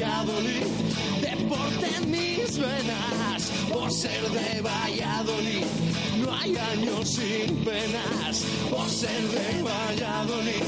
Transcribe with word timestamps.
Valladolid, 0.00 0.64
deporte 1.20 1.86
en 1.96 2.10
mis 2.10 2.56
venas, 2.56 3.50
por 3.70 3.92
ser 3.92 4.22
de 4.30 4.62
Valladolid, 4.62 5.66
no 6.16 6.32
hay 6.34 6.56
años 6.56 7.06
sin 7.06 7.54
penas, 7.56 8.44
por 8.70 8.88
ser 8.88 9.22
de 9.28 9.62
Valladolid, 9.62 10.64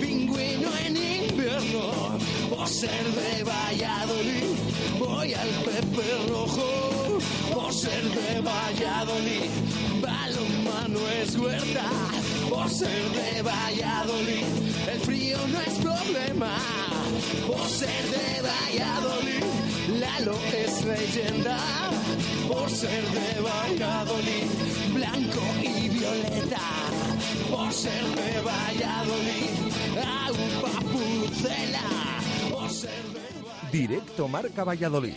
pingüino 0.00 0.70
en 0.86 0.96
invierno, 0.96 2.18
por 2.48 2.66
ser 2.68 3.04
de 3.04 3.44
Valladolid, 3.44 4.48
voy 4.98 5.34
al 5.34 5.48
Pepe 5.66 6.06
Rojo, 6.28 7.18
por 7.52 7.74
ser 7.74 8.02
de 8.02 8.40
Valladolid, 8.40 9.50
balonmano 10.00 11.00
es 11.22 11.36
huerta, 11.36 11.84
por 12.48 12.70
ser 12.70 13.10
de 13.10 13.42
Valladolid, 13.42 14.44
el 14.90 15.00
frío 15.00 15.36
no 15.48 15.60
es 15.60 15.78
problema, 15.80 16.56
por 17.46 17.68
ser 17.68 18.04
de 18.10 18.42
Valladolid, 18.42 19.44
Lalo 20.00 20.36
es 20.52 20.84
leyenda, 20.84 21.58
por 22.48 22.70
ser 22.70 23.04
de 23.04 23.40
Valladolid, 23.40 24.48
blanco 24.94 25.42
y 25.62 25.88
violeta, 25.88 26.60
por 27.50 27.72
ser 27.72 28.04
de 28.20 28.40
Valladolid, 28.40 29.50
agua 30.26 30.80
pucela, 30.92 31.88
por 32.50 32.70
ser 32.70 33.02
de 33.12 33.78
Directo 33.78 34.26
Marca 34.28 34.64
Valladolid. 34.64 35.14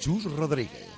Chus 0.00 0.24
Rodríguez. 0.24 0.97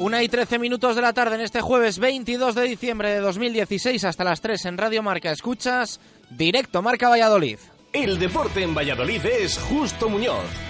Una 0.00 0.22
y 0.22 0.28
trece 0.30 0.58
minutos 0.58 0.96
de 0.96 1.02
la 1.02 1.12
tarde 1.12 1.34
en 1.34 1.42
este 1.42 1.60
jueves 1.60 1.98
22 1.98 2.54
de 2.54 2.62
diciembre 2.62 3.10
de 3.10 3.20
2016 3.20 4.02
hasta 4.04 4.24
las 4.24 4.40
3 4.40 4.64
en 4.64 4.78
Radio 4.78 5.02
Marca. 5.02 5.30
Escuchas 5.30 6.00
directo 6.30 6.80
Marca 6.80 7.10
Valladolid. 7.10 7.58
El 7.92 8.18
deporte 8.18 8.62
en 8.62 8.74
Valladolid 8.74 9.20
es 9.26 9.58
Justo 9.58 10.08
Muñoz. 10.08 10.69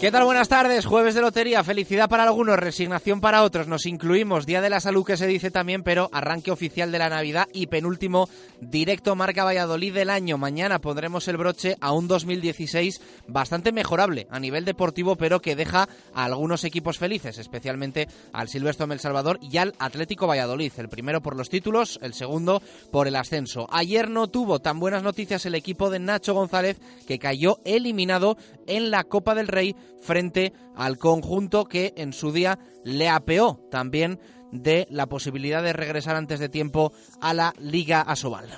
¿Qué 0.00 0.10
tal? 0.10 0.24
Buenas 0.24 0.48
tardes. 0.48 0.86
Jueves 0.86 1.14
de 1.14 1.20
lotería. 1.20 1.62
Felicidad 1.62 2.08
para 2.08 2.22
algunos, 2.22 2.58
resignación 2.58 3.20
para 3.20 3.42
otros. 3.42 3.68
Nos 3.68 3.84
incluimos. 3.84 4.46
Día 4.46 4.62
de 4.62 4.70
la 4.70 4.80
salud 4.80 5.04
que 5.04 5.18
se 5.18 5.26
dice 5.26 5.50
también, 5.50 5.82
pero 5.82 6.08
arranque 6.10 6.50
oficial 6.50 6.90
de 6.90 6.98
la 6.98 7.10
Navidad 7.10 7.48
y 7.52 7.66
penúltimo 7.66 8.26
directo 8.60 9.16
Marca 9.16 9.44
Valladolid 9.44 9.94
del 9.94 10.10
año. 10.10 10.38
Mañana 10.38 10.80
pondremos 10.80 11.26
el 11.28 11.36
broche 11.36 11.76
a 11.80 11.92
un 11.92 12.08
2016 12.08 13.00
bastante 13.26 13.72
mejorable 13.72 14.26
a 14.30 14.40
nivel 14.40 14.64
deportivo, 14.64 15.16
pero 15.16 15.40
que 15.40 15.56
deja 15.56 15.88
a 16.14 16.24
algunos 16.24 16.64
equipos 16.64 16.98
felices, 16.98 17.38
especialmente 17.38 18.08
al 18.32 18.48
Silvestre 18.48 18.86
El 18.90 19.00
Salvador 19.00 19.38
y 19.42 19.56
al 19.58 19.74
Atlético 19.78 20.26
Valladolid. 20.26 20.72
El 20.76 20.88
primero 20.88 21.20
por 21.20 21.36
los 21.36 21.48
títulos, 21.48 21.98
el 22.02 22.14
segundo 22.14 22.62
por 22.90 23.08
el 23.08 23.16
ascenso. 23.16 23.66
Ayer 23.70 24.08
no 24.08 24.28
tuvo 24.28 24.60
tan 24.60 24.80
buenas 24.80 25.02
noticias 25.02 25.46
el 25.46 25.54
equipo 25.54 25.90
de 25.90 25.98
Nacho 25.98 26.34
González, 26.34 26.78
que 27.06 27.18
cayó 27.18 27.58
eliminado 27.64 28.36
en 28.66 28.90
la 28.90 29.04
Copa 29.04 29.34
del 29.34 29.48
Rey 29.48 29.74
frente 30.00 30.52
al 30.74 30.98
conjunto 30.98 31.66
que 31.66 31.92
en 31.96 32.12
su 32.12 32.32
día 32.32 32.58
le 32.84 33.08
apeó 33.08 33.60
también 33.70 34.18
de 34.52 34.86
la 34.90 35.06
posibilidad 35.06 35.62
de 35.62 35.72
regresar 35.72 36.16
antes 36.16 36.40
de 36.40 36.48
tiempo 36.48 36.92
a 37.20 37.34
la 37.34 37.54
Liga 37.58 38.00
Asobal. 38.00 38.48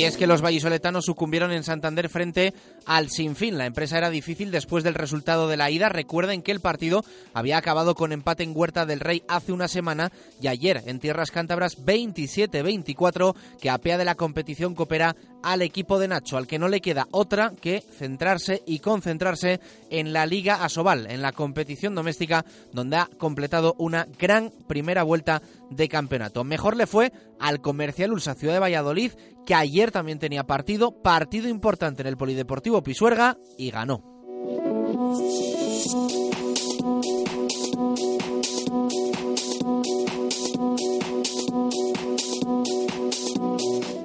Y 0.00 0.04
es 0.04 0.16
que 0.16 0.26
los 0.26 0.40
vallisoletanos 0.40 1.04
sucumbieron 1.04 1.52
en 1.52 1.62
Santander 1.62 2.08
frente 2.08 2.54
al 2.86 3.10
Sinfín. 3.10 3.58
La 3.58 3.66
empresa 3.66 3.98
era 3.98 4.08
difícil 4.08 4.50
después 4.50 4.82
del 4.82 4.94
resultado 4.94 5.46
de 5.46 5.58
la 5.58 5.70
ida. 5.70 5.90
Recuerden 5.90 6.40
que 6.40 6.52
el 6.52 6.60
partido 6.60 7.04
había 7.34 7.58
acabado 7.58 7.94
con 7.94 8.10
empate 8.10 8.42
en 8.42 8.56
Huerta 8.56 8.86
del 8.86 9.00
Rey 9.00 9.22
hace 9.28 9.52
una 9.52 9.68
semana 9.68 10.10
y 10.40 10.48
ayer 10.48 10.82
en 10.86 11.00
Tierras 11.00 11.30
Cántabras 11.30 11.84
27-24 11.84 13.34
que 13.60 13.68
apea 13.68 13.98
de 13.98 14.06
la 14.06 14.14
competición 14.14 14.74
coopera 14.74 15.16
al 15.42 15.62
equipo 15.62 15.98
de 15.98 16.08
Nacho, 16.08 16.36
al 16.36 16.46
que 16.46 16.58
no 16.58 16.68
le 16.68 16.80
queda 16.80 17.06
otra 17.10 17.52
que 17.60 17.80
centrarse 17.80 18.62
y 18.66 18.78
concentrarse 18.78 19.60
en 19.90 20.12
la 20.12 20.26
Liga 20.26 20.64
Asobal, 20.64 21.10
en 21.10 21.22
la 21.22 21.32
competición 21.32 21.94
doméstica 21.94 22.44
donde 22.72 22.96
ha 22.96 23.08
completado 23.18 23.74
una 23.78 24.06
gran 24.18 24.50
primera 24.66 25.02
vuelta 25.02 25.42
de 25.70 25.88
campeonato. 25.88 26.44
Mejor 26.44 26.76
le 26.76 26.86
fue 26.86 27.12
al 27.38 27.60
Comercial 27.60 28.12
Ulsa 28.12 28.34
Ciudad 28.34 28.54
de 28.54 28.60
Valladolid, 28.60 29.12
que 29.46 29.54
ayer 29.54 29.90
también 29.90 30.18
tenía 30.18 30.44
partido, 30.44 30.92
partido 31.02 31.48
importante 31.48 32.02
en 32.02 32.08
el 32.08 32.16
Polideportivo 32.16 32.82
Pisuerga 32.82 33.36
y 33.56 33.70
ganó. 33.70 34.02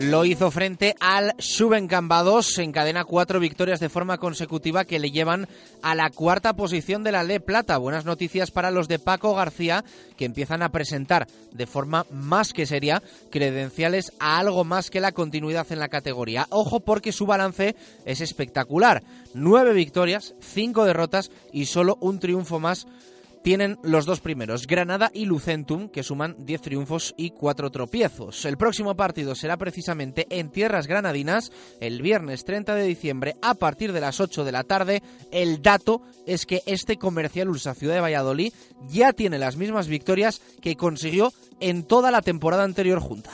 Lo 0.10 0.24
hizo 0.24 0.52
frente 0.52 0.96
al 1.00 1.34
Subencambados, 1.40 2.60
encadena 2.60 3.06
cuatro 3.06 3.40
victorias 3.40 3.80
de 3.80 3.90
forma 3.90 4.20
consecutiva 4.20 4.86
que 4.86 5.00
le 5.00 5.10
llevan 5.10 5.48
a 5.82 5.96
la 5.96 6.12
cuarta 6.12 6.54
posición 6.54 7.02
de 7.04 7.12
la 7.12 7.24
Le 7.24 7.40
Plata. 7.40 7.80
Buenas 7.80 8.06
noticias 8.06 8.52
para 8.52 8.70
los 8.70 8.88
de 8.88 9.00
Paco 9.00 9.34
García, 9.34 9.84
que 10.16 10.26
empiezan 10.26 10.62
a 10.62 10.70
presentar 10.70 11.26
de 11.52 11.66
forma 11.66 12.06
más 12.12 12.54
que 12.54 12.68
seria 12.68 13.02
credenciales 13.32 14.14
a 14.20 14.38
algo 14.38 14.64
más 14.64 14.92
que 14.92 15.02
la 15.02 15.12
continuidad 15.12 15.66
en 15.72 15.80
la 15.80 15.90
categoría. 15.90 16.46
Ojo 16.52 16.82
porque 16.82 17.12
su 17.12 17.26
balance 17.26 17.76
es 18.06 18.22
espectacular. 18.22 19.02
Nueve 19.34 19.74
victorias, 19.74 20.36
cinco 20.40 20.86
derrotas 20.86 21.32
y 21.52 21.66
solo 21.66 21.98
un 22.00 22.20
triunfo 22.20 22.60
más 22.60 22.86
tienen 23.46 23.78
los 23.84 24.08
dos 24.08 24.22
primeros, 24.22 24.66
Granada 24.66 25.12
y 25.14 25.26
Lucentum, 25.26 25.90
que 25.90 26.02
suman 26.02 26.36
10 26.40 26.62
triunfos 26.64 27.14
y 27.16 27.30
4 27.30 27.70
tropiezos. 27.70 28.44
El 28.44 28.58
próximo 28.58 28.96
partido 28.96 29.36
será 29.36 29.56
precisamente 29.56 30.26
en 30.32 30.50
tierras 30.50 30.88
granadinas 30.88 31.52
el 31.80 32.02
viernes 32.02 32.44
30 32.44 32.74
de 32.74 32.88
diciembre 32.88 33.36
a 33.44 33.54
partir 33.54 33.94
de 33.94 34.02
las 34.02 34.20
8 34.20 34.46
de 34.46 34.52
la 34.52 34.64
tarde. 34.64 35.04
El 35.32 35.62
dato 35.62 36.02
es 36.26 36.48
que 36.48 36.64
este 36.66 36.98
comercial 36.98 37.50
Ulsa 37.50 37.76
Ciudad 37.76 37.94
de 37.94 38.02
Valladolid 38.02 38.52
ya 38.90 39.14
tiene 39.14 39.38
las 39.38 39.58
mismas 39.58 39.88
victorias 39.88 40.42
que 40.60 40.76
consiguió 40.76 41.32
en 41.60 41.84
toda 41.84 42.10
la 42.10 42.24
temporada 42.24 42.64
anterior 42.64 43.00
junta. 43.00 43.30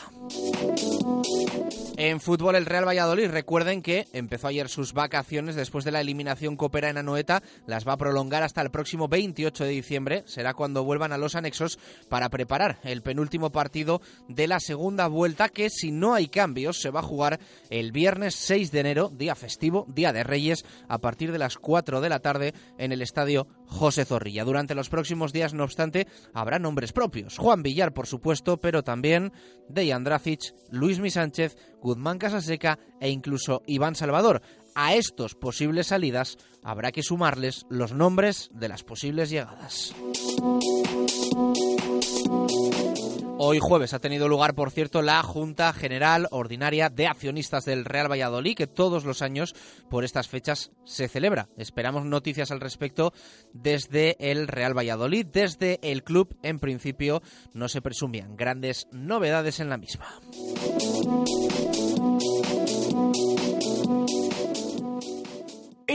En 2.04 2.20
fútbol, 2.20 2.56
el 2.56 2.66
Real 2.66 2.88
Valladolid, 2.88 3.30
recuerden 3.30 3.84
que 3.84 4.08
empezó 4.12 4.48
ayer 4.48 4.70
sus 4.70 4.94
vacaciones 4.94 5.54
después 5.54 5.86
de 5.86 5.92
la 5.92 6.02
eliminación 6.02 6.56
copera 6.56 6.90
en 6.90 6.98
Anoeta, 6.98 7.44
las 7.68 7.88
va 7.88 7.94
a 7.94 7.98
prolongar 7.98 8.42
hasta 8.42 8.64
el 8.64 8.72
próximo 8.72 9.08
28 9.08 9.66
de 9.66 9.70
diciembre, 9.70 10.24
será 10.26 10.56
cuando 10.56 10.84
vuelvan 10.84 11.12
a 11.12 11.20
los 11.20 11.36
anexos 11.36 11.78
para 12.10 12.30
preparar 12.30 12.80
el 12.84 13.04
penúltimo 13.04 13.52
partido 13.52 14.02
de 14.28 14.48
la 14.48 14.60
segunda 14.60 15.06
vuelta 15.06 15.50
que 15.50 15.70
si 15.70 15.92
no 15.92 16.16
hay 16.16 16.28
cambios 16.28 16.82
se 16.82 16.90
va 16.90 17.02
a 17.02 17.04
jugar 17.04 17.40
el 17.70 17.92
viernes 17.92 18.34
6 18.34 18.72
de 18.72 18.80
enero, 18.80 19.10
día 19.10 19.36
festivo, 19.36 19.86
día 19.88 20.12
de 20.12 20.24
Reyes, 20.24 20.66
a 20.88 20.98
partir 20.98 21.32
de 21.32 21.38
las 21.38 21.58
4 21.58 22.02
de 22.02 22.10
la 22.10 22.18
tarde 22.18 22.56
en 22.80 22.94
el 22.94 23.04
estadio 23.04 23.46
José 23.72 24.06
Zorrilla. 24.06 24.44
Durante 24.44 24.76
los 24.76 24.90
próximos 24.90 25.34
días, 25.34 25.54
no 25.54 25.64
obstante, 25.64 26.08
habrá 26.34 26.60
nombres 26.60 26.92
propios. 26.92 27.38
Juan 27.38 27.64
Villar, 27.64 27.94
por 27.94 28.06
supuesto, 28.06 28.58
pero 28.58 28.84
también 28.84 29.32
Dejan 29.70 30.04
Dracic, 30.04 30.54
Luis 30.70 31.00
Mi 31.00 31.10
Sánchez, 31.10 31.58
Guzmán 31.82 32.20
Casaseca 32.20 32.78
e 33.00 33.10
incluso 33.10 33.64
Iván 33.66 33.96
Salvador. 33.96 34.42
A 34.76 34.94
estos 34.94 35.36
posibles 35.36 35.88
salidas 35.88 36.38
habrá 36.64 36.92
que 36.92 37.04
sumarles 37.04 37.66
los 37.70 37.94
nombres 37.94 38.50
de 38.54 38.70
las 38.70 38.84
posibles 38.84 39.30
llegadas. 39.30 39.96
Hoy 43.44 43.58
jueves 43.60 43.96
ha 43.96 44.00
tenido 44.00 44.28
lugar, 44.28 44.54
por 44.54 44.70
cierto, 44.70 45.02
la 45.02 45.24
Junta 45.24 45.74
General 45.74 46.28
Ordinaria 46.30 46.90
de 46.90 47.08
Accionistas 47.08 47.66
del 47.66 47.86
Real 47.86 48.08
Valladolid, 48.08 48.56
que 48.56 48.68
todos 48.68 49.04
los 49.04 49.24
años 49.24 49.56
por 49.90 50.04
estas 50.04 50.28
fechas 50.28 50.70
se 50.86 51.08
celebra. 51.08 51.50
Esperamos 51.58 52.06
noticias 52.06 52.52
al 52.52 52.60
respecto 52.60 53.14
desde 53.52 54.16
el 54.20 54.48
Real 54.48 54.78
Valladolid. 54.78 55.26
Desde 55.26 55.80
el 55.82 56.04
club, 56.04 56.38
en 56.44 56.60
principio, 56.60 57.24
no 57.52 57.68
se 57.68 57.82
presumían 57.82 58.38
grandes 58.38 58.88
novedades 58.92 59.60
en 59.60 59.70
la 59.70 59.78
misma. 59.78 60.06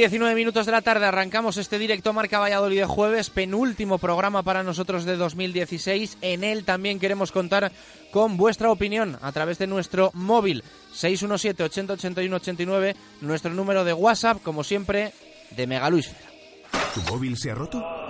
19 0.00 0.34
minutos 0.34 0.64
de 0.64 0.72
la 0.72 0.80
tarde 0.80 1.04
arrancamos 1.04 1.58
este 1.58 1.78
directo 1.78 2.14
Marca 2.14 2.38
Valladolid 2.38 2.78
de 2.78 2.86
jueves, 2.86 3.28
penúltimo 3.28 3.98
programa 3.98 4.42
para 4.42 4.62
nosotros 4.62 5.04
de 5.04 5.18
2016. 5.18 6.16
En 6.22 6.42
él 6.42 6.64
también 6.64 6.98
queremos 6.98 7.32
contar 7.32 7.70
con 8.10 8.38
vuestra 8.38 8.70
opinión 8.70 9.18
a 9.20 9.30
través 9.30 9.58
de 9.58 9.66
nuestro 9.66 10.10
móvil 10.14 10.64
617 10.94 11.64
80 11.64 11.92
81 11.92 12.36
89, 12.36 12.96
nuestro 13.20 13.52
número 13.52 13.84
de 13.84 13.92
WhatsApp, 13.92 14.42
como 14.42 14.64
siempre, 14.64 15.12
de 15.50 15.66
Megaluisfer. 15.66 16.16
¿Tu 16.94 17.02
móvil 17.02 17.36
se 17.36 17.50
ha 17.50 17.54
roto? 17.54 18.09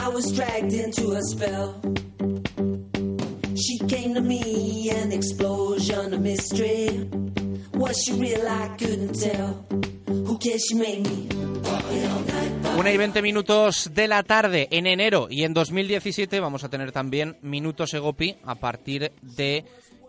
I 0.00 0.08
was 0.08 0.32
dragged 0.32 0.72
into 0.72 1.12
a 1.12 1.22
spell. 1.22 1.80
She 3.56 3.78
came 3.88 4.14
to 4.14 4.20
me, 4.20 4.90
an 4.90 5.12
explosion 5.12 6.14
of 6.14 6.20
mystery. 6.20 7.08
Was 7.74 8.02
she 8.02 8.12
real? 8.12 8.46
I 8.46 8.68
couldn't 8.78 9.14
tell. 9.20 9.66
Who 10.06 10.38
cares? 10.38 10.64
She 10.68 10.74
made 10.74 11.06
me. 11.06 11.28
Una 12.78 12.92
y 12.92 12.96
20 12.96 13.22
minutos 13.22 13.90
de 13.92 14.06
la 14.06 14.22
tarde 14.22 14.68
en 14.70 14.86
enero 14.86 15.26
y 15.28 15.42
en 15.42 15.52
2017 15.52 16.38
vamos 16.38 16.62
a 16.62 16.68
tener 16.68 16.92
también 16.92 17.36
Minutos 17.42 17.92
Egopi 17.92 18.36
a 18.44 18.54
partir 18.54 19.10
de 19.20 19.64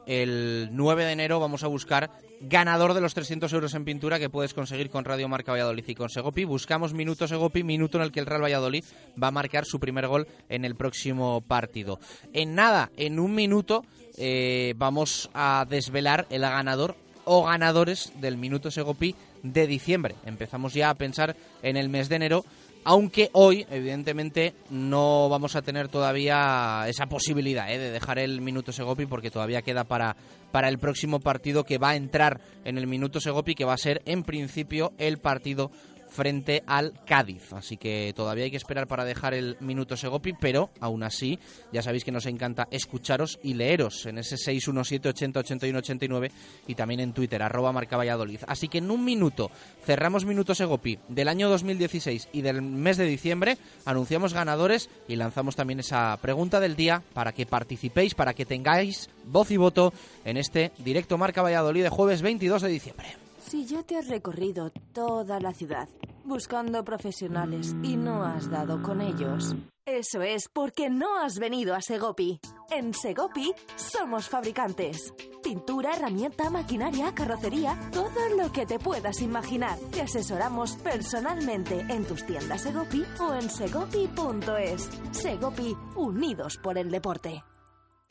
el 0.10 0.70
9 0.72 1.06
de 1.06 1.12
enero 1.12 1.40
vamos 1.40 1.64
a 1.64 1.68
buscar 1.68 2.10
ganador 2.42 2.96
de 2.96 3.02
los 3.02 3.14
300 3.14 3.54
euros 3.54 3.76
en 3.76 3.86
pintura 3.86 4.18
que 4.18 4.28
puedes 4.28 4.56
conseguir 4.56 4.90
con 4.90 5.06
Radio 5.06 5.28
Marca 5.28 5.52
Valladolid 5.52 5.84
y 5.88 5.94
con 5.94 6.10
Segopi. 6.10 6.46
Buscamos 6.46 6.96
Minutos 6.96 7.30
Segopi, 7.30 7.64
minuto 7.64 8.00
en 8.00 8.06
el 8.06 8.12
que 8.12 8.20
el 8.20 8.26
Real 8.26 8.42
Valladolid 8.42 8.84
va 9.22 9.28
a 9.28 9.32
marcar 9.32 9.66
su 9.66 9.80
primer 9.80 10.08
gol 10.08 10.28
en 10.50 10.66
el 10.66 10.76
próximo 10.76 11.42
partido. 11.42 12.00
En 12.34 12.56
nada, 12.56 12.90
en 12.98 13.20
un 13.20 13.36
minuto 13.36 13.86
eh, 14.18 14.74
vamos 14.78 15.30
a 15.36 15.68
desvelar 15.70 16.26
el 16.32 16.42
ganador 16.42 16.96
o 17.26 17.44
ganadores 17.44 18.12
del 18.20 18.38
Minuto 18.38 18.72
Segopi 18.72 19.14
de 19.44 19.68
diciembre. 19.68 20.16
Empezamos 20.26 20.74
ya 20.74 20.90
a 20.90 20.96
pensar 20.96 21.36
en 21.62 21.78
el 21.78 21.88
mes 21.88 22.10
de 22.10 22.16
enero 22.16 22.46
aunque 22.84 23.30
hoy, 23.34 23.66
evidentemente, 23.70 24.54
no 24.70 25.30
vamos 25.30 25.56
a 25.56 25.62
tener 25.62 25.88
todavía 25.90 26.86
esa 26.88 27.08
posibilidad 27.08 27.72
¿eh? 27.72 27.78
de 27.78 27.92
dejar 27.92 28.20
el 28.20 28.42
minuto 28.42 28.72
Segopi 28.72 29.06
porque 29.06 29.32
todavía 29.32 29.62
queda 29.62 29.84
para, 29.84 30.16
para 30.52 30.70
el 30.70 30.80
próximo 30.80 31.20
partido 31.20 31.64
que 31.64 31.78
va 31.78 31.90
a 31.90 31.96
entrar 31.96 32.42
en 32.66 32.78
el 32.78 32.88
minuto 32.88 33.20
Segopi, 33.20 33.56
que 33.56 33.66
va 33.66 33.74
a 33.74 33.78
ser 33.78 34.02
en 34.06 34.24
principio 34.24 34.94
el 34.98 35.18
partido 35.18 35.72
frente 36.10 36.64
al 36.68 36.94
Cádiz. 37.06 37.54
Así 37.54 37.78
que 37.78 38.14
todavía 38.16 38.46
hay 38.46 38.52
que 38.52 38.58
esperar 38.58 38.88
para 38.88 39.06
dejar 39.06 39.34
el 39.34 39.58
minuto 39.60 39.96
Segopi, 39.96 40.34
pero 40.34 40.72
aún 40.80 41.04
así 41.04 41.40
ya 41.72 41.82
sabéis 41.82 42.04
que 42.04 42.12
nos 42.12 42.26
encanta 42.26 42.68
escucharos 42.72 43.40
y 43.44 43.54
leeros 43.54 44.06
en 44.06 44.18
ese 44.18 44.38
617 44.38 45.10
80 45.10 45.40
81 45.40 45.80
89 45.80 46.32
y 46.68 46.76
también 46.76 47.00
en 47.00 47.14
Twitter, 47.14 47.42
arroba 47.42 47.72
marca 47.72 47.98
Valladolid. 47.98 48.40
Así 48.48 48.68
que 48.68 48.80
en 48.80 48.92
un 48.92 49.06
minuto 49.06 49.52
cerramos 49.86 50.26
minuto 50.26 50.56
Segopi 50.56 51.00
del 51.08 51.28
año 51.28 51.50
2016 51.50 52.30
y 52.34 52.42
del 52.42 52.62
mes 52.62 52.98
de 52.98 53.06
diciembre, 53.06 53.58
anunciamos 53.86 54.34
ganadores 54.34 54.90
y 55.08 55.16
lanzamos 55.16 55.56
también 55.56 55.80
esa 55.80 56.18
pregunta 56.22 56.60
del 56.60 56.76
día 56.76 57.04
para 57.14 57.32
que 57.32 57.46
participéis, 57.46 58.16
para 58.16 58.34
que 58.34 58.46
tengáis 58.46 59.10
voz 59.26 59.52
y 59.52 59.58
voto 59.58 59.94
en 60.26 60.38
este 60.38 60.72
directo 60.80 61.18
Marca 61.18 61.42
Valladolid 61.42 61.84
de 61.84 61.90
jueves 61.90 62.22
22 62.22 62.62
de 62.62 62.70
diciembre. 62.70 63.29
Si 63.50 63.66
ya 63.66 63.82
te 63.82 63.98
has 63.98 64.08
recorrido 64.08 64.72
toda 64.94 65.40
la 65.40 65.56
ciudad 65.56 65.90
buscando 66.24 66.84
profesionales 66.84 67.76
y 67.82 67.98
no 67.98 68.24
has 68.24 68.48
dado 68.48 68.84
con 68.84 69.02
ellos, 69.02 69.56
Eso 69.86 70.22
es 70.22 70.48
porque 70.54 70.92
no 70.92 71.18
has 71.18 71.40
venido 71.40 71.74
a 71.74 71.82
Segopi. 71.82 72.40
En 72.70 72.94
Segopi 72.94 73.52
somos 73.76 74.30
fabricantes. 74.30 75.12
Pintura, 75.42 75.96
herramienta, 75.96 76.52
maquinaria, 76.52 77.16
carrocería, 77.16 77.76
todo 77.92 78.30
lo 78.38 78.52
que 78.52 78.68
te 78.68 78.78
puedas 78.78 79.20
imaginar. 79.20 79.80
Te 79.90 80.04
asesoramos 80.04 80.76
personalmente 80.84 81.80
en 81.90 82.06
tus 82.06 82.24
tiendas 82.28 82.62
Segopi 82.62 83.04
o 83.20 83.34
en 83.34 83.50
segopi.es. 83.50 84.90
Segopi, 85.10 85.76
unidos 85.96 86.60
por 86.62 86.78
el 86.78 86.92
deporte. 86.92 87.42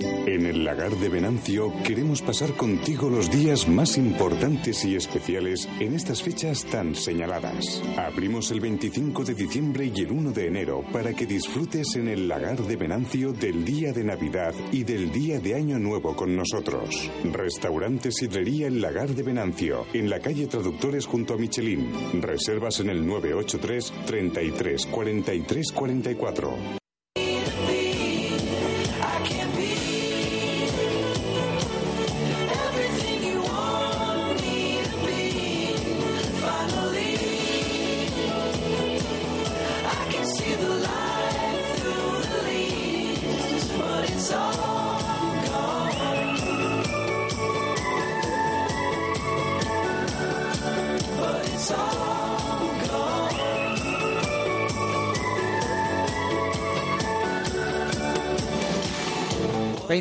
En 0.00 0.46
el 0.46 0.62
lagar 0.62 0.94
de 0.94 1.08
Venancio 1.08 1.72
queremos 1.82 2.22
pasar 2.22 2.54
contigo 2.54 3.10
los 3.10 3.32
días 3.32 3.66
más 3.66 3.98
importantes 3.98 4.84
y 4.84 4.94
especiales 4.94 5.68
en 5.80 5.94
estas 5.94 6.22
fechas 6.22 6.64
tan 6.66 6.94
señaladas. 6.94 7.82
Abrimos 7.96 8.52
el 8.52 8.60
25 8.60 9.24
de 9.24 9.34
diciembre 9.34 9.90
y 9.92 10.00
el 10.02 10.12
1 10.12 10.30
de 10.30 10.46
enero 10.46 10.84
para 10.92 11.14
que 11.14 11.26
disfrutes 11.26 11.96
en 11.96 12.06
el 12.06 12.28
lagar 12.28 12.62
de 12.62 12.76
Venancio 12.76 13.32
del 13.32 13.64
día 13.64 13.92
de 13.92 14.04
Navidad 14.04 14.54
y 14.70 14.84
del 14.84 15.10
día 15.10 15.40
de 15.40 15.56
Año 15.56 15.80
Nuevo 15.80 16.14
con 16.14 16.36
nosotros. 16.36 17.10
Restaurante 17.24 18.12
Sidrería 18.12 18.68
El 18.68 18.80
Lagar 18.80 19.08
de 19.08 19.24
Venancio, 19.24 19.86
en 19.92 20.08
la 20.08 20.20
calle 20.20 20.46
Traductores 20.46 21.06
junto 21.06 21.34
a 21.34 21.38
Michelin. 21.38 22.22
Reservas 22.22 22.78
en 22.78 22.90
el 22.90 23.04
983 23.04 23.92
33 24.06 24.86
43 24.86 25.72
44. 25.72 26.78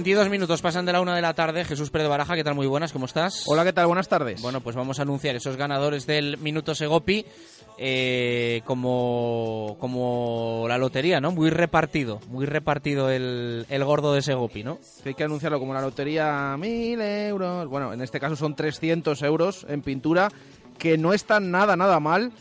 22 0.08 0.30
minutos 0.30 0.62
pasan 0.62 0.86
de 0.86 0.94
la 0.94 1.02
una 1.02 1.18
de 1.18 1.22
la 1.22 1.34
tarde. 1.34 1.66
Jesús 1.66 1.90
Pérez 1.90 2.08
Baraja, 2.08 2.34
¿qué 2.34 2.44
tal? 2.46 2.56
Muy 2.56 2.66
buenas, 2.66 2.94
¿cómo 2.94 3.08
estás? 3.08 3.44
Hola, 3.46 3.66
¿qué 3.66 3.74
tal? 3.74 3.88
Buenas 3.88 4.08
tardes. 4.08 4.42
Bueno, 4.42 4.62
pues 4.62 4.74
vamos 4.74 5.00
a 5.00 5.02
anunciar 5.02 5.36
esos 5.36 5.58
ganadores 5.58 6.08
del 6.08 6.38
Minuto 6.38 6.74
Segopi 6.74 7.26
eh, 7.78 8.62
como, 8.64 9.76
como 9.82 10.64
la 10.70 10.78
lotería, 10.78 11.20
¿no? 11.20 11.32
Muy 11.32 11.50
repartido, 11.50 12.22
muy 12.30 12.46
repartido 12.46 13.10
el, 13.10 13.66
el 13.68 13.84
gordo 13.84 14.14
de 14.14 14.22
Segopi, 14.22 14.64
¿no? 14.64 14.80
Hay 15.04 15.14
que 15.14 15.26
anunciarlo 15.26 15.60
como 15.60 15.74
la 15.74 15.82
lotería, 15.82 16.56
mil 16.58 17.02
euros. 17.02 17.68
Bueno, 17.68 17.92
en 17.92 18.02
este 18.02 18.22
caso 18.22 18.38
son 18.38 18.56
300 18.56 19.22
euros 19.24 19.66
en 19.68 19.82
pintura, 19.82 20.30
que 20.80 20.98
no 20.98 21.12
están 21.12 21.52
nada, 21.52 21.76
nada 21.76 22.00
mal. 22.00 22.32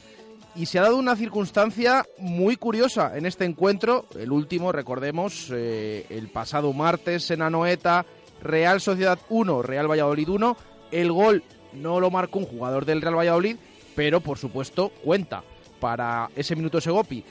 Y 0.56 0.64
se 0.64 0.78
ha 0.78 0.82
dado 0.82 0.96
una 0.96 1.16
circunstancia 1.16 2.06
muy 2.16 2.56
curiosa 2.56 3.16
en 3.16 3.26
este 3.26 3.44
encuentro, 3.44 4.06
el 4.18 4.32
último, 4.32 4.72
recordemos, 4.72 5.50
eh, 5.52 6.06
el 6.08 6.28
pasado 6.28 6.72
martes 6.72 7.30
en 7.30 7.42
Anoeta, 7.42 8.06
Real 8.42 8.80
Sociedad 8.80 9.18
1, 9.28 9.62
Real 9.62 9.90
Valladolid 9.90 10.28
1. 10.30 10.56
El 10.92 11.12
gol 11.12 11.42
no 11.74 12.00
lo 12.00 12.10
marcó 12.10 12.38
un 12.38 12.46
jugador 12.46 12.86
del 12.86 13.02
Real 13.02 13.18
Valladolid, 13.18 13.56
pero 13.94 14.22
por 14.22 14.38
supuesto 14.38 14.88
cuenta 15.04 15.44
para 15.78 16.30
ese 16.34 16.56
minuto 16.56 16.80
Segopi. 16.80 17.22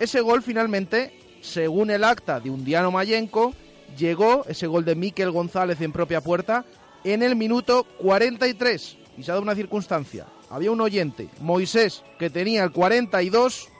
Ese 0.00 0.20
gol 0.20 0.42
finalmente, 0.42 1.16
según 1.42 1.90
el 1.90 2.02
acta 2.02 2.40
de 2.40 2.50
Undiano 2.50 2.90
Mayenco, 2.90 3.54
llegó 3.96 4.44
ese 4.48 4.66
gol 4.66 4.84
de 4.84 4.96
Miquel 4.96 5.30
González 5.30 5.80
en 5.80 5.92
propia 5.92 6.20
puerta 6.20 6.64
en 7.04 7.22
el 7.22 7.36
minuto 7.36 7.86
43. 7.98 8.98
Y 9.16 9.22
se 9.22 9.30
ha 9.30 9.34
dado 9.34 9.42
una 9.42 9.54
circunstancia. 9.54 10.26
Había 10.52 10.70
un 10.70 10.82
oyente, 10.82 11.30
Moisés, 11.40 12.04
que 12.18 12.28
tenía 12.28 12.62
el 12.62 12.72
42 12.72 13.70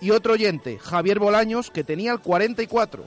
y 0.00 0.12
otro 0.12 0.32
oyente, 0.32 0.78
Javier 0.78 1.18
Bolaños, 1.18 1.70
que 1.70 1.84
tenía 1.84 2.10
el 2.12 2.20
44. 2.20 3.04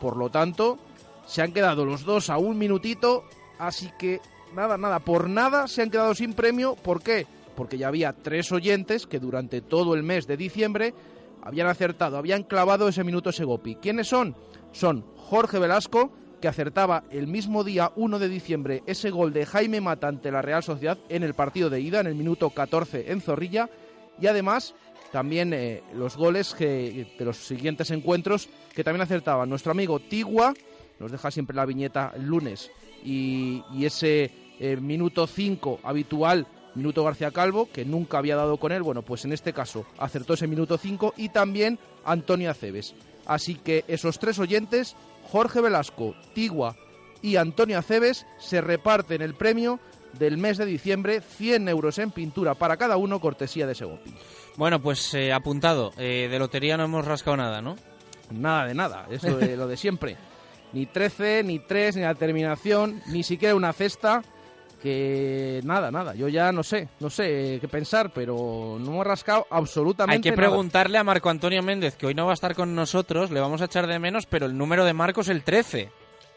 Por 0.00 0.16
lo 0.16 0.30
tanto, 0.30 0.78
se 1.26 1.42
han 1.42 1.52
quedado 1.52 1.84
los 1.84 2.04
dos 2.04 2.30
a 2.30 2.38
un 2.38 2.56
minutito, 2.56 3.24
así 3.58 3.90
que 3.98 4.20
nada, 4.54 4.78
nada, 4.78 5.00
por 5.00 5.28
nada 5.28 5.66
se 5.66 5.82
han 5.82 5.90
quedado 5.90 6.14
sin 6.14 6.34
premio. 6.34 6.76
¿Por 6.76 7.02
qué? 7.02 7.26
Porque 7.56 7.78
ya 7.78 7.88
había 7.88 8.12
tres 8.12 8.52
oyentes 8.52 9.08
que 9.08 9.18
durante 9.18 9.60
todo 9.60 9.94
el 9.94 10.04
mes 10.04 10.28
de 10.28 10.36
diciembre 10.36 10.94
habían 11.42 11.66
acertado, 11.66 12.16
habían 12.16 12.44
clavado 12.44 12.86
ese 12.86 13.02
minuto 13.02 13.32
Segopi. 13.32 13.74
¿Quiénes 13.74 14.06
son? 14.06 14.36
Son 14.70 15.04
Jorge 15.16 15.58
Velasco, 15.58 16.12
que 16.40 16.48
acertaba 16.48 17.04
el 17.10 17.26
mismo 17.26 17.64
día 17.64 17.92
1 17.96 18.18
de 18.18 18.28
diciembre 18.28 18.82
ese 18.86 19.10
gol 19.10 19.32
de 19.32 19.46
Jaime 19.46 19.80
Mata 19.80 20.08
ante 20.08 20.30
la 20.30 20.42
Real 20.42 20.62
Sociedad 20.62 20.98
en 21.08 21.22
el 21.22 21.34
partido 21.34 21.70
de 21.70 21.80
ida, 21.80 22.00
en 22.00 22.06
el 22.06 22.14
minuto 22.14 22.50
14 22.50 23.10
en 23.10 23.20
Zorrilla, 23.20 23.68
y 24.20 24.26
además 24.26 24.74
también 25.12 25.52
eh, 25.52 25.82
los 25.94 26.16
goles 26.16 26.54
que, 26.54 27.14
de 27.18 27.24
los 27.24 27.36
siguientes 27.38 27.90
encuentros 27.90 28.48
que 28.74 28.84
también 28.84 29.02
acertaban 29.02 29.48
nuestro 29.48 29.72
amigo 29.72 29.98
Tigua, 30.00 30.54
nos 30.98 31.10
deja 31.10 31.30
siempre 31.30 31.56
la 31.56 31.66
viñeta 31.66 32.12
el 32.14 32.26
lunes, 32.26 32.70
y, 33.04 33.62
y 33.72 33.86
ese 33.86 34.30
eh, 34.60 34.76
minuto 34.76 35.26
5 35.26 35.80
habitual, 35.82 36.46
minuto 36.74 37.04
García 37.04 37.30
Calvo, 37.30 37.68
que 37.72 37.84
nunca 37.84 38.18
había 38.18 38.36
dado 38.36 38.56
con 38.58 38.72
él, 38.72 38.82
bueno, 38.82 39.02
pues 39.02 39.24
en 39.24 39.32
este 39.32 39.52
caso 39.52 39.86
acertó 39.98 40.34
ese 40.34 40.46
minuto 40.46 40.78
5 40.78 41.14
y 41.16 41.28
también 41.28 41.78
Antonio 42.04 42.50
Aceves. 42.50 42.94
Así 43.26 43.56
que 43.56 43.84
esos 43.88 44.18
tres 44.18 44.38
oyentes, 44.38 44.96
Jorge 45.30 45.60
Velasco, 45.60 46.14
Tigua 46.34 46.76
y 47.22 47.36
Antonio 47.36 47.78
Aceves, 47.78 48.26
se 48.38 48.60
reparten 48.60 49.22
el 49.22 49.34
premio 49.34 49.80
del 50.12 50.38
mes 50.38 50.56
de 50.56 50.66
diciembre, 50.66 51.20
100 51.20 51.68
euros 51.68 51.98
en 51.98 52.10
pintura 52.10 52.54
para 52.54 52.76
cada 52.76 52.96
uno, 52.96 53.20
cortesía 53.20 53.66
de 53.66 53.74
Segopi. 53.74 54.14
Bueno, 54.56 54.80
pues 54.80 55.14
eh, 55.14 55.32
apuntado. 55.32 55.92
Eh, 55.98 56.28
de 56.30 56.38
lotería 56.38 56.76
no 56.76 56.84
hemos 56.84 57.04
rascado 57.04 57.36
nada, 57.36 57.60
¿no? 57.60 57.76
Nada 58.30 58.66
de 58.66 58.74
nada, 58.74 59.06
eso 59.10 59.36
de 59.36 59.56
lo 59.56 59.66
de 59.66 59.76
siempre. 59.76 60.16
Ni 60.72 60.84
13, 60.84 61.44
ni 61.44 61.60
3, 61.60 61.96
ni 61.96 62.02
la 62.02 62.14
terminación, 62.14 63.00
ni 63.06 63.22
siquiera 63.22 63.54
una 63.54 63.72
cesta. 63.72 64.22
Que 64.82 65.60
nada, 65.64 65.90
nada. 65.90 66.14
Yo 66.14 66.28
ya 66.28 66.52
no 66.52 66.62
sé, 66.62 66.88
no 67.00 67.10
sé 67.10 67.58
qué 67.60 67.66
pensar, 67.68 68.12
pero 68.12 68.76
no 68.78 68.86
hemos 68.92 69.06
rascado 69.06 69.46
absolutamente 69.50 70.16
Hay 70.16 70.22
que 70.22 70.30
nada. 70.36 70.48
preguntarle 70.48 70.98
a 70.98 71.04
Marco 71.04 71.30
Antonio 71.30 71.62
Méndez, 71.62 71.96
que 71.96 72.06
hoy 72.06 72.14
no 72.14 72.26
va 72.26 72.32
a 72.32 72.34
estar 72.34 72.54
con 72.54 72.74
nosotros, 72.74 73.30
le 73.32 73.40
vamos 73.40 73.60
a 73.60 73.64
echar 73.64 73.86
de 73.88 73.98
menos, 73.98 74.26
pero 74.26 74.46
el 74.46 74.56
número 74.56 74.84
de 74.84 74.92
Marco 74.92 75.22
es 75.22 75.28
el 75.28 75.42
13. 75.42 75.90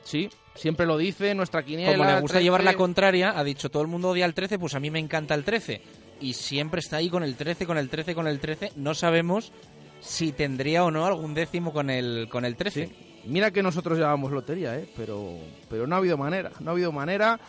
Sí, 0.03 0.29
siempre 0.55 0.87
lo 0.87 0.97
dice 0.97 1.35
nuestra 1.35 1.63
quiniela. 1.63 1.91
Como 1.95 2.05
le 2.05 2.13
gusta 2.21 2.33
13. 2.37 2.43
llevar 2.43 2.63
la 2.63 2.73
contraria, 2.73 3.37
ha 3.37 3.43
dicho 3.43 3.69
todo 3.69 3.83
el 3.83 3.87
mundo 3.87 4.09
odia 4.09 4.25
el 4.25 4.33
13, 4.33 4.57
pues 4.57 4.73
a 4.73 4.79
mí 4.79 4.89
me 4.89 4.97
encanta 4.97 5.35
el 5.35 5.43
13. 5.43 5.81
Y 6.21 6.33
siempre 6.33 6.79
está 6.79 6.97
ahí 6.97 7.09
con 7.09 7.23
el 7.23 7.35
13, 7.35 7.67
con 7.67 7.77
el 7.77 7.89
13, 7.89 8.15
con 8.15 8.27
el 8.27 8.39
13. 8.39 8.71
No 8.75 8.95
sabemos 8.95 9.51
si 9.99 10.31
tendría 10.31 10.83
o 10.83 10.89
no 10.89 11.05
algún 11.05 11.35
décimo 11.35 11.71
con 11.71 11.91
el, 11.91 12.27
con 12.29 12.45
el 12.45 12.55
13. 12.55 12.89
Mira 13.25 13.51
que 13.51 13.61
nosotros 13.61 13.99
llevamos 13.99 14.31
lotería, 14.31 14.75
¿eh? 14.75 14.89
pero, 14.97 15.37
pero 15.69 15.85
no 15.85 15.93
ha 15.93 15.99
habido 15.99 16.17
manera, 16.17 16.51
no 16.59 16.71
ha 16.71 16.73
habido 16.73 16.91
manera. 16.91 17.39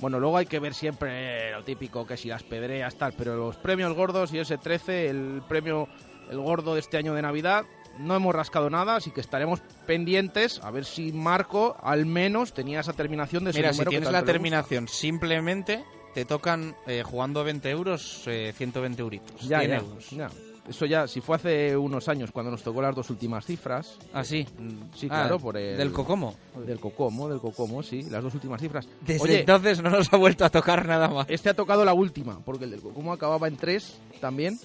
Bueno, 0.00 0.20
luego 0.20 0.36
hay 0.36 0.46
que 0.46 0.60
ver 0.60 0.74
siempre 0.74 1.50
lo 1.52 1.64
típico, 1.64 2.06
que 2.06 2.16
si 2.16 2.28
las 2.28 2.42
pedreas, 2.42 2.96
tal, 2.96 3.12
pero 3.14 3.36
los 3.36 3.56
premios 3.56 3.92
gordos 3.94 4.32
y 4.32 4.38
ese 4.38 4.58
13, 4.58 5.08
el 5.08 5.42
premio, 5.48 5.88
el 6.30 6.38
gordo 6.38 6.74
de 6.74 6.80
este 6.80 6.96
año 6.98 7.14
de 7.14 7.22
Navidad, 7.22 7.64
no 7.98 8.14
hemos 8.14 8.34
rascado 8.34 8.70
nada, 8.70 8.96
así 8.96 9.10
que 9.10 9.20
estaremos 9.20 9.60
pendientes 9.86 10.60
a 10.62 10.70
ver 10.70 10.84
si 10.84 11.12
Marco 11.12 11.76
al 11.82 12.06
menos 12.06 12.52
tenía 12.52 12.80
esa 12.80 12.92
terminación 12.92 13.44
de 13.44 13.50
ese 13.50 13.58
Mira, 13.58 13.72
si 13.72 13.78
número 13.78 13.90
que 13.90 13.96
tienes 13.96 14.12
la 14.12 14.24
terminación, 14.24 14.86
simplemente 14.88 15.84
te 16.14 16.24
tocan, 16.24 16.76
eh, 16.86 17.02
jugando 17.04 17.44
20 17.44 17.70
euros, 17.70 18.22
eh, 18.26 18.52
120 18.56 19.02
euritos. 19.02 19.40
Ya, 19.42 19.60
100 19.60 19.70
ya, 19.70 19.76
euros. 19.76 20.10
ya. 20.10 20.30
Eso 20.68 20.86
ya, 20.86 21.06
si 21.08 21.20
fue 21.20 21.36
hace 21.36 21.76
unos 21.76 22.08
años 22.08 22.30
cuando 22.30 22.50
nos 22.50 22.62
tocó 22.62 22.82
las 22.82 22.94
dos 22.94 23.08
últimas 23.10 23.44
cifras. 23.46 23.96
¿Ah, 24.12 24.22
sí? 24.24 24.46
Sí, 24.94 25.06
Ah, 25.10 25.22
claro, 25.22 25.38
por 25.38 25.56
el... 25.56 25.76
del 25.78 25.92
Cocomo. 25.92 26.34
Del 26.66 26.78
Cocomo, 26.78 27.28
del 27.28 27.40
Cocomo, 27.40 27.82
sí, 27.82 28.02
las 28.10 28.22
dos 28.22 28.34
últimas 28.34 28.60
cifras. 28.60 28.86
Desde 29.00 29.22
Oye, 29.22 29.40
entonces 29.40 29.82
no 29.82 29.90
nos 29.90 30.12
ha 30.12 30.16
vuelto 30.16 30.44
a 30.44 30.50
tocar 30.50 30.86
nada 30.86 31.08
más. 31.08 31.26
Este 31.30 31.48
ha 31.48 31.54
tocado 31.54 31.84
la 31.84 31.94
última, 31.94 32.38
porque 32.44 32.64
el 32.64 32.70
del 32.72 32.80
Cocomo 32.82 33.12
acababa 33.12 33.48
en 33.48 33.56
tres 33.56 33.98
también. 34.20 34.58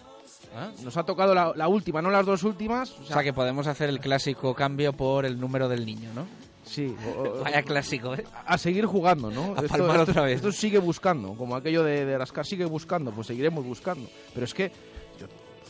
Nos 0.83 0.97
ha 0.97 1.03
tocado 1.03 1.33
la, 1.33 1.53
la 1.55 1.67
última, 1.67 2.01
no 2.01 2.11
las 2.11 2.25
dos 2.25 2.43
últimas. 2.43 2.91
O 2.91 3.01
O 3.01 3.05
sea, 3.05 3.13
sea 3.15 3.23
que 3.23 3.33
podemos 3.33 3.65
hacer 3.65 3.89
el 3.89 3.99
clásico 3.99 4.53
cambio 4.53 4.93
por 4.93 5.25
el 5.25 5.39
número 5.39 5.67
del 5.67 5.83
niño, 5.85 6.09
¿no? 6.13 6.25
Sí. 6.63 6.93
o- 7.17 7.39
Vaya 7.43 7.63
clásico, 7.63 8.13
¿eh? 8.13 8.23
a 8.45 8.57
seguir 8.57 8.85
jugando, 8.85 9.31
¿no? 9.31 9.55
A 9.57 9.61
palmar 9.63 9.99
otra 10.01 10.21
vez. 10.23 10.35
Esto 10.35 10.51
sigue 10.51 10.77
buscando, 10.77 11.33
como 11.33 11.55
aquello 11.55 11.83
de, 11.83 12.05
de 12.05 12.17
rascar 12.17 12.45
sigue 12.45 12.65
buscando, 12.65 13.11
pues 13.11 13.27
seguiremos 13.27 13.65
buscando. 13.65 14.07
Pero 14.33 14.45
es 14.45 14.53
que, 14.53 14.71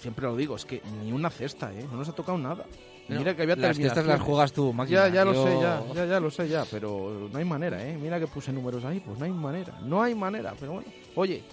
siempre 0.03 0.25
lo 0.27 0.36
digo, 0.36 0.55
es 0.55 0.65
que 0.65 0.81
ni 1.03 1.12
una 1.12 1.29
cesta, 1.31 1.74
¿eh? 1.74 1.86
No 1.91 1.98
nos 1.98 2.07
ha 2.10 2.13
tocado 2.13 2.38
nada. 2.38 2.65
No, 3.10 3.17
Mira 3.17 3.36
que 3.36 3.41
había 3.41 3.55
las 3.55 3.75
cestas 3.75 4.05
las 4.05 4.22
juegas 4.22 4.53
tú, 4.53 4.72
máquina. 4.72 5.07
Ya, 5.10 5.13
ya 5.15 5.25
lo 5.25 5.33
sé, 5.33 5.60
ya, 5.60 5.83
ya, 5.95 6.05
ya 6.05 6.19
lo 6.19 6.31
sé, 6.31 6.48
ya, 6.48 6.63
pero 6.69 7.27
no 7.31 7.38
hay 7.38 7.43
manera, 7.43 7.83
¿eh? 7.86 7.98
Mira 8.00 8.19
que 8.19 8.27
puse 8.27 8.53
números 8.53 8.86
ahí, 8.86 9.00
pues 9.01 9.17
no 9.19 9.25
hay 9.25 9.31
manera, 9.31 9.74
no 9.83 10.01
hay 10.01 10.15
manera, 10.15 10.53
pero 10.60 10.74
bueno. 10.74 10.88
Oye, 11.15 11.43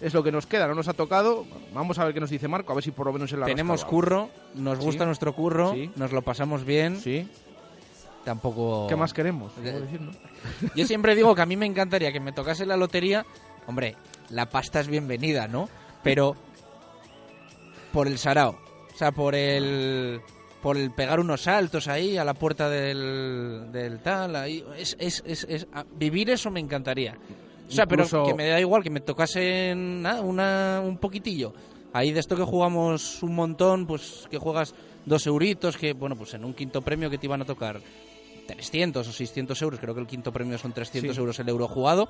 es 0.00 0.14
lo 0.14 0.22
que 0.22 0.32
nos 0.32 0.46
queda, 0.46 0.66
no 0.66 0.74
nos 0.74 0.88
ha 0.88 0.94
tocado. 0.94 1.44
Vamos 1.74 1.98
a 1.98 2.04
ver 2.04 2.14
qué 2.14 2.20
nos 2.20 2.30
dice 2.30 2.48
Marco, 2.48 2.72
a 2.72 2.74
ver 2.76 2.84
si 2.84 2.90
por 2.90 3.06
lo 3.06 3.12
menos 3.12 3.30
en 3.32 3.40
la 3.40 3.46
Tenemos 3.46 3.84
curro, 3.84 4.30
nos 4.54 4.78
Sí. 4.78 4.84
gusta 4.84 5.04
nuestro 5.04 5.34
curro, 5.34 5.72
Sí. 5.74 5.90
nos 5.96 6.12
lo 6.12 6.22
pasamos 6.22 6.64
bien. 6.64 6.96
Sí. 6.98 7.28
Tampoco. 8.24 8.86
¿Qué 8.88 8.96
más 8.96 9.12
queremos? 9.12 9.52
Eh, 9.58 9.62
Debo 9.62 9.80
decir, 9.80 10.00
¿no? 10.00 10.12
Yo 10.74 10.86
siempre 10.86 11.14
digo 11.14 11.34
que 11.34 11.42
a 11.42 11.46
mí 11.46 11.56
me 11.56 11.66
encantaría 11.66 12.12
que 12.12 12.20
me 12.20 12.32
tocase 12.32 12.64
la 12.64 12.76
lotería. 12.76 13.26
Hombre, 13.66 13.96
la 14.30 14.48
pasta 14.48 14.80
es 14.80 14.88
bienvenida, 14.88 15.48
¿no? 15.48 15.68
Pero 16.02 16.34
por 17.94 18.06
el 18.08 18.18
sarao. 18.18 18.58
O 18.92 18.96
sea, 18.96 19.12
por 19.12 19.34
el 19.34 20.20
por 20.60 20.76
el 20.78 20.90
pegar 20.92 21.20
unos 21.20 21.42
saltos 21.42 21.88
ahí 21.88 22.16
a 22.16 22.24
la 22.24 22.32
puerta 22.34 22.68
del, 22.70 23.68
del 23.70 24.00
tal, 24.00 24.34
ahí 24.34 24.64
es, 24.78 24.96
es, 24.98 25.22
es, 25.26 25.66
vivir 25.96 26.30
eso 26.30 26.50
me 26.50 26.58
encantaría. 26.60 27.16
O 27.68 27.70
sea, 27.70 27.84
Incluso- 27.84 28.22
pero 28.24 28.26
que 28.26 28.34
me 28.34 28.48
da 28.48 28.58
igual 28.60 28.82
que 28.82 28.88
me 28.90 29.00
tocase 29.00 29.74
nada, 29.76 30.22
una, 30.22 30.80
un 30.82 30.96
poquitillo. 30.98 31.52
Ahí 31.92 32.12
de 32.12 32.20
esto 32.20 32.34
que 32.34 32.42
jugamos 32.44 33.22
un 33.22 33.34
montón, 33.34 33.86
pues 33.86 34.26
que 34.30 34.38
juegas 34.38 34.74
dos 35.04 35.26
euritos, 35.26 35.76
que 35.76 35.92
bueno, 35.92 36.16
pues 36.16 36.34
en 36.34 36.44
un 36.44 36.54
quinto 36.54 36.80
premio 36.82 37.08
que 37.10 37.18
te 37.18 37.26
iban 37.26 37.42
a 37.42 37.44
tocar 37.44 37.80
300 38.46 39.06
o 39.08 39.12
600 39.12 39.60
euros, 39.62 39.80
creo 39.80 39.94
que 39.94 40.00
el 40.00 40.06
quinto 40.06 40.32
premio 40.32 40.58
son 40.58 40.72
300 40.72 41.14
Sí. 41.14 41.20
euros 41.20 41.38
el 41.38 41.48
euro 41.48 41.68
jugado, 41.68 42.08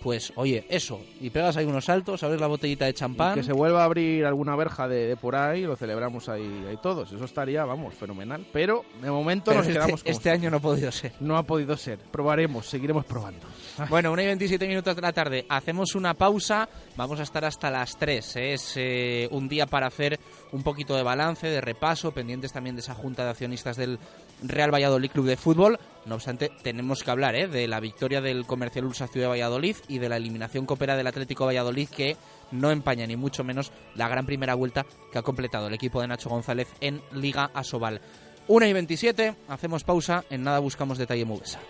pues 0.00 0.32
oye, 0.36 0.66
eso, 0.68 1.00
y 1.20 1.30
pegas 1.30 1.56
ahí 1.56 1.64
unos 1.64 1.86
saltos, 1.86 2.22
abres 2.22 2.40
la 2.40 2.46
botellita 2.46 2.84
de 2.84 2.90
Y 2.90 2.94
champán. 2.94 3.34
que 3.34 3.42
se 3.42 3.52
vuelva 3.52 3.82
a 3.82 3.84
abrir 3.84 4.24
alguna 4.26 4.54
verja 4.56 4.86
de, 4.88 5.06
de 5.06 5.16
por 5.16 5.34
ahí 5.36 5.60
y 5.62 5.66
lo 5.66 5.76
celebramos 5.76 6.28
ahí, 6.28 6.64
ahí 6.68 6.76
todos. 6.82 7.10
Eso 7.12 7.24
estaría, 7.24 7.64
vamos, 7.64 7.94
fenomenal. 7.94 8.46
Pero 8.52 8.84
de 9.00 9.10
momento 9.10 9.46
Pero 9.46 9.58
nos 9.60 9.66
este- 9.68 9.78
quedamos 9.78 10.02
como 10.02 10.12
este 10.12 10.30
año 10.30 10.50
no 10.50 10.56
ha 10.58 10.60
podido 10.60 10.92
ser. 10.92 11.12
No 11.20 11.36
ha 11.38 11.42
podido 11.42 11.76
ser. 11.76 11.98
Probaremos, 11.98 12.66
seguiremos 12.66 13.04
probando. 13.04 13.46
Bueno, 13.88 14.12
1 14.12 14.22
y 14.22 14.26
27 14.26 14.68
minutos 14.68 14.94
de 14.94 15.02
la 15.02 15.12
tarde. 15.12 15.46
Hacemos 15.48 15.94
una 15.96 16.14
pausa. 16.14 16.68
Vamos 16.96 17.18
a 17.18 17.24
estar 17.24 17.44
hasta 17.44 17.70
las 17.72 17.96
3. 17.98 18.36
Es 18.36 18.74
eh, 18.76 19.26
un 19.32 19.48
día 19.48 19.66
para 19.66 19.88
hacer 19.88 20.20
un 20.52 20.62
poquito 20.62 20.94
de 20.94 21.02
balance, 21.02 21.48
de 21.48 21.60
repaso, 21.60 22.12
pendientes 22.12 22.52
también 22.52 22.76
de 22.76 22.82
esa 22.82 22.94
junta 22.94 23.24
de 23.24 23.30
accionistas 23.30 23.76
del 23.76 23.98
Real 24.42 24.72
Valladolid 24.72 25.10
Club 25.10 25.26
de 25.26 25.36
Fútbol. 25.36 25.78
No 26.06 26.16
obstante, 26.16 26.50
tenemos 26.62 27.02
que 27.02 27.10
hablar 27.10 27.34
eh, 27.34 27.48
de 27.48 27.66
la 27.66 27.80
victoria 27.80 28.20
del 28.20 28.46
Comercial 28.46 28.84
Ursa 28.84 29.06
Ciudad 29.06 29.26
de 29.26 29.30
Valladolid 29.30 29.76
y 29.88 29.98
de 29.98 30.08
la 30.08 30.16
eliminación 30.16 30.66
copera 30.66 30.96
del 30.96 31.06
Atlético 31.06 31.46
Valladolid 31.46 31.88
que 31.88 32.16
no 32.50 32.70
empaña 32.70 33.06
ni 33.06 33.16
mucho 33.16 33.44
menos 33.44 33.72
la 33.94 34.08
gran 34.08 34.26
primera 34.26 34.54
vuelta 34.54 34.84
que 35.10 35.18
ha 35.18 35.22
completado 35.22 35.68
el 35.68 35.74
equipo 35.74 36.00
de 36.00 36.08
Nacho 36.08 36.28
González 36.28 36.68
en 36.80 37.02
Liga 37.12 37.50
Asobal. 37.54 38.00
1 38.46 38.66
y 38.66 38.72
27, 38.74 39.34
hacemos 39.48 39.84
pausa, 39.84 40.24
en 40.28 40.44
nada 40.44 40.58
buscamos 40.58 40.98
detalle 40.98 41.24
Mubesa. 41.24 41.60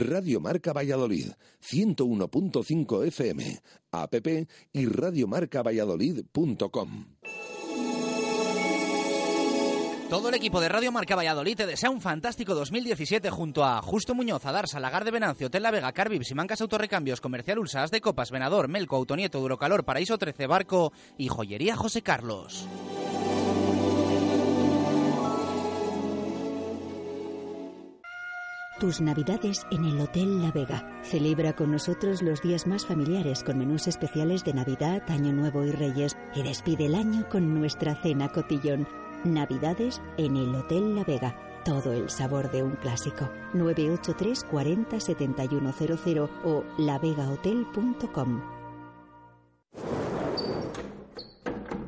Radio 0.00 0.40
Marca 0.40 0.72
Valladolid, 0.72 1.32
101.5 1.62 3.06
FM, 3.06 3.60
app 3.90 4.14
y 4.72 4.86
radiomarcavalladolid.com. 4.86 7.06
Todo 10.08 10.28
el 10.28 10.36
equipo 10.36 10.60
de 10.60 10.68
Radio 10.68 10.92
Marca 10.92 11.16
Valladolid 11.16 11.56
te 11.56 11.66
desea 11.66 11.90
un 11.90 12.00
fantástico 12.00 12.54
2017 12.54 13.28
junto 13.28 13.64
a 13.64 13.82
Justo 13.82 14.14
Muñoz, 14.14 14.46
Adarsa, 14.46 14.78
Lagar 14.78 15.04
de 15.04 15.10
Venancio, 15.10 15.48
Hotel 15.48 15.64
La 15.64 15.72
Vega, 15.72 15.92
Carvib, 15.92 16.22
Simancas 16.22 16.60
Autorrecambios, 16.60 17.20
Comercial 17.20 17.58
Ulsas 17.58 17.90
de 17.90 18.00
Copas, 18.00 18.30
Venador, 18.30 18.68
Melco, 18.68 18.94
Autonieto, 18.94 19.40
Durocalor, 19.40 19.84
Paraíso 19.84 20.16
13, 20.16 20.46
Barco 20.46 20.92
y 21.18 21.26
Joyería 21.26 21.74
José 21.74 22.02
Carlos. 22.02 22.68
Tus 28.78 29.00
navidades 29.00 29.66
en 29.70 29.86
el 29.86 29.98
Hotel 29.98 30.42
La 30.42 30.52
Vega. 30.52 30.86
Celebra 31.02 31.56
con 31.56 31.72
nosotros 31.72 32.20
los 32.20 32.42
días 32.42 32.66
más 32.66 32.84
familiares 32.84 33.42
con 33.42 33.56
menús 33.56 33.86
especiales 33.86 34.44
de 34.44 34.52
Navidad, 34.52 35.02
Año 35.08 35.32
Nuevo 35.32 35.64
y 35.64 35.70
Reyes 35.70 36.14
y 36.34 36.42
despide 36.42 36.84
el 36.84 36.94
año 36.94 37.26
con 37.30 37.54
nuestra 37.54 37.94
cena 38.02 38.30
cotillón. 38.30 38.86
Navidades 39.24 40.02
en 40.18 40.36
el 40.36 40.54
Hotel 40.54 40.94
La 40.94 41.04
Vega. 41.04 41.34
Todo 41.64 41.94
el 41.94 42.10
sabor 42.10 42.50
de 42.50 42.62
un 42.62 42.72
clásico. 42.72 43.30
983 43.54 44.44
40 44.44 45.00
7100 45.00 46.28
o 46.44 46.62
lavegahotel.com. 46.76 48.42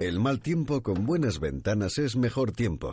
El 0.00 0.20
mal 0.20 0.40
tiempo 0.40 0.82
con 0.82 1.04
buenas 1.04 1.38
ventanas 1.38 1.98
es 1.98 2.16
mejor 2.16 2.52
tiempo. 2.52 2.92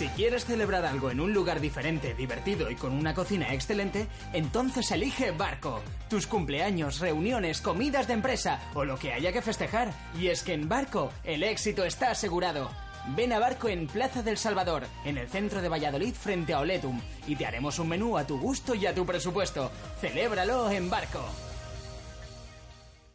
Si 0.00 0.08
quieres 0.08 0.46
celebrar 0.46 0.86
algo 0.86 1.10
en 1.10 1.20
un 1.20 1.34
lugar 1.34 1.60
diferente, 1.60 2.14
divertido 2.14 2.70
y 2.70 2.74
con 2.74 2.94
una 2.94 3.12
cocina 3.12 3.52
excelente, 3.52 4.06
entonces 4.32 4.90
elige 4.92 5.30
Barco. 5.32 5.82
Tus 6.08 6.26
cumpleaños, 6.26 7.00
reuniones, 7.00 7.60
comidas 7.60 8.06
de 8.06 8.14
empresa 8.14 8.62
o 8.72 8.86
lo 8.86 8.98
que 8.98 9.12
haya 9.12 9.30
que 9.30 9.42
festejar. 9.42 9.92
Y 10.18 10.28
es 10.28 10.42
que 10.42 10.54
en 10.54 10.70
Barco 10.70 11.12
el 11.22 11.42
éxito 11.42 11.84
está 11.84 12.12
asegurado. 12.12 12.70
Ven 13.14 13.34
a 13.34 13.40
Barco 13.40 13.68
en 13.68 13.88
Plaza 13.88 14.22
del 14.22 14.38
Salvador, 14.38 14.84
en 15.04 15.18
el 15.18 15.28
centro 15.28 15.60
de 15.60 15.68
Valladolid 15.68 16.14
frente 16.14 16.54
a 16.54 16.60
Oletum, 16.60 16.98
y 17.26 17.36
te 17.36 17.44
haremos 17.44 17.78
un 17.78 17.90
menú 17.90 18.16
a 18.16 18.26
tu 18.26 18.40
gusto 18.40 18.74
y 18.74 18.86
a 18.86 18.94
tu 18.94 19.04
presupuesto. 19.04 19.70
Celébralo 20.00 20.70
en 20.70 20.88
Barco. 20.88 21.49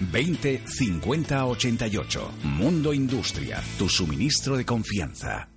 20 0.00 0.62
50 0.66 1.46
88. 1.46 2.30
Mundo 2.44 2.92
Industria, 2.92 3.62
tu 3.78 3.88
suministro 3.88 4.56
de 4.56 4.64
confianza. 4.64 5.48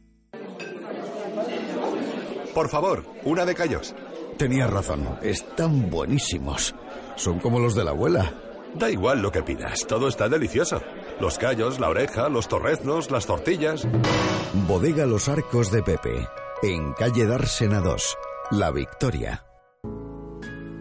Por 2.54 2.70
favor, 2.70 3.06
una 3.24 3.46
de 3.46 3.56
callos. 3.56 3.94
Tenías 4.38 4.70
razón, 4.70 5.20
están 5.22 5.90
buenísimos. 5.90 6.74
Son 7.16 7.40
como 7.40 7.60
los 7.60 7.76
de 7.76 7.84
la 7.84 7.92
abuela. 7.92 8.34
Da 8.76 8.90
igual 8.90 9.22
lo 9.22 9.32
que 9.32 9.44
pidas, 9.44 9.86
todo 9.88 10.08
está 10.08 10.30
delicioso. 10.30 10.82
Los 11.20 11.38
callos, 11.38 11.80
la 11.80 11.90
oreja, 11.90 12.30
los 12.30 12.48
torreznos, 12.48 13.12
las 13.12 13.26
tortillas. 13.26 13.88
Bodega 14.68 15.06
Los 15.06 15.28
Arcos 15.28 15.72
de 15.72 15.84
Pepe, 15.84 16.28
en 16.64 16.94
calle 16.94 17.26
Dársena 17.26 17.82
2, 17.82 18.18
La 18.52 18.72
Victoria. 18.72 19.49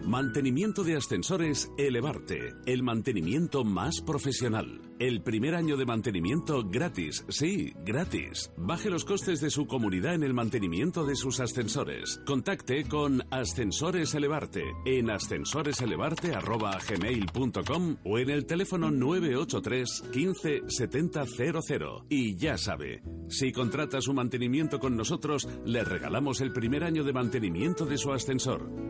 Mantenimiento 0.09 0.83
de 0.83 0.97
ascensores 0.97 1.71
Elevarte, 1.77 2.55
el 2.65 2.81
mantenimiento 2.81 3.63
más 3.63 4.01
profesional. 4.01 4.81
El 4.97 5.21
primer 5.21 5.53
año 5.53 5.77
de 5.77 5.85
mantenimiento 5.85 6.67
gratis, 6.67 7.23
sí, 7.29 7.73
gratis. 7.85 8.51
Baje 8.57 8.89
los 8.89 9.05
costes 9.05 9.39
de 9.39 9.51
su 9.51 9.67
comunidad 9.67 10.15
en 10.15 10.23
el 10.23 10.33
mantenimiento 10.33 11.05
de 11.05 11.15
sus 11.15 11.39
ascensores. 11.39 12.19
Contacte 12.25 12.85
con 12.85 13.21
Ascensores 13.29 14.15
Elevarte 14.15 14.63
en 14.83 15.11
ascensoreselevarte@gmail.com 15.11 17.97
o 18.03 18.17
en 18.17 18.31
el 18.31 18.47
teléfono 18.47 18.89
983 18.89 20.05
15 20.11 20.61
70 20.69 21.25
00. 21.27 22.05
Y 22.09 22.35
ya 22.35 22.57
sabe, 22.57 23.03
si 23.29 23.51
contrata 23.51 24.01
su 24.01 24.15
mantenimiento 24.15 24.79
con 24.79 24.97
nosotros, 24.97 25.47
le 25.65 25.83
regalamos 25.83 26.41
el 26.41 26.51
primer 26.51 26.83
año 26.83 27.03
de 27.03 27.13
mantenimiento 27.13 27.85
de 27.85 27.99
su 27.99 28.11
ascensor. 28.11 28.89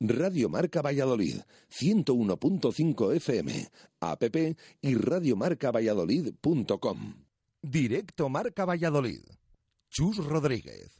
Radio 0.00 0.48
Marca 0.48 0.80
Valladolid, 0.80 1.42
101.5 1.70 3.14
FM, 3.16 3.68
app 4.00 4.22
y 4.80 4.94
radiomarcavalladolid.com. 4.94 7.14
Directo 7.60 8.30
Marca 8.30 8.64
Valladolid. 8.64 9.20
Chus 9.90 10.16
Rodríguez. 10.16 10.98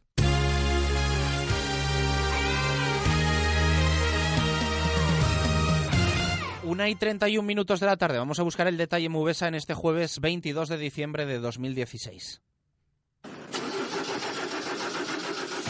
Una 6.63 6.91
y 6.91 6.95
31 6.95 7.47
minutos 7.47 7.81
de 7.81 7.87
la 7.87 7.97
tarde. 7.97 8.19
Vamos 8.19 8.39
a 8.39 8.43
buscar 8.43 8.69
el 8.69 8.77
detalle 8.77 9.09
Mubesa 9.09 9.49
en 9.49 9.55
este 9.55 9.73
jueves 9.73 10.21
22 10.21 10.69
de 10.69 10.77
diciembre 10.77 11.25
de 11.25 11.39
2016. 11.39 12.43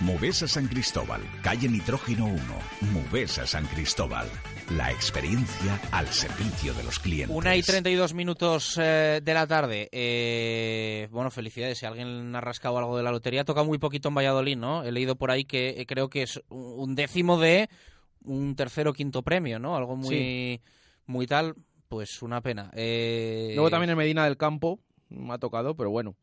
Movesa 0.00 0.46
San 0.46 0.68
Cristóbal, 0.68 1.20
calle 1.42 1.68
Nitrógeno 1.68 2.26
1. 2.26 2.38
Movesa 2.92 3.44
San 3.48 3.66
Cristóbal. 3.66 4.28
La 4.76 4.92
experiencia 4.92 5.80
al 5.90 6.06
servicio 6.06 6.72
de 6.74 6.84
los 6.84 7.00
clientes. 7.00 7.36
Una 7.36 7.56
y 7.56 7.62
32 7.62 8.14
minutos 8.14 8.78
eh, 8.80 9.20
de 9.20 9.34
la 9.34 9.48
tarde. 9.48 9.88
Eh, 9.90 11.08
bueno, 11.10 11.32
felicidades. 11.32 11.78
Si 11.78 11.86
alguien 11.86 12.34
ha 12.36 12.40
rascado 12.40 12.78
algo 12.78 12.96
de 12.96 13.02
la 13.02 13.10
lotería, 13.10 13.44
toca 13.44 13.64
muy 13.64 13.78
poquito 13.78 14.10
en 14.10 14.14
Valladolid, 14.14 14.56
¿no? 14.56 14.84
He 14.84 14.92
leído 14.92 15.16
por 15.16 15.32
ahí 15.32 15.44
que 15.44 15.70
eh, 15.70 15.84
creo 15.84 16.08
que 16.08 16.22
es 16.22 16.40
un 16.48 16.94
décimo 16.94 17.36
de 17.40 17.68
un 18.22 18.54
tercero 18.54 18.90
o 18.90 18.94
quinto 18.94 19.22
premio, 19.22 19.58
¿no? 19.58 19.74
Algo 19.74 19.96
muy, 19.96 20.60
muy 21.06 21.26
tal. 21.26 21.56
Pues 21.88 22.22
una 22.22 22.40
pena. 22.40 22.70
Eh, 22.74 23.50
Luego 23.54 23.70
también 23.70 23.90
en 23.90 23.98
Medina 23.98 24.24
del 24.24 24.36
Campo 24.36 24.78
me 25.08 25.34
ha 25.34 25.38
tocado, 25.38 25.74
pero 25.74 25.90
bueno. 25.90 26.14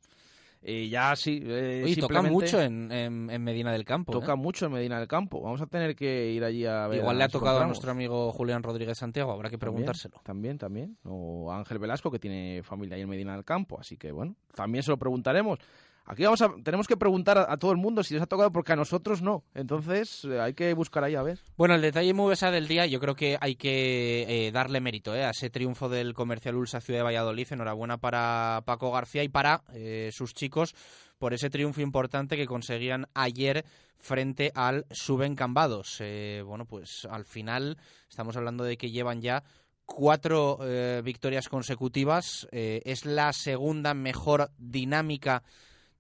Eh, 0.67 0.89
ya 0.89 1.15
sí. 1.15 1.43
Eh, 1.45 1.83
Oye, 1.85 1.95
toca 1.97 2.23
mucho 2.23 2.59
en, 2.59 2.91
en- 2.91 3.29
en 3.29 3.43
Medina 3.43 3.71
del 3.71 3.85
Campo. 3.85 4.11
¿eh? 4.11 4.19
Toca 4.19 4.35
mucho 4.35 4.65
en 4.65 4.71
Medina 4.71 4.97
del 4.97 5.07
Campo. 5.07 5.39
Vamos 5.39 5.61
a 5.61 5.67
tener 5.67 5.95
que 5.95 6.31
ir 6.31 6.43
allí 6.43 6.65
a 6.65 6.87
ver. 6.87 7.01
Igual 7.01 7.19
le 7.19 7.23
ha 7.25 7.29
tocado 7.29 7.59
a 7.59 7.67
nuestro 7.67 7.91
amigo 7.91 8.31
Julián 8.31 8.63
Rodríguez 8.63 8.97
Santiago, 8.97 9.31
habrá 9.31 9.49
que 9.51 9.57
También, 9.59 9.75
preguntárselo. 9.75 10.21
También, 10.23 10.57
también. 10.57 10.97
O 11.03 11.51
Ángel 11.51 11.77
Velasco, 11.77 12.09
que 12.09 12.17
tiene 12.17 12.63
familia 12.63 12.95
ahí 12.95 13.03
en 13.03 13.09
Medina 13.09 13.33
del 13.33 13.45
Campo. 13.45 13.79
Así 13.79 13.95
que, 13.95 14.11
bueno, 14.11 14.35
también 14.55 14.83
se 14.83 14.89
lo 14.89 14.97
preguntaremos. 14.97 15.59
Aquí 16.07 16.23
vamos 16.23 16.41
a, 16.43 16.53
tenemos 16.63 16.87
que 16.87 16.97
preguntar 16.97 17.39
a, 17.39 17.57
todo 17.57 17.71
el 17.71 17.77
mundo 17.77 18.03
si 18.03 18.13
les 18.13 18.21
ha 18.21 18.27
tocado, 18.27 18.51
porque 18.51 18.73
a 18.73 18.75
nosotros 18.75 19.23
no. 19.23 19.43
Entonces, 19.55 20.23
eh, 20.25 20.39
hay 20.39 20.53
que 20.53 20.71
buscar 20.75 21.03
ahí 21.03 21.15
a 21.15 21.23
ver. 21.23 21.39
Bueno, 21.57 21.73
el 21.73 21.81
detalle 21.81 22.13
Mubesa 22.13 22.51
del 22.51 22.67
día, 22.67 22.85
yo 22.85 22.99
creo 22.99 23.15
que 23.15 23.37
hay 23.41 23.55
que 23.55 24.47
eh, 24.47 24.51
darle 24.51 24.81
mérito 24.81 25.15
eh, 25.15 25.25
a 25.25 25.31
ese 25.31 25.49
triunfo 25.49 25.89
del 25.89 26.13
Comercial 26.13 26.55
Ulsa 26.55 26.79
Ciudad 26.79 26.99
de 26.99 27.05
Valladolid. 27.05 27.47
Enhorabuena 27.49 27.97
para 27.97 28.61
Paco 28.65 28.91
García 28.91 29.23
y 29.23 29.29
para 29.29 29.63
sus 30.11 30.33
chicos 30.33 30.75
por 31.17 31.33
ese 31.33 31.49
triunfo 31.49 31.81
importante 31.81 32.37
que 32.37 32.45
conseguían 32.45 33.07
ayer 33.13 33.65
frente 33.97 34.51
al 34.53 34.85
Suben 34.91 35.35
Cambados. 35.35 35.97
Eh, 36.01 36.43
bueno, 36.45 36.65
pues 36.65 37.07
al 37.09 37.25
final 37.25 37.77
estamos 38.07 38.37
hablando 38.37 38.63
de 38.63 38.77
que 38.77 38.91
llevan 38.91 39.21
ya 39.21 39.43
cuatro 39.85 40.59
victorias 41.03 41.47
consecutivas. 41.47 42.47
Es 42.51 43.05
la 43.05 43.33
segunda 43.33 43.93
mejor 43.93 44.51
dinámica 44.57 45.43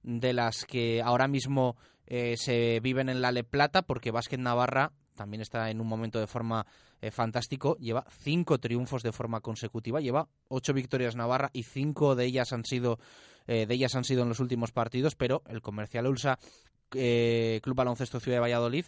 de 0.05 0.33
las 0.33 0.65
que 0.65 1.01
ahora 1.01 1.27
mismo 1.27 1.75
eh, 2.05 2.35
se 2.37 2.79
viven 2.79 3.09
en 3.09 3.21
la 3.21 3.31
Le 3.31 3.43
Plata, 3.43 3.81
porque 3.81 4.11
Básquet 4.11 4.39
Navarra 4.39 4.91
también 5.15 5.41
está 5.41 5.71
en 5.71 5.81
un 5.81 5.87
momento 5.87 6.19
de 6.19 6.27
forma 6.27 6.67
eh, 7.01 7.09
fantástico. 7.09 7.75
Lleva 7.77 8.05
cinco 8.19 8.59
triunfos 8.59 9.01
de 9.01 9.11
forma 9.11 9.41
consecutiva, 9.41 9.99
lleva 9.99 10.27
ocho 10.47 10.73
victorias 10.73 11.15
Navarra 11.15 11.49
y 11.53 11.63
cinco 11.63 12.15
de 12.15 12.25
ellas 12.25 12.53
han 12.53 12.65
sido 12.65 12.99
eh, 13.47 13.65
de 13.65 13.73
ellas 13.73 13.95
han 13.95 14.03
sido 14.03 14.23
en 14.23 14.29
los 14.29 14.39
últimos 14.39 14.71
partidos, 14.71 15.15
pero 15.15 15.41
el 15.47 15.61
Comercial 15.61 16.07
Ulsa 16.07 16.37
eh, 16.93 17.59
Club 17.63 17.75
Baloncesto 17.75 18.19
Ciudad 18.19 18.37
de 18.37 18.41
Valladolid 18.41 18.85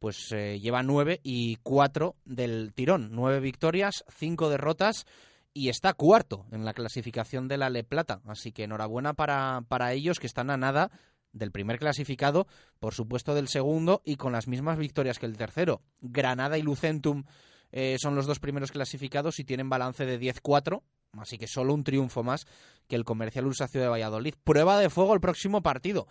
pues 0.00 0.28
lleva 0.28 0.82
nueve 0.82 1.20
y 1.22 1.56
cuatro 1.62 2.16
del 2.26 2.74
tirón. 2.74 3.08
Nueve 3.12 3.40
victorias, 3.40 4.04
cinco 4.08 4.50
derrotas 4.50 5.06
y 5.54 5.68
está 5.68 5.94
cuarto 5.94 6.46
en 6.50 6.64
la 6.64 6.74
clasificación 6.74 7.48
de 7.48 7.56
la 7.56 7.70
Le 7.70 7.84
Plata. 7.84 8.20
Así 8.26 8.52
que 8.52 8.64
enhorabuena 8.64 9.14
para, 9.14 9.62
para 9.68 9.92
ellos 9.92 10.18
que 10.18 10.26
están 10.26 10.50
a 10.50 10.56
nada 10.56 10.90
del 11.32 11.52
primer 11.52 11.78
clasificado, 11.78 12.46
por 12.80 12.94
supuesto 12.94 13.34
del 13.34 13.48
segundo 13.48 14.02
y 14.04 14.16
con 14.16 14.32
las 14.32 14.48
mismas 14.48 14.78
victorias 14.78 15.18
que 15.18 15.26
el 15.26 15.36
tercero. 15.36 15.80
Granada 16.00 16.58
y 16.58 16.62
Lucentum 16.62 17.24
eh, 17.72 17.96
son 17.98 18.14
los 18.14 18.26
dos 18.26 18.40
primeros 18.40 18.72
clasificados 18.72 19.38
y 19.38 19.44
tienen 19.44 19.68
balance 19.68 20.06
de 20.06 20.20
10-4, 20.20 20.82
así 21.18 21.38
que 21.38 21.48
solo 21.48 21.74
un 21.74 21.84
triunfo 21.84 22.22
más 22.22 22.46
que 22.86 22.96
el 22.96 23.04
Comercial 23.04 23.46
Ulsa 23.46 23.68
Ciudad 23.68 23.86
de 23.86 23.90
Valladolid. 23.90 24.34
Prueba 24.44 24.78
de 24.78 24.90
fuego 24.90 25.14
el 25.14 25.20
próximo 25.20 25.62
partido. 25.62 26.06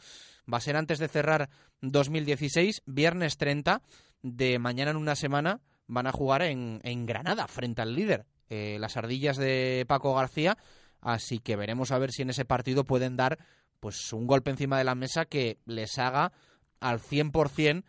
Va 0.51 0.57
a 0.57 0.61
ser 0.61 0.75
antes 0.75 0.99
de 0.99 1.07
cerrar 1.07 1.49
2016, 1.81 2.81
viernes 2.85 3.37
30 3.37 3.81
de 4.21 4.59
mañana 4.59 4.91
en 4.91 4.97
una 4.97 5.15
semana. 5.15 5.61
Van 5.87 6.07
a 6.07 6.11
jugar 6.11 6.43
en, 6.43 6.81
en 6.83 7.05
Granada 7.05 7.47
frente 7.47 7.81
al 7.81 7.95
líder, 7.95 8.25
eh, 8.53 8.77
las 8.79 8.97
ardillas 8.97 9.37
de 9.37 9.85
Paco 9.87 10.13
García. 10.13 10.57
Así 11.01 11.39
que 11.39 11.55
veremos 11.55 11.91
a 11.91 11.97
ver 11.97 12.11
si 12.11 12.21
en 12.21 12.29
ese 12.29 12.45
partido 12.45 12.83
pueden 12.83 13.17
dar 13.17 13.39
pues 13.79 14.13
un 14.13 14.27
golpe 14.27 14.51
encima 14.51 14.77
de 14.77 14.83
la 14.83 14.95
mesa 14.95 15.25
que 15.25 15.57
les 15.65 15.97
haga 15.97 16.31
al 16.79 16.99
100% 17.01 17.83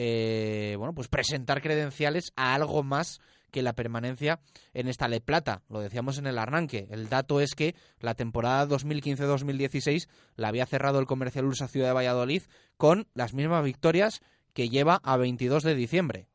eh, 0.00 0.76
bueno, 0.78 0.94
pues 0.94 1.08
presentar 1.08 1.60
credenciales 1.60 2.32
a 2.36 2.54
algo 2.54 2.82
más 2.82 3.20
que 3.50 3.62
la 3.62 3.72
permanencia 3.72 4.40
en 4.74 4.88
esta 4.88 5.08
Le 5.08 5.20
Plata. 5.20 5.62
Lo 5.68 5.80
decíamos 5.80 6.18
en 6.18 6.26
el 6.26 6.38
arranque. 6.38 6.86
El 6.90 7.08
dato 7.08 7.40
es 7.40 7.54
que 7.54 7.74
la 7.98 8.14
temporada 8.14 8.68
2015-2016 8.68 10.08
la 10.36 10.48
había 10.48 10.66
cerrado 10.66 10.98
el 11.00 11.06
Comercial 11.06 11.46
Ursa 11.46 11.68
Ciudad 11.68 11.88
de 11.88 11.94
Valladolid 11.94 12.42
con 12.76 13.08
las 13.14 13.34
mismas 13.34 13.64
victorias 13.64 14.20
que 14.52 14.68
lleva 14.68 15.00
a 15.02 15.16
22 15.16 15.62
de 15.62 15.74
diciembre. 15.74 16.28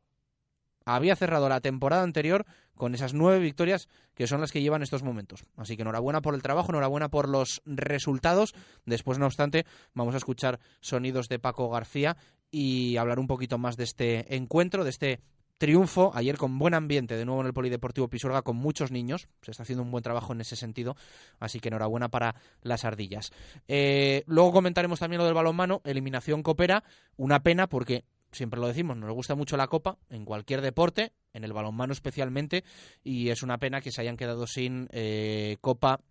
Había 0.86 1.16
cerrado 1.16 1.50
la 1.50 1.62
temporada 1.62 2.04
anterior 2.04 2.46
con 2.76 2.96
esas 2.96 3.14
nueve 3.14 3.40
victorias 3.40 3.88
que 4.16 4.28
son 4.28 4.42
las 4.42 4.52
que 4.52 4.62
llevan 4.62 4.82
estos 4.82 5.04
momentos. 5.04 5.46
Así 5.58 5.76
que 5.76 5.84
enhorabuena 5.84 6.22
por 6.22 6.36
el 6.36 6.42
trabajo, 6.42 6.72
enhorabuena 6.72 7.10
por 7.10 7.30
los 7.30 7.62
resultados. 7.66 8.54
Después, 8.86 9.20
no 9.20 9.26
obstante, 9.26 9.66
vamos 9.94 10.14
a 10.14 10.18
escuchar 10.18 10.60
sonidos 10.82 11.30
de 11.30 11.40
Paco 11.40 11.70
García 11.70 12.18
y 12.52 12.98
hablar 12.98 13.20
un 13.20 13.28
poquito 13.28 13.58
más 13.58 13.78
de 13.78 13.84
este 13.84 14.36
encuentro, 14.36 14.84
de 14.84 14.90
este 14.90 15.20
triunfo 15.58 16.12
ayer 16.14 16.38
con 16.38 16.60
buen 16.60 16.74
ambiente 16.74 17.16
de 17.16 17.26
nuevo 17.26 17.42
en 17.42 17.48
el 17.48 17.54
Polideportivo 17.54 18.10
Pisuerga 18.10 18.42
con 18.42 18.58
muchos 18.58 18.92
niños. 18.92 19.30
Se 19.42 19.52
está 19.52 19.64
haciendo 19.64 19.84
un 19.84 19.92
buen 19.92 20.04
trabajo 20.04 20.34
en 20.34 20.42
ese 20.42 20.56
sentido, 20.56 20.96
así 21.40 21.60
que 21.60 21.70
enhorabuena 21.70 22.10
para 22.10 22.36
las 22.62 22.84
ardillas. 22.86 23.32
Eh, 23.68 24.24
luego 24.28 24.52
comentaremos 24.52 25.00
también 25.00 25.20
lo 25.20 25.26
del 25.26 25.34
balonmano, 25.34 25.82
eliminación 25.86 26.44
coopera, 26.44 26.84
una 27.16 27.44
pena 27.44 27.68
porque 27.68 28.04
siempre 28.34 28.60
lo 28.60 28.68
decimos, 28.68 28.98
nos 28.98 29.12
gusta 29.14 29.36
mucho 29.36 29.58
la 29.58 29.68
copa 29.68 29.98
en 30.10 30.26
cualquier 30.26 30.62
deporte, 30.62 31.14
en 31.34 31.44
el 31.44 31.54
balonmano 31.54 31.94
especialmente, 31.94 32.64
y 33.04 33.30
es 33.30 33.44
una 33.44 33.58
pena 33.58 33.82
que 33.82 33.92
se 33.92 34.02
hayan 34.02 34.18
quedado 34.18 34.48
sin 34.48 34.88
eh, 34.92 35.58
copa 35.62 36.02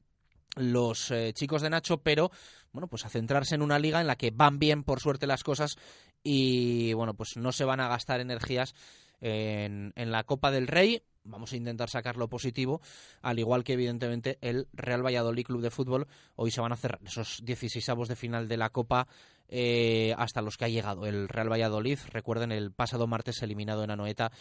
los 0.56 1.10
eh, 1.10 1.32
chicos 1.32 1.62
de 1.62 1.70
Nacho, 1.70 1.98
pero 1.98 2.30
bueno, 2.72 2.88
pues 2.88 3.04
a 3.04 3.08
centrarse 3.08 3.54
en 3.54 3.62
una 3.62 3.78
liga 3.78 4.00
en 4.00 4.06
la 4.06 4.16
que 4.16 4.30
van 4.30 4.58
bien, 4.58 4.84
por 4.84 5.00
suerte, 5.00 5.26
las 5.26 5.44
cosas 5.44 5.76
y 6.22 6.92
bueno, 6.92 7.14
pues 7.14 7.36
no 7.36 7.52
se 7.52 7.64
van 7.64 7.80
a 7.80 7.88
gastar 7.88 8.20
energías 8.20 8.74
en, 9.22 9.92
la 9.96 10.24
Copa 10.24 10.50
del 10.50 10.66
Rey. 10.66 11.02
Vamos 11.24 11.52
a 11.52 11.56
intentar 11.56 11.88
sacar 11.88 12.16
lo 12.16 12.28
positivo, 12.28 12.80
al 13.20 13.38
igual 13.38 13.62
que 13.62 13.74
evidentemente 13.74 14.38
el 14.40 14.66
Real 14.72 15.04
Valladolid 15.04 15.44
Club 15.44 15.62
de 15.62 15.70
Fútbol. 15.70 16.08
Hoy 16.34 16.50
se 16.50 16.60
van 16.60 16.72
a 16.72 16.76
cerrar 16.76 17.00
esos 17.04 17.40
16 17.44 17.88
avos 17.90 18.08
de 18.08 18.16
final 18.16 18.48
de 18.48 18.56
la 18.56 18.70
Copa 18.70 19.06
eh, 19.48 20.14
hasta 20.18 20.42
los 20.42 20.56
que 20.56 20.64
ha 20.64 20.68
llegado 20.68 21.06
el 21.06 21.28
Real 21.28 21.50
Valladolid. 21.50 21.98
Recuerden, 22.10 22.52
el 22.52 22.72
pasado 22.72 23.06
martes 23.06 23.42
eliminado 23.42 23.84
en 23.84 23.90
Anoeta 23.90 24.32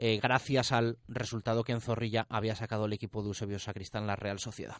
eh, 0.00 0.20
gracias 0.22 0.70
al 0.70 0.96
resultado 1.08 1.64
que 1.64 1.72
en 1.72 1.80
Zorrilla 1.80 2.24
había 2.30 2.54
sacado 2.54 2.84
el 2.86 2.92
equipo 2.92 3.20
de 3.20 3.28
Eusebio 3.28 3.58
Sacristán, 3.58 4.06
la 4.06 4.14
Real 4.14 4.38
Sociedad. 4.38 4.76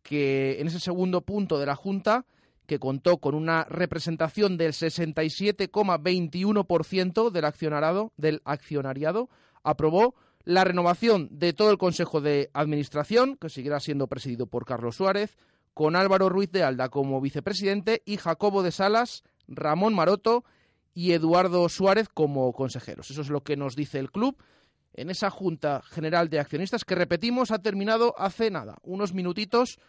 que 0.04 0.60
en 0.60 0.68
ese 0.68 0.78
segundo 0.78 1.22
punto 1.22 1.58
de 1.58 1.66
la 1.66 1.74
Junta, 1.74 2.26
que 2.70 2.78
contó 2.78 3.18
con 3.18 3.34
una 3.34 3.64
representación 3.64 4.56
del 4.56 4.72
67,21% 4.74 7.30
del 7.32 7.44
accionariado, 7.44 8.12
del 8.16 8.42
accionariado, 8.44 9.28
aprobó 9.64 10.14
la 10.44 10.62
renovación 10.62 11.26
de 11.32 11.52
todo 11.52 11.72
el 11.72 11.78
Consejo 11.78 12.20
de 12.20 12.48
Administración, 12.54 13.36
que 13.38 13.48
seguirá 13.48 13.80
siendo 13.80 14.06
presidido 14.06 14.46
por 14.46 14.66
Carlos 14.66 14.94
Suárez, 14.94 15.36
con 15.74 15.96
Álvaro 15.96 16.28
Ruiz 16.28 16.52
de 16.52 16.62
Alda 16.62 16.90
como 16.90 17.20
vicepresidente 17.20 18.04
y 18.06 18.18
Jacobo 18.18 18.62
de 18.62 18.70
Salas, 18.70 19.24
Ramón 19.48 19.92
Maroto 19.92 20.44
y 20.94 21.10
Eduardo 21.10 21.68
Suárez 21.68 22.08
como 22.08 22.52
consejeros. 22.52 23.10
Eso 23.10 23.22
es 23.22 23.30
lo 23.30 23.42
que 23.42 23.56
nos 23.56 23.74
dice 23.74 23.98
el 23.98 24.12
club 24.12 24.40
en 24.94 25.10
esa 25.10 25.28
Junta 25.28 25.82
General 25.82 26.30
de 26.30 26.38
Accionistas 26.38 26.84
que, 26.84 26.94
repetimos, 26.94 27.50
ha 27.50 27.62
terminado 27.62 28.14
hace 28.16 28.48
nada, 28.48 28.78
unos 28.84 29.12
minutitos 29.12 29.80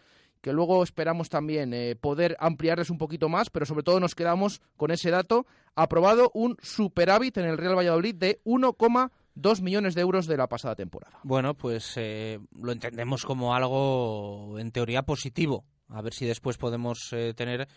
que 0.42 0.52
luego 0.52 0.82
esperamos 0.82 1.30
también 1.30 1.72
eh, 1.72 1.96
poder 1.96 2.36
ampliarles 2.40 2.90
un 2.90 2.98
poquito 2.98 3.28
más, 3.28 3.48
pero 3.48 3.64
sobre 3.64 3.84
todo 3.84 4.00
nos 4.00 4.14
quedamos 4.14 4.60
con 4.76 4.90
ese 4.90 5.10
dato, 5.10 5.46
aprobado 5.74 6.30
un 6.34 6.56
superávit 6.60 7.38
en 7.38 7.46
el 7.46 7.56
Real 7.56 7.78
Valladolid 7.78 8.16
de 8.16 8.42
1,2 8.44 9.62
millones 9.62 9.94
de 9.94 10.00
euros 10.02 10.26
de 10.26 10.36
la 10.36 10.48
pasada 10.48 10.74
temporada. 10.74 11.20
Bueno, 11.22 11.54
pues 11.54 11.94
eh, 11.96 12.40
lo 12.60 12.72
entendemos 12.72 13.24
como 13.24 13.54
algo 13.54 14.58
en 14.58 14.72
teoría 14.72 15.04
positivo. 15.04 15.64
A 15.88 16.02
ver 16.02 16.12
si 16.12 16.26
después 16.26 16.58
podemos 16.58 17.12
eh, 17.12 17.34
tener 17.34 17.68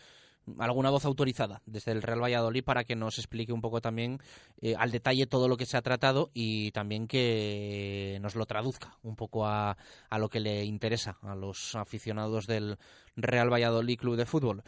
alguna 0.59 0.89
voz 0.89 1.05
autorizada 1.05 1.61
desde 1.65 1.91
el 1.91 2.01
Real 2.01 2.21
Valladolid 2.21 2.63
para 2.63 2.83
que 2.83 2.95
nos 2.95 3.17
explique 3.17 3.53
un 3.53 3.61
poco 3.61 3.81
también 3.81 4.19
eh, 4.61 4.75
al 4.77 4.91
detalle 4.91 5.27
todo 5.27 5.47
lo 5.47 5.57
que 5.57 5.65
se 5.65 5.77
ha 5.77 5.81
tratado 5.81 6.31
y 6.33 6.71
también 6.71 7.07
que 7.07 8.17
nos 8.21 8.35
lo 8.35 8.45
traduzca 8.45 8.97
un 9.03 9.15
poco 9.15 9.45
a, 9.45 9.77
a 10.09 10.19
lo 10.19 10.29
que 10.29 10.39
le 10.39 10.63
interesa 10.63 11.17
a 11.21 11.35
los 11.35 11.75
aficionados 11.75 12.47
del 12.47 12.77
Real 13.15 13.51
Valladolid 13.51 13.97
Club 13.97 14.17
de 14.17 14.25
Fútbol. 14.25 14.63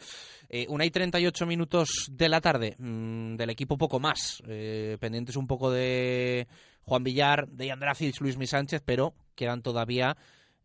Eh, 0.48 0.66
una 0.68 0.84
y 0.84 0.90
38 0.90 1.46
minutos 1.46 2.08
de 2.10 2.28
la 2.28 2.40
tarde, 2.40 2.76
mm, 2.78 3.36
del 3.36 3.50
equipo 3.50 3.76
poco 3.76 4.00
más, 4.00 4.42
eh, 4.46 4.96
pendientes 5.00 5.36
un 5.36 5.46
poco 5.46 5.70
de 5.70 6.48
Juan 6.82 7.04
Villar, 7.04 7.48
de 7.48 7.70
Andrafis, 7.70 8.20
Luis 8.20 8.38
Mi 8.38 8.46
Sánchez, 8.46 8.82
pero 8.84 9.14
quedan 9.34 9.62
todavía 9.62 10.16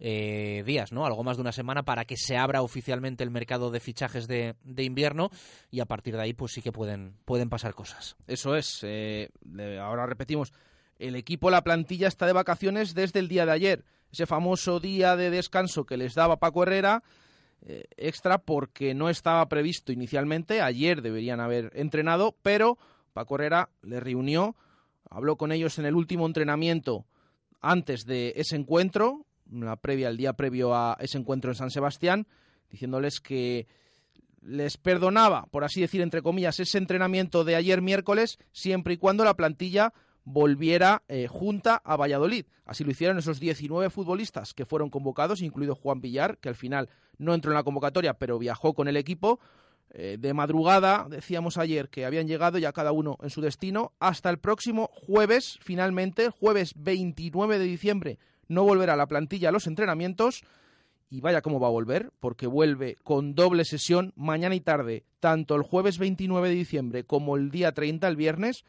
eh, 0.06 0.64
días, 0.66 0.92
¿no? 0.92 1.06
Algo 1.06 1.24
más 1.24 1.38
de 1.38 1.42
una 1.42 1.54
semana 1.54 1.84
para 1.84 2.04
que 2.04 2.18
se 2.18 2.36
abra 2.36 2.62
oficialmente 2.62 3.24
el 3.24 3.32
mercado 3.32 3.72
de 3.72 3.80
fichajes 3.80 4.28
de, 4.28 4.54
invierno 4.76 5.30
y 5.72 5.80
a 5.80 5.86
partir 5.86 6.18
de 6.18 6.22
ahí 6.22 6.34
pues 6.34 6.52
sí 6.52 6.62
que 6.62 6.74
pueden, 6.74 7.16
pueden 7.24 7.50
pasar 7.50 7.74
cosas. 7.74 8.18
Eso 8.28 8.54
es. 8.58 8.82
Eh, 8.84 9.30
ahora 9.82 10.06
repetimos, 10.06 10.52
el 11.00 11.16
equipo, 11.16 11.50
la 11.50 11.64
plantilla 11.64 12.10
está 12.10 12.26
de 12.26 12.34
vacaciones 12.34 12.94
desde 12.94 13.20
el 13.20 13.30
día 13.30 13.46
de 13.46 13.54
ayer. 13.54 13.86
Ese 14.12 14.26
famoso 14.26 14.82
día 14.82 15.16
de 15.16 15.30
descanso 15.30 15.86
que 15.86 15.96
les 15.96 16.16
daba 16.16 16.36
Paco 16.36 16.64
Herrera, 16.64 17.02
eh, 17.62 17.86
extra 17.96 18.40
porque 18.40 18.94
no 18.94 19.08
estaba 19.08 19.48
previsto 19.48 19.94
inicialmente. 19.94 20.62
Ayer 20.62 21.02
deberían 21.02 21.40
haber 21.40 21.72
entrenado, 21.76 22.36
pero 22.42 22.78
Paco 23.14 23.36
Herrera 23.36 23.70
les 23.82 24.04
reunió, 24.04 24.58
habló 25.10 25.38
con 25.38 25.54
ellos 25.54 25.80
en 25.80 25.86
el 25.86 25.96
último 25.96 26.26
entrenamiento 26.26 27.06
antes 27.62 28.06
de 28.06 28.34
ese 28.36 28.58
encuentro, 28.58 29.26
la 29.62 29.76
previa, 29.76 30.10
el 30.10 30.18
día 30.18 30.34
previo 30.34 30.76
a 30.76 30.98
ese 31.00 31.18
encuentro 31.18 31.52
en 31.52 31.56
San 31.56 31.72
Sebastián, 31.72 32.28
diciéndoles 32.70 33.20
que 33.20 33.68
les 34.42 34.78
perdonaba, 34.78 35.46
por 35.52 35.64
así 35.64 35.82
decir, 35.82 36.02
entre 36.02 36.22
comillas, 36.22 36.60
ese 36.60 36.78
entrenamiento 36.78 37.44
de 37.44 37.56
ayer 37.56 37.82
miércoles, 37.82 38.40
siempre 38.52 38.96
y 38.96 38.98
cuando 38.98 39.24
la 39.24 39.36
plantilla 39.36 39.94
volviera 40.26 41.04
eh, 41.08 41.28
junta 41.28 41.82
a 41.84 41.96
Valladolid. 41.96 42.46
Así 42.66 42.84
lo 42.84 42.92
hicieron 42.92 43.18
esos 43.18 43.40
19 43.40 43.90
futbolistas 43.90 44.54
que 44.54 44.66
fueron 44.66 44.90
convocados, 44.90 45.42
incluido 45.42 45.76
Juan 45.76 46.02
Villar, 46.02 46.38
que 46.38 46.50
al 46.50 46.56
final 46.56 46.90
no 47.18 47.34
entró 47.34 47.52
en 47.52 47.56
la 47.56 47.64
convocatoria, 47.64 48.14
pero 48.16 48.40
viajó 48.40 48.74
con 48.74 48.88
el 48.88 48.98
equipo. 48.98 49.40
Eh, 49.96 50.18
de 50.20 50.34
madrugada, 50.34 51.06
decíamos 51.08 51.60
ayer 51.60 51.88
que 51.88 52.06
habían 52.06 52.28
llegado 52.28 52.58
ya 52.58 52.72
cada 52.72 52.92
uno 52.92 53.18
en 53.22 53.30
su 53.30 53.42
destino, 53.42 53.94
hasta 54.00 54.32
el 54.32 54.40
próximo 54.40 54.90
jueves, 54.92 55.60
finalmente, 55.62 56.30
jueves 56.30 56.74
29 56.76 57.60
de 57.60 57.66
diciembre, 57.66 58.18
no 58.48 58.64
volverá 58.64 58.94
a 58.94 58.98
la 58.98 59.08
plantilla 59.08 59.50
a 59.50 59.52
los 59.52 59.68
entrenamientos 59.68 60.44
y 61.10 61.22
vaya 61.22 61.42
cómo 61.42 61.60
va 61.60 61.68
a 61.68 61.72
volver, 61.72 62.12
porque 62.20 62.48
vuelve 62.48 62.98
con 63.04 63.36
doble 63.36 63.66
sesión 63.66 64.14
mañana 64.16 64.56
y 64.56 64.62
tarde, 64.62 65.04
tanto 65.20 65.56
el 65.56 65.62
jueves 65.62 66.00
29 66.00 66.50
de 66.50 66.56
diciembre 66.56 67.04
como 67.04 67.38
el 67.38 67.52
día 67.52 67.72
30, 67.72 68.08
el 68.08 68.16
viernes. 68.16 68.66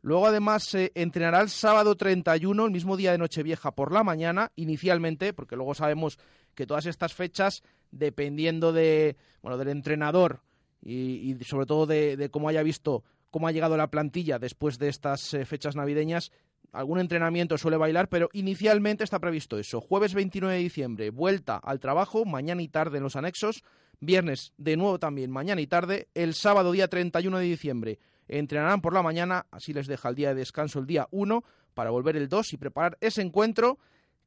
Luego 0.00 0.26
además 0.26 0.64
se 0.64 0.90
entrenará 0.94 1.42
el 1.42 1.50
sábado 1.50 1.94
31, 1.94 2.64
el 2.64 2.70
mismo 2.70 2.96
día 2.96 3.12
de 3.12 3.18
Nochevieja 3.18 3.72
por 3.72 3.92
la 3.92 4.02
mañana, 4.02 4.52
inicialmente, 4.56 5.34
porque 5.34 5.54
luego 5.54 5.74
sabemos 5.74 6.18
que 6.54 6.66
todas 6.66 6.86
estas 6.86 7.12
fechas, 7.12 7.62
dependiendo 7.90 8.72
de, 8.72 9.16
bueno, 9.42 9.58
del 9.58 9.68
entrenador 9.68 10.40
y, 10.82 11.36
sobre 11.44 11.66
todo 11.66 11.86
de, 11.86 12.28
cómo 12.30 12.48
haya 12.48 12.62
visto 12.62 13.04
cómo 13.30 13.48
ha 13.48 13.52
llegado 13.52 13.76
la 13.76 13.90
plantilla 13.90 14.38
después 14.38 14.78
de 14.78 14.88
estas 14.88 15.32
eh, 15.34 15.44
fechas 15.46 15.76
navideñas, 15.76 16.32
algún 16.72 16.98
entrenamiento 16.98 17.58
suele 17.58 17.76
bailar, 17.76 18.08
pero 18.08 18.30
inicialmente 18.32 19.04
está 19.04 19.18
previsto 19.18 19.58
eso. 19.58 19.80
Jueves 19.80 20.14
29 20.14 20.54
de 20.56 20.62
diciembre, 20.62 21.10
vuelta 21.10 21.56
al 21.56 21.80
trabajo, 21.80 22.24
mañana 22.24 22.62
y 22.62 22.68
tarde 22.68 22.98
en 22.98 23.04
los 23.04 23.16
anexos. 23.16 23.62
Viernes, 24.00 24.52
de 24.56 24.76
nuevo 24.76 24.98
también, 24.98 25.30
mañana 25.30 25.60
y 25.60 25.66
tarde. 25.66 26.08
El 26.14 26.34
sábado, 26.34 26.72
día 26.72 26.88
31 26.88 27.38
de 27.38 27.44
diciembre, 27.44 27.98
entrenarán 28.26 28.80
por 28.80 28.94
la 28.94 29.02
mañana, 29.02 29.46
así 29.50 29.72
les 29.72 29.86
deja 29.86 30.08
el 30.08 30.14
día 30.14 30.30
de 30.30 30.36
descanso 30.36 30.78
el 30.78 30.86
día 30.86 31.06
1, 31.10 31.44
para 31.74 31.90
volver 31.90 32.16
el 32.16 32.28
2 32.28 32.54
y 32.54 32.56
preparar 32.56 32.98
ese 33.00 33.22
encuentro 33.22 33.78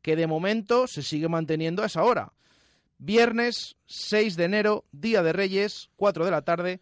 que 0.01 0.15
de 0.15 0.27
momento 0.27 0.87
se 0.87 1.01
sigue 1.01 1.27
manteniendo 1.27 1.83
a 1.83 1.87
esa 1.87 2.03
hora. 2.03 2.33
Viernes 2.97 3.75
6 3.87 4.35
de 4.37 4.43
enero, 4.45 4.85
Día 4.91 5.23
de 5.23 5.33
Reyes, 5.33 5.89
4 5.95 6.25
de 6.25 6.31
la 6.31 6.43
tarde. 6.43 6.79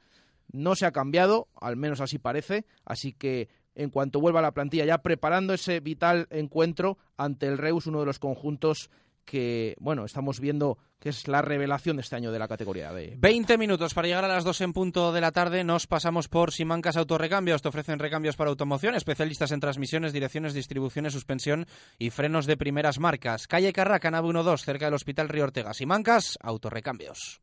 No 0.51 0.75
se 0.75 0.85
ha 0.85 0.91
cambiado, 0.91 1.47
al 1.59 1.77
menos 1.77 2.01
así 2.01 2.19
parece, 2.19 2.65
así 2.85 3.13
que 3.13 3.49
en 3.75 3.89
cuanto 3.89 4.19
vuelva 4.19 4.39
a 4.39 4.43
la 4.43 4.53
plantilla, 4.53 4.85
ya 4.85 4.99
preparando 4.99 5.53
ese 5.53 5.79
vital 5.79 6.27
encuentro 6.29 6.97
ante 7.17 7.47
el 7.47 7.57
Reus, 7.57 7.87
uno 7.87 7.99
de 7.99 8.05
los 8.05 8.19
conjuntos 8.19 8.89
que, 9.25 9.75
bueno, 9.79 10.05
estamos 10.05 10.39
viendo 10.39 10.77
que 10.99 11.09
es 11.09 11.27
la 11.27 11.41
revelación 11.41 11.97
de 11.97 12.01
este 12.01 12.15
año 12.15 12.31
de 12.31 12.39
la 12.39 12.47
categoría 12.47 12.93
de... 12.93 13.15
20 13.17 13.57
minutos 13.57 13.93
para 13.93 14.07
llegar 14.07 14.23
a 14.23 14.29
las 14.29 14.45
2 14.45 14.61
en 14.61 14.73
punto 14.73 15.11
de 15.11 15.19
la 15.19 15.33
tarde. 15.33 15.65
Nos 15.65 15.85
pasamos 15.85 16.29
por 16.29 16.53
Simancas 16.53 16.95
Autorrecambios. 16.95 17.61
Te 17.61 17.67
ofrecen 17.67 17.99
recambios 17.99 18.37
para 18.37 18.49
automoción, 18.49 18.95
especialistas 18.95 19.51
en 19.51 19.59
transmisiones, 19.59 20.13
direcciones, 20.13 20.53
distribuciones, 20.53 21.11
suspensión 21.11 21.67
y 21.99 22.09
frenos 22.09 22.45
de 22.45 22.55
primeras 22.55 22.99
marcas. 22.99 23.47
Calle 23.47 23.73
Carraca, 23.73 24.11
nave 24.11 24.31
12, 24.31 24.63
cerca 24.63 24.85
del 24.85 24.93
Hospital 24.93 25.27
Río 25.27 25.43
Ortega. 25.43 25.73
Simancas 25.73 26.37
Autorrecambios. 26.41 27.42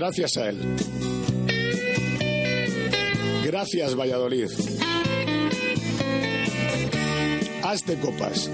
Gracias 0.00 0.38
a 0.38 0.48
él. 0.48 0.58
Gracias, 3.44 3.94
Valladolid. 3.94 4.48
Hazte 7.62 7.98
copas. 7.98 8.48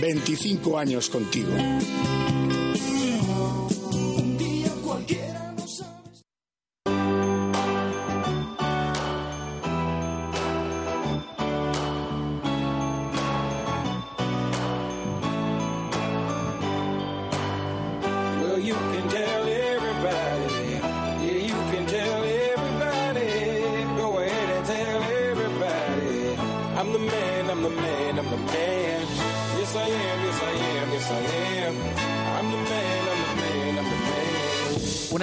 25 0.00 0.76
años 0.76 1.08
contigo. 1.08 1.52
Well, 4.84 5.43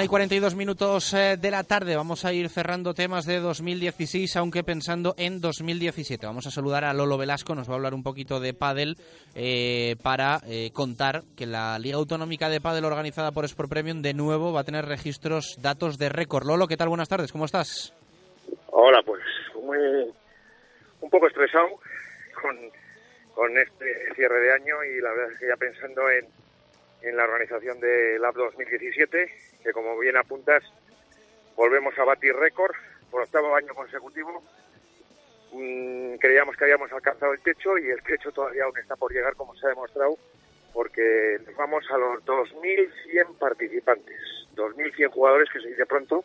1 0.01 0.05
y 0.05 0.07
42 0.07 0.55
minutos 0.55 1.13
eh, 1.13 1.37
de 1.39 1.51
la 1.51 1.63
tarde. 1.63 1.95
Vamos 1.95 2.25
a 2.25 2.33
ir 2.33 2.49
cerrando 2.49 2.95
temas 2.95 3.27
de 3.27 3.39
2016, 3.39 4.35
aunque 4.37 4.63
pensando 4.63 5.13
en 5.15 5.39
2017. 5.39 6.25
Vamos 6.25 6.47
a 6.47 6.51
saludar 6.51 6.85
a 6.85 6.93
Lolo 6.93 7.19
Velasco, 7.19 7.53
nos 7.53 7.69
va 7.69 7.73
a 7.73 7.75
hablar 7.75 7.93
un 7.93 8.01
poquito 8.01 8.39
de 8.39 8.55
pádel 8.55 8.97
eh, 9.35 9.97
para 10.01 10.39
eh, 10.47 10.71
contar 10.73 11.21
que 11.37 11.45
la 11.45 11.77
Liga 11.77 11.97
Autonómica 11.97 12.49
de 12.49 12.59
Pádel 12.59 12.85
organizada 12.85 13.31
por 13.31 13.45
Sport 13.45 13.69
Premium 13.69 14.01
de 14.01 14.15
nuevo 14.15 14.51
va 14.51 14.61
a 14.61 14.63
tener 14.63 14.85
registros, 14.85 15.55
datos 15.61 15.99
de 15.99 16.09
récord. 16.09 16.47
Lolo, 16.47 16.67
¿qué 16.67 16.77
tal? 16.77 16.89
Buenas 16.89 17.09
tardes, 17.09 17.31
¿cómo 17.31 17.45
estás? 17.45 17.93
Hola, 18.71 19.03
pues 19.05 19.21
muy, 19.61 19.77
un 21.01 21.09
poco 21.11 21.27
estresado 21.27 21.67
con, 22.41 22.57
con 23.35 23.55
este 23.55 24.15
cierre 24.15 24.39
de 24.39 24.53
año 24.53 24.83
y 24.83 24.99
la 24.99 25.11
verdad 25.11 25.31
es 25.33 25.39
que 25.39 25.47
ya 25.47 25.57
pensando 25.57 26.09
en 26.09 26.40
en 27.01 27.17
la 27.17 27.23
organización 27.23 27.79
del 27.79 28.21
Lab 28.21 28.35
2017, 28.35 29.31
que 29.63 29.71
como 29.73 29.97
bien 29.97 30.17
apuntas, 30.17 30.63
volvemos 31.55 31.97
a 31.97 32.03
batir 32.03 32.35
récord 32.35 32.75
por 33.09 33.23
octavo 33.23 33.55
año 33.55 33.73
consecutivo. 33.73 34.43
Mm, 35.51 36.15
creíamos 36.15 36.55
que 36.55 36.63
habíamos 36.63 36.91
alcanzado 36.91 37.33
el 37.33 37.41
techo 37.41 37.77
y 37.77 37.89
el 37.89 38.01
techo 38.03 38.31
todavía 38.31 38.63
aún 38.63 38.77
está 38.77 38.95
por 38.95 39.11
llegar, 39.11 39.35
como 39.35 39.55
se 39.55 39.65
ha 39.65 39.69
demostrado, 39.69 40.17
porque 40.73 41.39
vamos 41.57 41.83
a 41.91 41.97
los 41.97 42.23
2.100 42.23 43.37
participantes, 43.37 44.19
2.100 44.55 45.09
jugadores, 45.09 45.49
que 45.51 45.59
se 45.59 45.69
dice 45.69 45.85
pronto. 45.85 46.23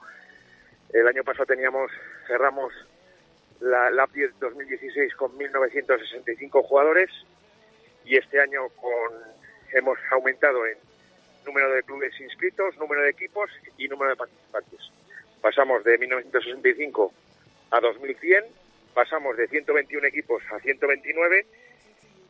El 0.92 1.08
año 1.08 1.24
pasado 1.24 1.46
teníamos, 1.46 1.90
cerramos 2.26 2.72
la 3.60 3.90
LAP 3.90 4.12
10 4.12 4.38
2016 4.38 5.14
con 5.16 5.36
1.965 5.36 6.62
jugadores 6.62 7.10
y 8.04 8.16
este 8.16 8.40
año 8.40 8.68
con 8.68 9.35
hemos 9.72 9.98
aumentado 10.10 10.66
en 10.66 10.76
número 11.46 11.70
de 11.72 11.82
clubes 11.84 12.12
inscritos, 12.20 12.76
número 12.76 13.02
de 13.02 13.10
equipos 13.10 13.50
y 13.78 13.88
número 13.88 14.10
de 14.10 14.16
participantes. 14.16 14.80
Pasamos 15.40 15.84
de 15.84 15.96
1965 15.98 17.12
a 17.70 17.80
2100, 17.80 18.44
pasamos 18.94 19.36
de 19.36 19.46
121 19.48 20.06
equipos 20.08 20.42
a 20.50 20.58
129 20.58 21.46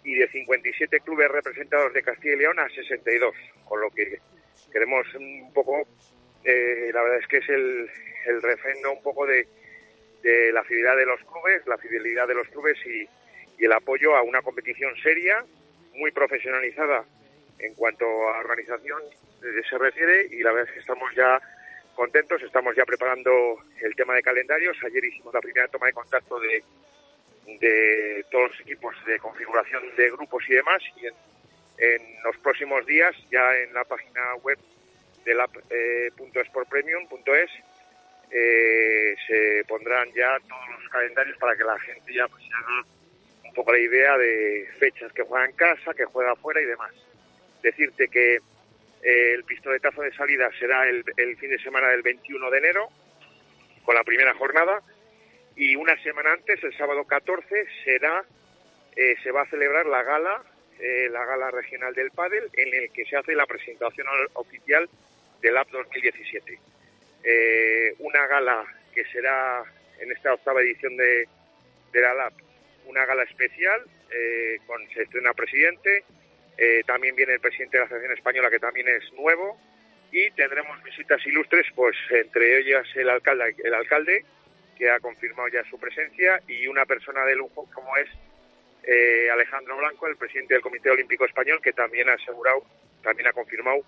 y 0.05 0.15
de 0.15 0.29
57 0.29 1.01
clubes 1.01 1.31
representados 1.31 1.93
de 1.93 2.03
Castilla 2.03 2.35
y 2.35 2.39
León 2.39 2.59
a 2.59 2.69
62, 2.69 3.35
con 3.65 3.81
lo 3.81 3.91
que 3.91 4.21
queremos 4.73 5.07
un 5.15 5.53
poco, 5.53 5.87
eh, 6.45 6.91
la 6.93 7.03
verdad 7.03 7.19
es 7.19 7.27
que 7.27 7.39
es 7.39 7.49
el, 7.49 7.91
el 8.27 8.43
refrendo 8.43 8.93
un 8.93 9.03
poco 9.03 9.27
de, 9.27 9.49
de 10.23 10.53
la 10.53 10.63
fidelidad 10.65 10.97
de 10.97 11.07
los 11.07 11.21
clubes, 11.21 11.67
la 11.67 11.79
fidelidad 11.79 12.29
de 12.29 12.35
los 12.35 12.49
clubes 12.49 12.79
y, 12.87 13.09
y 13.59 13.65
el 13.65 13.73
apoyo 13.73 14.15
a 14.15 14.23
una 14.23 14.43
competición 14.43 14.95
seria, 15.03 15.45
muy 15.95 16.13
profesionalizada 16.13 17.05
en 17.59 17.75
cuanto 17.75 18.05
a 18.05 18.41
organización 18.41 19.03
eh, 19.43 19.63
se 19.69 19.79
refiere 19.79 20.27
y 20.31 20.43
la 20.43 20.53
verdad 20.53 20.69
es 20.69 20.75
que 20.75 20.81
estamos 20.81 21.15
ya 21.15 21.41
contentos, 21.95 22.43
estamos 22.43 22.77
ya 22.77 22.85
preparando 22.85 23.57
el 23.81 23.95
tema 23.95 24.15
de 24.15 24.23
calendarios. 24.23 24.77
Ayer 24.85 25.05
hicimos 25.05 25.33
la 25.33 25.41
primera 25.41 25.69
toma 25.69 25.87
de 25.87 25.93
contacto 25.93 26.39
de, 26.39 26.63
de 27.59 28.25
todos 28.31 28.51
los 28.51 28.61
equipos 28.61 28.95
de 29.07 29.19
configuración 29.19 29.83
de 29.97 30.11
grupos 30.11 30.45
y 30.49 30.55
demás 30.55 30.83
y 30.97 31.07
en, 31.07 31.15
en 31.79 32.23
los 32.23 32.37
próximos 32.39 32.85
días 32.87 33.15
ya 33.31 33.57
en 33.57 33.73
la 33.73 33.85
página 33.85 34.35
web 34.43 34.59
del 35.25 35.41
app.sportpremium.es 35.41 37.51
eh, 38.31 39.17
se 39.27 39.65
pondrán 39.69 40.13
ya 40.13 40.37
todos 40.49 40.81
los 40.81 40.89
calendarios 40.91 41.37
para 41.39 41.57
que 41.57 41.65
la 41.65 41.79
gente 41.79 42.13
ya 42.13 42.27
pues, 42.29 42.43
haga 42.55 42.85
un 43.45 43.55
poco 43.55 43.73
la 43.73 43.79
idea 43.79 44.19
de 44.19 44.69
fechas 44.79 45.13
que 45.13 45.23
juega 45.23 45.47
en 45.47 45.53
casa, 45.53 45.95
que 45.95 46.05
juega 46.05 46.33
afuera 46.33 46.61
y 46.61 46.65
demás. 46.65 46.93
Decirte 47.67 48.07
que 48.07 48.37
eh, 49.03 49.33
el 49.35 49.43
pistoletazo 49.43 50.03
de 50.03 50.15
salida 50.15 50.49
será 50.57 50.89
el, 50.89 51.05
el 51.17 51.37
fin 51.37 51.51
de 51.51 51.59
semana 51.59 51.89
del 51.89 52.03
21 52.03 52.49
de 52.49 52.59
enero, 52.59 52.89
con 53.85 53.97
la 53.97 54.05
primera 54.05 54.33
jornada, 54.35 54.81
y 55.57 55.75
una 55.75 56.01
semana 56.05 56.35
antes, 56.35 56.63
el 56.63 56.77
sábado 56.77 57.05
14, 57.05 57.67
será 57.85 58.25
eh, 58.95 59.17
se 59.21 59.33
va 59.33 59.43
a 59.43 59.51
celebrar 59.51 59.85
la 59.87 60.05
gala, 60.05 60.45
eh, 60.79 61.09
la 61.11 61.25
gala 61.25 61.51
regional 61.51 61.93
del 61.93 62.13
pádel, 62.13 62.49
en 62.53 62.73
el 62.73 62.93
que 62.93 63.05
se 63.05 63.17
hace 63.17 63.35
la 63.35 63.47
presentación 63.47 64.07
oficial 64.35 64.89
del 65.43 65.57
AP 65.57 65.71
2017. 65.73 66.59
Eh, 67.25 67.95
una 67.99 68.29
gala 68.29 68.65
que 68.95 69.05
será 69.07 69.65
en 69.99 70.13
esta 70.13 70.33
octava 70.35 70.63
edición 70.63 70.97
de, 70.97 71.27
de 71.93 72.01
la 72.01 72.15
LAP, 72.15 72.35
una 72.87 73.05
gala 73.05 73.25
especial, 73.25 73.83
con 74.67 74.89
se 74.91 75.03
estrena 75.03 75.35
presidente, 75.35 76.05
eh, 76.59 76.83
también 76.87 77.15
viene 77.15 77.35
el 77.35 77.41
presidente 77.41 77.77
de 77.77 77.81
la 77.83 77.87
Asociación 77.87 78.17
Española, 78.17 78.51
que 78.51 78.59
también 78.59 78.89
es 78.89 79.13
nuevo, 79.13 79.59
y 80.11 80.31
tendremos 80.31 80.83
visitas 80.83 81.25
ilustres, 81.27 81.67
pues 81.75 81.97
entre 82.11 82.59
ellas 82.59 82.87
el 82.95 83.11
alcalde, 83.11 83.55
el 83.63 83.75
alcalde 83.75 84.25
que 84.77 84.91
ha 84.91 85.01
confirmado 85.01 85.49
ya 85.49 85.65
su 85.65 85.79
presencia, 85.79 86.41
y 86.49 86.67
una 86.67 86.87
persona 86.87 87.25
de 87.25 87.37
lujo 87.37 87.69
como 87.75 87.97
es 87.97 88.09
eh, 88.85 89.29
Alejandro 89.31 89.77
Blanco, 89.77 90.07
el 90.07 90.17
presidente 90.17 90.55
del 90.55 90.63
Comité 90.63 90.91
Olímpico 90.91 91.25
Español, 91.25 91.61
que 91.61 91.73
también 91.73 92.09
ha 92.09 92.15
asegurado, 92.15 92.65
también 93.03 93.29
ha 93.29 93.33
confirmado 93.33 93.85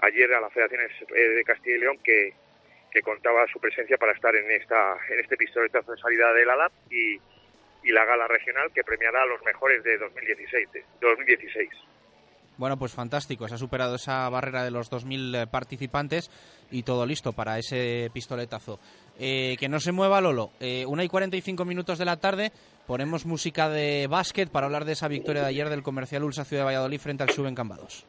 ayer 0.00 0.32
a 0.34 0.40
la 0.40 0.50
Federación 0.50 0.82
de 1.08 1.44
Castilla 1.44 1.76
y 1.76 1.80
León 1.80 1.98
que, 2.02 2.34
contaba 3.04 3.46
su 3.46 3.60
presencia 3.60 3.96
para 3.96 4.12
estar 4.12 4.34
en 4.34 4.50
esta 4.50 4.98
en 5.08 5.20
este 5.20 5.36
pistoletazo 5.36 5.92
de 5.92 6.00
salida 6.00 6.32
de 6.34 6.44
la 6.44 6.56
LAP 6.56 6.72
y, 6.90 7.20
y 7.84 7.92
la 7.92 8.04
gala 8.04 8.26
regional 8.26 8.72
que 8.74 8.82
premiará 8.82 9.22
a 9.22 9.26
los 9.26 9.40
mejores 9.44 9.82
de 9.84 9.96
2016. 9.96 10.72
De 10.72 10.84
2016. 11.00 11.70
Bueno, 12.60 12.78
pues 12.78 12.92
fantástico. 12.92 13.48
Se 13.48 13.54
ha 13.54 13.58
superado 13.58 13.94
esa 13.94 14.28
barrera 14.28 14.62
de 14.62 14.70
los 14.70 14.90
2.000 14.90 15.48
participantes 15.48 16.30
y 16.70 16.82
todo 16.82 17.06
listo 17.06 17.32
para 17.32 17.58
ese 17.58 18.10
pistoletazo. 18.12 18.78
Eh, 19.18 19.56
que 19.58 19.70
no 19.70 19.80
se 19.80 19.92
mueva 19.92 20.20
Lolo. 20.20 20.50
Eh, 20.60 20.84
una 20.86 21.02
y 21.02 21.08
45 21.08 21.64
minutos 21.64 21.96
de 21.96 22.04
la 22.04 22.18
tarde 22.18 22.52
ponemos 22.86 23.24
música 23.24 23.70
de 23.70 24.08
básquet 24.08 24.50
para 24.50 24.66
hablar 24.66 24.84
de 24.84 24.92
esa 24.92 25.08
victoria 25.08 25.40
de 25.40 25.48
ayer 25.48 25.70
del 25.70 25.82
Comercial 25.82 26.22
Ulsa 26.22 26.44
Ciudad 26.44 26.64
de 26.64 26.66
Valladolid 26.66 27.00
frente 27.00 27.22
al 27.22 27.30
Suben 27.30 27.54
Cambados. 27.54 28.04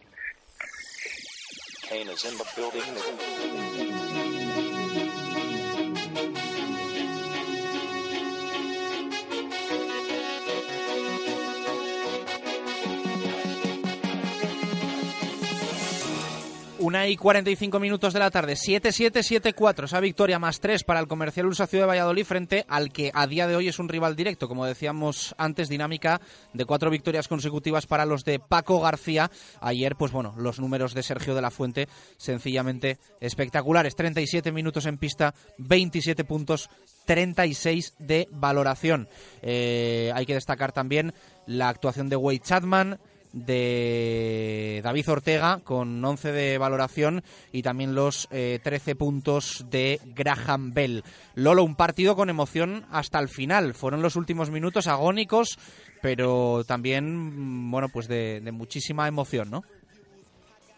Una 16.92 17.08
y 17.08 17.16
45 17.16 17.80
minutos 17.80 18.12
de 18.12 18.20
la 18.20 18.32
tarde, 18.32 18.56
7-7-7-4, 18.56 19.86
esa 19.86 20.02
victoria 20.02 20.40
más 20.40 20.60
3 20.60 20.84
para 20.84 21.00
el 21.00 21.08
Comercial 21.08 21.46
Ulsa 21.46 21.66
Ciudad 21.66 21.86
de 21.86 21.88
Valladolid 21.88 22.26
frente 22.26 22.66
al 22.68 22.92
que 22.92 23.12
a 23.14 23.28
día 23.28 23.48
de 23.48 23.56
hoy 23.56 23.70
es 23.70 23.80
un 23.80 23.88
rival 23.88 24.18
directo, 24.18 24.50
como 24.50 24.66
decíamos 24.66 25.34
antes, 25.38 25.70
dinámica 25.70 26.20
de 26.52 26.66
cuatro 26.66 26.90
victorias 26.90 27.30
consecutivas 27.30 27.88
para 27.88 28.06
los 28.06 28.26
de 28.26 28.40
Paco 28.40 28.82
García. 28.82 29.32
Ayer, 29.62 29.96
pues 29.96 30.12
bueno, 30.12 30.34
los 30.38 30.60
números 30.60 30.94
de 30.94 31.02
Sergio 31.02 31.34
de 31.34 31.42
la 31.42 31.50
Fuente 31.50 31.88
sencillamente 32.18 32.98
espectaculares, 33.22 33.96
37 33.96 34.52
minutos 34.52 34.86
en 34.86 34.98
pista, 34.98 35.34
27 35.60 36.26
puntos, 36.26 36.70
36 37.06 37.94
de 38.00 38.28
valoración. 38.32 39.08
Eh, 39.42 40.12
hay 40.14 40.26
que 40.26 40.34
destacar 40.34 40.74
también 40.74 41.14
la 41.46 41.70
actuación 41.70 42.10
de 42.10 42.18
Wade 42.18 42.40
Chapman, 42.40 43.00
de 43.34 44.82
David 44.84 45.10
Ortega 45.10 45.60
con 45.64 46.04
11 46.04 46.32
de 46.32 46.58
valoración 46.58 47.24
y 47.52 47.64
también 47.64 47.96
los 47.96 48.28
eh, 48.32 48.60
13 48.64 48.96
puntos 48.96 49.66
de 49.70 50.00
Graham 50.16 50.74
Bell. 50.74 51.04
Lolo, 51.36 51.64
un 51.64 51.76
partido 51.76 52.16
con 52.16 52.30
emoción 52.30 52.86
hasta 52.92 53.20
el 53.20 53.30
final. 53.30 53.74
Fueron 53.74 54.02
los 54.02 54.16
últimos 54.16 54.52
minutos 54.52 54.88
agónicos, 54.88 55.58
pero 56.02 56.64
también, 56.68 57.72
bueno, 57.72 57.88
pues 57.90 58.08
de, 58.08 58.42
de 58.42 58.52
muchísima 58.52 59.08
emoción, 59.08 59.50
¿no? 59.50 59.64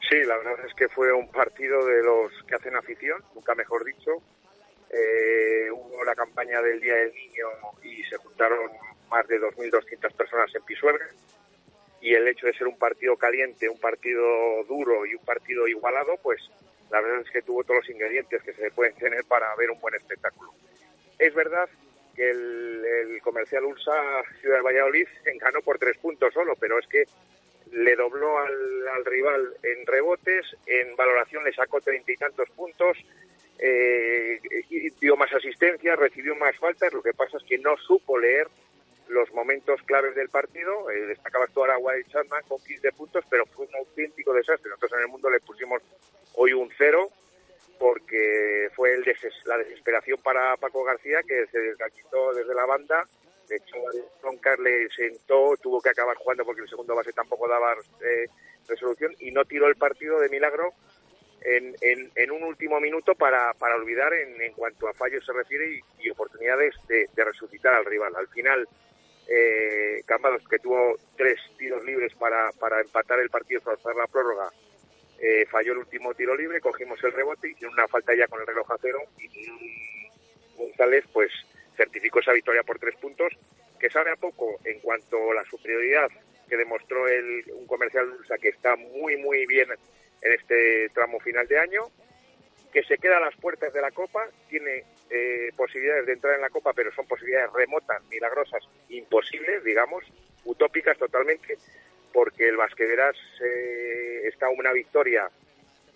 Sí, 0.10 0.22
la 0.26 0.38
verdad 0.38 0.66
es 0.68 0.74
que 0.76 0.88
fue 0.89 1.12
un 1.14 1.30
partido 1.32 1.84
de 1.86 2.04
los 2.04 2.32
que 2.47 2.56
hacen 2.56 2.76
afición, 2.76 3.24
nunca 3.34 3.56
mejor 3.56 3.84
dicho. 3.86 4.12
Eh, 4.89 5.72
hubo 5.72 6.04
la 6.04 6.14
campaña 6.14 6.62
del 6.62 6.80
Día 6.80 6.93
del 6.93 7.14
Niño 7.14 7.47
y 7.82 8.04
se 8.04 8.18
juntaron 8.18 8.70
más 9.10 9.28
de 9.28 9.39
2.200 9.39 10.14
personas 10.14 10.54
en 10.54 10.64
Pisuerga. 10.64 11.08
Y 12.04 12.14
el 12.14 12.28
hecho 12.28 12.47
de 12.47 12.54
ser 12.54 12.68
un 12.68 12.78
partido 12.78 13.16
caliente, 13.16 13.70
un 13.70 13.80
partido 13.80 14.22
duro 14.66 15.06
y 15.06 15.16
un 15.16 15.24
partido 15.24 15.70
igualado, 15.70 16.18
pues 16.22 16.51
la 16.91 16.99
verdad 16.99 17.22
es 17.22 17.32
que 17.32 17.41
tuvo 17.41 17.64
todos 17.64 17.78
los 17.78 17.89
ingredientes 17.89 18.43
que 18.43 18.51
se 18.51 18.70
pueden 18.72 18.93
tener 18.95 19.24
para 19.24 19.56
ver 19.56 19.72
un 19.72 19.80
buen 19.80 19.95
espectáculo. 19.95 20.51
Es 21.18 21.34
verdad 21.34 21.70
que 22.14 22.30
el, 22.30 22.84
el 22.86 23.22
comercial 23.22 23.64
Ursa 23.64 23.93
Ciudad 24.41 24.58
de 24.58 24.64
Valladolid 24.64 25.08
ganó 25.39 25.62
por 25.62 25.80
tres 25.80 25.97
puntos 25.97 26.34
solo, 26.34 26.58
pero 26.60 26.78
es 26.78 26.88
que 26.88 27.06
le 27.72 27.95
dobló 27.95 28.38
al, 28.38 28.88
al 28.89 29.06
rival 29.06 29.54
en 29.64 29.88
rebotes, 29.88 30.45
en 30.68 30.97
valoración 30.97 31.45
le 31.45 31.54
sacó 31.54 31.80
treinta 31.80 32.12
y 32.12 32.18
tantos 32.18 32.49
puntos, 32.49 32.97
eh, 33.60 34.41
dio 34.99 35.16
más 35.16 35.32
asistencia, 35.32 35.95
recibió 35.95 36.36
más 36.36 36.58
faltas, 36.58 36.91
lo 36.91 37.01
que 37.01 37.14
pasa 37.14 37.38
es 37.38 37.43
que 37.43 37.58
no 37.60 37.78
supo 37.78 38.20
leer 38.20 38.47
los 39.14 39.32
momentos 39.34 39.82
claves 39.84 40.16
del 40.16 40.30
partido, 40.30 40.89
eh, 40.91 41.05
destacaba 41.05 41.47
tú 41.47 41.61
ahora 41.61 41.78
Wild 41.78 42.07
Chapman 42.09 42.43
con 42.47 42.59
15 42.64 42.91
puntos, 42.91 43.24
pero 43.30 43.45
fue 43.45 43.66
un 43.68 43.76
auténtico 43.76 44.34
desastre. 44.34 44.70
Nosotros 44.70 44.93
en 44.93 44.99
el 45.05 45.07
mundo 45.07 45.30
le 45.30 45.39
pusimos 45.39 45.82
hoy 46.36 46.53
un 46.53 46.70
cero, 46.78 47.07
porque 47.80 48.70
fue 48.76 48.93
el 48.93 49.03
deses- 49.03 49.45
la 49.45 49.57
desesperación 49.57 50.20
para 50.22 50.55
Paco 50.57 50.84
García, 50.84 51.22
que 51.28 51.45
se 51.47 51.59
desgachó 51.59 52.34
desde 52.34 52.53
la 52.53 52.66
banda, 52.66 53.03
de 53.49 53.57
hecho 53.57 53.76
Roncas 54.22 54.57
le 54.59 54.89
sentó, 54.89 55.55
tuvo 55.61 55.82
que 55.82 55.89
acabar 55.89 56.16
jugando 56.18 56.45
porque 56.45 56.61
el 56.61 56.70
segundo 56.70 56.95
base 56.95 57.11
tampoco 57.14 57.47
daba 57.47 57.76
eh, 58.01 58.28
resolución, 58.68 59.14
y 59.20 59.32
no 59.32 59.43
tiró 59.45 59.68
el 59.68 59.76
partido 59.76 60.20
de 60.20 60.30
milagro 60.30 60.72
en, 61.41 61.76
en, 62.16 62.32
un 62.32 62.43
último 62.43 62.80
minuto 62.80 63.16
para, 63.16 63.53
para 63.55 63.76
olvidar 63.76 64.14
en, 64.14 64.41
en 64.41 64.53
cuanto 64.53 64.88
a 64.88 64.93
fallos 64.93 65.26
se 65.26 65.34
refiere 65.34 65.72
y, 65.74 65.80
y 65.99 66.09
oportunidades 66.09 66.74
de, 66.88 67.09
de 67.14 67.24
resucitar 67.26 67.74
al 67.74 67.84
rival. 67.84 68.16
Al 68.16 68.30
final, 68.30 68.66
eh, 69.28 70.02
Cambados, 70.06 70.48
que 70.48 70.60
tuvo 70.60 70.98
tres 71.18 71.40
tiros 71.58 71.84
libres 71.84 72.14
para, 72.16 72.52
para 72.60 72.82
empatar 72.82 73.20
el 73.20 73.30
partido, 73.30 73.62
forzar 73.62 73.96
la 73.96 74.08
prórroga, 74.08 74.50
eh, 75.20 75.46
falló 75.50 75.74
el 75.74 75.80
último 75.80 76.14
tiro 76.14 76.36
libre, 76.36 76.60
cogimos 76.60 77.02
el 77.04 77.14
rebote, 77.14 77.50
hicieron 77.50 77.74
una 77.74 77.88
falta 77.88 78.14
ya 78.16 78.28
con 78.28 78.42
el 78.42 78.48
reloj 78.48 78.70
a 78.72 78.78
cero 78.82 79.00
y 79.18 79.30
González 80.58 81.06
pues 81.14 81.32
certificó 81.78 82.20
esa 82.20 82.34
victoria 82.34 82.64
por 82.64 82.80
tres 82.80 82.96
puntos, 82.98 83.34
que 83.80 83.90
sabe 83.90 84.12
a 84.12 84.16
poco 84.16 84.60
en 84.64 84.80
cuanto 84.80 85.32
a 85.32 85.36
la 85.36 85.44
superioridad 85.46 86.10
que 86.50 86.58
demostró 86.58 87.08
el, 87.08 87.44
un 87.54 87.66
comercial 87.68 88.10
Ulsa 88.10 88.38
que 88.38 88.50
está 88.50 88.76
muy 88.76 89.18
muy 89.18 89.46
bien 89.46 89.70
en 90.22 90.34
este 90.34 90.90
tramo 90.90 91.20
final 91.20 91.48
de 91.48 91.60
año, 91.60 91.84
que 92.74 92.84
se 92.84 92.98
queda 92.98 93.18
a 93.18 93.22
las 93.22 93.36
puertas 93.36 93.72
de 93.72 93.82
la 93.82 93.92
Copa, 93.92 94.28
tiene 94.50 94.84
eh, 95.12 95.52
posibilidades 95.56 96.08
de 96.08 96.14
entrar 96.14 96.34
en 96.34 96.42
la 96.42 96.50
Copa, 96.50 96.74
pero 96.74 96.92
son 96.94 97.06
posibilidades 97.06 97.54
remotas, 97.54 98.04
milagrosas, 98.10 98.64
imposibles, 98.90 99.64
digamos, 99.64 100.04
utópicas 100.44 100.98
totalmente, 100.98 101.58
porque 102.12 102.48
el 102.48 102.58
Vasquederas 102.58 103.16
eh, 103.46 104.22
está 104.26 104.50
una 104.50 104.74
victoria 104.74 105.30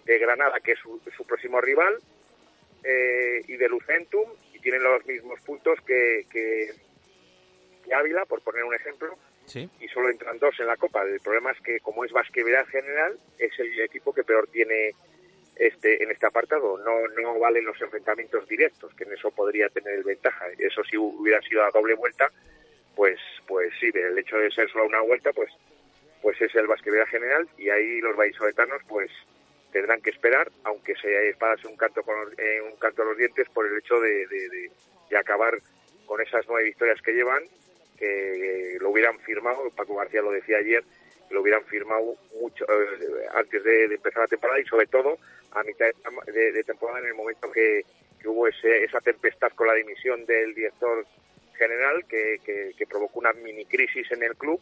de 0.06 0.20
Granada, 0.20 0.60
que 0.60 0.74
es 0.74 0.80
su, 0.80 1.02
su 1.18 1.26
próximo 1.26 1.60
rival, 1.60 1.98
eh, 2.84 3.42
y 3.48 3.58
de 3.58 3.68
Lucentum, 3.70 4.30
y 4.54 4.60
tienen 4.60 4.84
los 4.84 5.04
mismos 5.08 5.42
puntos 5.42 5.80
que, 5.82 6.26
que, 6.32 6.70
que 7.84 7.94
Ávila, 7.94 8.26
por 8.26 8.42
poner 8.42 8.64
un 8.64 8.76
ejemplo, 8.76 9.18
Sí. 9.48 9.70
y 9.80 9.88
solo 9.88 10.10
entran 10.10 10.38
dos 10.40 10.60
en 10.60 10.68
la 10.68 10.76
Copa. 10.76 11.04
El 11.04 11.22
problema 11.22 11.52
es 11.52 11.62
que, 11.62 11.80
como 11.80 12.04
es 12.04 12.12
Vasquevedad 12.12 12.66
general, 12.68 13.18
es 13.40 13.58
el 13.60 13.80
equipo 13.80 14.14
que 14.14 14.26
peor 14.26 14.50
tiene 14.52 14.92
este 15.60 16.03
en 16.03 16.12
este 16.12 16.26
apartado. 16.26 16.78
No, 16.80 17.08
no 17.22 17.39
valen 17.39 17.66
los 17.66 17.80
enfrentamientos 17.82 18.47
directos, 18.47 18.93
que 18.95 19.03
en 19.05 19.14
eso 19.14 19.32
podría 19.32 19.70
tener 19.70 20.03
ventaja. 20.03 20.45
Eso 20.58 20.84
si 20.84 20.97
hubiera 20.97 21.41
sido 21.41 21.64
a 21.64 21.72
doble 21.72 21.95
vuelta, 21.95 22.32
pues 22.95 23.20
pues 23.47 23.72
sí, 23.80 23.89
el 23.93 24.18
hecho 24.18 24.38
de 24.38 24.51
ser 24.51 24.70
solo 24.70 24.86
una 24.86 25.01
vuelta, 25.01 25.32
pues 25.34 25.49
pues 26.22 26.41
es 26.41 26.53
el 26.55 26.68
Vasquevedad 26.68 27.05
general 27.08 27.47
y 27.58 27.70
ahí 27.70 28.01
los 28.01 28.16
vallisoletanos 28.16 28.82
pues 28.88 29.10
tendrán 29.72 30.01
que 30.01 30.10
esperar, 30.10 30.49
aunque 30.64 30.95
se 30.95 31.30
espadase 31.30 31.68
un 31.68 31.78
canto 31.78 32.01
con 32.03 32.16
eh, 32.38 32.62
un 32.62 32.78
canto 32.80 33.03
a 33.03 33.05
los 33.05 33.18
dientes 33.18 33.47
por 33.49 33.68
el 33.68 33.78
hecho 33.78 33.99
de, 33.99 34.26
de- 34.28 34.72
acabar 35.18 35.58
con 36.05 36.22
esas 36.22 36.45
nueve 36.47 36.66
victorias 36.66 37.01
que 37.01 37.14
llevan, 37.14 37.43
que 37.97 38.78
lo 38.80 38.89
hubieran 38.89 39.20
firmado, 39.20 39.70
Paco 39.72 39.95
García 39.95 40.22
lo 40.22 40.32
decía 40.32 40.58
ayer, 40.58 40.84
lo 41.30 41.42
hubieran 41.42 41.64
firmado 41.66 42.16
mucho 42.40 42.66
eh, 42.66 43.28
antes 43.34 43.64
de, 43.64 43.86
empezar 43.86 44.24
la 44.24 44.28
temporada 44.28 44.60
y 44.60 44.66
sobre 44.66 44.88
todo 44.88 45.18
a 45.52 45.64
mitad 45.64 45.88
de, 46.26 46.64
temporada 46.64 47.00
en 47.00 47.08
el 47.08 47.16
momento 47.16 47.52
que, 47.52 47.84
que 48.20 48.28
hubo 48.28 48.48
ese, 48.48 48.84
esa 48.84 49.00
tempestad 49.02 49.52
con 49.54 49.68
la 49.68 49.74
dimisión 49.74 50.26
del 50.26 50.54
director 50.54 51.06
general 51.58 52.06
que, 52.08 52.40
que- 52.46 52.88
provocó 52.88 53.20
una 53.20 53.34
mini 53.34 53.66
crisis 53.66 54.10
en 54.12 54.24
el 54.24 54.36
club 54.36 54.60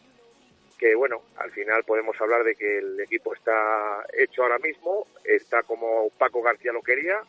que 0.78 0.94
bueno, 0.94 1.22
al 1.36 1.50
final 1.52 1.84
podemos 1.84 2.20
hablar 2.20 2.44
de 2.44 2.54
que 2.54 2.78
el 2.78 3.00
equipo 3.00 3.32
está 3.34 4.04
hecho 4.12 4.42
ahora 4.42 4.58
mismo, 4.58 5.06
está 5.24 5.62
como 5.62 6.10
Paco 6.18 6.42
García 6.42 6.72
lo 6.72 6.82
quería 6.82 7.20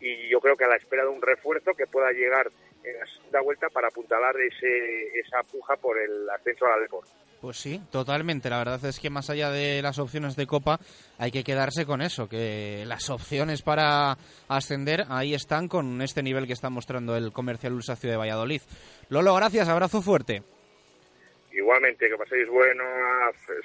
y 0.00 0.28
yo 0.28 0.40
creo 0.40 0.56
que 0.56 0.64
a 0.64 0.68
la 0.68 0.76
espera 0.76 1.02
de 1.04 1.08
un 1.10 1.22
refuerzo 1.22 1.74
que 1.74 1.86
pueda 1.86 2.10
llegar 2.12 2.50
en 2.82 2.98
la 2.98 3.06
segunda 3.06 3.40
vuelta 3.42 3.68
para 3.68 3.88
apuntalar 3.88 4.40
ese, 4.40 5.18
esa 5.18 5.42
puja 5.42 5.76
por 5.76 5.98
el 5.98 6.28
ascenso 6.30 6.66
a 6.66 6.70
la 6.70 6.78
Depor. 6.82 7.04
Pues 7.40 7.56
sí, 7.56 7.80
totalmente. 7.90 8.50
La 8.50 8.58
verdad 8.58 8.84
es 8.84 9.00
que 9.00 9.08
más 9.08 9.30
allá 9.30 9.50
de 9.50 9.80
las 9.80 9.98
opciones 9.98 10.36
de 10.36 10.46
Copa, 10.46 10.78
hay 11.18 11.30
que 11.30 11.42
quedarse 11.42 11.86
con 11.86 12.02
eso, 12.02 12.28
que 12.28 12.84
las 12.86 13.08
opciones 13.08 13.62
para 13.62 14.18
ascender 14.48 15.06
ahí 15.08 15.32
están 15.32 15.66
con 15.66 16.02
este 16.02 16.22
nivel 16.22 16.46
que 16.46 16.52
está 16.52 16.68
mostrando 16.68 17.16
el 17.16 17.32
Comercial 17.32 17.72
Ulsa 17.72 17.96
Ciudad 17.96 18.14
de 18.14 18.18
Valladolid. 18.18 18.60
Lolo, 19.08 19.34
gracias, 19.34 19.68
abrazo 19.68 20.02
fuerte. 20.02 20.42
Igualmente, 21.52 22.08
que 22.08 22.16
paséis 22.16 22.48
buena 22.48 22.84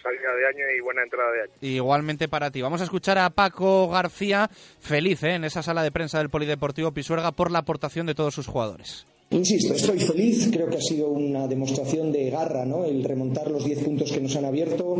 salida 0.01 0.33
de 0.35 0.47
año 0.47 0.65
y 0.75 0.79
buena 0.79 1.03
entrada 1.03 1.31
de 1.33 1.41
año. 1.43 1.51
Igualmente 1.61 2.27
para 2.29 2.51
ti. 2.51 2.61
Vamos 2.61 2.81
a 2.81 2.85
escuchar 2.85 3.17
a 3.17 3.29
Paco 3.29 3.89
García, 3.89 4.49
feliz 4.79 5.21
¿eh? 5.23 5.35
en 5.35 5.43
esa 5.43 5.61
sala 5.61 5.83
de 5.83 5.91
prensa 5.91 6.17
del 6.17 6.29
Polideportivo 6.29 6.93
Pisuerga 6.93 7.33
por 7.33 7.51
la 7.51 7.59
aportación 7.59 8.05
de 8.05 8.15
todos 8.15 8.33
sus 8.33 8.47
jugadores. 8.47 9.05
Insisto, 9.31 9.73
estoy 9.73 9.99
feliz, 9.99 10.49
creo 10.51 10.69
que 10.69 10.77
ha 10.77 10.81
sido 10.81 11.09
una 11.09 11.47
demostración 11.47 12.11
de 12.11 12.29
garra, 12.29 12.63
¿no? 12.63 12.85
El 12.85 13.03
remontar 13.03 13.49
los 13.49 13.65
10 13.65 13.79
puntos 13.79 14.11
que 14.11 14.21
nos 14.21 14.35
han 14.35 14.45
abierto, 14.45 14.97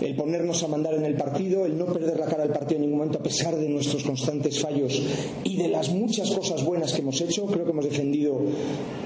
el 0.00 0.16
ponernos 0.16 0.62
a 0.62 0.68
mandar 0.68 0.94
en 0.94 1.04
el 1.04 1.14
partido, 1.16 1.66
el 1.66 1.76
no 1.76 1.84
perder 1.84 2.18
la 2.18 2.26
cara 2.26 2.44
al 2.44 2.52
partido 2.52 2.76
en 2.76 2.82
ningún 2.82 2.98
momento 2.98 3.18
a 3.18 3.22
pesar 3.22 3.54
de 3.56 3.68
nuestros 3.68 4.04
constantes 4.04 4.58
fallos 4.58 5.02
y 5.44 5.58
de 5.58 5.68
las 5.68 5.90
muchas 5.90 6.30
cosas 6.30 6.64
buenas 6.64 6.94
que 6.94 7.02
hemos 7.02 7.20
hecho. 7.20 7.44
Creo 7.44 7.66
que 7.66 7.72
hemos 7.72 7.84
defendido 7.84 8.40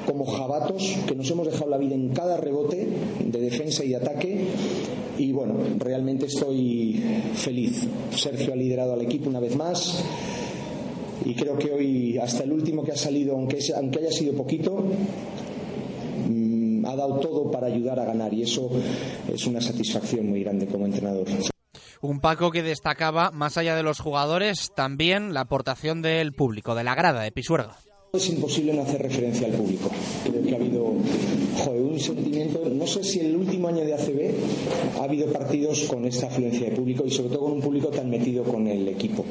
como 0.07 0.25
jabatos, 0.25 0.97
que 1.09 1.17
nos 1.17 1.29
hemos 1.29 1.47
dejado 1.47 1.69
la 1.69 1.79
vida 1.79 1.97
en 1.97 2.11
cada 2.11 2.37
rebote 2.37 2.87
de 3.25 3.41
defensa 3.41 3.85
y 3.85 3.89
de 3.89 3.97
ataque. 3.97 4.45
Y 5.19 5.33
bueno, 5.33 5.55
realmente 5.79 6.27
estoy 6.27 7.03
feliz. 7.35 7.83
Sergio 8.15 8.53
ha 8.53 8.57
liderado 8.57 8.93
al 8.93 9.01
equipo 9.03 9.29
una 9.29 9.41
vez 9.41 9.57
más 9.57 10.05
y 11.25 11.35
creo 11.35 11.57
que 11.57 11.73
hoy 11.73 12.19
hasta 12.19 12.45
el 12.45 12.53
último 12.53 12.85
que 12.85 12.93
ha 12.93 12.97
salido, 12.97 13.35
aunque, 13.35 13.59
aunque 13.75 14.01
haya 14.01 14.11
sido 14.11 14.35
poquito, 14.35 14.85
mm, 16.29 16.85
ha 16.87 16.97
dado 16.97 17.19
todo 17.21 17.51
para 17.51 17.67
ayudar 17.69 17.99
a 18.01 18.05
ganar 18.05 18.33
y 18.33 18.43
eso 18.43 18.71
es 19.33 19.47
una 19.47 19.61
satisfacción 19.61 20.29
muy 20.29 20.43
grande 20.43 20.67
como 20.67 20.87
entrenador. 20.87 21.27
Un 22.03 22.21
Paco 22.21 22.51
que 22.51 22.63
destacaba, 22.63 23.31
más 23.31 23.57
allá 23.57 23.75
de 23.75 23.83
los 23.83 24.01
jugadores, 24.01 24.71
también 24.75 25.33
la 25.33 25.41
aportación 25.41 26.03
del 26.03 26.33
público, 26.33 26.75
de 26.75 26.85
la 26.85 26.95
grada 26.95 27.23
de 27.23 27.33
Pisuerga. 27.33 27.79
Es 28.13 28.29
imposible 28.31 28.73
no 28.73 28.83
hacer 28.83 29.03
referencia 29.03 29.47
al 29.47 29.53
público. 29.53 29.91
Creo 30.25 30.43
que 30.43 30.53
ha 30.53 30.57
habido 30.57 30.85
un 30.85 32.01
sentimiento, 32.01 32.63
no 32.69 32.87
sé 32.87 33.03
si 33.03 33.21
el 33.21 33.37
último 33.37 33.69
año 33.69 33.85
de 33.85 33.95
ACB 33.95 35.01
ha 35.01 35.05
habido 35.05 35.33
partidos 35.33 35.83
con 35.83 36.05
esta 36.05 36.27
afluencia 36.27 36.71
de 36.71 36.77
público 36.77 37.05
y 37.05 37.11
sobre 37.11 37.31
todo 37.31 37.41
con 37.41 37.53
un 37.53 37.61
público 37.61 37.89
tan 37.89 38.09
metido 38.09 38.45
con 38.45 38.67
el 38.69 38.89
equipo. 38.89 39.25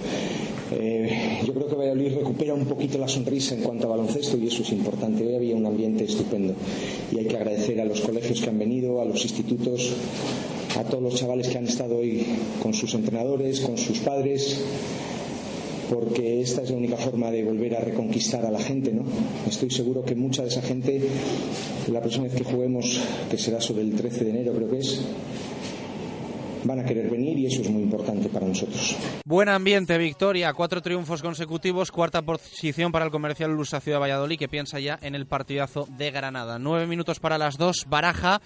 Eh, 0.71 1.41
yo 1.45 1.53
creo 1.53 1.67
que 1.67 1.75
Valladolid 1.75 2.15
recupera 2.15 2.53
un 2.53 2.65
poquito 2.65 2.97
la 2.97 3.07
sonrisa 3.07 3.55
en 3.55 3.61
cuanto 3.61 3.87
a 3.87 3.91
baloncesto 3.91 4.37
y 4.37 4.47
eso 4.47 4.63
es 4.63 4.71
importante. 4.71 5.25
Hoy 5.25 5.35
había 5.35 5.55
un 5.55 5.65
ambiente 5.65 6.03
estupendo 6.03 6.53
y 7.11 7.19
hay 7.19 7.25
que 7.25 7.37
agradecer 7.37 7.79
a 7.79 7.85
los 7.85 8.01
colegios 8.01 8.41
que 8.41 8.49
han 8.49 8.59
venido, 8.59 9.01
a 9.01 9.05
los 9.05 9.23
institutos, 9.23 9.93
a 10.77 10.83
todos 10.83 11.01
los 11.01 11.15
chavales 11.15 11.47
que 11.47 11.57
han 11.57 11.65
estado 11.65 11.97
hoy 11.97 12.25
con 12.61 12.73
sus 12.73 12.93
entrenadores, 12.93 13.61
con 13.61 13.77
sus 13.77 13.99
padres 13.99 14.59
porque 15.89 16.41
esta 16.41 16.61
es 16.61 16.69
la 16.71 16.77
única 16.77 16.97
forma 16.97 17.31
de 17.31 17.43
volver 17.43 17.75
a 17.75 17.79
reconquistar 17.79 18.45
a 18.45 18.51
la 18.51 18.59
gente, 18.59 18.91
¿no? 18.91 19.03
Estoy 19.47 19.69
seguro 19.69 20.03
que 20.03 20.15
mucha 20.15 20.41
de 20.43 20.49
esa 20.49 20.61
gente, 20.61 21.01
la 21.91 22.01
próxima 22.01 22.25
vez 22.25 22.35
que 22.35 22.43
juguemos, 22.43 22.99
que 23.29 23.37
será 23.37 23.61
sobre 23.61 23.83
el 23.83 23.93
13 23.93 24.25
de 24.25 24.29
enero 24.31 24.53
creo 24.53 24.69
que 24.69 24.79
es, 24.79 25.01
van 26.65 26.79
a 26.79 26.85
querer 26.85 27.09
venir 27.09 27.37
y 27.37 27.45
eso 27.45 27.61
es 27.61 27.69
muy 27.69 27.83
importante 27.83 28.27
para 28.29 28.47
nosotros. 28.47 28.95
Buen 29.25 29.49
ambiente, 29.49 29.97
victoria, 29.97 30.53
cuatro 30.53 30.81
triunfos 30.81 31.21
consecutivos, 31.21 31.91
cuarta 31.91 32.21
posición 32.21 32.91
para 32.91 33.05
el 33.05 33.11
comercial 33.11 33.51
Lusa 33.51 33.79
Ciudad 33.79 33.99
Valladolid 33.99 34.39
que 34.39 34.49
piensa 34.49 34.79
ya 34.79 34.97
en 35.01 35.15
el 35.15 35.27
partidazo 35.27 35.87
de 35.97 36.11
Granada. 36.11 36.59
Nueve 36.59 36.87
minutos 36.87 37.19
para 37.19 37.37
las 37.37 37.57
dos, 37.57 37.85
Baraja. 37.87 38.41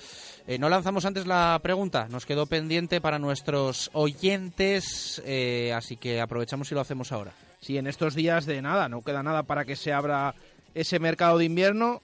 Eh, 0.48 0.58
no 0.58 0.70
lanzamos 0.70 1.06
antes 1.06 1.28
la 1.28 1.60
pregunta, 1.64 2.08
nos 2.10 2.26
quedó 2.26 2.46
pendiente 2.46 3.02
para 3.02 3.20
nuestros 3.20 3.90
oyentes, 3.94 5.22
eh, 5.26 5.74
así 5.76 5.96
que 5.96 6.20
aprovechamos 6.20 6.72
y 6.72 6.76
lo 6.76 6.82
hacemos 6.82 7.12
ahora. 7.12 7.34
Sí, 7.62 7.78
en 7.78 7.88
estos 7.88 8.16
días 8.16 8.46
de 8.46 8.62
nada, 8.62 8.90
no 8.90 9.02
queda 9.02 9.24
nada 9.24 9.44
para 9.44 9.66
que 9.66 9.76
se 9.76 9.94
abra 9.94 10.34
ese 10.74 11.00
mercado 11.00 11.38
de 11.38 11.46
invierno. 11.46 12.02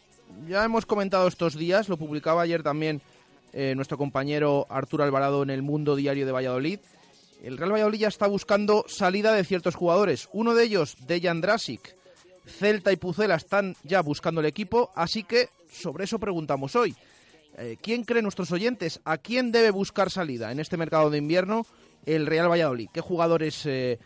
Ya 0.50 0.64
hemos 0.64 0.86
comentado 0.86 1.28
estos 1.28 1.58
días, 1.58 1.88
lo 1.88 1.98
publicaba 1.98 2.42
ayer 2.42 2.64
también 2.64 3.02
eh, 3.58 3.74
nuestro 3.74 3.98
compañero 3.98 4.68
Arturo 4.70 5.06
Alvarado 5.06 5.42
en 5.42 5.50
el 5.50 5.62
Mundo 5.62 5.96
Diario 5.96 6.26
de 6.26 6.34
Valladolid. 6.34 6.80
El 7.42 7.58
Real 7.58 7.72
Valladolid 7.72 8.00
ya 8.00 8.10
está 8.10 8.28
buscando 8.28 8.84
salida 8.90 9.32
de 9.34 9.46
ciertos 9.46 9.76
jugadores. 9.76 10.28
Uno 10.34 10.54
de 10.56 10.66
ellos, 10.66 10.98
Dejan 11.08 11.40
Drasic. 11.40 11.96
Celta 12.46 12.92
y 12.92 12.98
Pucela 12.98 13.36
están 13.36 13.78
ya 13.84 14.02
buscando 14.02 14.42
el 14.42 14.48
equipo, 14.48 14.92
así 14.94 15.24
que 15.24 15.48
sobre 15.72 16.04
eso 16.04 16.20
preguntamos 16.20 16.76
hoy. 16.76 16.96
Eh, 17.58 17.78
¿Quién 17.82 18.04
cree 18.04 18.22
nuestros 18.22 18.52
oyentes? 18.52 19.00
¿A 19.06 19.18
quién 19.18 19.54
debe 19.54 19.72
buscar 19.72 20.12
salida 20.12 20.52
en 20.52 20.60
este 20.60 20.76
mercado 20.76 21.10
de 21.10 21.18
invierno 21.18 21.66
el 22.06 22.26
Real 22.26 22.52
Valladolid? 22.52 22.90
¿Qué 22.92 23.00
jugadores 23.00 23.62
eh, 23.66 24.00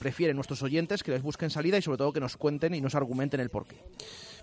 prefieren 0.00 0.34
nuestros 0.34 0.64
oyentes 0.64 1.04
que 1.04 1.12
les 1.12 1.22
busquen 1.22 1.50
salida 1.50 1.78
y 1.78 1.82
sobre 1.82 1.98
todo 1.98 2.12
que 2.12 2.18
nos 2.18 2.36
cuenten 2.36 2.74
y 2.74 2.80
nos 2.80 2.96
argumenten 2.96 3.38
el 3.38 3.50
porqué? 3.50 3.76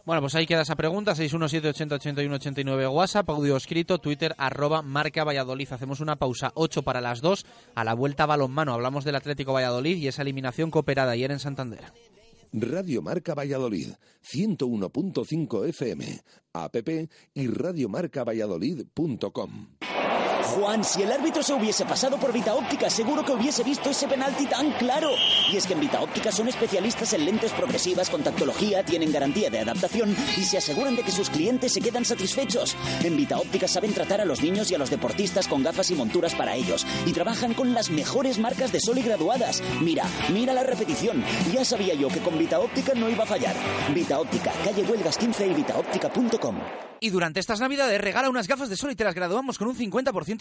Bueno, 0.05 0.21
pues 0.21 0.35
ahí 0.35 0.47
queda 0.47 0.61
esa 0.61 0.75
pregunta, 0.75 1.13
617-80-81-89 1.13 2.91
WhatsApp, 2.91 3.29
audio 3.29 3.55
escrito, 3.55 3.99
Twitter, 3.99 4.33
arroba 4.37 4.81
marca 4.81 5.23
Valladolid. 5.23 5.71
Hacemos 5.71 5.99
una 5.99 6.15
pausa, 6.15 6.51
8 6.55 6.81
para 6.81 7.01
las 7.01 7.21
2, 7.21 7.45
a 7.75 7.83
la 7.83 7.93
vuelta 7.93 8.25
balonmano. 8.25 8.73
Hablamos 8.73 9.05
del 9.05 9.15
Atlético 9.15 9.53
Valladolid 9.53 9.97
y 9.97 10.07
esa 10.07 10.23
eliminación 10.23 10.71
cooperada 10.71 11.11
ayer 11.11 11.29
en 11.31 11.39
Santander. 11.39 11.83
Radio 12.53 13.01
Marca 13.01 13.33
Valladolid, 13.33 13.93
101.5 14.23 15.69
FM, 15.69 16.21
app 16.53 16.75
y 17.33 17.47
radiomarcavalladolid.com. 17.47 19.67
Juan, 20.51 20.83
si 20.83 21.01
el 21.01 21.11
árbitro 21.11 21.41
se 21.41 21.53
hubiese 21.53 21.85
pasado 21.85 22.17
por 22.17 22.33
Vita 22.33 22.53
Óptica, 22.53 22.89
seguro 22.89 23.23
que 23.23 23.31
hubiese 23.31 23.63
visto 23.63 23.89
ese 23.89 24.07
penalti 24.07 24.45
tan 24.45 24.71
claro. 24.73 25.09
Y 25.49 25.55
es 25.55 25.65
que 25.65 25.73
en 25.73 25.79
Vita 25.79 26.01
Óptica 26.01 26.31
son 26.31 26.49
especialistas 26.49 27.13
en 27.13 27.23
lentes 27.23 27.53
progresivas 27.53 28.09
con 28.09 28.21
tactología, 28.21 28.83
tienen 28.83 29.13
garantía 29.13 29.49
de 29.49 29.59
adaptación 29.59 30.15
y 30.37 30.43
se 30.43 30.57
aseguran 30.57 30.95
de 30.97 31.03
que 31.03 31.11
sus 31.11 31.29
clientes 31.29 31.71
se 31.71 31.79
quedan 31.79 32.03
satisfechos. 32.03 32.75
En 33.01 33.15
Vita 33.15 33.37
Óptica 33.37 33.67
saben 33.67 33.93
tratar 33.93 34.19
a 34.19 34.25
los 34.25 34.41
niños 34.41 34.69
y 34.71 34.75
a 34.75 34.77
los 34.77 34.89
deportistas 34.89 35.47
con 35.47 35.63
gafas 35.63 35.89
y 35.89 35.95
monturas 35.95 36.35
para 36.35 36.55
ellos 36.55 36.85
y 37.05 37.13
trabajan 37.13 37.53
con 37.53 37.73
las 37.73 37.89
mejores 37.89 38.37
marcas 38.37 38.73
de 38.73 38.81
sol 38.81 38.97
y 38.97 39.03
graduadas. 39.03 39.63
Mira, 39.79 40.03
mira 40.33 40.53
la 40.53 40.63
repetición. 40.63 41.23
Ya 41.53 41.63
sabía 41.63 41.93
yo 41.93 42.09
que 42.09 42.19
con 42.19 42.37
Vita 42.37 42.59
Óptica 42.59 42.93
no 42.93 43.09
iba 43.09 43.23
a 43.23 43.27
fallar. 43.27 43.55
Vita 43.95 44.19
Óptica, 44.19 44.51
calle 44.65 44.83
Huelgas 44.83 45.17
15 45.17 45.47
y 45.47 45.53
vitaóptica.com. 45.53 46.57
Y 47.03 47.09
durante 47.09 47.39
estas 47.39 47.59
navidades 47.59 47.99
regala 47.99 48.29
unas 48.29 48.47
gafas 48.47 48.69
de 48.69 48.77
sol 48.77 48.91
y 48.91 48.95
te 48.95 49.03
las 49.03 49.15
graduamos 49.15 49.57
con 49.57 49.67
un 49.67 49.75
50% 49.75 50.40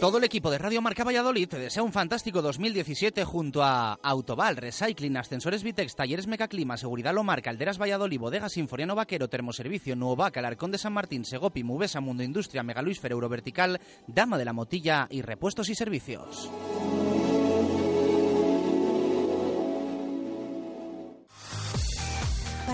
Todo 0.00 0.18
el 0.18 0.24
equipo 0.24 0.50
de 0.50 0.58
Radio 0.58 0.82
Marca 0.82 1.02
Valladolid 1.02 1.48
te 1.48 1.58
desea 1.58 1.82
un 1.82 1.92
fantástico 1.92 2.42
2017 2.42 3.24
junto 3.24 3.62
a 3.62 3.94
Autoval, 4.02 4.56
Recycling, 4.56 5.16
Ascensores 5.16 5.62
Vitex, 5.62 5.94
Talleres 5.94 6.26
Mecaclima, 6.26 6.76
Seguridad 6.76 7.14
Lomar, 7.14 7.40
Calderas 7.40 7.80
Valladolid, 7.80 8.20
Bodega 8.20 8.50
Sinforiano 8.50 8.94
Vaquero, 8.94 9.28
Termoservicio, 9.28 9.96
Nuovac, 9.96 10.36
Alarcón 10.36 10.72
de 10.72 10.78
San 10.78 10.92
Martín, 10.92 11.24
Segopi, 11.24 11.64
Mubesa, 11.64 12.00
Mundo 12.00 12.22
Industria, 12.22 12.62
Megaluisfer, 12.62 13.12
Eurovertical, 13.12 13.80
Dama 14.06 14.36
de 14.36 14.44
la 14.44 14.52
Motilla 14.52 15.06
y 15.10 15.22
Repuestos 15.22 15.70
y 15.70 15.74
Servicios. 15.74 16.50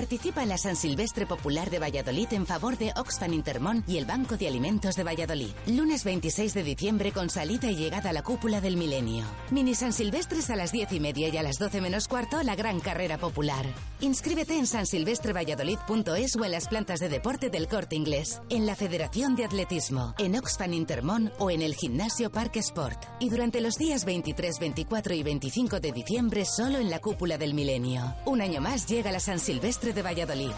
Participa 0.01 0.43
en 0.43 0.49
la 0.49 0.57
San 0.57 0.77
Silvestre 0.77 1.27
Popular 1.27 1.69
de 1.69 1.79
Valladolid 1.79 2.33
en 2.33 2.47
favor 2.47 2.79
de 2.79 2.91
Oxfam 2.97 3.35
Intermón 3.35 3.85
y 3.87 3.99
el 3.99 4.07
Banco 4.07 4.39
de 4.39 4.49
Alimentos 4.49 4.97
de 4.97 5.05
Valladolid. 5.05 5.51
Lunes 5.67 6.05
26 6.05 6.55
de 6.55 6.63
diciembre 6.63 7.13
con 7.13 7.29
salida 7.29 7.71
y 7.71 7.77
llegada 7.77 8.09
a 8.09 8.13
la 8.15 8.23
cúpula 8.23 8.63
del 8.63 8.79
milenio. 8.79 9.27
Mini 9.51 9.75
San 9.75 9.93
Silvestres 9.93 10.49
a 10.49 10.57
las 10.57 10.73
10 10.73 10.93
y 10.93 11.01
media 11.01 11.29
y 11.29 11.37
a 11.37 11.43
las 11.43 11.59
12 11.59 11.83
menos 11.83 12.09
cuarto 12.09 12.43
la 12.43 12.57
gran 12.57 12.81
carrera 12.81 13.19
popular. 13.19 13.67
Inscríbete 14.01 14.57
en 14.57 14.67
sansilvestrevalladolid.es 14.67 16.37
o 16.37 16.45
en 16.47 16.53
las 16.53 16.69
plantas 16.69 17.01
de 17.01 17.11
deporte 17.11 17.51
del 17.51 17.69
Corte 17.69 17.95
Inglés, 17.95 18.41
en 18.49 18.65
la 18.65 18.77
Federación 18.77 19.37
de 19.37 19.45
Atletismo, 19.45 20.15
en 20.17 20.35
Oxfam 20.35 20.73
Intermón 20.73 21.31
o 21.39 21.51
en 21.51 21.61
el 21.61 21.75
Gimnasio 21.75 22.33
Parque 22.33 22.61
Sport. 22.61 23.05
Y 23.21 23.29
durante 23.29 23.61
los 23.61 23.75
días 23.75 24.07
23, 24.07 24.61
24 24.61 25.15
y 25.15 25.23
25 25.23 25.79
de 25.79 25.93
diciembre 25.93 26.47
solo 26.47 26.79
en 26.79 26.89
la 26.89 27.01
cúpula 27.01 27.37
del 27.37 27.53
milenio. 27.53 28.17
Un 28.25 28.41
año 28.41 28.63
más 28.63 28.87
llega 28.87 29.13
la 29.13 29.21
San 29.21 29.39
Silvestre 29.39 29.90
de 29.93 30.03
Valladolid. 30.03 30.53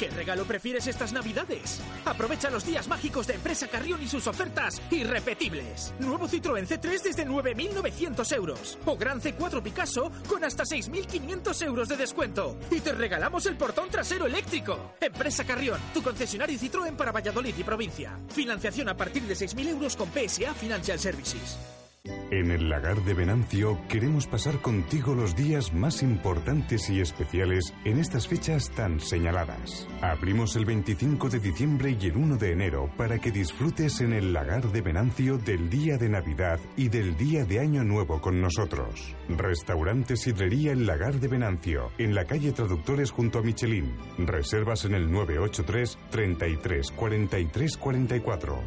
¿Qué 0.00 0.08
regalo 0.08 0.46
prefieres 0.46 0.86
estas 0.86 1.12
navidades? 1.12 1.78
Aprovecha 2.06 2.48
los 2.48 2.64
días 2.64 2.88
mágicos 2.88 3.26
de 3.26 3.34
Empresa 3.34 3.68
Carrión 3.68 4.02
y 4.02 4.08
sus 4.08 4.26
ofertas 4.26 4.80
irrepetibles. 4.90 5.92
Nuevo 5.98 6.26
Citroën 6.26 6.66
C3 6.66 7.02
desde 7.02 7.26
9.900 7.26 8.34
euros. 8.34 8.78
O 8.86 8.96
Gran 8.96 9.20
C4 9.20 9.62
Picasso 9.62 10.10
con 10.26 10.42
hasta 10.42 10.64
6.500 10.64 11.66
euros 11.66 11.88
de 11.90 11.98
descuento. 11.98 12.56
Y 12.70 12.80
te 12.80 12.92
regalamos 12.92 13.44
el 13.44 13.58
portón 13.58 13.90
trasero 13.90 14.24
eléctrico. 14.24 14.94
Empresa 15.02 15.44
Carrión, 15.44 15.78
tu 15.92 16.02
concesionario 16.02 16.58
Citroën 16.58 16.96
para 16.96 17.12
Valladolid 17.12 17.54
y 17.58 17.62
provincia. 17.62 18.18
Financiación 18.30 18.88
a 18.88 18.96
partir 18.96 19.24
de 19.24 19.34
6.000 19.34 19.68
euros 19.68 19.96
con 19.96 20.08
PSA 20.08 20.54
Financial 20.54 20.98
Services. 20.98 21.58
En 22.04 22.50
el 22.50 22.70
lagar 22.70 23.02
de 23.02 23.12
Venancio 23.12 23.78
queremos 23.88 24.26
pasar 24.26 24.62
contigo 24.62 25.14
los 25.14 25.36
días 25.36 25.74
más 25.74 26.02
importantes 26.02 26.88
y 26.88 27.00
especiales 27.00 27.74
en 27.84 27.98
estas 27.98 28.26
fechas 28.26 28.70
tan 28.70 29.00
señaladas. 29.00 29.86
Abrimos 30.00 30.56
el 30.56 30.64
25 30.64 31.28
de 31.28 31.40
diciembre 31.40 31.96
y 32.00 32.06
el 32.06 32.16
1 32.16 32.36
de 32.36 32.52
enero 32.52 32.90
para 32.96 33.18
que 33.18 33.30
disfrutes 33.30 34.00
en 34.00 34.12
el 34.12 34.32
lagar 34.32 34.70
de 34.70 34.80
Venancio 34.80 35.38
del 35.38 35.68
día 35.68 35.98
de 35.98 36.08
Navidad 36.08 36.58
y 36.76 36.88
del 36.88 37.16
día 37.16 37.44
de 37.44 37.60
Año 37.60 37.84
Nuevo 37.84 38.20
con 38.20 38.40
nosotros. 38.40 39.14
Restaurante 39.28 40.16
Sidrería 40.16 40.72
El 40.72 40.86
Lagar 40.86 41.20
de 41.20 41.28
Venancio, 41.28 41.90
en 41.98 42.14
la 42.14 42.24
calle 42.24 42.52
Traductores 42.52 43.10
junto 43.10 43.40
a 43.40 43.42
Michelin. 43.42 43.94
Reservas 44.18 44.84
en 44.84 44.94
el 44.94 45.10
983 45.10 45.98
33 46.10 46.90
43 46.92 47.76
44. 47.76 48.62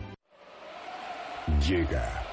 Llega 1.67 2.32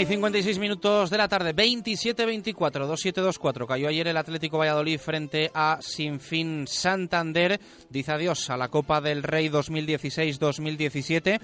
Y 0.00 0.06
56 0.06 0.58
minutos 0.58 1.10
de 1.10 1.18
la 1.18 1.28
tarde, 1.28 1.54
27-24, 1.54 2.54
2-7-2-4. 2.54 3.66
Cayó 3.66 3.86
ayer 3.86 4.08
el 4.08 4.16
Atlético 4.16 4.56
Valladolid 4.56 4.98
frente 4.98 5.50
a 5.52 5.76
Sinfín 5.82 6.66
Santander. 6.66 7.60
Dice 7.90 8.10
adiós 8.10 8.48
a 8.48 8.56
la 8.56 8.68
Copa 8.68 9.02
del 9.02 9.22
Rey 9.22 9.50
2016-2017 9.50 11.38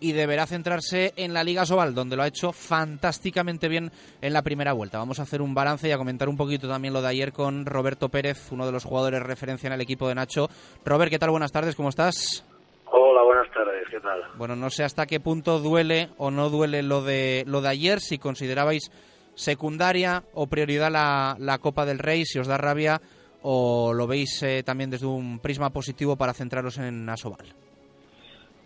y 0.00 0.10
deberá 0.10 0.48
centrarse 0.48 1.12
en 1.14 1.32
la 1.32 1.44
Liga 1.44 1.64
Sobal, 1.64 1.94
donde 1.94 2.16
lo 2.16 2.24
ha 2.24 2.26
hecho 2.26 2.50
fantásticamente 2.50 3.68
bien 3.68 3.92
en 4.20 4.32
la 4.32 4.42
primera 4.42 4.72
vuelta. 4.72 4.98
Vamos 4.98 5.20
a 5.20 5.22
hacer 5.22 5.40
un 5.40 5.54
balance 5.54 5.86
y 5.86 5.92
a 5.92 5.98
comentar 5.98 6.28
un 6.28 6.36
poquito 6.36 6.66
también 6.66 6.92
lo 6.92 7.02
de 7.02 7.08
ayer 7.10 7.32
con 7.32 7.64
Roberto 7.64 8.08
Pérez, 8.08 8.50
uno 8.50 8.66
de 8.66 8.72
los 8.72 8.82
jugadores 8.82 9.22
referencia 9.22 9.68
en 9.68 9.74
el 9.74 9.82
equipo 9.82 10.08
de 10.08 10.16
Nacho. 10.16 10.50
Robert, 10.84 11.12
¿qué 11.12 11.20
tal? 11.20 11.30
Buenas 11.30 11.52
tardes, 11.52 11.76
¿cómo 11.76 11.90
estás? 11.90 12.44
Hola, 12.92 13.22
buenas 13.22 13.50
tardes, 13.52 13.88
¿qué 13.88 14.00
tal? 14.00 14.20
Bueno, 14.34 14.56
no 14.56 14.68
sé 14.68 14.82
hasta 14.82 15.06
qué 15.06 15.20
punto 15.20 15.60
duele 15.60 16.08
o 16.18 16.30
no 16.30 16.50
duele 16.50 16.82
lo 16.82 17.02
de, 17.02 17.44
lo 17.46 17.60
de 17.60 17.68
ayer, 17.68 18.00
si 18.00 18.18
considerabais 18.18 18.90
secundaria 19.34 20.24
o 20.34 20.48
prioridad 20.48 20.90
la, 20.90 21.36
la 21.38 21.58
Copa 21.58 21.86
del 21.86 22.00
Rey, 22.00 22.24
si 22.24 22.40
os 22.40 22.48
da 22.48 22.58
rabia 22.58 23.00
o 23.42 23.92
lo 23.94 24.06
veis 24.06 24.42
eh, 24.42 24.62
también 24.64 24.90
desde 24.90 25.06
un 25.06 25.38
prisma 25.38 25.70
positivo 25.70 26.16
para 26.16 26.34
centraros 26.34 26.78
en 26.78 27.08
Asobal. 27.08 27.46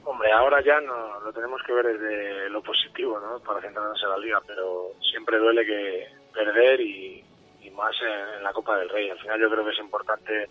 Hombre, 0.05 0.33
ahora 0.33 0.63
ya 0.65 0.81
no 0.81 1.21
lo 1.21 1.33
tenemos 1.33 1.61
que 1.67 1.73
ver 1.75 1.87
desde 1.87 2.49
lo 2.49 2.63
positivo, 2.63 3.21
¿no? 3.21 3.39
Para 3.41 3.61
centrarnos 3.61 4.03
en 4.03 4.09
la 4.09 4.19
liga, 4.19 4.41
pero 4.47 4.93
siempre 5.13 5.39
duele 5.39 5.67
que 5.67 6.09
perder 6.33 6.81
y, 6.81 7.23
y 7.61 7.71
más 7.71 7.95
en, 8.03 8.39
en 8.39 8.43
la 8.43 8.53
Copa 8.53 8.77
del 8.79 8.89
Rey. 8.89 9.11
Al 9.11 9.19
final 9.19 9.41
yo 9.41 9.51
creo 9.51 9.65
que 9.65 9.71
es 9.71 9.79
importante 9.79 10.49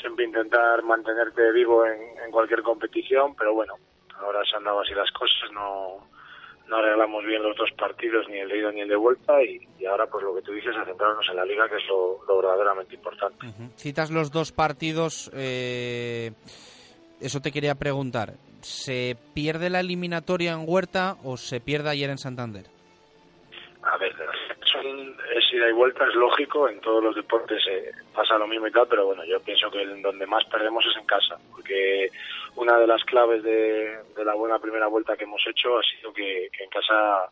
siempre 0.00 0.24
intentar 0.24 0.82
mantenerte 0.82 1.52
vivo 1.52 1.84
en, 1.86 2.00
en 2.24 2.30
cualquier 2.30 2.62
competición, 2.62 3.34
pero 3.34 3.54
bueno, 3.54 3.74
ahora 4.20 4.40
se 4.48 4.56
han 4.56 4.64
dado 4.64 4.80
así 4.80 4.94
las 4.94 5.10
cosas, 5.12 5.50
no, 5.52 6.08
no 6.68 6.76
arreglamos 6.76 7.24
bien 7.24 7.42
los 7.42 7.56
dos 7.56 7.70
partidos, 7.72 8.28
ni 8.28 8.38
el 8.38 8.48
de 8.48 8.58
ida 8.58 8.72
ni 8.72 8.80
el 8.80 8.88
de 8.88 8.96
vuelta, 8.96 9.42
y, 9.42 9.60
y 9.78 9.86
ahora 9.86 10.06
pues 10.06 10.24
lo 10.24 10.34
que 10.34 10.42
tú 10.42 10.52
dices, 10.52 10.76
a 10.76 10.84
centrarnos 10.84 11.26
en 11.28 11.36
la 11.36 11.44
liga, 11.44 11.68
que 11.68 11.76
es 11.76 11.86
lo, 11.88 12.24
lo 12.26 12.36
verdaderamente 12.36 12.94
importante. 12.94 13.46
Citas 13.76 14.10
los 14.10 14.30
dos 14.30 14.52
partidos, 14.52 15.30
eh, 15.34 16.32
eso 17.20 17.40
te 17.40 17.52
quería 17.52 17.74
preguntar. 17.74 18.34
¿Se 18.62 19.16
pierde 19.34 19.70
la 19.70 19.80
eliminatoria 19.80 20.52
en 20.52 20.64
Huerta 20.66 21.16
o 21.22 21.36
se 21.36 21.60
pierde 21.60 21.90
ayer 21.90 22.10
en 22.10 22.18
Santander? 22.18 22.66
A 23.82 23.96
ver, 23.98 24.12
son, 24.82 25.16
es 25.34 25.52
ida 25.52 25.68
y 25.68 25.72
vuelta, 25.72 26.06
es 26.06 26.14
lógico, 26.14 26.68
en 26.68 26.80
todos 26.80 27.02
los 27.02 27.14
deportes 27.14 27.62
eh, 27.68 27.90
pasa 28.14 28.38
lo 28.38 28.46
mismo 28.46 28.66
y 28.66 28.72
tal, 28.72 28.86
pero 28.88 29.06
bueno, 29.06 29.24
yo 29.24 29.40
pienso 29.40 29.70
que 29.70 29.84
donde 29.84 30.26
más 30.26 30.44
perdemos 30.46 30.84
es 30.86 30.96
en 30.96 31.06
casa, 31.06 31.38
porque 31.52 32.08
una 32.56 32.78
de 32.78 32.86
las 32.86 33.04
claves 33.04 33.42
de, 33.42 33.98
de 34.16 34.24
la 34.24 34.34
buena 34.34 34.58
primera 34.58 34.86
vuelta 34.86 35.16
que 35.16 35.24
hemos 35.24 35.44
hecho 35.46 35.78
ha 35.78 35.82
sido 35.82 36.12
que, 36.12 36.46
en 36.46 36.70
casa 36.70 37.30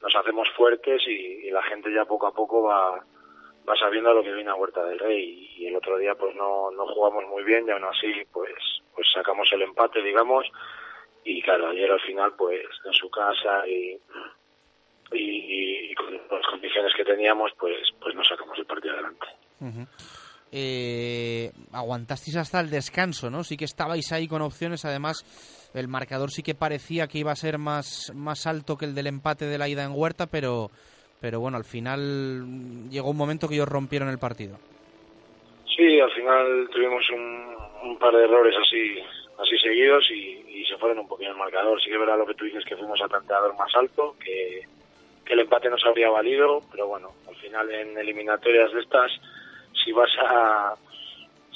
nos 0.00 0.14
hacemos 0.16 0.48
fuertes 0.56 1.02
y, 1.06 1.50
la 1.50 1.62
gente 1.64 1.92
ya 1.92 2.04
poco 2.06 2.26
a 2.26 2.32
poco 2.32 2.62
va, 2.62 3.04
sabiendo 3.78 4.14
lo 4.14 4.22
que 4.22 4.32
viene 4.32 4.50
a 4.50 4.54
Huerta 4.54 4.82
del 4.84 4.98
Rey. 4.98 5.52
Y, 5.56 5.64
y 5.64 5.66
el 5.66 5.76
otro 5.76 5.98
día 5.98 6.14
pues 6.14 6.34
no, 6.34 6.70
no 6.70 6.86
jugamos 6.86 7.24
muy 7.26 7.44
bien 7.44 7.66
y 7.68 7.70
aún 7.70 7.84
así 7.84 8.10
pues, 8.32 8.54
pues 8.94 9.06
sacamos 9.12 9.52
el 9.52 9.62
empate, 9.62 10.02
digamos, 10.02 10.46
y 11.24 11.40
claro, 11.42 11.68
ayer 11.68 11.90
al 11.90 12.00
final 12.00 12.32
pues 12.36 12.64
en 12.84 12.92
su 12.92 13.10
casa 13.10 13.66
y 13.68 13.98
y, 15.14 15.90
y, 15.90 15.94
con 15.94 16.12
las 16.12 16.46
condiciones 16.46 16.92
que 16.96 17.04
teníamos, 17.04 17.50
pues, 17.58 17.76
pues 18.00 18.14
nos 18.14 18.26
sacamos 18.26 18.58
el 18.58 18.66
partido 18.66 18.94
adelante. 18.94 19.26
Uh 19.60 19.66
-huh. 19.66 19.86
eh, 20.50 21.52
aguantasteis 21.72 22.36
hasta 22.36 22.60
el 22.60 22.70
descanso, 22.70 23.30
¿no? 23.30 23.44
Sí 23.44 23.56
que 23.56 23.64
estabais 23.64 24.12
ahí 24.12 24.28
con 24.28 24.42
opciones, 24.42 24.84
además 24.84 25.24
el 25.74 25.88
marcador 25.88 26.30
sí 26.30 26.42
que 26.42 26.54
parecía 26.54 27.06
que 27.06 27.18
iba 27.18 27.32
a 27.32 27.36
ser 27.36 27.58
más, 27.58 28.12
más 28.14 28.46
alto 28.46 28.76
que 28.76 28.84
el 28.84 28.94
del 28.94 29.06
empate 29.06 29.46
de 29.46 29.58
la 29.58 29.68
ida 29.68 29.84
en 29.84 29.92
Huerta, 29.94 30.26
pero, 30.26 30.70
pero 31.20 31.40
bueno, 31.40 31.56
al 31.56 31.64
final 31.64 32.90
llegó 32.90 33.10
un 33.10 33.16
momento 33.16 33.48
que 33.48 33.54
ellos 33.54 33.68
rompieron 33.68 34.08
el 34.08 34.18
partido. 34.18 34.58
Sí, 35.76 36.00
al 36.00 36.12
final 36.12 36.68
tuvimos 36.70 37.08
un, 37.10 37.56
un 37.90 37.98
par 37.98 38.14
de 38.14 38.24
errores 38.24 38.54
así 38.60 38.98
así 39.42 39.58
seguidos 39.58 40.04
y, 40.10 40.44
y, 40.48 40.64
se 40.66 40.76
fueron 40.78 41.00
un 41.00 41.08
poquito 41.08 41.30
el 41.30 41.36
marcador. 41.36 41.80
Sí 41.82 41.90
que 41.90 41.98
verá 41.98 42.16
lo 42.16 42.26
que 42.26 42.34
tú 42.34 42.44
dices 42.44 42.64
que 42.64 42.76
fuimos 42.76 43.00
a 43.02 43.08
tanteador 43.08 43.56
más 43.56 43.74
alto, 43.74 44.14
que 44.22 44.62
que 45.24 45.34
el 45.34 45.40
empate 45.40 45.70
nos 45.70 45.84
habría 45.84 46.10
valido, 46.10 46.60
pero 46.70 46.86
bueno, 46.88 47.12
al 47.28 47.34
final 47.36 47.70
en 47.70 47.96
eliminatorias 47.98 48.72
de 48.72 48.80
estas, 48.80 49.10
si 49.84 49.92
vas 49.92 50.10
a 50.18 50.74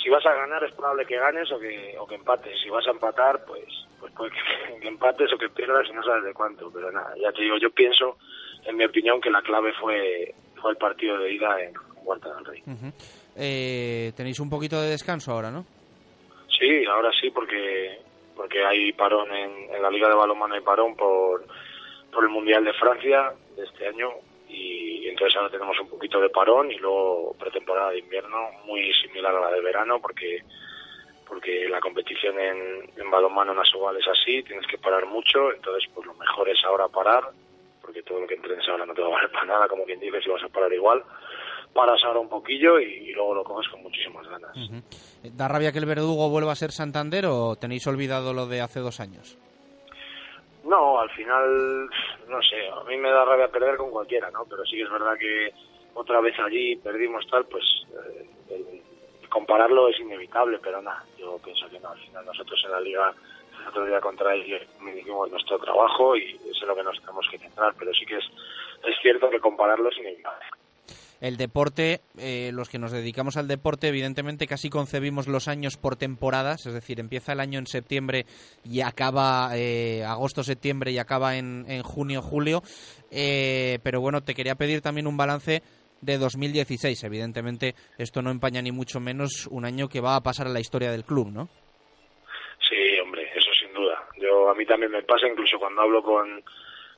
si 0.02 0.10
vas 0.10 0.24
a 0.24 0.34
ganar 0.34 0.62
es 0.62 0.72
probable 0.72 1.04
que 1.04 1.16
ganes 1.16 1.50
o 1.50 1.58
que 1.58 1.96
o 1.98 2.06
que 2.06 2.14
empates. 2.14 2.60
Si 2.62 2.68
vas 2.70 2.86
a 2.86 2.90
empatar, 2.90 3.44
pues 3.44 3.64
pues 3.98 4.12
puede 4.12 4.30
que, 4.30 4.78
que 4.80 4.88
empates 4.88 5.32
o 5.32 5.38
que 5.38 5.48
pierdas 5.48 5.88
y 5.90 5.92
no 5.92 6.02
sabes 6.02 6.24
de 6.24 6.34
cuánto. 6.34 6.70
Pero 6.72 6.92
nada, 6.92 7.12
ya 7.20 7.32
te 7.32 7.42
digo, 7.42 7.56
yo 7.58 7.70
pienso, 7.70 8.16
en 8.64 8.76
mi 8.76 8.84
opinión, 8.84 9.20
que 9.20 9.30
la 9.30 9.42
clave 9.42 9.72
fue 9.80 10.34
fue 10.60 10.70
el 10.70 10.76
partido 10.76 11.18
de 11.18 11.32
ida 11.32 11.60
en 11.60 11.74
Huerta 12.04 12.34
del 12.34 12.44
Rey. 12.44 12.62
Uh 12.66 12.70
-huh. 12.70 12.92
eh, 13.36 14.12
Tenéis 14.16 14.38
un 14.40 14.48
poquito 14.48 14.80
de 14.80 14.90
descanso 14.90 15.32
ahora, 15.32 15.50
¿no? 15.50 15.64
Sí, 16.58 16.84
ahora 16.86 17.10
sí, 17.20 17.30
porque 17.30 17.98
porque 18.36 18.64
hay 18.64 18.92
parón 18.92 19.32
en, 19.34 19.74
en 19.74 19.82
la 19.82 19.90
Liga 19.90 20.08
de 20.08 20.14
Balonmano, 20.14 20.54
hay 20.54 20.60
parón 20.60 20.94
por 20.94 21.44
por 22.12 22.24
el 22.24 22.30
Mundial 22.30 22.64
de 22.64 22.72
Francia 22.74 23.32
de 23.56 23.64
este 23.64 23.88
año 23.88 24.10
y 24.48 25.08
entonces 25.08 25.36
ahora 25.36 25.50
tenemos 25.50 25.78
un 25.80 25.88
poquito 25.88 26.20
de 26.20 26.28
parón 26.28 26.70
y 26.70 26.76
luego 26.76 27.34
pretemporada 27.38 27.90
de 27.90 27.98
invierno 27.98 28.50
muy 28.64 28.92
similar 28.94 29.34
a 29.34 29.40
la 29.40 29.50
de 29.50 29.60
verano 29.60 30.00
porque 30.00 30.42
porque 31.26 31.68
la 31.68 31.80
competición 31.80 32.38
en, 32.38 33.10
balonmano 33.10 33.52
en 33.52 33.58
es 33.58 34.08
así, 34.08 34.42
tienes 34.44 34.66
que 34.66 34.78
parar 34.78 35.06
mucho, 35.06 35.52
entonces 35.52 35.88
pues 35.94 36.06
lo 36.06 36.14
mejor 36.14 36.48
es 36.48 36.58
ahora 36.64 36.88
parar, 36.88 37.24
porque 37.82 38.02
todo 38.02 38.20
lo 38.20 38.26
que 38.26 38.34
entrenes 38.34 38.66
ahora 38.68 38.86
no 38.86 38.94
te 38.94 39.02
va 39.02 39.08
a 39.08 39.10
valer 39.10 39.30
para 39.32 39.44
nada, 39.44 39.68
como 39.68 39.84
quien 39.84 40.00
dice, 40.00 40.20
si 40.22 40.30
vas 40.30 40.42
a 40.42 40.48
parar 40.48 40.72
igual, 40.72 41.02
paras 41.74 42.00
ahora 42.04 42.20
un 42.20 42.28
poquillo 42.28 42.78
y, 42.78 43.12
luego 43.12 43.34
lo 43.34 43.44
coges 43.44 43.68
con 43.70 43.82
muchísimas 43.82 44.26
ganas. 44.28 44.56
Uh. 44.56 44.80
¿Da 45.32 45.48
rabia 45.48 45.72
que 45.72 45.78
el 45.78 45.86
verdugo 45.86 46.30
vuelva 46.30 46.52
a 46.52 46.56
ser 46.56 46.70
Santander 46.70 47.26
o 47.26 47.56
tenéis 47.56 47.86
olvidado 47.86 48.32
lo 48.32 48.46
de 48.46 48.60
hace 48.60 48.80
dos 48.80 49.00
años? 49.00 49.36
No, 50.66 50.98
al 50.98 51.10
final, 51.10 51.88
no 52.28 52.42
sé, 52.42 52.68
a 52.68 52.82
mí 52.84 52.96
me 52.96 53.10
da 53.10 53.24
rabia 53.24 53.48
perder 53.48 53.76
con 53.76 53.90
cualquiera, 53.90 54.30
¿no? 54.32 54.44
Pero 54.46 54.64
sí 54.64 54.76
que 54.76 54.82
es 54.82 54.90
verdad 54.90 55.16
que 55.16 55.52
otra 55.94 56.20
vez 56.20 56.36
allí 56.40 56.74
perdimos 56.76 57.26
tal, 57.28 57.46
pues 57.46 57.64
eh, 57.92 58.28
el, 58.50 58.82
compararlo 59.28 59.88
es 59.88 60.00
inevitable, 60.00 60.58
pero 60.60 60.82
nada, 60.82 61.04
yo 61.18 61.38
pienso 61.38 61.68
que 61.70 61.78
no, 61.78 61.90
al 61.90 61.98
final 61.98 62.26
nosotros 62.26 62.60
en 62.64 62.72
la 62.72 62.80
liga 62.80 63.14
el 63.60 63.68
otro 63.68 63.86
día 63.86 64.00
contra 64.00 64.34
ellos 64.34 64.62
hicimos 64.96 65.30
nuestro 65.30 65.58
trabajo 65.58 66.16
y 66.16 66.34
eso 66.34 66.62
es 66.62 66.66
lo 66.66 66.74
que 66.74 66.82
nos 66.82 67.00
tenemos 67.00 67.28
que 67.30 67.38
centrar, 67.38 67.74
pero 67.78 67.92
sí 67.94 68.04
que 68.04 68.16
es, 68.16 68.24
es 68.84 68.96
cierto 69.00 69.30
que 69.30 69.40
compararlo 69.40 69.88
es 69.88 69.98
inevitable 69.98 70.44
el 71.20 71.36
deporte, 71.36 72.00
eh, 72.18 72.50
los 72.52 72.68
que 72.68 72.78
nos 72.78 72.92
dedicamos 72.92 73.36
al 73.36 73.48
deporte, 73.48 73.88
evidentemente 73.88 74.46
casi 74.46 74.68
concebimos 74.70 75.28
los 75.28 75.48
años 75.48 75.76
por 75.76 75.96
temporadas, 75.96 76.66
es 76.66 76.74
decir, 76.74 77.00
empieza 77.00 77.32
el 77.32 77.40
año 77.40 77.58
en 77.58 77.66
septiembre 77.66 78.26
y 78.64 78.80
acaba 78.82 79.50
eh, 79.54 80.04
agosto-septiembre 80.04 80.92
y 80.92 80.98
acaba 80.98 81.36
en, 81.36 81.82
junio-julio. 81.82 82.62
Eh, 83.10 83.78
pero 83.82 84.00
bueno, 84.00 84.22
te 84.22 84.34
quería 84.34 84.54
pedir 84.54 84.80
también 84.80 85.06
un 85.06 85.16
balance 85.16 85.62
de 86.00 86.18
2016. 86.18 87.02
Evidentemente, 87.04 87.74
esto 87.98 88.22
no 88.22 88.30
empaña 88.30 88.62
ni 88.62 88.72
mucho 88.72 89.00
menos 89.00 89.46
un 89.50 89.64
año 89.64 89.88
que 89.88 90.00
va 90.00 90.16
a 90.16 90.22
pasar 90.22 90.46
a 90.46 90.50
la 90.50 90.60
historia 90.60 90.90
del 90.90 91.04
club, 91.04 91.30
¿no? 91.32 91.48
Sí, 92.68 92.98
hombre, 93.02 93.30
eso 93.34 93.50
sin 93.58 93.72
duda. 93.72 94.06
Yo 94.18 94.50
a 94.50 94.54
mí 94.54 94.66
también 94.66 94.92
me 94.92 95.02
pasa, 95.02 95.26
incluso 95.28 95.58
cuando 95.58 95.82
hablo 95.82 96.02
con 96.02 96.42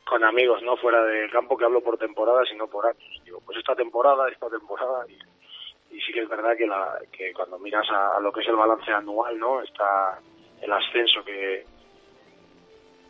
con 0.08 0.24
amigos, 0.24 0.62
no 0.62 0.76
fuera 0.76 1.04
del 1.04 1.30
campo, 1.30 1.56
que 1.56 1.64
hablo 1.64 1.82
por 1.82 1.98
temporadas 1.98 2.48
y 2.50 2.56
no 2.56 2.66
por 2.66 2.86
años. 2.86 3.22
Digo, 3.24 3.40
pues 3.44 3.58
esta 3.58 3.74
temporada, 3.76 4.28
esta 4.30 4.48
temporada, 4.48 5.04
y, 5.08 5.96
y 5.96 6.00
sí 6.00 6.12
que 6.12 6.20
es 6.20 6.28
verdad 6.28 6.56
que, 6.56 6.66
la, 6.66 6.98
que 7.12 7.32
cuando 7.32 7.58
miras 7.58 7.86
a, 7.90 8.18
lo 8.20 8.32
que 8.32 8.40
es 8.40 8.48
el 8.48 8.56
balance 8.56 8.90
anual, 8.90 9.38
¿no? 9.38 9.62
Está 9.62 10.18
el 10.62 10.72
ascenso 10.72 11.22
que, 11.24 11.64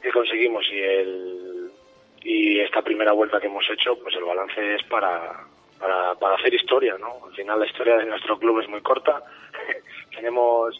que 0.02 0.12
conseguimos 0.12 0.64
y 0.70 0.78
el 0.80 1.70
y 2.20 2.58
esta 2.60 2.82
primera 2.82 3.12
vuelta 3.12 3.40
que 3.40 3.46
hemos 3.46 3.64
hecho, 3.70 3.96
pues 4.02 4.14
el 4.16 4.24
balance 4.24 4.74
es 4.74 4.82
para, 4.84 5.46
para, 5.78 6.16
para 6.16 6.34
hacer 6.34 6.52
historia, 6.52 6.98
¿no? 6.98 7.24
Al 7.24 7.32
final 7.32 7.60
la 7.60 7.66
historia 7.66 7.96
de 7.96 8.06
nuestro 8.06 8.38
club 8.38 8.60
es 8.60 8.68
muy 8.68 8.82
corta. 8.82 9.22
Tenemos 10.14 10.74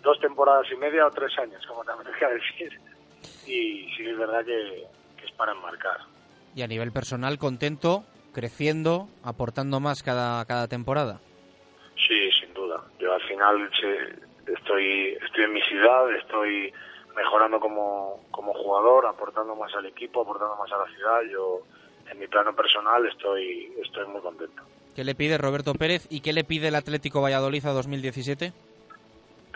dos 0.00 0.20
temporadas 0.20 0.66
y 0.72 0.76
media 0.76 1.06
o 1.06 1.10
tres 1.10 1.36
años, 1.38 1.66
como 1.66 1.84
te 1.84 1.90
apetezca 1.90 2.28
decir. 2.30 2.80
Y 3.46 3.90
sí 3.96 4.04
que 4.04 4.10
es 4.10 4.18
verdad 4.18 4.44
que, 4.44 4.86
para 5.32 5.52
enmarcar. 5.52 5.98
Y 6.54 6.62
a 6.62 6.66
nivel 6.66 6.92
personal, 6.92 7.38
contento, 7.38 8.04
creciendo, 8.32 9.08
aportando 9.22 9.80
más 9.80 10.02
cada, 10.02 10.44
cada 10.46 10.68
temporada. 10.68 11.20
Sí, 11.96 12.30
sin 12.40 12.52
duda. 12.54 12.82
Yo 12.98 13.12
al 13.12 13.22
final 13.22 13.70
estoy, 14.46 15.18
estoy 15.22 15.44
en 15.44 15.52
mi 15.52 15.62
ciudad, 15.62 16.14
estoy 16.14 16.72
mejorando 17.16 17.58
como, 17.58 18.20
como 18.30 18.52
jugador, 18.52 19.06
aportando 19.06 19.56
más 19.56 19.74
al 19.74 19.86
equipo, 19.86 20.22
aportando 20.22 20.56
más 20.56 20.70
a 20.70 20.78
la 20.78 20.86
ciudad. 20.94 21.20
Yo, 21.30 21.60
en 22.10 22.18
mi 22.18 22.26
plano 22.26 22.54
personal, 22.54 23.06
estoy, 23.06 23.72
estoy 23.82 24.06
muy 24.06 24.20
contento. 24.20 24.62
¿Qué 24.94 25.04
le 25.04 25.14
pide 25.14 25.38
Roberto 25.38 25.74
Pérez 25.74 26.06
y 26.10 26.20
qué 26.20 26.32
le 26.32 26.44
pide 26.44 26.68
el 26.68 26.74
Atlético 26.74 27.20
Valladolid 27.20 27.64
a 27.66 27.72
2017? 27.72 28.52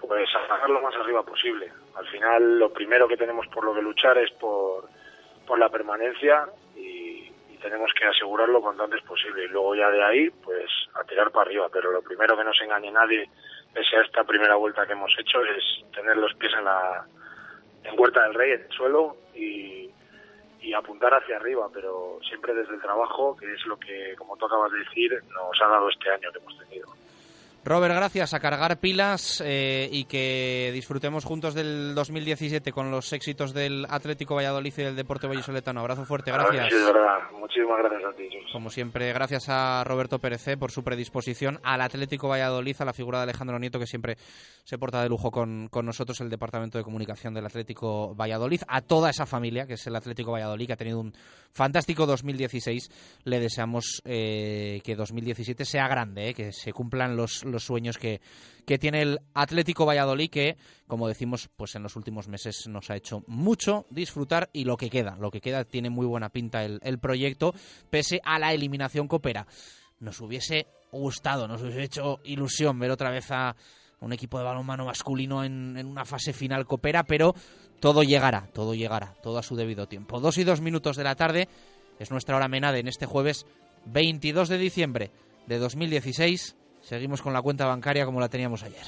Pues 0.01 0.29
a 0.35 0.49
sacar 0.49 0.68
lo 0.68 0.83
más 0.83 0.95
arriba 0.97 1.23
posible. 1.23 1.71
Al 1.95 2.07
final, 2.09 2.59
lo 2.59 2.73
primero 2.73 3.07
que 3.09 3.16
tenemos 3.16 3.47
por 3.49 3.64
lo 3.64 3.75
que 3.75 3.83
luchar 3.83 4.18
es 4.18 4.31
por 4.33 4.89
por 5.51 5.59
la 5.59 5.68
permanencia 5.68 6.48
y, 6.76 7.28
tenemos 7.61 7.92
que 7.92 8.07
asegurarlo 8.07 8.62
cuanto 8.62 8.84
antes 8.84 9.03
posible. 9.03 9.44
Y 9.44 9.48
luego 9.48 9.74
ya 9.74 9.90
de 9.90 10.03
ahí 10.03 10.30
pues 10.30 10.70
a 10.94 11.05
tirar 11.05 11.30
para 11.30 11.42
arriba. 11.44 11.68
Pero 11.70 11.92
lo 11.92 12.01
primero 12.01 12.34
que 12.34 12.44
no 12.44 12.55
se 12.55 12.64
engañe 12.64 12.90
nadie 12.90 13.28
pese 13.74 13.96
a 13.96 14.03
esta 14.03 14.24
primera 14.24 14.55
vuelta 14.55 14.86
que 14.86 14.94
hemos 14.94 15.12
hecho 15.18 15.44
es 15.44 15.84
tener 15.92 16.16
los 16.16 16.32
pies 16.36 16.53
en 16.57 16.64
la 16.64 17.05
en 17.84 18.01
Huerta 18.01 18.22
del 18.22 18.34
Rey 18.34 18.53
en 18.53 18.62
el 18.62 18.70
suelo 18.70 19.16
y, 19.34 19.90
y 20.62 20.72
apuntar 20.72 21.12
hacia 21.12 21.36
arriba. 21.36 21.68
Pero 21.74 22.18
siempre 22.26 22.55
desde 22.55 22.76
el 22.76 22.80
trabajo 22.80 23.36
que 23.36 23.53
es 23.53 23.66
lo 23.66 23.76
que 23.76 24.14
como 24.16 24.38
tú 24.38 24.46
acabas 24.46 24.72
de 24.72 24.78
decir 24.78 25.22
nos 25.28 25.61
ha 25.61 25.68
dado 25.68 25.90
este 25.90 26.11
año 26.11 26.32
que 26.32 26.38
hemos 26.38 26.59
tenido 26.61 26.86
Robert, 27.62 27.94
gracias. 27.94 28.32
A 28.32 28.40
cargar 28.40 28.78
pilas 28.78 29.42
eh, 29.44 29.88
y 29.92 30.04
que 30.04 30.70
disfrutemos 30.72 31.24
juntos 31.24 31.54
del 31.54 31.94
2017 31.94 32.72
con 32.72 32.90
los 32.90 33.12
éxitos 33.12 33.52
del 33.52 33.86
Atlético 33.90 34.34
Valladolid 34.34 34.72
y 34.78 34.82
del 34.82 34.96
Deporte 34.96 35.26
Vallisoletano. 35.26 35.80
Abrazo 35.80 36.06
fuerte, 36.06 36.32
gracias. 36.32 36.68
Sí, 36.70 36.76
de 36.76 36.84
verdad. 36.84 37.18
Muchísimas 37.38 37.78
gracias 37.78 38.04
a 38.04 38.16
ti. 38.16 38.28
Como 38.52 38.70
siempre, 38.70 39.12
gracias 39.12 39.48
a 39.48 39.84
Roberto 39.84 40.18
Pérez 40.18 40.48
eh, 40.48 40.56
por 40.56 40.70
su 40.70 40.82
predisposición 40.82 41.61
al 41.62 41.82
Atlético 41.82 42.28
Valladolid, 42.28 42.76
a 42.78 42.84
la 42.84 42.92
figura 42.92 43.18
de 43.18 43.24
Alejandro 43.24 43.58
Nieto, 43.58 43.78
que 43.78 43.86
siempre 43.86 44.16
se 44.64 44.78
porta 44.78 45.02
de 45.02 45.08
lujo 45.08 45.30
con, 45.30 45.68
con 45.68 45.84
nosotros, 45.84 46.20
el 46.20 46.30
Departamento 46.30 46.78
de 46.78 46.84
Comunicación 46.84 47.34
del 47.34 47.46
Atlético 47.46 48.14
Valladolid, 48.14 48.62
a 48.68 48.80
toda 48.80 49.11
esa 49.11 49.26
familia 49.26 49.66
que 49.66 49.74
es 49.74 49.86
el 49.86 49.96
Atlético 49.96 50.32
Valladolid, 50.32 50.66
que 50.66 50.72
ha 50.72 50.76
tenido 50.76 51.00
un 51.00 51.12
fantástico 51.52 52.06
2016. 52.06 53.20
Le 53.24 53.38
deseamos 53.38 54.00
eh, 54.04 54.80
que 54.82 54.96
2017 54.96 55.64
sea 55.64 55.88
grande, 55.88 56.32
que 56.32 56.52
se 56.52 56.72
cumplan 56.72 57.16
los 57.16 57.44
los 57.51 57.64
sueños 57.64 57.98
que, 57.98 58.20
que 58.66 58.78
tiene 58.78 59.03
el 59.03 59.20
Atlético 59.34 59.86
Valladolid, 59.86 60.30
que, 60.30 60.57
como 60.86 61.09
decimos, 61.09 61.48
pues 61.57 61.74
en 61.74 61.82
los 61.82 61.96
últimos 61.96 62.28
meses 62.28 62.66
nos 62.68 62.90
ha 62.90 62.96
hecho 62.96 63.22
mucho 63.26 63.86
disfrutar 63.90 64.51
y 64.53 64.64
lo 64.64 64.76
que 64.76 64.90
queda, 64.90 65.16
lo 65.16 65.30
que 65.30 65.40
queda 65.40 65.64
tiene 65.64 65.90
muy 65.90 66.07
buena 66.07 66.30
pinta 66.30 66.64
el, 66.64 66.98
proyecto, 66.98 67.55
pese 67.90 68.20
a 68.24 68.38
la 68.38 68.53
eliminación 68.53 69.09
coopera. 69.09 69.46
Nos 69.98 70.20
hubiese 70.20 70.66
gustado, 70.92 71.46
nos 71.46 71.62
hubiese 71.62 71.82
hecho 71.82 72.20
ilusión 72.24 72.78
ver 72.78 72.90
otra 72.90 73.11
vez 73.11 73.30
a 73.30 73.55
un 74.01 74.12
equipo 74.12 74.38
de 74.38 74.44
balonmano 74.44 74.86
masculino 74.86 75.44
en, 75.44 75.76
en 75.76 75.86
una 75.86 76.05
fase 76.05 76.32
final 76.32 76.66
coopera, 76.66 77.05
pero 77.05 77.34
todo 77.80 78.03
llegará, 78.03 78.48
todo 78.53 78.74
llegará, 78.74 79.14
todo 79.22 79.38
a 79.38 79.42
su 79.42 79.57
debido 79.57 79.86
tiempo. 79.88 80.20
Dos 80.20 80.38
y 80.38 80.44
dos 80.44 80.61
minutos 80.61 80.96
de 80.96 81.05
la 81.05 81.16
tarde 81.16 81.48
es 81.98 82.11
nuestra 82.11 82.36
hora 82.36 82.48
menade 82.48 82.80
en 82.80 82.88
este 82.88 83.07
jueves 83.07 83.46
22 83.86 84.48
de 84.48 84.59
diciembre 84.59 85.11
de 85.46 85.59
2016. 85.59 86.57
Seguimos 86.91 87.22
con 87.22 87.32
la 87.32 87.41
cuenta 87.41 87.66
bancaria 87.66 88.05
como 88.05 88.18
la 88.18 88.28
teníamos 88.28 88.64
ayer. 88.64 88.82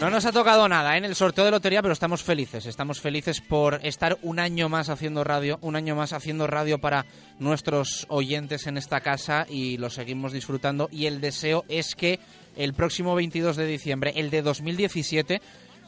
No 0.00 0.10
nos 0.10 0.26
ha 0.26 0.32
tocado 0.32 0.68
nada 0.68 0.96
en 0.96 1.04
el 1.04 1.14
sorteo 1.14 1.44
de 1.44 1.52
lotería, 1.52 1.80
pero 1.80 1.92
estamos 1.92 2.24
felices. 2.24 2.66
Estamos 2.66 3.00
felices 3.00 3.40
por 3.40 3.78
estar 3.86 4.18
un 4.22 4.40
año 4.40 4.68
más 4.68 4.88
haciendo 4.88 5.22
radio, 5.22 5.60
un 5.62 5.76
año 5.76 5.94
más 5.94 6.12
haciendo 6.12 6.48
radio 6.48 6.80
para 6.80 7.06
nuestros 7.38 8.04
oyentes 8.08 8.66
en 8.66 8.76
esta 8.76 9.00
casa 9.00 9.46
y 9.48 9.76
lo 9.76 9.90
seguimos 9.90 10.32
disfrutando. 10.32 10.88
Y 10.90 11.06
el 11.06 11.20
deseo 11.20 11.64
es 11.68 11.94
que 11.94 12.18
el 12.56 12.74
próximo 12.74 13.14
22 13.14 13.56
de 13.56 13.66
diciembre, 13.66 14.12
el 14.16 14.30
de 14.30 14.42
2017, 14.42 15.40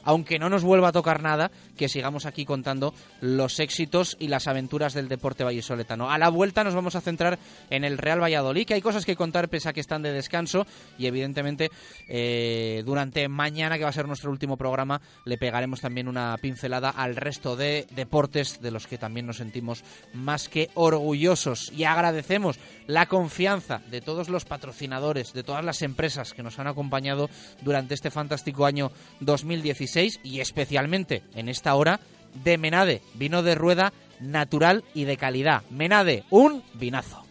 aunque 0.09 0.39
no 0.39 0.49
nos 0.49 0.65
vuelva 0.65 0.89
a 0.89 0.93
tocar 0.93 1.23
nada, 1.23 1.51
que 1.77 1.91
sigamos 1.91 2.25
aquí 2.25 2.47
contando 2.47 2.95
los 3.21 3.61
éxitos 3.61 4.17
y 4.19 4.29
las 4.29 4.47
aventuras 4.47 4.95
del 4.95 5.07
deporte 5.07 5.45
vallisoletano. 5.45 6.11
A 6.11 6.17
la 6.17 6.31
vuelta 6.31 6.65
nos 6.65 6.75
vamos 6.75 6.95
a 6.95 7.03
centrar 7.03 7.39
en 7.69 7.85
el 7.85 7.99
Real 7.99 8.23
Valladolid, 8.23 8.67
que 8.67 8.73
hay 8.73 8.81
cosas 8.81 9.05
que 9.05 9.17
contar 9.17 9.51
pese 9.51 9.69
a 9.69 9.75
que 9.75 9.81
están 9.81 10.01
de 10.01 10.11
descanso 10.11 10.67
y 10.99 11.09
evidentemente 11.09 11.71
eh, 12.09 12.83
durante 12.87 13.29
mañana, 13.29 13.77
que 13.77 13.85
va 13.85 13.91
a 13.91 13.93
ser 13.93 14.09
nuestro 14.09 14.31
último 14.31 14.57
programa, 14.57 15.03
le 15.27 15.37
pegaremos 15.37 15.83
también 15.83 16.09
una 16.09 16.35
pincelada 16.41 16.89
al 16.89 17.15
resto 17.15 17.55
de 17.55 17.87
deportes 17.95 18.63
de 18.63 18.71
los 18.71 18.87
que 18.87 18.97
también 18.97 19.27
nos 19.27 19.37
sentimos 19.37 19.85
más 20.15 20.49
que 20.49 20.71
orgullosos 20.73 21.71
y 21.71 21.85
agradecemos 21.85 22.59
la 22.87 23.05
confianza 23.05 23.83
de 23.91 24.01
todos 24.01 24.31
los 24.31 24.47
patrocinadores, 24.47 25.35
de 25.35 25.43
todas 25.43 25.67
las 25.67 25.83
empresas 25.83 26.33
que 26.33 26.43
nos 26.43 26.59
han 26.59 26.67
acompañado 26.67 27.29
durante 27.61 27.93
este 27.93 28.11
fantástico 28.11 28.65
año 28.65 28.91
2016 29.21 29.98
y 30.23 30.41
especialmente 30.41 31.23
en 31.35 31.49
esta 31.49 31.75
hora 31.75 32.01
de 32.45 32.59
Menade, 32.59 33.01
vino 33.15 33.43
de 33.43 33.55
rueda 33.55 33.95
natural 34.21 34.85
y 34.95 35.05
de 35.05 35.17
calidad. 35.17 35.63
Menade, 35.71 36.25
un 36.31 36.63
vinazo. 36.75 37.25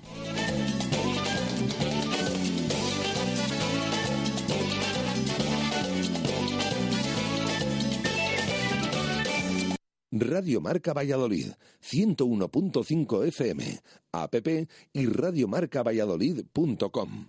Radio 10.11 10.61
Marca 10.61 10.93
Valladolid, 10.93 11.51
101.5 11.81 13.27
FM, 13.27 13.81
app 14.11 14.35
y 14.93 15.05
radiomarcavalladolid.com. 15.05 17.25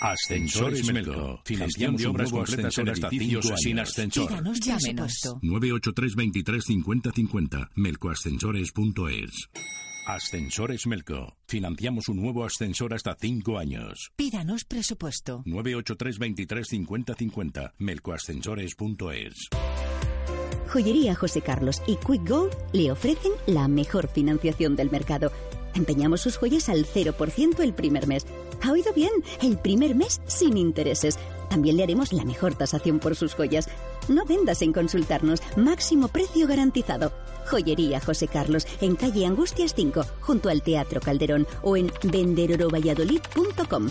Ascensores 0.00 0.92
Melco. 0.92 1.40
Financiación 1.44 1.96
de 1.96 2.06
obras 2.06 2.30
completas 2.30 2.78
en 2.78 2.88
edificios 2.88 3.52
sin 3.56 3.78
ascensor. 3.78 4.28
Pídanos 4.28 4.60
presupuesto. 4.60 5.38
983 5.42 6.14
23 6.14 6.64
50 6.64 7.12
50. 7.12 7.70
Melcoascensores.es. 7.74 9.48
Ascensores 10.06 10.86
Melco. 10.86 11.36
Financiamos 11.48 12.08
un 12.08 12.22
nuevo 12.22 12.44
ascensor 12.44 12.94
hasta 12.94 13.16
5 13.18 13.58
años. 13.58 14.12
Pídanos 14.16 14.64
presupuesto. 14.64 15.42
983 15.46 16.18
23 16.18 16.66
50 16.66 17.14
50. 17.14 17.74
Melcoascensores.es. 17.78 19.48
Joyería 20.68 21.14
José 21.14 21.40
Carlos 21.40 21.82
y 21.86 21.96
Quick 21.96 22.28
Gold 22.28 22.52
le 22.72 22.90
ofrecen 22.90 23.32
la 23.46 23.68
mejor 23.68 24.08
financiación 24.08 24.76
del 24.76 24.90
mercado. 24.90 25.32
Empeñamos 25.76 26.22
sus 26.22 26.38
joyas 26.38 26.68
al 26.68 26.86
0% 26.86 27.60
el 27.60 27.74
primer 27.74 28.06
mes. 28.06 28.26
¿Ha 28.62 28.72
oído 28.72 28.92
bien? 28.94 29.12
El 29.42 29.58
primer 29.58 29.94
mes 29.94 30.20
sin 30.26 30.56
intereses. 30.56 31.18
También 31.50 31.76
le 31.76 31.82
haremos 31.82 32.12
la 32.12 32.24
mejor 32.24 32.54
tasación 32.54 32.98
por 32.98 33.14
sus 33.14 33.34
joyas. 33.34 33.68
No 34.08 34.24
vendas 34.24 34.62
en 34.62 34.72
consultarnos. 34.72 35.42
Máximo 35.56 36.08
precio 36.08 36.46
garantizado. 36.46 37.12
Joyería 37.50 38.00
José 38.00 38.26
Carlos, 38.26 38.66
en 38.80 38.96
calle 38.96 39.26
Angustias 39.26 39.74
5, 39.76 40.04
junto 40.20 40.48
al 40.48 40.62
Teatro 40.62 41.00
Calderón 41.00 41.46
o 41.62 41.76
en 41.76 41.92
venderorovalladolid.com. 42.02 43.90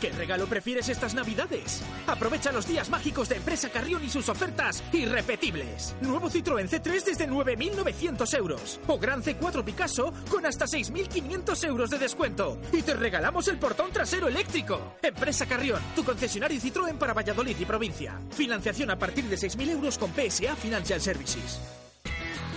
¿Qué 0.00 0.10
regalo 0.12 0.46
prefieres 0.46 0.88
estas 0.88 1.12
navidades? 1.14 1.82
Aprovecha 2.06 2.52
los 2.52 2.66
días 2.66 2.88
mágicos 2.88 3.28
de 3.28 3.36
Empresa 3.36 3.68
Carrión 3.68 4.02
y 4.02 4.08
sus 4.08 4.30
ofertas 4.30 4.82
irrepetibles. 4.92 5.94
Nuevo 6.00 6.30
Citroën 6.30 6.68
C3 6.68 7.04
desde 7.04 7.28
9.900 7.28 8.38
euros. 8.38 8.80
O 8.86 8.98
Gran 8.98 9.22
C4 9.22 9.62
Picasso 9.62 10.14
con 10.30 10.46
hasta 10.46 10.64
6.500 10.64 11.64
euros 11.64 11.90
de 11.90 11.98
descuento. 11.98 12.58
Y 12.72 12.80
te 12.80 12.94
regalamos 12.94 13.48
el 13.48 13.58
portón 13.58 13.92
trasero 13.92 14.28
eléctrico. 14.28 14.96
Empresa 15.02 15.44
Carrión, 15.44 15.82
tu 15.94 16.02
concesionario 16.02 16.58
Citroën 16.58 16.96
para 16.96 17.12
Valladolid 17.12 17.56
y 17.60 17.64
provincia. 17.66 18.18
Financiación 18.30 18.90
a 18.90 18.98
partir 18.98 19.24
de 19.24 19.36
6.000 19.36 19.68
euros 19.68 19.98
con 19.98 20.12
PSA 20.12 20.56
Financial 20.56 21.00
Services. 21.00 21.79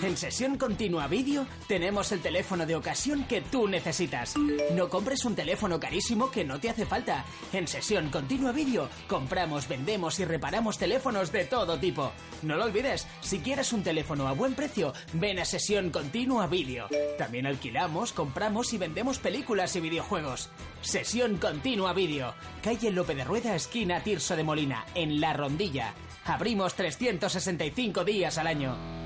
En 0.04 0.18
Sesión 0.18 0.58
Continua 0.58 1.08
Vídeo 1.08 1.48
tenemos 1.66 2.12
el 2.12 2.22
teléfono 2.22 2.66
de 2.66 2.76
ocasión 2.76 3.24
que 3.24 3.40
tú 3.40 3.70
necesitas. 3.70 4.36
No 4.74 4.90
compres 4.90 5.24
un 5.24 5.34
teléfono 5.34 5.80
carísimo 5.80 6.30
que 6.30 6.44
no 6.44 6.60
te 6.60 6.70
hace 6.70 6.86
falta. 6.86 7.24
En 7.54 7.70
Sesión 7.70 8.10
Continua 8.10 8.52
Vídeo 8.52 8.90
compramos, 9.08 9.70
vendemos 9.70 10.20
y 10.20 10.26
reparamos 10.26 10.78
teléfonos 10.78 11.32
de 11.32 11.46
todo 11.46 11.80
tipo. 11.80 12.12
No 12.42 12.58
lo 12.58 12.66
olvides, 12.66 13.08
si 13.22 13.40
quieres 13.40 13.72
un 13.72 13.82
teléfono 13.82 14.28
a 14.28 14.34
buen 14.34 14.56
precio, 14.56 14.92
ven 15.14 15.40
a 15.40 15.46
Sesión 15.46 15.90
Continua 15.90 16.48
Vídeo. 16.48 16.90
También 17.18 17.46
alquilamos, 17.46 18.12
compramos 18.12 18.74
y 18.74 18.78
vendemos 18.78 19.20
películas 19.20 19.74
y 19.78 19.80
videojuegos. 19.80 20.50
Sesión 20.82 21.38
Continua 21.38 21.94
Vídeo. 21.94 22.34
Calle 22.62 22.92
Lope 22.92 23.16
de 23.16 23.24
Rueda, 23.24 23.56
esquina 23.56 24.04
Tirso 24.04 24.36
de 24.36 24.44
Molina, 24.44 24.86
en 24.96 25.22
La 25.22 25.32
Rondilla. 25.32 25.94
Abrimos 26.26 26.74
365 26.76 28.04
días 28.04 28.38
al 28.38 28.48
año. 28.48 29.03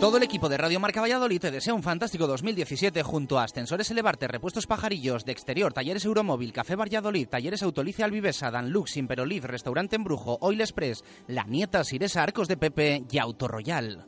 Todo 0.00 0.16
el 0.18 0.22
equipo 0.22 0.50
de 0.50 0.58
Radio 0.58 0.80
Marca 0.80 1.00
Valladolid 1.00 1.40
te 1.40 1.50
desea 1.50 1.72
un 1.72 1.82
fantástico 1.82 2.26
2017 2.26 3.02
junto 3.02 3.38
a 3.38 3.44
Ascensores 3.44 3.90
Elevarte, 3.90 4.28
Repuestos 4.28 4.66
Pajarillos, 4.66 5.24
De 5.24 5.32
Exterior, 5.32 5.72
Talleres 5.72 6.04
Euromóvil, 6.04 6.52
Café 6.52 6.76
Valladolid, 6.76 7.26
Talleres 7.28 7.62
Autolice 7.62 8.04
Albivesa, 8.04 8.50
Danlux, 8.50 8.98
Imperoliz, 8.98 9.44
Restaurante 9.44 9.96
Embrujo, 9.96 10.36
Oil 10.42 10.60
Express, 10.60 11.02
La 11.26 11.44
Nieta, 11.44 11.84
Siresa, 11.84 12.22
Arcos 12.22 12.48
de 12.48 12.58
Pepe 12.58 13.04
y 13.10 13.18
Autoroyal. 13.18 14.06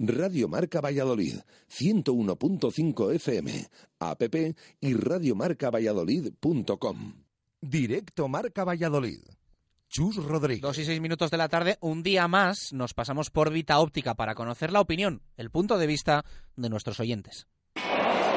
Radio 0.00 0.48
Marca 0.48 0.80
Valladolid, 0.80 1.38
101.5 1.68 3.14
FM, 3.14 3.68
app 3.98 4.22
y 4.80 4.94
radiomarcavalladolid.com. 4.94 7.27
Directo 7.60 8.28
Marca 8.28 8.62
Valladolid. 8.64 9.20
Chus 9.88 10.16
Rodríguez. 10.16 10.62
Dos 10.62 10.78
y 10.78 10.84
seis 10.84 11.00
minutos 11.00 11.30
de 11.30 11.38
la 11.38 11.48
tarde, 11.48 11.76
un 11.80 12.04
día 12.04 12.28
más, 12.28 12.72
nos 12.72 12.94
pasamos 12.94 13.30
por 13.30 13.50
Vita 13.50 13.80
Óptica 13.80 14.14
para 14.14 14.36
conocer 14.36 14.70
la 14.70 14.80
opinión, 14.80 15.22
el 15.36 15.50
punto 15.50 15.76
de 15.76 15.88
vista 15.88 16.24
de 16.54 16.68
nuestros 16.68 17.00
oyentes. 17.00 17.48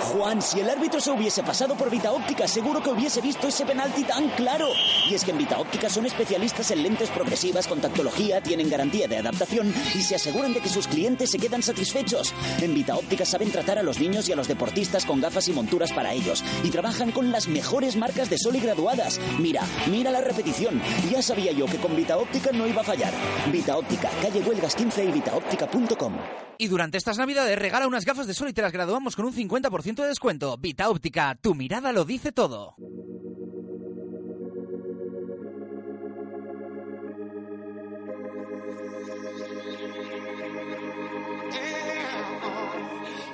Juan, 0.02 0.41
si 0.41 0.60
el 0.60 0.70
árbitro 0.70 0.99
se 0.99 1.12
hubiese 1.12 1.43
pasado 1.43 1.76
por 1.76 1.89
Vita 1.89 2.12
Óptica, 2.12 2.47
seguro 2.47 2.82
que 2.82 2.89
hubiese 2.89 3.22
visto 3.22 3.47
ese 3.47 3.66
penalti 3.66 4.04
tan 4.04 4.30
claro. 4.30 4.68
Y 5.10 5.14
es 5.14 5.24
que 5.24 5.32
en 5.32 5.38
Vita 5.38 5.60
Óptica 5.60 5.89
son 5.89 6.06
especialistas 6.06 6.72
en 6.72 6.84
lentes 6.84 7.10
progresivas 7.10 7.68
con 7.68 7.80
tactología, 7.80 8.41
tienen 8.41 8.70
garantía 8.70 9.08
de 9.08 9.18
adaptación 9.18 9.74
y 9.95 10.02
se 10.02 10.16
aseguran 10.16 10.54
de 10.54 10.60
que 10.60 10.70
sus 10.70 10.88
clientes 10.88 11.30
se 11.30 11.38
quedan 11.38 11.64
satisfechos. 11.64 12.34
En 12.62 12.74
Vita 12.74 12.95
Óptica 12.95 13.26
saben 13.26 13.52
tratar 13.52 13.78
a 13.78 13.84
los 13.84 13.99
niños 13.99 14.28
y 14.28 14.34
a 14.34 14.36
los 14.36 14.47
deportistas 14.47 15.06
con 15.06 15.22
gafas 15.22 15.47
y 15.47 15.54
monturas 15.54 15.93
para 15.93 16.14
ellos 16.14 16.43
y 16.64 16.70
trabajan 16.70 17.12
con 17.12 17.32
las 17.32 17.47
mejores 17.47 17.95
marcas 17.95 18.30
de 18.30 18.38
sol 18.38 18.56
y 18.56 18.60
graduadas. 18.60 19.20
Mira, 19.39 19.62
mira 19.89 20.12
la 20.12 20.22
repetición. 20.22 20.82
Ya 21.12 21.22
sabía 21.22 21.52
yo 21.52 21.68
que 21.68 21.78
con 21.78 21.95
Vita 21.95 22.18
Óptica 22.18 22.52
no 22.52 22.68
iba 22.68 22.82
a 22.82 22.86
fallar. 22.86 23.14
Vita 23.52 23.78
Óptica, 23.78 24.10
calle 24.22 24.41
Huelgas 24.41 24.76
15 24.76 25.06
y 25.06 25.12
vitaóptica.com. 25.12 26.14
Y 26.62 26.68
durante 26.68 26.99
estas 26.99 27.18
navidades 27.18 27.58
regala 27.58 27.88
unas 27.88 28.06
gafas 28.06 28.28
de 28.28 28.36
sol 28.36 28.49
y 28.49 28.54
te 28.54 28.62
las 28.62 28.72
graduamos 28.72 29.16
con 29.16 29.26
un 29.26 29.34
50% 29.34 29.91
de 29.96 30.08
descuento. 30.08 30.58
Vita 30.58 30.89
Óptica, 30.89 31.38
tu 31.42 31.56
mirada 31.56 31.92
lo 31.92 32.06
dice 32.06 32.32
todo. 32.32 32.76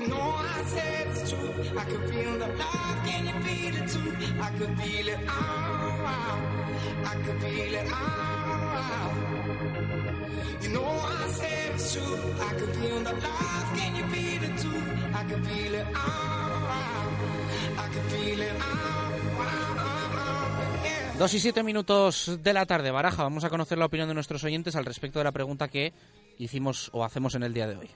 No, 0.08 0.18
I 0.18 0.64
feel 2.08 2.38
the. 2.38 2.48
Can 3.06 3.26
you 3.28 3.34
feel 3.44 3.76
it 3.76 3.88
too? 3.90 4.10
I 4.40 4.52
feel. 4.76 5.10
I 7.06 7.16
feel 7.42 7.74
it. 7.76 7.88
You 10.64 10.70
I 12.40 12.54
could 12.54 12.76
feel 12.76 13.00
the. 13.04 13.14
Can 13.76 13.96
you 13.96 14.04
feel? 14.10 14.28
I 15.14 15.24
feel 15.24 15.74
it 15.74 15.88
all 15.96 16.47
Dos 21.18 21.34
y 21.34 21.40
siete 21.40 21.64
minutos 21.64 22.40
de 22.44 22.54
la 22.54 22.68
tarde, 22.68 22.92
Baraja. 22.92 23.24
Vamos 23.24 23.44
a 23.44 23.50
conocer 23.50 23.80
la 23.80 23.86
opinión 23.86 24.08
de 24.08 24.14
nuestros 24.14 24.44
oyentes 24.44 24.76
al 24.76 24.86
respecto 24.86 25.18
de 25.18 25.26
la 25.26 25.32
pregunta 25.32 25.68
que 25.68 25.92
hicimos 26.38 26.92
o 26.94 27.04
hacemos 27.04 27.34
en 27.34 27.42
el 27.42 27.56
día 27.56 27.66
de 27.66 27.76
hoy. 27.76 27.90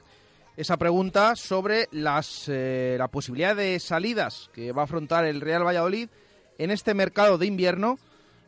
Esa 0.57 0.77
pregunta 0.77 1.35
sobre 1.35 1.87
las, 1.91 2.45
eh, 2.47 2.95
la 2.97 3.09
posibilidad 3.09 3.55
de 3.55 3.79
salidas 3.79 4.49
que 4.53 4.71
va 4.71 4.81
a 4.81 4.85
afrontar 4.85 5.25
el 5.25 5.39
Real 5.39 5.63
Valladolid 5.63 6.09
en 6.57 6.71
este 6.71 6.95
mercado 6.95 7.37
de 7.37 7.45
invierno. 7.45 7.99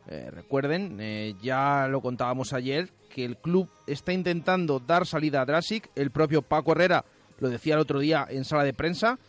Eh, 0.08 0.30
recuerden, 0.32 0.98
eh, 1.00 1.34
ya 1.40 1.86
lo 1.88 2.00
contábamos 2.00 2.52
ayer, 2.52 2.90
que 3.10 3.24
el 3.24 3.36
club 3.36 3.70
está 3.86 4.12
intentando 4.12 4.80
dar 4.80 5.06
salida 5.06 5.40
a 5.40 5.44
Drasic. 5.46 5.88
El 5.94 6.10
propio 6.10 6.42
Paco 6.42 6.72
Herrera 6.72 7.04
lo 7.38 7.48
decía 7.48 7.74
el 7.74 7.80
otro 7.80 8.00
día 8.00 8.26
en 8.28 8.44
sala 8.44 8.64
de 8.64 8.74
prensa. 8.74 9.20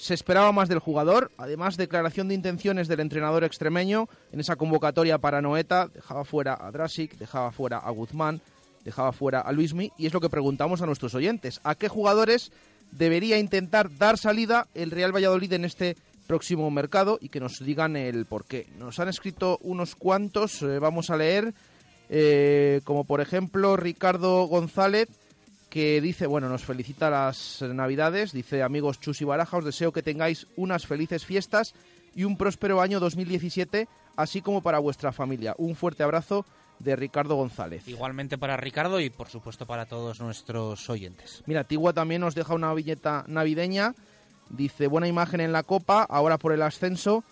Se 0.00 0.14
esperaba 0.14 0.50
más 0.50 0.70
del 0.70 0.78
jugador, 0.78 1.30
además 1.36 1.76
declaración 1.76 2.26
de 2.26 2.34
intenciones 2.34 2.88
del 2.88 3.00
entrenador 3.00 3.44
extremeño 3.44 4.08
en 4.32 4.40
esa 4.40 4.56
convocatoria 4.56 5.18
para 5.18 5.42
Noeta, 5.42 5.88
dejaba 5.88 6.24
fuera 6.24 6.56
a 6.58 6.70
Drasic, 6.70 7.18
dejaba 7.18 7.52
fuera 7.52 7.76
a 7.76 7.90
Guzmán, 7.90 8.40
dejaba 8.82 9.12
fuera 9.12 9.42
a 9.42 9.52
Luismi 9.52 9.92
y 9.98 10.06
es 10.06 10.14
lo 10.14 10.22
que 10.22 10.30
preguntamos 10.30 10.80
a 10.80 10.86
nuestros 10.86 11.14
oyentes, 11.14 11.60
¿a 11.64 11.74
qué 11.74 11.88
jugadores 11.88 12.50
debería 12.92 13.36
intentar 13.38 13.94
dar 13.98 14.16
salida 14.16 14.68
el 14.72 14.90
Real 14.90 15.14
Valladolid 15.14 15.52
en 15.52 15.66
este 15.66 15.98
próximo 16.26 16.70
mercado 16.70 17.18
y 17.20 17.28
que 17.28 17.40
nos 17.40 17.62
digan 17.62 17.94
el 17.94 18.24
por 18.24 18.46
qué? 18.46 18.68
Nos 18.78 19.00
han 19.00 19.08
escrito 19.08 19.58
unos 19.60 19.96
cuantos, 19.96 20.62
eh, 20.62 20.78
vamos 20.78 21.10
a 21.10 21.18
leer, 21.18 21.52
eh, 22.08 22.80
como 22.84 23.04
por 23.04 23.20
ejemplo 23.20 23.76
Ricardo 23.76 24.44
González, 24.46 25.10
que 25.70 26.00
dice, 26.00 26.26
bueno, 26.26 26.48
nos 26.48 26.64
felicita 26.64 27.08
las 27.08 27.62
Navidades, 27.62 28.32
dice 28.32 28.62
amigos 28.62 29.00
Chus 29.00 29.22
y 29.22 29.24
Baraja, 29.24 29.56
os 29.56 29.64
deseo 29.64 29.92
que 29.92 30.02
tengáis 30.02 30.48
unas 30.56 30.84
felices 30.84 31.24
fiestas 31.24 31.74
y 32.14 32.24
un 32.24 32.36
próspero 32.36 32.80
año 32.80 32.98
2017, 32.98 33.88
así 34.16 34.42
como 34.42 34.62
para 34.62 34.80
vuestra 34.80 35.12
familia. 35.12 35.54
Un 35.58 35.76
fuerte 35.76 36.02
abrazo 36.02 36.44
de 36.80 36.96
Ricardo 36.96 37.36
González. 37.36 37.86
Igualmente 37.86 38.36
para 38.36 38.56
Ricardo 38.56 39.00
y 39.00 39.10
por 39.10 39.28
supuesto 39.28 39.64
para 39.64 39.86
todos 39.86 40.20
nuestros 40.20 40.90
oyentes. 40.90 41.42
Mira, 41.46 41.64
Tigua 41.64 41.92
también 41.92 42.20
nos 42.20 42.34
deja 42.34 42.54
una 42.54 42.74
viñeta 42.74 43.24
navideña, 43.28 43.94
dice 44.48 44.88
buena 44.88 45.06
imagen 45.06 45.40
en 45.40 45.52
la 45.52 45.62
Copa, 45.62 46.02
ahora 46.02 46.36
por 46.36 46.52
el 46.52 46.62
ascenso. 46.62 47.22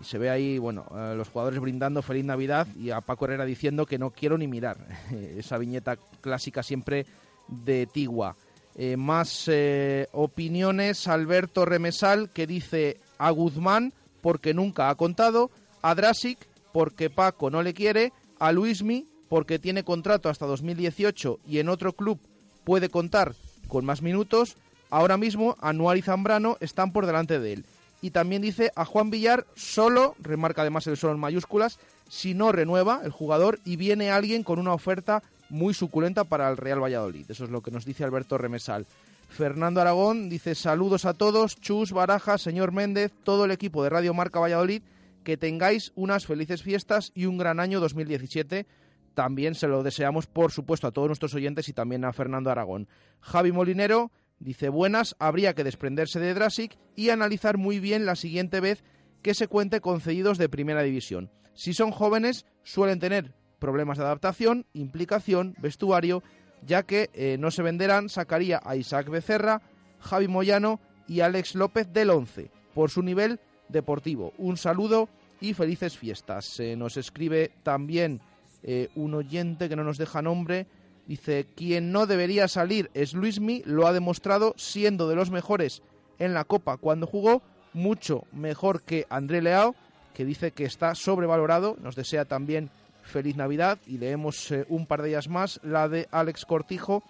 Y 0.00 0.04
se 0.04 0.18
ve 0.18 0.30
ahí, 0.30 0.58
bueno, 0.58 0.86
eh, 0.94 1.14
los 1.16 1.28
jugadores 1.28 1.58
brindando 1.60 2.02
feliz 2.02 2.24
Navidad 2.24 2.68
y 2.76 2.90
a 2.90 3.00
Paco 3.00 3.24
Herrera 3.24 3.44
diciendo 3.44 3.86
que 3.86 3.98
no 3.98 4.10
quiero 4.10 4.38
ni 4.38 4.46
mirar. 4.46 4.76
Esa 5.36 5.58
viñeta 5.58 5.96
clásica 6.20 6.62
siempre 6.62 7.06
de 7.50 7.86
Tigua. 7.86 8.36
Eh, 8.76 8.96
más 8.96 9.44
eh, 9.48 10.06
opiniones, 10.12 11.06
Alberto 11.08 11.64
Remesal 11.64 12.30
que 12.30 12.46
dice 12.46 12.98
a 13.18 13.30
Guzmán 13.30 13.92
porque 14.20 14.54
nunca 14.54 14.88
ha 14.88 14.94
contado, 14.94 15.50
a 15.82 15.94
Drasic 15.94 16.38
porque 16.72 17.10
Paco 17.10 17.50
no 17.50 17.62
le 17.62 17.74
quiere, 17.74 18.12
a 18.38 18.52
Luismi 18.52 19.06
porque 19.28 19.58
tiene 19.58 19.84
contrato 19.84 20.28
hasta 20.28 20.46
2018 20.46 21.40
y 21.46 21.58
en 21.58 21.68
otro 21.68 21.92
club 21.92 22.18
puede 22.64 22.88
contar 22.88 23.34
con 23.68 23.84
más 23.84 24.02
minutos, 24.02 24.56
ahora 24.88 25.16
mismo 25.16 25.56
Anuar 25.60 25.96
y 25.96 26.02
Zambrano 26.02 26.56
están 26.60 26.92
por 26.92 27.06
delante 27.06 27.38
de 27.38 27.54
él. 27.54 27.64
Y 28.02 28.10
también 28.10 28.42
dice 28.42 28.72
a 28.76 28.84
Juan 28.84 29.10
Villar 29.10 29.46
solo, 29.54 30.14
remarca 30.20 30.62
además 30.62 30.86
el 30.86 30.96
solo 30.96 31.12
en 31.12 31.20
mayúsculas, 31.20 31.78
si 32.08 32.34
no 32.34 32.50
renueva 32.50 33.02
el 33.04 33.10
jugador 33.10 33.60
y 33.64 33.76
viene 33.76 34.10
alguien 34.10 34.42
con 34.42 34.58
una 34.58 34.72
oferta 34.72 35.22
muy 35.50 35.74
suculenta 35.74 36.24
para 36.24 36.48
el 36.48 36.56
Real 36.56 36.82
Valladolid. 36.82 37.30
Eso 37.30 37.44
es 37.44 37.50
lo 37.50 37.62
que 37.62 37.70
nos 37.70 37.84
dice 37.84 38.04
Alberto 38.04 38.38
Remesal. 38.38 38.86
Fernando 39.28 39.80
Aragón 39.80 40.28
dice 40.28 40.54
saludos 40.54 41.04
a 41.04 41.14
todos, 41.14 41.56
Chus, 41.60 41.92
Baraja, 41.92 42.36
señor 42.36 42.72
Méndez, 42.72 43.12
todo 43.22 43.44
el 43.44 43.52
equipo 43.52 43.84
de 43.84 43.90
Radio 43.90 44.12
Marca 44.12 44.40
Valladolid, 44.40 44.82
que 45.22 45.36
tengáis 45.36 45.92
unas 45.94 46.26
felices 46.26 46.62
fiestas 46.62 47.12
y 47.14 47.26
un 47.26 47.38
gran 47.38 47.60
año 47.60 47.78
2017. 47.80 48.66
También 49.14 49.54
se 49.54 49.68
lo 49.68 49.82
deseamos, 49.82 50.26
por 50.26 50.50
supuesto, 50.50 50.86
a 50.86 50.92
todos 50.92 51.08
nuestros 51.08 51.34
oyentes 51.34 51.68
y 51.68 51.72
también 51.72 52.04
a 52.04 52.12
Fernando 52.12 52.50
Aragón. 52.50 52.88
Javi 53.20 53.52
Molinero 53.52 54.10
dice 54.40 54.68
buenas, 54.68 55.14
habría 55.18 55.54
que 55.54 55.64
desprenderse 55.64 56.18
de 56.18 56.34
Drasic 56.34 56.76
y 56.96 57.10
analizar 57.10 57.56
muy 57.56 57.78
bien 57.78 58.06
la 58.06 58.16
siguiente 58.16 58.60
vez 58.60 58.82
que 59.22 59.34
se 59.34 59.48
cuente 59.48 59.80
con 59.80 60.00
cedidos 60.00 60.38
de 60.38 60.48
primera 60.48 60.82
división. 60.82 61.30
Si 61.54 61.74
son 61.74 61.90
jóvenes, 61.90 62.46
suelen 62.62 62.98
tener 62.98 63.34
problemas 63.60 63.98
de 63.98 64.04
adaptación, 64.04 64.66
implicación, 64.72 65.54
vestuario, 65.58 66.24
ya 66.66 66.82
que 66.82 67.10
eh, 67.14 67.36
no 67.38 67.52
se 67.52 67.62
venderán, 67.62 68.08
sacaría 68.08 68.60
a 68.64 68.74
Isaac 68.74 69.08
Becerra, 69.08 69.62
Javi 70.00 70.26
Moyano 70.26 70.80
y 71.06 71.20
Alex 71.20 71.54
López 71.54 71.92
del 71.92 72.10
11, 72.10 72.50
por 72.74 72.90
su 72.90 73.02
nivel 73.02 73.38
deportivo. 73.68 74.32
Un 74.38 74.56
saludo 74.56 75.08
y 75.40 75.54
felices 75.54 75.96
fiestas. 75.96 76.44
Se 76.44 76.76
nos 76.76 76.96
escribe 76.96 77.52
también 77.62 78.20
eh, 78.62 78.88
un 78.94 79.14
oyente 79.14 79.68
que 79.68 79.76
no 79.76 79.84
nos 79.84 79.98
deja 79.98 80.22
nombre. 80.22 80.66
Dice, 81.06 81.46
quien 81.56 81.92
no 81.92 82.06
debería 82.06 82.46
salir 82.48 82.90
es 82.94 83.14
Luismi, 83.14 83.62
lo 83.64 83.86
ha 83.86 83.92
demostrado 83.92 84.54
siendo 84.56 85.08
de 85.08 85.16
los 85.16 85.30
mejores 85.30 85.82
en 86.18 86.34
la 86.34 86.44
Copa 86.44 86.76
cuando 86.76 87.06
jugó, 87.06 87.42
mucho 87.72 88.24
mejor 88.32 88.82
que 88.82 89.06
André 89.10 89.42
Leao, 89.42 89.74
que 90.14 90.24
dice 90.24 90.52
que 90.52 90.64
está 90.64 90.94
sobrevalorado. 90.94 91.76
Nos 91.80 91.96
desea 91.96 92.24
también 92.24 92.70
feliz 93.02 93.36
Navidad 93.36 93.78
y 93.86 93.98
leemos 93.98 94.50
eh, 94.50 94.64
un 94.68 94.86
par 94.86 95.02
de 95.02 95.10
ellas 95.10 95.28
más, 95.28 95.60
la 95.62 95.88
de 95.88 96.08
Alex 96.10 96.44
Cortijo, 96.44 97.02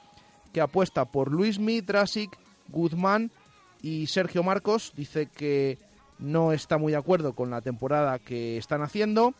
que 0.53 0.61
apuesta 0.61 1.05
por 1.05 1.31
Luismi, 1.31 1.81
Drasic, 1.81 2.31
Guzmán 2.69 3.31
y 3.83 4.07
Sergio 4.07 4.43
Marcos. 4.43 4.93
Dice 4.97 5.27
que 5.27 5.79
no 6.19 6.53
está 6.53 6.79
muy 6.79 6.93
de 6.93 6.99
acuerdo 6.99 7.35
con 7.35 7.51
la 7.51 7.61
temporada 7.61 8.19
que 8.19 8.57
están 8.57 8.83
haciendo. 8.83 9.35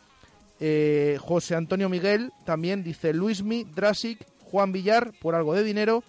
Eh, 0.59 1.17
José 1.19 1.55
Antonio 1.55 1.89
Miguel 1.89 2.31
también 2.45 2.83
dice 2.83 3.13
Luismi, 3.13 3.63
Drasic, 3.63 4.25
Juan 4.51 4.71
Villar 4.71 5.11
por 5.19 5.35
algo 5.35 5.53
de 5.53 5.63
dinero 5.63 6.03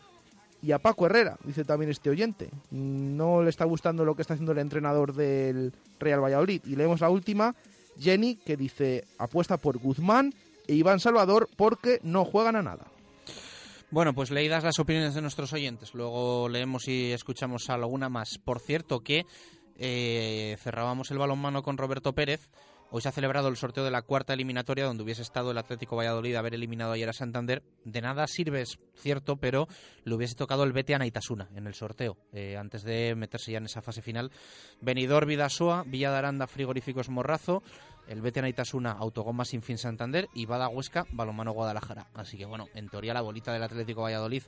y 0.62 0.70
a 0.70 0.78
Paco 0.78 1.06
Herrera, 1.06 1.36
dice 1.44 1.64
también 1.64 1.90
este 1.90 2.08
oyente. 2.08 2.48
No 2.70 3.42
le 3.42 3.50
está 3.50 3.64
gustando 3.64 4.04
lo 4.04 4.14
que 4.14 4.22
está 4.22 4.34
haciendo 4.34 4.52
el 4.52 4.58
entrenador 4.58 5.12
del 5.12 5.72
Real 5.98 6.22
Valladolid. 6.22 6.62
Y 6.64 6.76
leemos 6.76 7.00
la 7.00 7.10
última, 7.10 7.54
Jenny, 7.98 8.36
que 8.36 8.56
dice 8.56 9.04
apuesta 9.18 9.56
por 9.56 9.78
Guzmán 9.78 10.34
e 10.66 10.74
Iván 10.74 11.00
Salvador 11.00 11.48
porque 11.56 12.00
no 12.02 12.24
juegan 12.24 12.56
a 12.56 12.62
nada. 12.62 12.86
Bueno, 13.90 14.14
pues 14.14 14.30
leídas 14.30 14.64
las 14.64 14.78
opiniones 14.78 15.14
de 15.14 15.20
nuestros 15.20 15.52
oyentes. 15.52 15.92
Luego 15.92 16.48
leemos 16.48 16.88
y 16.88 17.12
escuchamos 17.12 17.68
alguna 17.68 18.08
más. 18.08 18.38
Por 18.42 18.58
cierto 18.58 19.00
que 19.00 19.26
eh, 19.76 20.56
cerrábamos 20.60 21.10
el 21.10 21.18
balonmano 21.18 21.62
con 21.62 21.76
Roberto 21.76 22.14
Pérez 22.14 22.48
Hoy 22.94 23.00
se 23.00 23.08
ha 23.08 23.12
celebrado 23.12 23.48
el 23.48 23.56
sorteo 23.56 23.84
de 23.84 23.90
la 23.90 24.02
cuarta 24.02 24.34
eliminatoria 24.34 24.84
donde 24.84 25.02
hubiese 25.02 25.22
estado 25.22 25.50
el 25.50 25.56
Atlético 25.56 25.96
Valladolid 25.96 26.34
haber 26.34 26.52
eliminado 26.52 26.92
ayer 26.92 27.08
a 27.08 27.14
Santander. 27.14 27.62
De 27.86 28.02
nada 28.02 28.26
sirve, 28.26 28.60
es 28.60 28.78
cierto, 28.96 29.36
pero 29.36 29.66
le 30.04 30.14
hubiese 30.14 30.34
tocado 30.34 30.62
el 30.64 30.74
Betia 30.74 30.98
Naitasuna 30.98 31.48
en 31.54 31.66
el 31.66 31.72
sorteo, 31.72 32.18
eh, 32.34 32.58
antes 32.58 32.82
de 32.82 33.14
meterse 33.14 33.50
ya 33.50 33.56
en 33.56 33.64
esa 33.64 33.80
fase 33.80 34.02
final. 34.02 34.30
Benidorm 34.82 35.26
Vidasoa, 35.26 35.84
Villa 35.86 36.10
de 36.10 36.18
Aranda 36.18 36.46
Frigoríficos 36.46 37.08
Morrazo, 37.08 37.62
el 38.08 38.20
Betia 38.20 38.42
Naitasuna 38.42 38.92
Autogoma 38.92 39.46
Sin 39.46 39.62
Fin 39.62 39.78
Santander 39.78 40.28
y 40.34 40.44
Bada 40.44 40.68
Huesca 40.68 41.06
Balomano 41.12 41.52
Guadalajara. 41.52 42.08
Así 42.12 42.36
que 42.36 42.44
bueno, 42.44 42.68
en 42.74 42.90
teoría 42.90 43.14
la 43.14 43.22
bolita 43.22 43.54
del 43.54 43.62
Atlético 43.62 44.02
Valladolid 44.02 44.42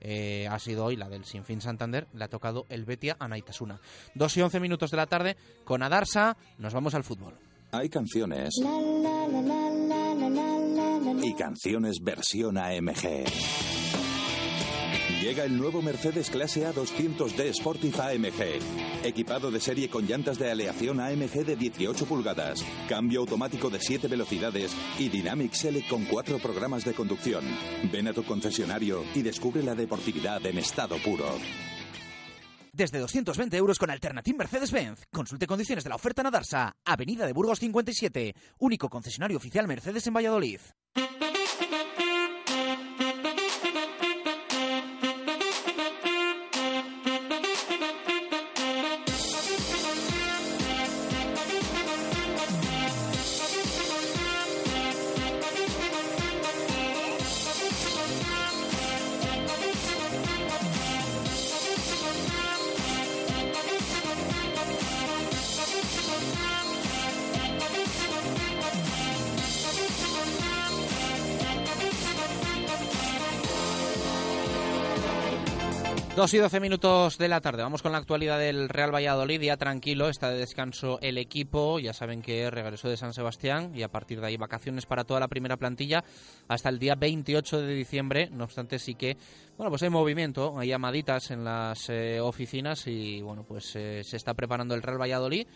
eh, 0.00 0.46
ha 0.48 0.60
sido 0.60 0.84
hoy 0.84 0.94
la 0.94 1.08
del 1.08 1.24
Sinfín 1.24 1.60
Santander, 1.60 2.06
le 2.14 2.22
ha 2.22 2.28
tocado 2.28 2.64
el 2.68 2.84
Betia 2.84 3.16
a 3.18 3.26
Naitasuna. 3.26 3.80
Dos 4.14 4.36
y 4.36 4.42
once 4.42 4.60
minutos 4.60 4.92
de 4.92 4.98
la 4.98 5.06
tarde, 5.06 5.36
con 5.64 5.82
Adarsa, 5.82 6.36
nos 6.58 6.72
vamos 6.72 6.94
al 6.94 7.02
fútbol. 7.02 7.47
Hay 7.70 7.90
canciones 7.90 8.54
y 11.22 11.34
canciones 11.34 12.00
versión 12.02 12.56
AMG. 12.56 13.26
Llega 15.20 15.44
el 15.44 15.58
nuevo 15.58 15.82
Mercedes 15.82 16.30
Clase 16.30 16.64
A 16.64 16.72
200D 16.72 17.52
Sportif 17.52 18.00
AMG. 18.00 19.04
Equipado 19.04 19.50
de 19.50 19.60
serie 19.60 19.90
con 19.90 20.06
llantas 20.06 20.38
de 20.38 20.50
aleación 20.50 20.98
AMG 20.98 21.44
de 21.44 21.56
18 21.56 22.06
pulgadas, 22.06 22.64
cambio 22.88 23.20
automático 23.20 23.68
de 23.68 23.80
7 23.80 24.08
velocidades 24.08 24.74
y 24.98 25.10
Dynamic 25.10 25.52
Select 25.52 25.88
con 25.88 26.06
4 26.06 26.38
programas 26.38 26.86
de 26.86 26.94
conducción. 26.94 27.44
Ven 27.92 28.08
a 28.08 28.14
tu 28.14 28.24
concesionario 28.24 29.04
y 29.14 29.20
descubre 29.20 29.62
la 29.62 29.74
deportividad 29.74 30.44
en 30.46 30.56
estado 30.56 30.96
puro. 31.04 31.26
Desde 32.78 33.00
220 33.00 33.56
euros 33.56 33.76
con 33.76 33.90
Alternative 33.90 34.38
Mercedes-Benz. 34.38 35.00
Consulte 35.10 35.48
condiciones 35.48 35.82
de 35.82 35.90
la 35.90 35.96
oferta 35.96 36.22
en 36.22 36.28
Adarsa, 36.28 36.76
Avenida 36.84 37.26
de 37.26 37.32
Burgos 37.32 37.58
57, 37.58 38.36
único 38.60 38.88
concesionario 38.88 39.36
oficial 39.36 39.66
Mercedes 39.66 40.06
en 40.06 40.14
Valladolid. 40.14 40.60
Dos 76.18 76.34
y 76.34 76.38
doce 76.38 76.58
minutos 76.58 77.16
de 77.16 77.28
la 77.28 77.40
tarde. 77.40 77.62
Vamos 77.62 77.80
con 77.80 77.92
la 77.92 77.98
actualidad 77.98 78.40
del 78.40 78.68
Real 78.68 78.92
Valladolid. 78.92 79.40
Ya 79.40 79.56
tranquilo, 79.56 80.08
está 80.08 80.30
de 80.30 80.38
descanso 80.38 80.98
el 81.00 81.16
equipo. 81.16 81.78
Ya 81.78 81.92
saben 81.92 82.22
que 82.22 82.50
regresó 82.50 82.88
de 82.88 82.96
San 82.96 83.14
Sebastián 83.14 83.70
y 83.72 83.84
a 83.84 83.88
partir 83.88 84.20
de 84.20 84.26
ahí 84.26 84.36
vacaciones 84.36 84.84
para 84.84 85.04
toda 85.04 85.20
la 85.20 85.28
primera 85.28 85.56
plantilla 85.56 86.02
hasta 86.48 86.70
el 86.70 86.80
día 86.80 86.96
28 86.96 87.60
de 87.60 87.72
diciembre. 87.72 88.30
No 88.32 88.42
obstante, 88.42 88.80
sí 88.80 88.96
que, 88.96 89.16
bueno, 89.56 89.70
pues 89.70 89.84
hay 89.84 89.90
movimiento, 89.90 90.58
hay 90.58 90.70
llamaditas 90.70 91.30
en 91.30 91.44
las 91.44 91.88
eh, 91.88 92.18
oficinas 92.20 92.88
y, 92.88 93.22
bueno, 93.22 93.44
pues 93.46 93.76
eh, 93.76 94.02
se 94.02 94.16
está 94.16 94.34
preparando 94.34 94.74
el 94.74 94.82
Real 94.82 95.00
Valladolid 95.00 95.46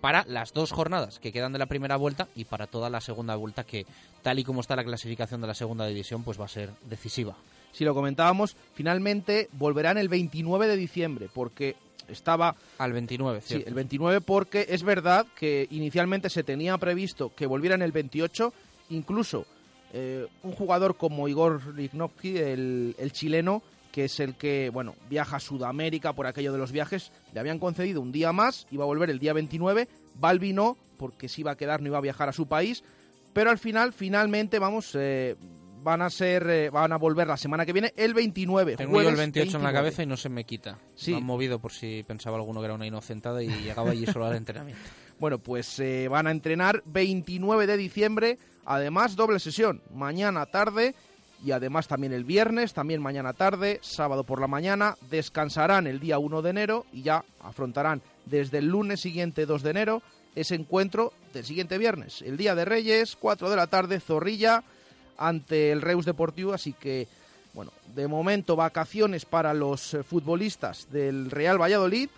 para 0.00 0.24
las 0.28 0.52
dos 0.52 0.70
jornadas 0.70 1.18
que 1.18 1.32
quedan 1.32 1.52
de 1.52 1.58
la 1.58 1.66
primera 1.66 1.96
vuelta 1.96 2.28
y 2.36 2.44
para 2.44 2.68
toda 2.68 2.88
la 2.88 3.00
segunda 3.00 3.34
vuelta 3.34 3.64
que, 3.64 3.84
tal 4.22 4.38
y 4.38 4.44
como 4.44 4.60
está 4.60 4.76
la 4.76 4.84
clasificación 4.84 5.40
de 5.40 5.48
la 5.48 5.54
segunda 5.54 5.88
división, 5.88 6.22
pues 6.22 6.40
va 6.40 6.44
a 6.44 6.48
ser 6.48 6.70
decisiva 6.84 7.34
si 7.74 7.84
lo 7.84 7.92
comentábamos, 7.92 8.56
finalmente 8.72 9.48
volverán 9.52 9.98
el 9.98 10.08
29 10.08 10.66
de 10.66 10.76
diciembre, 10.76 11.28
porque 11.32 11.76
estaba... 12.08 12.54
Al 12.78 12.92
29, 12.92 13.40
Sí, 13.42 13.62
el 13.66 13.74
29 13.74 14.20
porque 14.20 14.66
es 14.68 14.82
verdad 14.82 15.26
que 15.34 15.66
inicialmente 15.70 16.30
se 16.30 16.44
tenía 16.44 16.78
previsto 16.78 17.32
que 17.34 17.46
volvieran 17.46 17.82
el 17.82 17.92
28, 17.92 18.52
incluso 18.90 19.46
eh, 19.92 20.26
un 20.42 20.52
jugador 20.52 20.96
como 20.96 21.28
Igor 21.28 21.74
Lignovsky, 21.74 22.38
el, 22.38 22.94
el 22.98 23.12
chileno, 23.12 23.62
que 23.90 24.04
es 24.04 24.20
el 24.20 24.34
que, 24.34 24.70
bueno, 24.72 24.94
viaja 25.08 25.36
a 25.36 25.40
Sudamérica 25.40 26.12
por 26.12 26.26
aquello 26.26 26.52
de 26.52 26.58
los 26.58 26.72
viajes, 26.72 27.12
le 27.32 27.40
habían 27.40 27.58
concedido 27.58 28.00
un 28.00 28.12
día 28.12 28.32
más, 28.32 28.66
iba 28.70 28.84
a 28.84 28.86
volver 28.86 29.10
el 29.10 29.18
día 29.18 29.32
29, 29.32 29.88
Balbi 30.18 30.52
no, 30.52 30.76
porque 30.96 31.28
se 31.28 31.40
iba 31.40 31.52
a 31.52 31.56
quedar, 31.56 31.80
no 31.80 31.88
iba 31.88 31.98
a 31.98 32.02
viajar 32.02 32.28
a 32.28 32.32
su 32.32 32.46
país, 32.46 32.82
pero 33.32 33.50
al 33.50 33.58
final, 33.58 33.92
finalmente, 33.92 34.58
vamos, 34.58 34.92
eh, 34.94 35.36
van 35.84 36.02
a 36.02 36.10
ser 36.10 36.48
eh, 36.48 36.70
van 36.70 36.92
a 36.92 36.96
volver 36.96 37.28
la 37.28 37.36
semana 37.36 37.64
que 37.64 37.72
viene 37.72 37.92
el 37.96 38.14
29 38.14 38.76
tengo 38.76 38.90
jueves 38.90 39.04
yo 39.06 39.10
el 39.10 39.16
28 39.16 39.46
en 39.58 39.62
la 39.62 39.68
29. 39.68 39.78
cabeza 39.78 40.02
y 40.02 40.06
no 40.06 40.16
se 40.16 40.28
me 40.30 40.44
quita 40.44 40.78
Sí. 40.96 41.12
me 41.12 41.18
han 41.18 41.24
movido 41.24 41.58
por 41.60 41.72
si 41.72 42.02
pensaba 42.02 42.36
alguno 42.38 42.60
que 42.60 42.64
era 42.64 42.74
una 42.74 42.86
inocentada 42.86 43.42
y 43.42 43.48
llegaba 43.48 43.90
allí 43.90 44.06
solo 44.06 44.24
al 44.26 44.34
entrenamiento 44.36 44.82
Bueno, 45.20 45.38
pues 45.38 45.78
eh, 45.78 46.08
van 46.08 46.26
a 46.26 46.32
entrenar 46.32 46.82
29 46.86 47.68
de 47.68 47.76
diciembre, 47.76 48.36
además 48.64 49.14
doble 49.14 49.38
sesión, 49.38 49.80
mañana 49.94 50.44
tarde 50.46 50.96
y 51.44 51.52
además 51.52 51.86
también 51.86 52.12
el 52.12 52.24
viernes, 52.24 52.74
también 52.74 53.00
mañana 53.00 53.32
tarde, 53.32 53.78
sábado 53.80 54.24
por 54.24 54.40
la 54.40 54.48
mañana, 54.48 54.96
descansarán 55.10 55.86
el 55.86 56.00
día 56.00 56.18
1 56.18 56.42
de 56.42 56.50
enero 56.50 56.86
y 56.92 57.02
ya 57.02 57.24
afrontarán 57.40 58.02
desde 58.26 58.58
el 58.58 58.66
lunes 58.66 59.00
siguiente 59.02 59.46
2 59.46 59.62
de 59.62 59.70
enero 59.70 60.02
ese 60.34 60.56
encuentro 60.56 61.12
del 61.32 61.44
siguiente 61.44 61.78
viernes, 61.78 62.20
el 62.22 62.36
día 62.36 62.56
de 62.56 62.64
Reyes, 62.64 63.14
4 63.16 63.50
de 63.50 63.56
la 63.56 63.68
tarde, 63.68 64.00
Zorrilla 64.00 64.64
ante 65.18 65.72
el 65.72 65.82
Reus 65.82 66.04
Deportivo, 66.04 66.52
así 66.52 66.72
que 66.72 67.06
bueno, 67.54 67.70
de 67.94 68.08
momento 68.08 68.56
vacaciones 68.56 69.24
para 69.24 69.54
los 69.54 69.94
eh, 69.94 70.02
futbolistas 70.02 70.90
del 70.90 71.30
Real 71.30 71.60
Valladolid. 71.60 72.10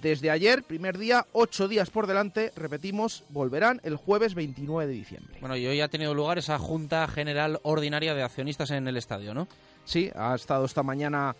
Desde 0.00 0.30
ayer, 0.30 0.62
primer 0.62 0.98
día, 0.98 1.26
ocho 1.32 1.68
días 1.68 1.88
por 1.90 2.06
delante, 2.06 2.52
repetimos, 2.54 3.24
volverán 3.30 3.80
el 3.82 3.96
jueves 3.96 4.34
29 4.34 4.86
de 4.86 4.92
diciembre. 4.92 5.38
bueno 5.40 5.56
y 5.56 5.66
hoy 5.66 5.80
ha 5.80 5.88
tenido 5.88 6.14
lugar 6.14 6.38
esa 6.38 6.58
Junta 6.58 7.08
General 7.08 7.58
Ordinaria 7.62 8.14
de 8.14 8.22
Accionistas 8.22 8.70
en 8.72 8.86
el 8.86 8.98
estadio 8.98 9.32
¿no? 9.32 9.48
Sí, 9.86 10.10
ha 10.14 10.34
estado 10.34 10.66
esta 10.66 10.82
mañana, 10.82 11.34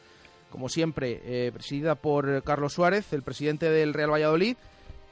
como 0.51 0.69
siempre, 0.69 1.21
eh, 1.25 1.51
presidida 1.53 1.97
por 1.97 2.43
Carlos 2.45 2.73
Suárez, 2.73 3.13
el 3.13 3.23
presidente 3.23 3.69
del 3.69 3.93
Real 3.93 4.11
Valladolid, 4.13 4.57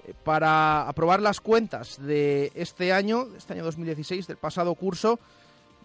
eh, 0.07 0.15
para 0.25 0.89
aprobar 0.89 1.21
las 1.21 1.41
cuentas 1.41 2.01
de 2.01 2.51
este 2.55 2.93
año, 2.93 3.27
de 3.27 3.39
este 3.39 3.53
año 3.53 3.65
2016, 3.65 4.27
del 4.27 4.39
pasado 4.39 4.75
curso. 4.75 5.19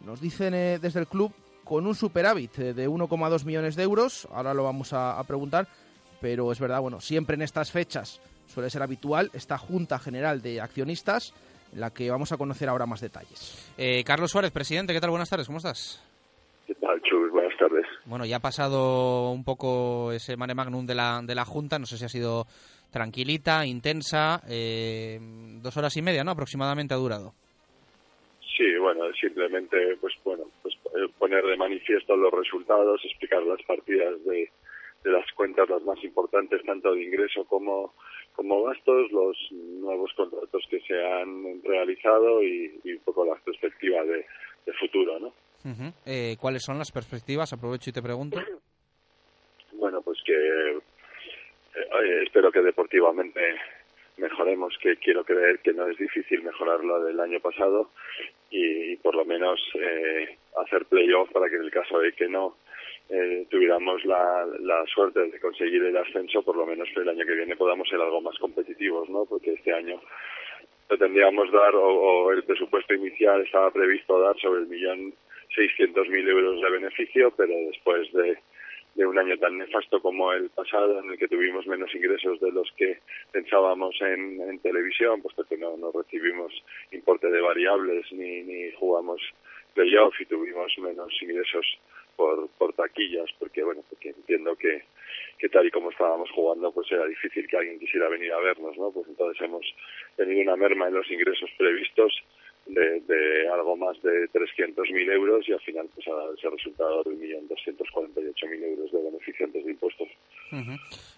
Nos 0.05 0.21
dicen 0.21 0.53
eh, 0.53 0.79
desde 0.79 0.99
el 0.99 1.07
club 1.07 1.33
con 1.63 1.85
un 1.85 1.95
superávit 1.95 2.57
eh, 2.59 2.73
de 2.73 2.89
1,2 2.89 3.45
millones 3.45 3.75
de 3.75 3.83
euros. 3.83 4.27
Ahora 4.31 4.53
lo 4.53 4.63
vamos 4.63 4.93
a, 4.93 5.19
a 5.19 5.23
preguntar, 5.23 5.67
pero 6.21 6.51
es 6.51 6.59
verdad, 6.59 6.81
bueno, 6.81 6.99
siempre 6.99 7.35
en 7.35 7.41
estas 7.41 7.71
fechas 7.71 8.21
suele 8.47 8.69
ser 8.69 8.81
habitual 8.81 9.29
esta 9.33 9.57
Junta 9.57 9.99
General 9.99 10.41
de 10.41 10.61
Accionistas, 10.61 11.33
en 11.73 11.81
la 11.81 11.91
que 11.91 12.09
vamos 12.09 12.31
a 12.31 12.37
conocer 12.37 12.67
ahora 12.67 12.85
más 12.85 13.01
detalles. 13.01 13.71
Eh, 13.77 14.03
Carlos 14.03 14.31
Suárez, 14.31 14.51
presidente, 14.51 14.93
¿qué 14.93 14.99
tal? 14.99 15.11
Buenas 15.11 15.29
tardes, 15.29 15.47
¿cómo 15.47 15.57
estás? 15.57 16.03
¿Qué 16.65 16.75
tal, 16.75 17.01
Chus? 17.01 17.31
Buenas 17.31 17.57
tardes. 17.57 17.85
Bueno, 18.05 18.25
ya 18.25 18.37
ha 18.37 18.41
pasado 18.41 19.31
un 19.31 19.43
poco 19.43 20.11
ese 20.11 20.35
mare 20.37 20.55
magnum 20.55 20.85
de 20.85 20.95
la, 20.95 21.21
de 21.23 21.35
la 21.35 21.45
Junta, 21.45 21.79
no 21.79 21.85
sé 21.85 21.97
si 21.97 22.05
ha 22.05 22.09
sido 22.09 22.47
tranquilita, 22.91 23.65
intensa, 23.65 24.41
eh, 24.47 25.19
dos 25.61 25.77
horas 25.77 25.95
y 25.97 26.01
media, 26.01 26.23
¿no? 26.23 26.31
Aproximadamente 26.31 26.93
ha 26.93 26.97
durado. 26.97 27.33
Sí, 28.59 28.75
bueno, 28.75 29.05
simplemente, 29.13 29.95
pues 30.01 30.13
bueno, 30.25 30.43
pues 30.61 30.75
eh, 30.87 31.07
poner 31.17 31.45
de 31.45 31.55
manifiesto 31.55 32.17
los 32.17 32.33
resultados, 32.33 32.99
explicar 33.05 33.41
las 33.43 33.63
partidas 33.63 34.21
de, 34.25 34.51
de 35.01 35.11
las 35.11 35.31
cuentas 35.31 35.69
las 35.69 35.81
más 35.83 36.03
importantes, 36.03 36.61
tanto 36.65 36.93
de 36.93 37.01
ingreso 37.01 37.45
como, 37.45 37.93
como 38.33 38.63
gastos, 38.63 39.09
los 39.13 39.37
nuevos 39.53 40.11
contratos 40.13 40.61
que 40.69 40.81
se 40.81 40.93
han 40.93 41.63
realizado 41.63 42.43
y, 42.43 42.81
y 42.83 42.91
un 42.95 42.99
poco 43.05 43.23
la 43.23 43.35
perspectiva 43.35 44.03
de, 44.03 44.25
de 44.65 44.73
futuro, 44.73 45.17
¿no? 45.21 45.27
Ujú. 45.63 45.93
Eh, 46.05 46.35
¿Cuáles 46.37 46.61
son 46.61 46.77
las 46.79 46.91
perspectivas? 46.91 47.53
Aprovecho 47.53 47.91
y 47.91 47.93
te 47.93 48.01
pregunto. 48.01 48.41
Bueno, 49.71 50.01
pues 50.01 50.19
que 50.25 50.33
eh, 50.33 50.81
eh, 51.77 52.23
espero 52.25 52.51
que 52.51 52.61
deportivamente 52.61 53.39
mejoremos, 54.17 54.77
que 54.81 54.97
quiero 54.97 55.23
creer 55.23 55.59
que 55.59 55.71
no 55.71 55.87
es 55.87 55.97
difícil 55.97 56.43
mejorar 56.43 56.83
lo 56.83 57.01
del 57.05 57.21
año 57.21 57.39
pasado 57.39 57.91
y, 58.51 58.95
por 58.97 59.15
lo 59.15 59.25
menos 59.25 59.59
eh, 59.75 60.37
hacer 60.57 60.85
playoff 60.85 61.31
para 61.31 61.49
que 61.49 61.55
en 61.55 61.63
el 61.63 61.71
caso 61.71 61.99
de 61.99 62.13
que 62.13 62.27
no 62.27 62.57
eh, 63.09 63.45
tuviéramos 63.49 64.03
la, 64.05 64.45
la 64.59 64.85
suerte 64.87 65.19
de 65.19 65.39
conseguir 65.39 65.83
el 65.83 65.97
ascenso, 65.97 66.43
por 66.43 66.55
lo 66.55 66.65
menos 66.65 66.87
el 66.95 67.09
año 67.09 67.25
que 67.25 67.35
viene 67.35 67.55
podamos 67.55 67.87
ser 67.89 67.99
algo 67.99 68.21
más 68.21 68.37
competitivos, 68.39 69.09
¿no? 69.09 69.25
Porque 69.25 69.53
este 69.53 69.73
año 69.73 69.99
pretendíamos 70.87 71.51
dar, 71.51 71.75
o 71.75 72.31
el 72.31 72.43
presupuesto 72.43 72.93
inicial 72.93 73.41
estaba 73.41 73.71
previsto 73.71 74.19
dar 74.19 74.37
sobre 74.39 74.61
el 74.61 74.67
millón 74.67 75.13
seiscientos 75.55 76.07
mil 76.09 76.27
euros 76.27 76.61
de 76.61 76.69
beneficio, 76.69 77.31
pero 77.35 77.53
después 77.71 78.11
de 78.13 78.37
de 78.95 79.05
un 79.05 79.17
año 79.17 79.37
tan 79.37 79.57
nefasto 79.57 80.01
como 80.01 80.33
el 80.33 80.49
pasado, 80.49 80.99
en 80.99 81.11
el 81.11 81.17
que 81.17 81.27
tuvimos 81.27 81.65
menos 81.67 81.93
ingresos 81.93 82.39
de 82.39 82.51
los 82.51 82.71
que 82.77 82.99
pensábamos 83.31 83.95
en, 84.01 84.41
en 84.41 84.59
televisión, 84.59 85.21
puesto 85.21 85.43
que 85.43 85.57
no, 85.57 85.77
no 85.77 85.91
recibimos 85.91 86.51
importe 86.91 87.29
de 87.29 87.41
variables 87.41 88.11
ni, 88.11 88.43
ni 88.43 88.71
jugamos 88.73 89.21
playoff 89.73 90.19
y 90.19 90.25
tuvimos 90.25 90.77
menos 90.79 91.13
ingresos 91.21 91.65
por, 92.15 92.49
por 92.57 92.73
taquillas, 92.73 93.29
porque 93.39 93.63
bueno, 93.63 93.81
porque 93.89 94.09
entiendo 94.09 94.55
que, 94.57 94.83
que 95.37 95.47
tal 95.47 95.65
y 95.65 95.71
como 95.71 95.89
estábamos 95.89 96.29
jugando, 96.31 96.71
pues 96.73 96.91
era 96.91 97.05
difícil 97.05 97.47
que 97.47 97.55
alguien 97.55 97.79
quisiera 97.79 98.09
venir 98.09 98.33
a 98.33 98.39
vernos, 98.39 98.77
¿no? 98.77 98.91
Pues 98.91 99.07
entonces 99.07 99.41
hemos 99.41 99.65
tenido 100.17 100.41
una 100.41 100.57
merma 100.57 100.89
en 100.89 100.95
los 100.95 101.09
ingresos 101.09 101.49
previstos 101.57 102.13
de, 102.73 103.49
algo 103.53 103.75
más 103.75 104.01
de 104.01 104.29
300.000 104.31 105.11
euros 105.11 105.47
y 105.47 105.53
al 105.53 105.61
final 105.61 105.89
pues 105.93 106.07
ha 106.07 106.11
dado 106.11 106.33
ese 106.33 106.49
resultado 106.49 107.03
de 107.03 107.11
1.248.000 107.11 108.63
euros 108.63 108.91
de 108.91 109.01
beneficio 109.01 109.45
antes 109.45 109.65
de 109.65 109.71
impuestos. 109.71 110.07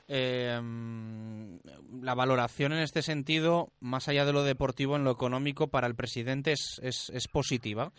Eh, 0.08 0.60
la 2.02 2.16
valoración 2.16 2.74
en 2.74 2.80
este 2.80 3.02
sentido, 3.02 3.72
más 3.80 4.08
allá 4.08 4.26
de 4.26 4.34
lo 4.34 4.44
deportivo, 4.44 4.96
en 4.96 5.04
lo 5.04 5.12
económico, 5.12 5.68
para 5.70 5.88
el 5.88 5.96
presidente 5.96 6.54
es, 6.54 6.82
es, 6.82 7.28
positiva. 7.28 7.92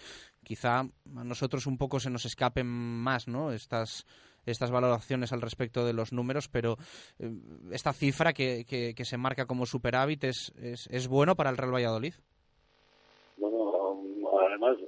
Quizá 0.43 0.81
a 0.81 1.25
nosotros 1.25 1.67
un 1.67 1.79
poco 1.79 2.01
se 2.01 2.11
nos 2.11 2.25
escapen 2.25 2.67
más 2.67 3.29
¿no? 3.29 3.53
estas, 3.53 4.07
estas 4.45 4.71
valoraciones 4.71 5.33
al 5.33 5.41
respecto 5.41 5.87
de 5.87 5.93
los 5.93 6.13
números, 6.13 6.49
pero 6.49 6.77
eh, 7.19 7.31
esta 7.71 7.93
cifra 7.93 8.33
que, 8.33 8.65
que, 8.67 8.95
que 8.95 9.05
se 9.05 9.17
marca 9.17 9.47
como 9.47 9.67
superávit 9.67 10.25
es, 10.25 10.53
es, 10.57 10.89
es 10.91 11.09
bueno 11.09 11.37
para 11.37 11.51
el 11.51 11.57
Real 11.57 11.75
Valladolid. 11.75 12.15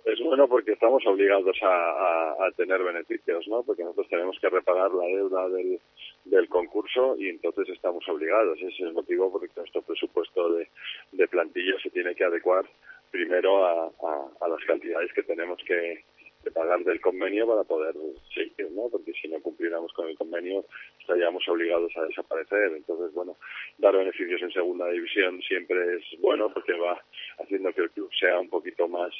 Es 0.04 0.20
bueno 0.20 0.48
porque 0.48 0.72
estamos 0.72 1.04
obligados 1.06 1.56
a, 1.62 2.48
tener 2.56 2.82
beneficios, 2.82 3.46
¿no? 3.48 3.62
Porque 3.62 3.82
nosotros 3.82 4.08
tenemos 4.08 4.38
que 4.40 4.48
repagar 4.48 4.90
la 4.92 5.06
deuda 5.06 5.48
del, 5.48 6.48
concurso 6.48 7.16
y 7.18 7.28
entonces 7.28 7.68
estamos 7.68 8.06
obligados. 8.08 8.58
Ese 8.58 8.68
es 8.68 8.80
el 8.80 8.92
motivo 8.92 9.32
por 9.32 9.42
el 9.42 9.50
que 9.50 9.60
nuestro 9.60 9.82
presupuesto 9.82 10.52
de, 10.52 10.68
de 11.12 11.28
plantilla 11.28 11.74
se 11.82 11.90
tiene 11.90 12.14
que 12.14 12.24
adecuar 12.24 12.64
primero 13.10 13.64
a 13.64 14.48
las 14.48 14.64
cantidades 14.66 15.12
que 15.12 15.22
tenemos 15.22 15.58
que, 15.66 16.04
que 16.44 16.50
pagar 16.50 16.84
del 16.84 17.00
convenio 17.00 17.46
para 17.46 17.64
poder 17.64 17.94
seguir, 18.32 18.70
¿no? 18.72 18.88
Porque 18.90 19.12
si 19.14 19.28
no 19.28 19.40
cumpliéramos 19.40 19.92
con 19.94 20.08
el 20.08 20.16
convenio 20.16 20.64
estaríamos 21.00 21.46
obligados 21.48 21.90
a 21.96 22.04
desaparecer. 22.04 22.72
Entonces, 22.76 23.12
bueno, 23.14 23.36
dar 23.78 23.96
beneficios 23.96 24.40
en 24.42 24.52
segunda 24.52 24.88
división 24.90 25.40
siempre 25.42 25.96
es 25.96 26.20
bueno 26.20 26.52
porque 26.52 26.74
va 26.74 27.02
haciendo 27.38 27.72
que 27.72 27.82
el 27.82 27.90
club 27.90 28.10
sea 28.18 28.38
un 28.38 28.48
poquito 28.48 28.86
más 28.86 29.12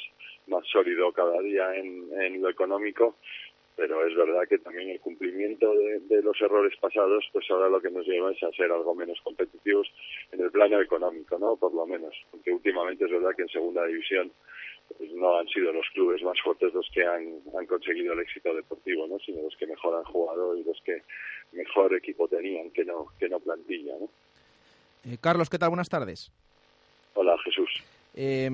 más 0.47 0.65
sólido 0.67 1.11
cada 1.11 1.39
día 1.41 1.75
en, 1.75 2.09
en 2.19 2.41
lo 2.41 2.49
económico 2.49 3.15
pero 3.75 4.05
es 4.07 4.15
verdad 4.15 4.47
que 4.47 4.57
también 4.59 4.89
el 4.89 4.99
cumplimiento 5.01 5.73
de, 5.73 5.99
de, 5.99 6.21
los 6.21 6.39
errores 6.39 6.73
pasados, 6.79 7.25
pues 7.33 7.45
ahora 7.51 7.67
lo 7.67 7.81
que 7.81 7.91
nos 7.91 8.07
lleva 8.07 8.31
es 8.31 8.41
a 8.41 8.51
ser 8.51 8.71
algo 8.71 8.95
menos 8.95 9.19
competitivos 9.21 9.91
en 10.31 10.41
el 10.41 10.51
plano 10.51 10.79
económico, 10.79 11.37
¿no? 11.37 11.57
Por 11.57 11.73
lo 11.73 11.85
menos, 11.85 12.15
porque 12.31 12.53
últimamente 12.53 13.03
es 13.05 13.11
verdad 13.11 13.35
que 13.35 13.41
en 13.41 13.49
segunda 13.49 13.85
división 13.85 14.31
pues 14.97 15.11
no 15.13 15.37
han 15.39 15.47
sido 15.47 15.73
los 15.73 15.85
clubes 15.93 16.21
más 16.21 16.39
fuertes 16.41 16.73
los 16.73 16.87
que 16.93 17.03
han, 17.03 17.41
han 17.57 17.65
conseguido 17.65 18.13
el 18.13 18.19
éxito 18.19 18.53
deportivo, 18.53 19.07
¿no? 19.07 19.19
Sino 19.19 19.41
los 19.41 19.55
que 19.57 19.67
mejor 19.67 19.95
han 19.95 20.03
jugado 20.03 20.55
y 20.55 20.63
los 20.63 20.79
que 20.81 21.01
mejor 21.51 21.93
equipo 21.95 22.27
tenían, 22.27 22.71
que 22.71 22.85
no, 22.85 23.07
que 23.19 23.27
no 23.27 23.39
plantilla, 23.39 23.93
¿no? 23.99 24.09
Eh, 25.11 25.17
Carlos, 25.19 25.49
¿qué 25.49 25.57
tal? 25.57 25.69
Buenas 25.69 25.89
tardes. 25.89 26.31
Hola, 27.15 27.37
Jesús. 27.43 27.69
Eh, 28.17 28.49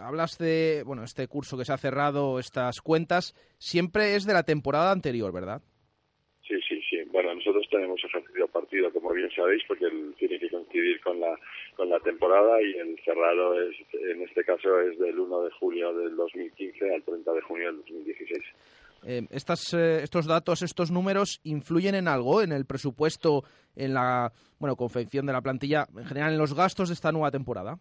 hablas 0.00 0.38
de 0.38 0.82
bueno 0.86 1.04
este 1.04 1.28
curso 1.28 1.58
que 1.58 1.66
se 1.66 1.72
ha 1.74 1.76
cerrado, 1.76 2.38
estas 2.38 2.80
cuentas, 2.80 3.34
siempre 3.58 4.14
es 4.14 4.24
de 4.24 4.32
la 4.32 4.44
temporada 4.44 4.92
anterior, 4.92 5.30
¿verdad? 5.30 5.60
Sí, 6.48 6.54
sí, 6.66 6.80
sí. 6.88 6.96
Bueno, 7.12 7.34
nosotros 7.34 7.66
tenemos 7.70 8.02
ejercicio 8.02 8.48
partido, 8.48 8.90
como 8.92 9.12
bien 9.12 9.30
sabéis, 9.36 9.62
porque 9.68 9.84
el, 9.84 10.14
tiene 10.18 10.38
que 10.38 10.48
coincidir 10.48 11.00
con 11.02 11.20
la 11.20 11.38
con 11.76 11.90
la 11.90 12.00
temporada 12.00 12.62
y 12.62 12.72
el 12.78 12.98
cerrado 13.04 13.60
es, 13.60 13.76
en 13.92 14.22
este 14.22 14.42
caso 14.42 14.80
es 14.80 14.98
del 14.98 15.18
1 15.18 15.42
de 15.42 15.50
julio 15.60 15.92
del 15.92 16.16
2015 16.16 16.94
al 16.94 17.02
30 17.02 17.32
de 17.32 17.40
junio 17.42 17.66
del 17.66 17.76
2016. 17.80 18.42
Eh, 19.06 19.26
estas, 19.30 19.74
eh, 19.74 20.02
estos 20.02 20.26
datos, 20.26 20.62
estos 20.62 20.90
números, 20.90 21.40
influyen 21.44 21.94
en 21.94 22.08
algo 22.08 22.40
en 22.40 22.52
el 22.52 22.64
presupuesto, 22.64 23.44
en 23.76 23.92
la 23.92 24.32
bueno 24.58 24.76
confección 24.76 25.26
de 25.26 25.34
la 25.34 25.42
plantilla, 25.42 25.86
en 25.94 26.06
general 26.06 26.32
en 26.32 26.38
los 26.38 26.54
gastos 26.54 26.88
de 26.88 26.94
esta 26.94 27.12
nueva 27.12 27.30
temporada. 27.30 27.78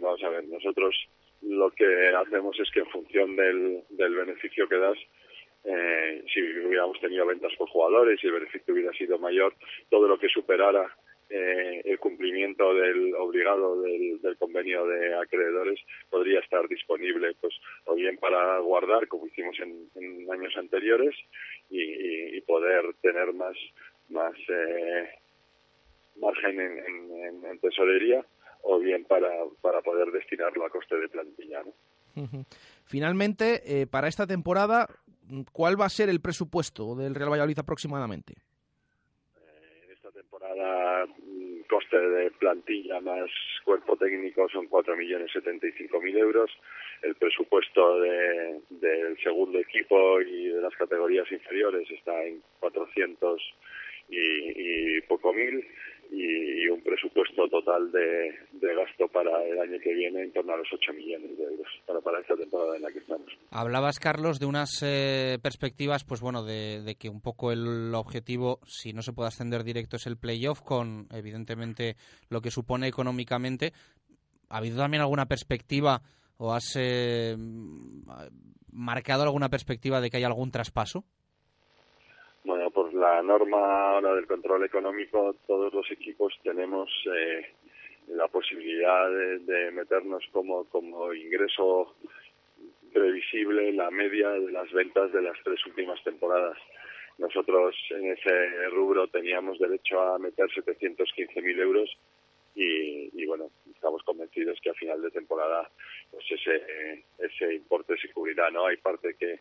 Vamos 0.00 0.22
a 0.22 0.28
ver, 0.30 0.44
nosotros 0.48 0.94
lo 1.42 1.70
que 1.70 2.08
hacemos 2.08 2.58
es 2.58 2.70
que 2.70 2.80
en 2.80 2.86
función 2.86 3.36
del, 3.36 3.82
del 3.90 4.14
beneficio 4.14 4.68
que 4.68 4.76
das, 4.76 4.98
eh, 5.64 6.24
si 6.32 6.40
hubiéramos 6.40 6.98
tenido 7.00 7.26
ventas 7.26 7.52
por 7.56 7.68
jugadores 7.68 8.18
y 8.22 8.26
el 8.26 8.32
beneficio 8.34 8.74
hubiera 8.74 8.92
sido 8.92 9.18
mayor, 9.18 9.54
todo 9.90 10.08
lo 10.08 10.18
que 10.18 10.28
superara 10.28 10.90
eh, 11.28 11.82
el 11.84 11.98
cumplimiento 11.98 12.74
del 12.74 13.14
obligado 13.14 13.80
del, 13.82 14.18
convenio 14.38 14.86
de 14.86 15.14
acreedores 15.14 15.78
podría 16.08 16.40
estar 16.40 16.66
disponible, 16.66 17.34
pues 17.40 17.54
o 17.84 17.94
bien 17.94 18.16
para 18.16 18.58
guardar 18.58 19.06
como 19.06 19.26
hicimos 19.26 19.56
en, 19.60 19.88
en 19.94 20.32
años 20.32 20.56
anteriores 20.56 21.14
y, 21.68 22.40
poder 22.40 22.94
tener 23.00 23.32
más 23.32 23.56
más 24.08 24.34
eh, 24.48 25.08
margen 26.16 26.58
en, 26.58 26.78
en, 26.78 27.44
en 27.44 27.58
tesorería 27.60 28.24
o 28.62 28.78
bien 28.78 29.04
para, 29.04 29.30
para 29.60 29.80
poder 29.82 30.10
destinarlo 30.10 30.64
a 30.64 30.70
coste 30.70 30.96
de 30.96 31.08
plantilla. 31.08 31.62
¿no? 31.62 31.72
Finalmente, 32.84 33.62
eh, 33.64 33.86
para 33.86 34.08
esta 34.08 34.26
temporada, 34.26 34.88
¿cuál 35.52 35.80
va 35.80 35.86
a 35.86 35.90
ser 35.90 36.08
el 36.08 36.20
presupuesto 36.20 36.94
del 36.96 37.14
Real 37.14 37.30
Valladolid 37.30 37.58
aproximadamente? 37.58 38.34
Eh, 39.36 39.84
en 39.84 39.92
esta 39.92 40.10
temporada, 40.10 41.06
coste 41.68 41.96
de 41.98 42.30
plantilla 42.32 43.00
más 43.00 43.30
cuerpo 43.64 43.96
técnico 43.96 44.48
son 44.48 44.68
4.075.000 44.68 46.18
euros. 46.18 46.50
El 47.02 47.14
presupuesto 47.14 48.00
de, 48.00 48.60
del 48.70 49.16
segundo 49.22 49.58
equipo 49.58 50.20
y 50.20 50.48
de 50.48 50.60
las 50.60 50.74
categorías 50.74 51.30
inferiores 51.30 51.88
está 51.90 52.24
en 52.24 52.42
400 52.58 53.40
y, 54.10 54.96
y 54.96 55.00
poco 55.02 55.32
mil 55.32 55.64
y, 56.10 56.68
un 56.68 56.82
presupuesto 56.82 57.48
total 57.48 57.90
de, 57.90 58.74
gasto 58.74 59.08
para 59.08 59.44
el 59.44 59.58
año 59.58 59.78
que 59.82 59.92
viene 59.92 60.22
en 60.22 60.32
torno 60.32 60.52
a 60.52 60.56
los 60.56 60.68
8 60.72 60.92
millones 60.92 61.36
de 61.36 61.44
euros 61.44 61.66
para, 61.86 62.20
esta 62.20 62.36
temporada 62.36 62.76
en 62.76 62.82
la 62.82 62.90
que 62.90 62.98
estamos. 62.98 63.26
Hablabas, 63.50 63.98
Carlos, 63.98 64.38
de 64.38 64.46
unas 64.46 64.82
eh, 64.82 65.38
perspectivas, 65.42 66.04
pues 66.04 66.20
bueno, 66.20 66.44
de, 66.44 66.82
de, 66.82 66.94
que 66.94 67.08
un 67.08 67.20
poco 67.20 67.52
el 67.52 67.94
objetivo, 67.94 68.60
si 68.66 68.92
no 68.92 69.02
se 69.02 69.12
puede 69.12 69.28
ascender 69.28 69.64
directo, 69.64 69.96
es 69.96 70.06
el 70.06 70.16
playoff, 70.16 70.62
con 70.62 71.08
evidentemente 71.12 71.96
lo 72.28 72.40
que 72.40 72.50
supone 72.50 72.86
económicamente. 72.86 73.72
¿Ha 74.48 74.58
habido 74.58 74.78
también 74.78 75.00
alguna 75.00 75.26
perspectiva 75.26 76.02
o 76.38 76.52
has 76.52 76.74
eh, 76.76 77.36
marcado 78.72 79.22
alguna 79.22 79.48
perspectiva 79.48 80.00
de 80.00 80.10
que 80.10 80.16
haya 80.16 80.26
algún 80.26 80.50
traspaso? 80.50 81.04
La 83.00 83.22
norma 83.22 83.92
ahora 83.92 84.14
del 84.14 84.26
control 84.26 84.62
económico, 84.66 85.34
todos 85.46 85.72
los 85.72 85.90
equipos 85.90 86.38
tenemos 86.42 86.90
eh, 87.10 87.46
la 88.08 88.28
posibilidad 88.28 89.08
de, 89.08 89.38
de, 89.38 89.70
meternos 89.70 90.22
como, 90.32 90.64
como 90.64 91.14
ingreso 91.14 91.94
previsible 92.92 93.72
la 93.72 93.90
media 93.90 94.28
de 94.28 94.52
las 94.52 94.70
ventas 94.72 95.10
de 95.14 95.22
las 95.22 95.38
tres 95.42 95.64
últimas 95.64 96.04
temporadas. 96.04 96.58
Nosotros 97.16 97.74
en 97.88 98.12
ese 98.12 98.68
rubro 98.68 99.08
teníamos 99.08 99.58
derecho 99.58 99.98
a 99.98 100.18
meter 100.18 100.50
715.000 100.50 101.58
euros 101.58 101.90
y, 102.54 103.08
y, 103.14 103.24
bueno, 103.24 103.46
estamos 103.74 104.02
convencidos 104.02 104.58
que 104.60 104.68
a 104.68 104.74
final 104.74 105.00
de 105.00 105.10
temporada 105.10 105.70
pues 106.10 106.24
ese, 106.32 107.02
ese 107.18 107.54
importe 107.54 107.96
se 107.96 108.12
cubrirá, 108.12 108.50
¿no? 108.50 108.66
Hay 108.66 108.76
parte 108.76 109.14
que 109.18 109.40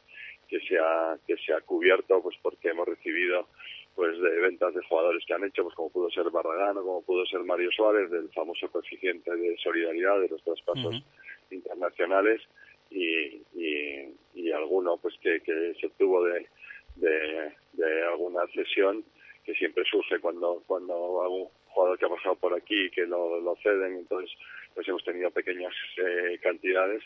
que 0.50 0.60
se 0.62 0.78
ha 0.80 1.18
que 1.28 1.38
se 1.38 1.54
ha 1.54 1.62
cubierto 1.62 2.22
pues 2.22 2.36
porque 2.42 2.70
hemos 2.70 2.88
recibido 2.88 3.48
pues 3.96 4.20
de 4.20 4.30
ventas 4.40 4.74
de 4.74 4.84
jugadores 4.84 5.24
que 5.26 5.34
han 5.34 5.44
hecho 5.44 5.64
pues 5.64 5.76
como 5.76 5.92
pudo 5.92 6.10
ser 6.10 6.30
Barragán 6.30 6.78
o 6.78 6.84
como 6.84 7.02
pudo 7.04 7.26
ser 7.26 7.42
Mario 7.42 7.72
Suárez 7.72 8.10
del 8.10 8.30
famoso 8.30 8.70
coeficiente 8.72 9.36
de 9.36 9.58
solidaridad 9.58 10.20
de 10.20 10.30
los 10.30 10.44
traspasos 10.44 10.96
uh 10.96 11.00
-huh. 11.00 11.04
internacionales 11.52 12.42
y, 12.90 13.42
y, 13.54 14.14
y, 14.34 14.52
alguno 14.52 14.98
pues 14.98 15.14
que, 15.22 15.42
que 15.42 15.76
se 15.80 15.86
obtuvo 15.86 16.24
de, 16.24 16.48
de, 16.96 17.54
de 17.74 18.04
alguna 18.08 18.48
cesión 18.48 19.04
que 19.46 19.54
siempre 19.54 19.84
surge 19.86 20.20
cuando 20.20 20.64
cuando 20.66 21.22
algún 21.22 21.48
jugador 21.68 22.00
que 22.00 22.06
ha 22.06 22.10
pasado 22.10 22.36
por 22.36 22.54
aquí 22.56 22.90
que 22.90 23.06
lo, 23.06 23.40
lo 23.40 23.56
ceden 23.58 23.98
entonces 23.98 24.32
pues 24.74 24.88
hemos 24.88 25.04
tenido 25.04 25.30
pequeñas 25.30 25.74
eh, 25.98 26.40
cantidades 26.42 27.04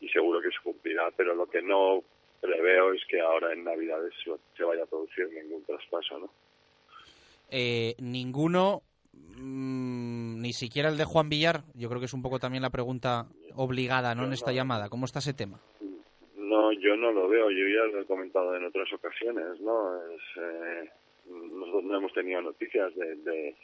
y 0.00 0.08
seguro 0.08 0.40
que 0.40 0.50
se 0.50 0.62
cumplirá 0.62 1.10
pero 1.16 1.34
lo 1.34 1.46
que 1.46 1.62
no 1.62 2.04
preveo 2.44 2.92
es 2.92 3.02
que 3.08 3.20
ahora 3.20 3.52
en 3.52 3.64
Navidades 3.64 4.12
se 4.56 4.64
vaya 4.64 4.82
a 4.82 4.86
producir 4.86 5.28
ningún 5.32 5.64
traspaso, 5.64 6.18
¿no? 6.18 6.30
Eh, 7.50 7.94
ninguno, 7.98 8.82
mmm, 9.12 10.40
ni 10.40 10.52
siquiera 10.52 10.88
el 10.88 10.96
de 10.96 11.04
Juan 11.04 11.28
Villar. 11.28 11.62
Yo 11.74 11.88
creo 11.88 12.00
que 12.00 12.06
es 12.06 12.14
un 12.14 12.22
poco 12.22 12.38
también 12.38 12.62
la 12.62 12.70
pregunta 12.70 13.26
obligada, 13.54 14.14
¿no? 14.14 14.24
En 14.24 14.32
esta 14.32 14.52
llamada. 14.52 14.88
¿Cómo 14.88 15.06
está 15.06 15.20
ese 15.20 15.34
tema? 15.34 15.60
No, 16.36 16.72
yo 16.72 16.96
no 16.96 17.12
lo 17.12 17.28
veo. 17.28 17.50
Yo 17.50 17.66
ya 17.68 17.92
lo 17.92 18.00
he 18.00 18.06
comentado 18.06 18.56
en 18.56 18.64
otras 18.64 18.92
ocasiones, 18.92 19.60
¿no? 19.60 19.96
Es, 20.10 20.22
eh, 20.36 20.90
nosotros 21.26 21.84
no 21.84 21.96
hemos 21.96 22.12
tenido 22.12 22.42
noticias 22.42 22.94
de, 22.96 23.16
de, 23.16 23.56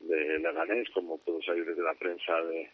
de 0.00 0.38
Leganés, 0.38 0.88
como 0.90 1.18
pudo 1.18 1.40
salir 1.42 1.64
desde 1.64 1.82
la 1.82 1.94
prensa 1.94 2.40
de, 2.42 2.70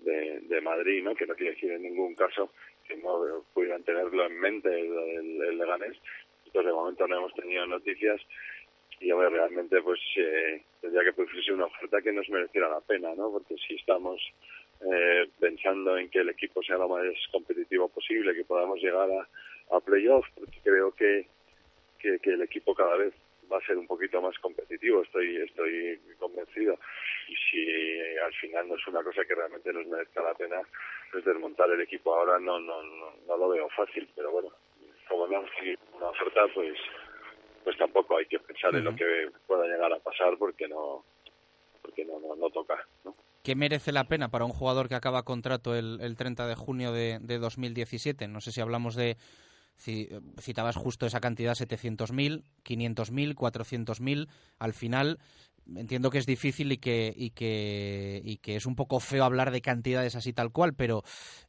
de, 0.00 0.40
de 0.40 0.60
Madrid, 0.60 1.02
¿no? 1.02 1.14
Que 1.14 1.26
no 1.26 1.34
quiere 1.34 1.54
decir 1.54 1.72
en 1.72 1.82
ningún 1.82 2.14
caso 2.14 2.52
que 2.88 2.96
no 2.96 3.44
pudieran 3.52 3.82
tenerlo 3.84 4.26
en 4.26 4.40
mente 4.40 4.68
el, 4.68 5.42
el, 5.42 5.58
Leganés. 5.58 5.96
Entonces, 6.46 6.70
de 6.70 6.72
momento 6.72 7.06
no 7.06 7.18
hemos 7.18 7.34
tenido 7.34 7.66
noticias 7.66 8.20
y 9.00 9.12
hombre, 9.12 9.30
realmente 9.30 9.80
pues 9.82 10.00
eh, 10.16 10.62
tendría 10.80 11.04
que 11.04 11.12
producirse 11.12 11.52
una 11.52 11.66
oferta 11.66 12.02
que 12.02 12.12
nos 12.12 12.28
mereciera 12.30 12.68
la 12.68 12.80
pena, 12.80 13.14
¿no? 13.14 13.30
Porque 13.30 13.54
si 13.56 13.76
estamos 13.76 14.20
eh, 14.80 15.28
pensando 15.38 15.96
en 15.96 16.10
que 16.10 16.20
el 16.20 16.30
equipo 16.30 16.62
sea 16.62 16.78
lo 16.78 16.88
más 16.88 17.04
competitivo 17.30 17.88
posible, 17.88 18.34
que 18.34 18.44
podamos 18.44 18.80
llegar 18.80 19.08
a, 19.10 19.76
a 19.76 19.80
playoff, 19.80 20.26
porque 20.34 20.58
creo 20.64 20.92
que, 20.92 21.26
que 21.98 22.30
el 22.30 22.42
equipo 22.42 22.74
cada 22.74 22.96
vez 22.96 23.14
va 23.50 23.58
a 23.58 23.66
ser 23.66 23.76
un 23.76 23.86
poquito 23.86 24.20
más 24.20 24.38
competitivo, 24.38 25.02
estoy 25.02 25.36
estoy 25.36 26.00
convencido. 26.18 26.78
Y 27.28 27.34
si 27.34 28.18
al 28.18 28.32
final 28.34 28.68
no 28.68 28.76
es 28.76 28.86
una 28.86 29.02
cosa 29.02 29.24
que 29.24 29.34
realmente 29.34 29.72
nos 29.72 29.86
merezca 29.86 30.22
la 30.22 30.34
pena, 30.34 30.60
pues 31.10 31.24
desmontar 31.24 31.70
el 31.70 31.80
equipo 31.80 32.14
ahora 32.14 32.38
no 32.38 32.58
no 32.58 32.82
no, 32.82 33.12
no 33.26 33.36
lo 33.36 33.48
veo 33.48 33.68
fácil, 33.70 34.08
pero 34.14 34.30
bueno, 34.30 34.50
como 35.08 35.26
no 35.26 35.38
hay 35.60 35.76
una 35.94 36.08
oferta, 36.08 36.40
pues 36.54 36.76
pues 37.64 37.76
tampoco 37.76 38.16
hay 38.16 38.26
que 38.26 38.38
pensar 38.38 38.74
en 38.74 38.84
lo 38.84 38.94
que 38.94 39.30
pueda 39.46 39.66
llegar 39.66 39.92
a 39.92 39.98
pasar 39.98 40.36
porque 40.38 40.68
no 40.68 41.04
porque 41.82 42.04
no, 42.04 42.20
no, 42.20 42.34
no 42.34 42.50
toca, 42.50 42.86
¿no? 43.04 43.14
¿Qué 43.42 43.54
merece 43.54 43.92
la 43.92 44.04
pena 44.04 44.28
para 44.28 44.44
un 44.44 44.52
jugador 44.52 44.88
que 44.88 44.94
acaba 44.94 45.22
contrato 45.22 45.74
el, 45.74 46.00
el 46.02 46.16
30 46.16 46.46
de 46.46 46.54
junio 46.54 46.92
de, 46.92 47.18
de 47.20 47.38
2017? 47.38 48.28
No 48.28 48.40
sé 48.40 48.52
si 48.52 48.60
hablamos 48.60 48.94
de 48.94 49.16
citabas 49.78 50.76
justo 50.76 51.06
esa 51.06 51.20
cantidad, 51.20 51.54
700.000, 51.54 52.42
500.000, 52.64 53.34
400.000. 53.34 54.28
Al 54.58 54.72
final, 54.72 55.18
entiendo 55.76 56.10
que 56.10 56.18
es 56.18 56.26
difícil 56.26 56.72
y 56.72 56.78
que, 56.78 57.12
y, 57.14 57.30
que, 57.30 58.20
y 58.24 58.38
que 58.38 58.56
es 58.56 58.66
un 58.66 58.76
poco 58.76 59.00
feo 59.00 59.24
hablar 59.24 59.50
de 59.50 59.60
cantidades 59.60 60.16
así 60.16 60.32
tal 60.32 60.52
cual, 60.52 60.72
pero 60.76 61.02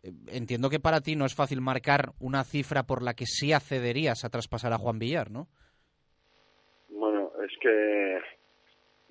eh, 0.04 0.12
entiendo 0.28 0.70
que 0.70 0.80
para 0.80 1.02
ti 1.02 1.16
no 1.16 1.26
es 1.26 1.36
fácil 1.36 1.62
marcar 1.62 2.12
una 2.20 2.44
cifra 2.44 2.84
por 2.84 3.04
la 3.04 3.14
que 3.14 3.26
sí 3.26 3.54
accederías 3.54 4.24
a 4.24 4.30
traspasar 4.30 4.74
a 4.74 4.78
Juan 4.78 5.00
Villar, 5.00 5.32
¿no? 5.32 5.48
Bueno, 6.90 7.32
es 7.44 7.58
que 7.62 8.20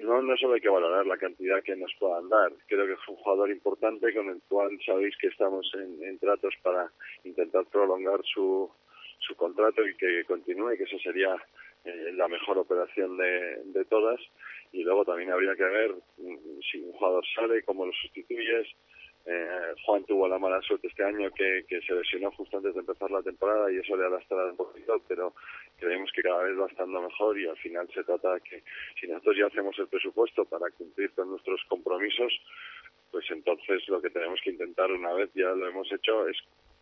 no, 0.05 0.23
no 0.23 0.37
solo 0.37 0.55
hay 0.55 0.61
que 0.61 0.69
valorar 0.69 1.07
la 1.07 1.17
cantidad 1.17 1.63
que 1.63 1.77
nos 1.77 1.93
puedan 1.99 2.29
dar. 2.29 2.53
Creo 2.67 2.87
que 2.87 2.93
es 2.93 3.09
un 3.09 3.17
jugador 3.17 3.51
importante 3.51 4.15
con 4.15 4.29
el 4.29 4.41
cual 4.49 4.79
sabéis 4.85 5.17
que 5.21 5.29
estamos 5.29 5.67
en 5.75 6.19
tratos 6.19 6.55
para 6.63 6.91
intentar 7.25 7.65
prolongar 7.67 8.21
su, 8.25 8.71
su 9.19 9.35
contrato 9.37 9.87
y 9.87 9.95
que 9.97 10.25
continúe, 10.25 10.77
que 10.77 10.85
eso 10.85 10.99
sería 10.99 11.35
eh, 11.85 12.13
la 12.15 12.29
mejor 12.29 12.59
operación 12.59 13.17
de, 13.17 13.63
de 13.65 13.85
todas. 13.87 14.21
Y 14.73 14.83
luego 14.83 15.05
también 15.05 15.31
habría 15.31 15.55
que 15.55 15.65
ver 15.65 15.95
mm, 16.19 16.61
si 16.71 16.79
un 16.81 16.93
jugador 16.93 17.25
sale, 17.35 17.63
cómo 17.63 17.87
lo 17.87 17.93
sustituyes. 17.93 18.67
Eh, 19.31 19.75
Juan 19.85 20.05
tuvo 20.05 20.27
la 20.27 20.39
mala 20.39 20.61
suerte 20.63 20.87
este 20.87 21.05
año 21.05 21.31
que, 21.33 21.65
que 21.69 21.83
se 21.83 21.93
lesionó 21.93 22.31
justo 22.31 22.57
antes 22.57 22.73
de 22.73 22.81
empezar 22.81 23.11
la 23.11 23.23
temporada 23.23 23.71
y 23.71 23.77
eso 23.77 23.95
le 23.95 24.07
ha 24.07 24.09
lastrado 24.09 24.51
un 24.51 24.57
poquito, 24.57 25.03
pero 25.07 25.35
creemos 25.77 26.11
que 26.13 26.23
cada 26.23 26.45
vez 26.45 26.59
va 26.59 26.67
estando 26.67 27.03
mejor 27.03 27.39
y 27.39 27.47
al 27.47 27.57
final 27.59 27.87
se 27.93 28.05
trata 28.05 28.41
que 28.41 28.63
si 28.99 29.07
nosotros 29.07 29.37
ya 29.37 29.47
hacemos 29.47 29.79
el 29.79 29.89
presupuesto 29.89 30.47
para 30.47 30.71
cumplir 30.71 31.11
con 31.13 31.29
nuestros 31.29 31.61
compromisos, 31.69 32.33
pues 33.11 33.27
entonces 33.31 33.87
lo 33.89 34.01
que 34.01 34.09
tenemos 34.09 34.41
que 34.43 34.51
intentar 34.51 34.91
una 34.91 35.13
vez 35.13 35.31
ya 35.35 35.51
lo 35.51 35.69
hemos 35.69 35.93
hecho 35.93 36.27
es 36.27 36.39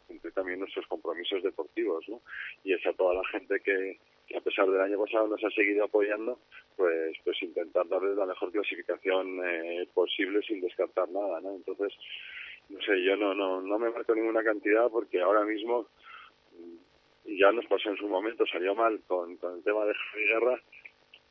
cumplir 0.06 0.32
también 0.32 0.60
nuestros 0.60 0.86
compromisos 0.86 1.42
deportivos, 1.42 2.08
¿no? 2.08 2.20
Y 2.64 2.72
es 2.72 2.86
a 2.86 2.92
toda 2.92 3.14
la 3.14 3.24
gente 3.28 3.60
que, 3.60 3.98
a 4.36 4.40
pesar 4.40 4.68
del 4.68 4.80
año 4.80 4.98
pasado 5.02 5.28
nos 5.28 5.42
ha 5.42 5.50
seguido 5.50 5.84
apoyando, 5.84 6.38
pues 6.76 7.16
pues 7.24 7.42
intentar 7.42 7.88
darles 7.88 8.16
la 8.16 8.26
mejor 8.26 8.52
clasificación 8.52 9.40
eh, 9.44 9.88
posible 9.94 10.42
sin 10.42 10.60
descartar 10.60 11.08
nada, 11.10 11.40
¿no? 11.40 11.54
Entonces, 11.54 11.92
no 12.68 12.80
sé, 12.82 13.02
yo 13.02 13.16
no 13.16 13.34
no 13.34 13.60
no 13.60 13.78
me 13.78 13.90
marco 13.90 14.14
ninguna 14.14 14.42
cantidad 14.42 14.90
porque 14.90 15.20
ahora 15.20 15.44
mismo 15.44 15.86
y 17.26 17.38
ya 17.38 17.50
nos 17.52 17.66
pasó 17.66 17.90
en 17.90 17.96
su 17.96 18.08
momento, 18.08 18.46
salió 18.46 18.74
mal 18.74 19.00
con, 19.06 19.36
con 19.36 19.56
el 19.56 19.64
tema 19.64 19.84
de 19.84 19.94
Guerra, 20.14 20.60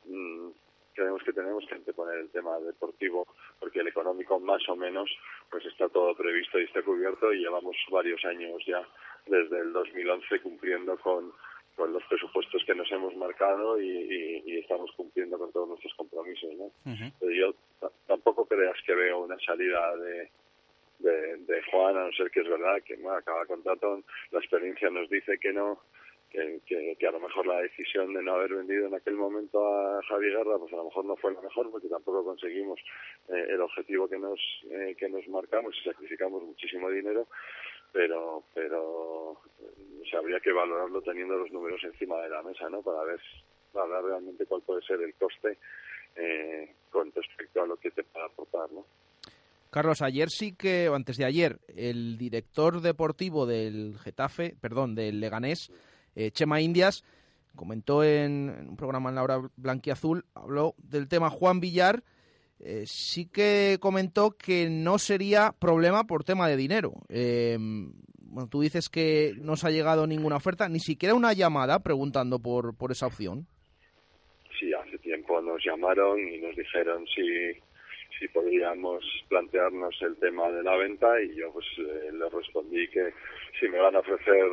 mmm, 0.04 0.50
creemos 0.96 1.22
que 1.22 1.32
tenemos 1.32 1.64
que 1.66 1.74
anteponer 1.74 2.18
el 2.18 2.30
tema 2.30 2.58
deportivo 2.58 3.26
porque 3.60 3.80
el 3.80 3.88
económico 3.88 4.40
más 4.40 4.66
o 4.68 4.74
menos 4.74 5.08
pues 5.50 5.64
está 5.66 5.88
todo 5.88 6.16
previsto 6.16 6.58
y 6.58 6.64
está 6.64 6.82
cubierto 6.82 7.32
y 7.32 7.40
llevamos 7.40 7.76
varios 7.90 8.24
años 8.24 8.62
ya 8.66 8.82
desde 9.26 9.58
el 9.60 9.72
2011 9.72 10.40
cumpliendo 10.40 10.98
con, 10.98 11.32
con 11.76 11.92
los 11.92 12.02
presupuestos 12.04 12.64
que 12.64 12.74
nos 12.74 12.90
hemos 12.90 13.14
marcado 13.16 13.80
y, 13.80 13.86
y, 13.88 14.42
y 14.46 14.58
estamos 14.58 14.90
cumpliendo 14.96 15.38
con 15.38 15.52
todos 15.52 15.68
nuestros 15.68 15.94
compromisos 15.94 16.50
¿no? 16.56 16.70
Yo 17.20 17.54
tampoco 18.06 18.46
creas 18.46 18.76
que 18.86 18.94
veo 18.94 19.20
una 19.20 19.38
salida 19.40 19.96
de, 19.96 20.30
de, 21.00 21.36
de 21.36 21.62
Juan 21.70 21.96
a 21.96 22.04
no 22.06 22.12
ser 22.12 22.30
que 22.30 22.40
es 22.40 22.48
verdad 22.48 22.82
que 22.82 22.96
bueno, 22.96 23.18
acaba 23.18 23.44
contrato 23.46 24.02
la 24.30 24.38
experiencia 24.38 24.88
nos 24.90 25.08
dice 25.10 25.38
que 25.38 25.52
no 25.52 25.80
que, 26.66 27.06
a 27.06 27.10
lo 27.10 27.20
mejor 27.20 27.46
la 27.46 27.60
decisión 27.60 28.12
de 28.12 28.22
no 28.22 28.34
haber 28.34 28.54
vendido 28.54 28.86
en 28.86 28.94
aquel 28.94 29.14
momento 29.14 29.64
a 29.66 30.02
Javi 30.08 30.28
Guerra, 30.28 30.58
pues 30.58 30.72
a 30.72 30.76
lo 30.76 30.84
mejor 30.84 31.04
no 31.04 31.16
fue 31.16 31.32
la 31.32 31.40
mejor 31.40 31.70
porque 31.70 31.88
tampoco 31.88 32.24
conseguimos 32.24 32.78
eh, 33.28 33.46
el 33.48 33.60
objetivo 33.60 34.08
que 34.08 34.18
nos 34.18 34.38
eh, 34.70 34.94
que 34.98 35.08
nos 35.08 35.26
marcamos 35.28 35.74
y 35.80 35.84
sacrificamos 35.84 36.42
muchísimo 36.42 36.90
dinero, 36.90 37.26
pero 37.92 38.44
pero 38.54 39.40
se 40.10 40.16
habría 40.16 40.40
que 40.40 40.52
valorarlo 40.52 41.00
teniendo 41.02 41.36
los 41.36 41.50
números 41.50 41.82
encima 41.84 42.20
de 42.20 42.28
la 42.28 42.42
mesa, 42.42 42.68
¿no? 42.68 42.82
Para 42.82 43.04
ver 43.04 43.20
para 43.72 43.86
ver 43.86 44.04
realmente 44.04 44.46
cuál 44.46 44.62
puede 44.62 44.82
ser 44.82 45.00
el 45.00 45.14
coste 45.14 45.58
eh, 46.16 46.74
con 46.90 47.12
respecto 47.12 47.62
a 47.62 47.66
lo 47.66 47.76
que 47.76 47.90
te 47.90 48.04
pueda 48.04 48.26
aportar, 48.26 48.70
¿no? 48.72 48.84
Carlos, 49.70 50.00
ayer 50.00 50.30
sí 50.30 50.54
que, 50.56 50.88
o 50.88 50.94
antes 50.94 51.18
de 51.18 51.26
ayer, 51.26 51.58
el 51.76 52.16
director 52.16 52.80
deportivo 52.80 53.44
del 53.44 53.98
Getafe, 53.98 54.54
perdón, 54.58 54.94
del 54.94 55.20
Leganés, 55.20 55.70
eh, 56.16 56.32
Chema 56.32 56.60
Indias, 56.60 57.04
comentó 57.54 58.02
en, 58.02 58.66
un 58.70 58.76
programa 58.76 59.10
en 59.10 59.14
la 59.14 59.22
hora 59.22 59.40
blanquiazul, 59.56 60.24
habló 60.34 60.74
del 60.78 61.06
tema 61.06 61.30
Juan 61.30 61.60
Villar, 61.60 62.02
eh, 62.58 62.84
sí 62.86 63.26
que 63.26 63.78
comentó 63.80 64.32
que 64.32 64.68
no 64.68 64.98
sería 64.98 65.54
problema 65.58 66.04
por 66.04 66.24
tema 66.24 66.48
de 66.48 66.56
dinero. 66.56 66.94
Bueno, 68.36 68.50
tú 68.50 68.60
dices 68.60 68.90
que 68.90 69.32
no 69.40 69.56
se 69.56 69.66
ha 69.66 69.70
llegado 69.70 70.06
ninguna 70.06 70.36
oferta, 70.36 70.68
ni 70.68 70.78
siquiera 70.78 71.14
una 71.14 71.32
llamada 71.32 71.78
preguntando 71.78 72.38
por, 72.38 72.76
por 72.76 72.92
esa 72.92 73.06
opción. 73.06 73.46
Sí, 74.60 74.74
hace 74.74 74.98
tiempo 74.98 75.40
nos 75.40 75.64
llamaron 75.64 76.18
y 76.20 76.38
nos 76.42 76.54
dijeron 76.54 77.06
si, 77.06 77.58
si 78.18 78.28
podríamos 78.28 79.02
plantearnos 79.28 79.94
el 80.02 80.16
tema 80.16 80.50
de 80.50 80.62
la 80.62 80.76
venta 80.76 81.18
y 81.22 81.34
yo 81.34 81.50
pues 81.50 81.64
eh, 81.78 82.10
respondí 82.30 82.86
que 82.88 83.12
si 83.58 83.68
me 83.68 83.78
van 83.78 83.96
a 83.96 84.00
ofrecer 84.00 84.44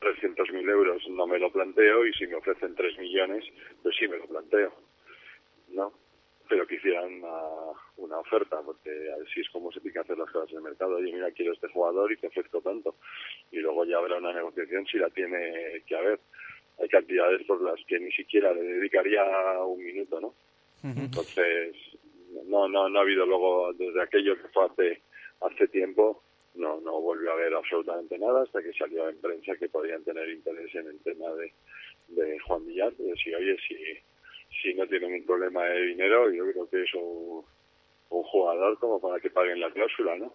300.000 0.00 0.70
euros 0.70 1.08
no 1.08 1.26
me 1.26 1.38
lo 1.38 1.50
planteo 1.50 2.06
y 2.06 2.12
si 2.14 2.26
me 2.26 2.36
ofrecen 2.36 2.74
3 2.74 2.98
millones, 2.98 3.44
pues 3.82 3.96
sí 3.98 4.06
me 4.08 4.18
lo 4.18 4.26
planteo, 4.26 4.72
¿no? 5.68 5.92
Pero 6.48 6.66
que 6.66 6.76
hicieran 6.76 7.14
una, 7.14 7.38
una 7.96 8.18
oferta, 8.18 8.60
porque 8.64 8.90
así 9.22 9.40
es 9.40 9.50
como 9.50 9.72
se 9.72 9.80
tiene 9.80 9.94
que 9.94 10.00
hacer 10.00 10.16
las 10.16 10.30
cosas 10.30 10.50
en 10.50 10.58
el 10.58 10.62
mercado. 10.62 10.96
Oye, 10.96 11.12
mira, 11.12 11.30
quiero 11.32 11.52
este 11.52 11.68
jugador 11.68 12.12
y 12.12 12.16
te 12.18 12.28
ofrezco 12.28 12.60
tanto. 12.60 12.94
Y 13.50 13.58
luego 13.58 13.84
ya 13.84 13.98
habrá 13.98 14.18
una 14.18 14.32
negociación 14.32 14.86
si 14.86 14.98
la 14.98 15.10
tiene 15.10 15.82
que 15.86 15.96
haber. 15.96 16.20
Hay 16.78 16.88
cantidades 16.88 17.44
por 17.46 17.60
las 17.62 17.84
que 17.86 17.98
ni 17.98 18.12
siquiera 18.12 18.52
le 18.52 18.62
dedicaría 18.62 19.24
un 19.64 19.82
minuto, 19.82 20.20
¿no? 20.20 20.34
Entonces, 20.84 21.74
no, 22.44 22.68
no, 22.68 22.88
no 22.88 22.98
ha 22.98 23.02
habido 23.02 23.26
luego, 23.26 23.72
desde 23.72 24.02
aquello 24.02 24.36
que 24.36 24.48
fue 24.48 24.66
hace, 24.66 25.02
hace 25.40 25.66
tiempo, 25.68 26.22
no, 26.56 26.80
no 26.80 27.00
volvió 27.00 27.30
a 27.30 27.34
haber 27.34 27.54
absolutamente 27.54 28.18
nada 28.18 28.42
hasta 28.42 28.62
que 28.62 28.72
salió 28.72 29.08
en 29.08 29.20
prensa 29.20 29.56
que 29.56 29.68
podían 29.68 30.02
tener 30.04 30.28
interés 30.28 30.74
en 30.74 30.86
el 30.88 30.98
tema 31.00 31.26
de, 31.34 32.38
Juan 32.46 32.66
Villar. 32.66 32.92
Pero 32.96 33.16
si, 33.16 33.34
oye, 33.34 33.56
si, 33.66 33.76
si 34.62 34.74
no 34.74 34.86
tienen 34.86 35.14
un 35.14 35.26
problema 35.26 35.64
de 35.64 35.82
dinero, 35.82 36.30
yo 36.30 36.50
creo 36.50 36.68
que 36.68 36.82
es 36.82 36.94
un, 36.94 37.44
un 38.10 38.22
jugador 38.24 38.78
como 38.78 39.00
para 39.00 39.20
que 39.20 39.30
paguen 39.30 39.60
la 39.60 39.70
cláusula, 39.70 40.16
¿no? 40.16 40.32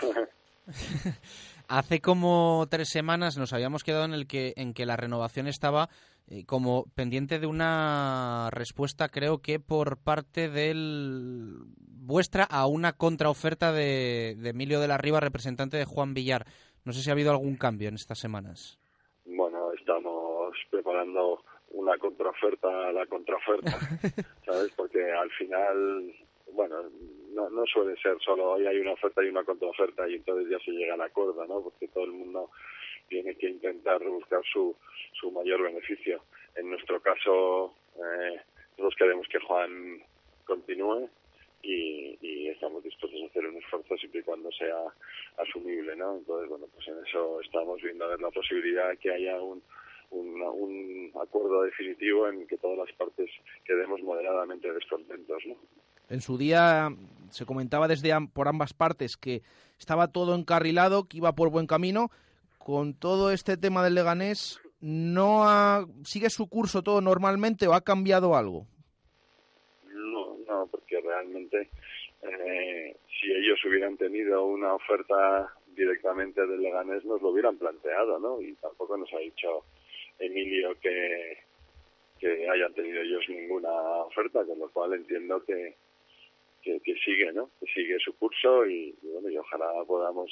Hace 1.68 2.00
como 2.00 2.66
tres 2.70 2.88
semanas 2.88 3.36
nos 3.36 3.52
habíamos 3.52 3.82
quedado 3.82 4.04
en 4.04 4.14
el 4.14 4.26
que 4.26 4.52
en 4.56 4.72
que 4.72 4.86
la 4.86 4.96
renovación 4.96 5.48
estaba 5.48 5.88
eh, 6.28 6.44
como 6.44 6.84
pendiente 6.94 7.38
de 7.38 7.46
una 7.46 8.48
respuesta, 8.52 9.08
creo 9.08 9.38
que 9.38 9.58
por 9.58 9.98
parte 9.98 10.48
del 10.48 11.54
vuestra 11.78 12.44
a 12.44 12.66
una 12.66 12.92
contraoferta 12.92 13.72
de, 13.72 14.36
de 14.38 14.50
Emilio 14.50 14.80
de 14.80 14.88
la 14.88 14.98
Riva, 14.98 15.20
representante 15.20 15.76
de 15.76 15.84
Juan 15.84 16.14
Villar. 16.14 16.46
No 16.84 16.92
sé 16.92 17.00
si 17.00 17.10
ha 17.10 17.14
habido 17.14 17.32
algún 17.32 17.56
cambio 17.56 17.88
en 17.88 17.96
estas 17.96 18.20
semanas. 18.20 18.78
Bueno, 19.24 19.72
estamos 19.72 20.54
preparando 20.70 21.42
una 21.70 21.98
contraoferta 21.98 22.68
a 22.88 22.92
la 22.92 23.06
contraoferta, 23.06 23.70
¿sabes? 24.46 24.72
Porque 24.76 25.02
al 25.12 25.30
final, 25.32 26.14
bueno, 26.52 26.76
no, 27.36 27.50
no 27.50 27.66
suele 27.66 27.94
ser 28.00 28.16
solo 28.20 28.52
hoy 28.52 28.66
hay 28.66 28.78
una 28.78 28.92
oferta 28.92 29.22
y 29.22 29.28
una 29.28 29.44
contraoferta 29.44 30.08
y 30.08 30.14
entonces 30.14 30.48
ya 30.48 30.58
se 30.60 30.70
llega 30.70 30.94
al 30.94 31.02
acuerdo, 31.02 31.46
¿no? 31.46 31.62
Porque 31.62 31.86
todo 31.88 32.04
el 32.04 32.12
mundo 32.12 32.50
tiene 33.08 33.36
que 33.36 33.50
intentar 33.50 34.02
buscar 34.02 34.40
su, 34.50 34.74
su 35.12 35.30
mayor 35.30 35.62
beneficio. 35.62 36.22
En 36.56 36.70
nuestro 36.70 37.00
caso, 37.00 37.74
eh, 37.96 38.40
todos 38.76 38.94
queremos 38.96 39.28
que 39.28 39.38
Juan 39.38 40.02
continúe 40.46 41.10
y, 41.62 42.16
y, 42.22 42.48
estamos 42.48 42.82
dispuestos 42.82 43.20
a 43.22 43.26
hacer 43.26 43.46
un 43.46 43.56
esfuerzo 43.56 43.96
siempre 43.96 44.20
y 44.20 44.24
cuando 44.24 44.50
sea 44.52 44.78
asumible, 45.36 45.94
¿no? 45.94 46.16
Entonces, 46.16 46.48
bueno, 46.48 46.66
pues 46.72 46.88
en 46.88 47.04
eso 47.04 47.40
estamos 47.42 47.82
viendo 47.82 48.04
a 48.04 48.08
ver 48.08 48.20
la 48.20 48.30
posibilidad 48.30 48.88
de 48.88 48.96
que 48.96 49.12
haya 49.12 49.40
un, 49.42 49.62
un, 50.10 50.42
un 50.42 51.12
acuerdo 51.20 51.62
definitivo 51.62 52.28
en 52.28 52.46
que 52.46 52.56
todas 52.56 52.78
las 52.78 52.96
partes 52.96 53.28
quedemos 53.64 54.00
moderadamente 54.02 54.72
descontentos, 54.72 55.44
¿no? 55.46 55.56
En 56.08 56.20
su 56.20 56.38
día 56.38 56.88
se 57.30 57.46
comentaba 57.46 57.88
desde 57.88 58.12
por 58.32 58.48
ambas 58.48 58.72
partes 58.72 59.16
que 59.16 59.42
estaba 59.78 60.08
todo 60.08 60.34
encarrilado, 60.34 61.08
que 61.08 61.18
iba 61.18 61.34
por 61.34 61.50
buen 61.50 61.66
camino. 61.66 62.10
Con 62.58 62.94
todo 62.94 63.30
este 63.30 63.56
tema 63.56 63.84
del 63.84 63.94
Leganés, 63.94 64.60
¿no 64.80 65.48
ha, 65.48 65.86
sigue 66.04 66.30
su 66.30 66.48
curso 66.48 66.82
todo 66.82 67.00
normalmente 67.00 67.66
o 67.66 67.74
ha 67.74 67.82
cambiado 67.82 68.34
algo? 68.34 68.66
No, 69.84 70.36
no, 70.48 70.66
porque 70.66 71.00
realmente 71.00 71.70
eh, 72.22 72.96
si 73.20 73.30
ellos 73.30 73.58
hubieran 73.64 73.96
tenido 73.96 74.44
una 74.44 74.74
oferta 74.74 75.52
directamente 75.76 76.44
del 76.46 76.62
Leganés 76.62 77.04
nos 77.04 77.20
lo 77.20 77.28
hubieran 77.28 77.56
planteado, 77.56 78.18
¿no? 78.18 78.40
Y 78.40 78.54
tampoco 78.54 78.96
nos 78.96 79.12
ha 79.12 79.18
dicho 79.18 79.64
Emilio 80.18 80.74
que, 80.80 81.38
que 82.18 82.48
hayan 82.48 82.72
tenido 82.74 83.02
ellos 83.02 83.22
ninguna 83.28 83.70
oferta, 84.04 84.44
con 84.44 84.58
lo 84.58 84.70
cual 84.70 84.94
entiendo 84.94 85.44
que, 85.44 85.76
que, 86.84 86.94
sigue, 87.04 87.32
¿no? 87.32 87.50
Que 87.60 87.66
sigue 87.66 87.98
su 87.98 88.16
curso 88.18 88.66
y, 88.66 88.94
y 89.02 89.08
bueno, 89.08 89.30
y 89.30 89.38
ojalá 89.38 89.66
podamos 89.86 90.30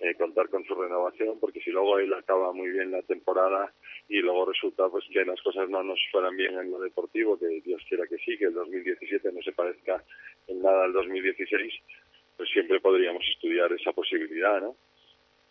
eh, 0.00 0.14
contar 0.14 0.48
con 0.48 0.64
su 0.64 0.76
renovación, 0.76 1.40
porque 1.40 1.60
si 1.60 1.70
luego 1.70 1.98
él 1.98 2.14
acaba 2.14 2.52
muy 2.52 2.70
bien 2.70 2.92
la 2.92 3.02
temporada 3.02 3.72
y 4.08 4.18
luego 4.18 4.46
resulta 4.46 4.88
pues 4.88 5.04
que 5.12 5.24
las 5.24 5.40
cosas 5.42 5.68
no 5.68 5.82
nos 5.82 5.98
fueran 6.12 6.36
bien 6.36 6.56
en 6.56 6.70
lo 6.70 6.78
deportivo, 6.78 7.36
que 7.36 7.48
Dios 7.64 7.82
quiera 7.88 8.06
que 8.06 8.16
sí, 8.18 8.38
que 8.38 8.44
el 8.44 8.54
2017 8.54 9.32
no 9.32 9.42
se 9.42 9.50
parezca 9.50 10.04
en 10.46 10.62
nada 10.62 10.84
al 10.84 10.92
2016, 10.92 11.74
pues 12.36 12.48
siempre 12.50 12.78
podríamos 12.78 13.24
estudiar 13.28 13.72
esa 13.72 13.92
posibilidad, 13.92 14.60
¿no? 14.60 14.76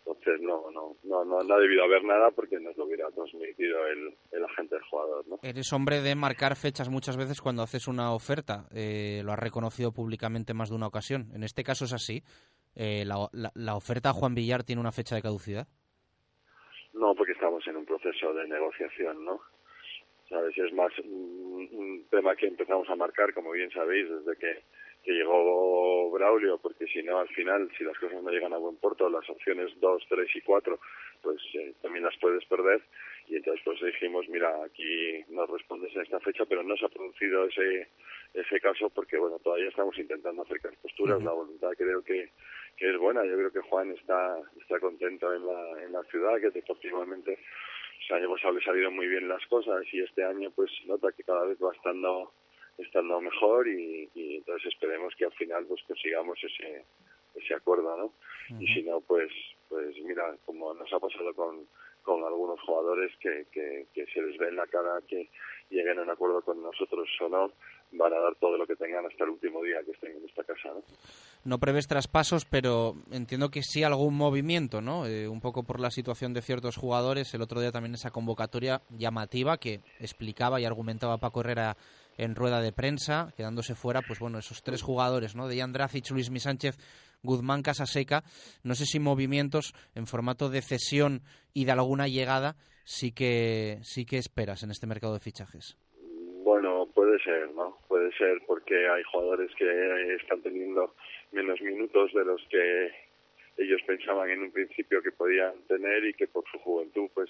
Entonces 0.08 0.40
no, 0.40 0.70
no, 0.70 0.96
no, 1.04 1.24
no, 1.24 1.42
no 1.42 1.54
ha 1.54 1.58
debido 1.58 1.84
haber 1.84 2.02
nada 2.02 2.30
porque 2.30 2.58
nos 2.58 2.74
lo 2.78 2.86
hubiera 2.86 3.10
transmitido 3.10 3.86
el, 3.88 4.16
el 4.32 4.44
agente 4.44 4.76
del 4.76 4.84
jugador, 4.84 5.28
¿no? 5.28 5.38
Eres 5.42 5.70
hombre 5.74 6.00
de 6.00 6.14
marcar 6.14 6.56
fechas 6.56 6.88
muchas 6.88 7.18
veces 7.18 7.42
cuando 7.42 7.62
haces 7.62 7.88
una 7.88 8.14
oferta, 8.14 8.64
eh, 8.74 9.20
lo 9.22 9.32
has 9.32 9.38
reconocido 9.38 9.92
públicamente 9.92 10.54
más 10.54 10.70
de 10.70 10.76
una 10.76 10.86
ocasión. 10.86 11.28
En 11.34 11.44
este 11.44 11.62
caso 11.62 11.84
es 11.84 11.92
así. 11.92 12.22
Eh, 12.74 13.04
la, 13.04 13.28
la, 13.32 13.50
la, 13.54 13.74
oferta 13.76 14.10
a 14.10 14.12
Juan 14.14 14.34
Villar 14.34 14.64
tiene 14.64 14.80
una 14.80 14.92
fecha 14.92 15.14
de 15.14 15.22
caducidad? 15.22 15.66
No, 16.94 17.14
porque 17.14 17.32
estamos 17.32 17.66
en 17.66 17.76
un 17.76 17.84
proceso 17.84 18.32
de 18.32 18.48
negociación, 18.48 19.24
¿no? 19.24 19.40
¿Sabes? 20.28 20.56
Es 20.56 20.72
más 20.72 20.92
un, 21.00 21.68
un 21.72 22.06
tema 22.10 22.34
que 22.34 22.46
empezamos 22.46 22.88
a 22.88 22.96
marcar, 22.96 23.34
como 23.34 23.50
bien 23.50 23.70
sabéis, 23.72 24.08
desde 24.08 24.38
que, 24.38 24.62
que 25.08 25.14
llegó 25.14 26.10
Braulio, 26.10 26.58
porque 26.58 26.86
si 26.86 27.02
no, 27.02 27.18
al 27.18 27.28
final, 27.28 27.70
si 27.78 27.82
las 27.82 27.96
cosas 27.96 28.22
no 28.22 28.30
llegan 28.30 28.52
a 28.52 28.58
buen 28.58 28.76
puerto, 28.76 29.08
las 29.08 29.26
opciones 29.30 29.72
2, 29.80 30.02
3 30.06 30.36
y 30.36 30.40
4, 30.42 30.78
pues 31.22 31.40
eh, 31.54 31.72
también 31.80 32.04
las 32.04 32.14
puedes 32.18 32.44
perder. 32.44 32.82
Y 33.26 33.36
entonces 33.36 33.62
pues 33.64 33.80
dijimos, 33.80 34.28
mira, 34.28 34.52
aquí 34.62 35.24
nos 35.30 35.48
respondes 35.48 35.96
en 35.96 36.02
esta 36.02 36.20
fecha, 36.20 36.44
pero 36.44 36.62
no 36.62 36.76
se 36.76 36.84
ha 36.84 36.90
producido 36.90 37.46
ese 37.46 37.88
ese 38.34 38.60
caso 38.60 38.90
porque, 38.90 39.16
bueno, 39.16 39.38
todavía 39.38 39.70
estamos 39.70 39.96
intentando 39.96 40.42
acercar 40.42 40.74
posturas. 40.82 41.16
Uh 41.16 41.22
-huh. 41.22 41.24
La 41.24 41.32
voluntad 41.32 41.70
creo 41.78 42.04
que 42.04 42.28
que 42.76 42.90
es 42.90 42.98
buena. 42.98 43.24
Yo 43.24 43.34
creo 43.34 43.50
que 43.50 43.60
Juan 43.60 43.90
está 43.92 44.38
está 44.60 44.78
contento 44.78 45.32
en 45.32 45.46
la, 45.46 45.84
en 45.84 45.92
la 45.92 46.02
ciudad, 46.10 46.38
que 46.38 46.50
deportivamente 46.50 47.38
año 48.14 48.30
pasado 48.30 48.54
le 48.54 48.62
salieron 48.62 48.94
muy 48.94 49.06
bien 49.06 49.28
las 49.28 49.44
cosas 49.46 49.82
y 49.92 50.00
este 50.00 50.24
año 50.24 50.50
pues 50.50 50.70
nota 50.86 51.12
que 51.12 51.24
cada 51.24 51.44
vez 51.44 51.58
va 51.62 51.74
estando 51.74 52.32
estando 52.78 53.20
mejor 53.20 53.68
y, 53.68 54.08
y 54.14 54.36
entonces 54.36 54.72
esperemos 54.72 55.14
que 55.16 55.24
al 55.24 55.32
final 55.32 55.66
pues 55.66 55.82
consigamos 55.86 56.38
ese 56.42 56.84
ese 57.34 57.54
acuerdo, 57.54 57.96
¿no? 57.96 58.04
Uh 58.06 58.12
-huh. 58.50 58.62
Y 58.62 58.74
si 58.74 58.82
no, 58.82 59.00
pues 59.00 59.30
pues 59.68 59.94
mira, 60.02 60.36
como 60.44 60.72
nos 60.74 60.92
ha 60.92 60.98
pasado 60.98 61.34
con 61.34 61.66
con 62.08 62.24
algunos 62.24 62.58
jugadores 62.62 63.12
que, 63.20 63.46
que, 63.52 63.86
que 63.92 64.06
se 64.06 64.22
les 64.22 64.38
ve 64.38 64.48
en 64.48 64.56
la 64.56 64.66
cara 64.66 64.98
que 65.06 65.28
lleguen 65.68 65.98
a 65.98 66.02
un 66.02 66.10
acuerdo 66.10 66.40
con 66.40 66.62
nosotros 66.62 67.06
o 67.20 67.28
no, 67.28 67.52
van 67.92 68.14
a 68.14 68.18
dar 68.18 68.34
todo 68.36 68.56
lo 68.56 68.66
que 68.66 68.76
tengan 68.76 69.04
hasta 69.04 69.24
el 69.24 69.30
último 69.30 69.62
día 69.62 69.82
que 69.84 69.90
estén 69.90 70.16
en 70.16 70.24
esta 70.24 70.42
casa. 70.42 70.70
¿no? 70.70 70.82
no 71.44 71.58
prevés 71.58 71.86
traspasos, 71.86 72.46
pero 72.46 72.94
entiendo 73.10 73.50
que 73.50 73.62
sí 73.62 73.82
algún 73.82 74.14
movimiento, 74.16 74.80
¿no? 74.80 75.06
Eh, 75.06 75.28
un 75.28 75.40
poco 75.42 75.64
por 75.64 75.80
la 75.80 75.90
situación 75.90 76.32
de 76.32 76.40
ciertos 76.40 76.76
jugadores. 76.76 77.32
El 77.34 77.42
otro 77.42 77.60
día 77.60 77.72
también 77.72 77.94
esa 77.94 78.10
convocatoria 78.10 78.80
llamativa 78.96 79.58
que 79.58 79.80
explicaba 80.00 80.60
y 80.60 80.64
argumentaba 80.64 81.18
Paco 81.18 81.40
Herrera 81.40 81.76
en 82.18 82.34
rueda 82.34 82.60
de 82.60 82.72
prensa, 82.72 83.32
quedándose 83.36 83.74
fuera, 83.74 84.02
pues 84.02 84.18
bueno, 84.18 84.38
esos 84.38 84.62
tres 84.62 84.82
jugadores, 84.82 85.34
¿no? 85.34 85.48
De 85.48 85.56
Jan 85.56 85.72
Dracic, 85.72 86.10
Luis 86.10 86.30
Mi 86.30 86.40
Sánchez, 86.40 86.76
Guzmán 87.22 87.62
Casaseca. 87.62 88.22
No 88.62 88.74
sé 88.74 88.84
si 88.84 88.98
movimientos 88.98 89.72
en 89.94 90.06
formato 90.06 90.50
de 90.50 90.60
cesión 90.60 91.22
y 91.54 91.64
de 91.64 91.72
alguna 91.72 92.08
llegada 92.08 92.56
sí 92.84 93.12
que 93.12 93.78
sí 93.82 94.04
que 94.04 94.18
esperas 94.18 94.62
en 94.62 94.70
este 94.70 94.86
mercado 94.86 95.14
de 95.14 95.20
fichajes. 95.20 95.78
Bueno, 96.44 96.88
puede 96.94 97.18
ser, 97.22 97.50
¿no? 97.54 97.78
Puede 97.88 98.10
ser 98.16 98.42
porque 98.46 98.74
hay 98.88 99.02
jugadores 99.04 99.50
que 99.56 100.16
están 100.20 100.42
teniendo 100.42 100.94
menos 101.32 101.60
minutos 101.60 102.12
de 102.14 102.24
los 102.24 102.40
que 102.50 102.90
ellos 103.58 103.80
pensaban 103.86 104.30
en 104.30 104.42
un 104.42 104.52
principio 104.52 105.02
que 105.02 105.12
podían 105.12 105.52
tener 105.66 106.04
y 106.04 106.14
que 106.14 106.28
por 106.28 106.44
su 106.50 106.58
juventud 106.60 107.08
pues 107.12 107.28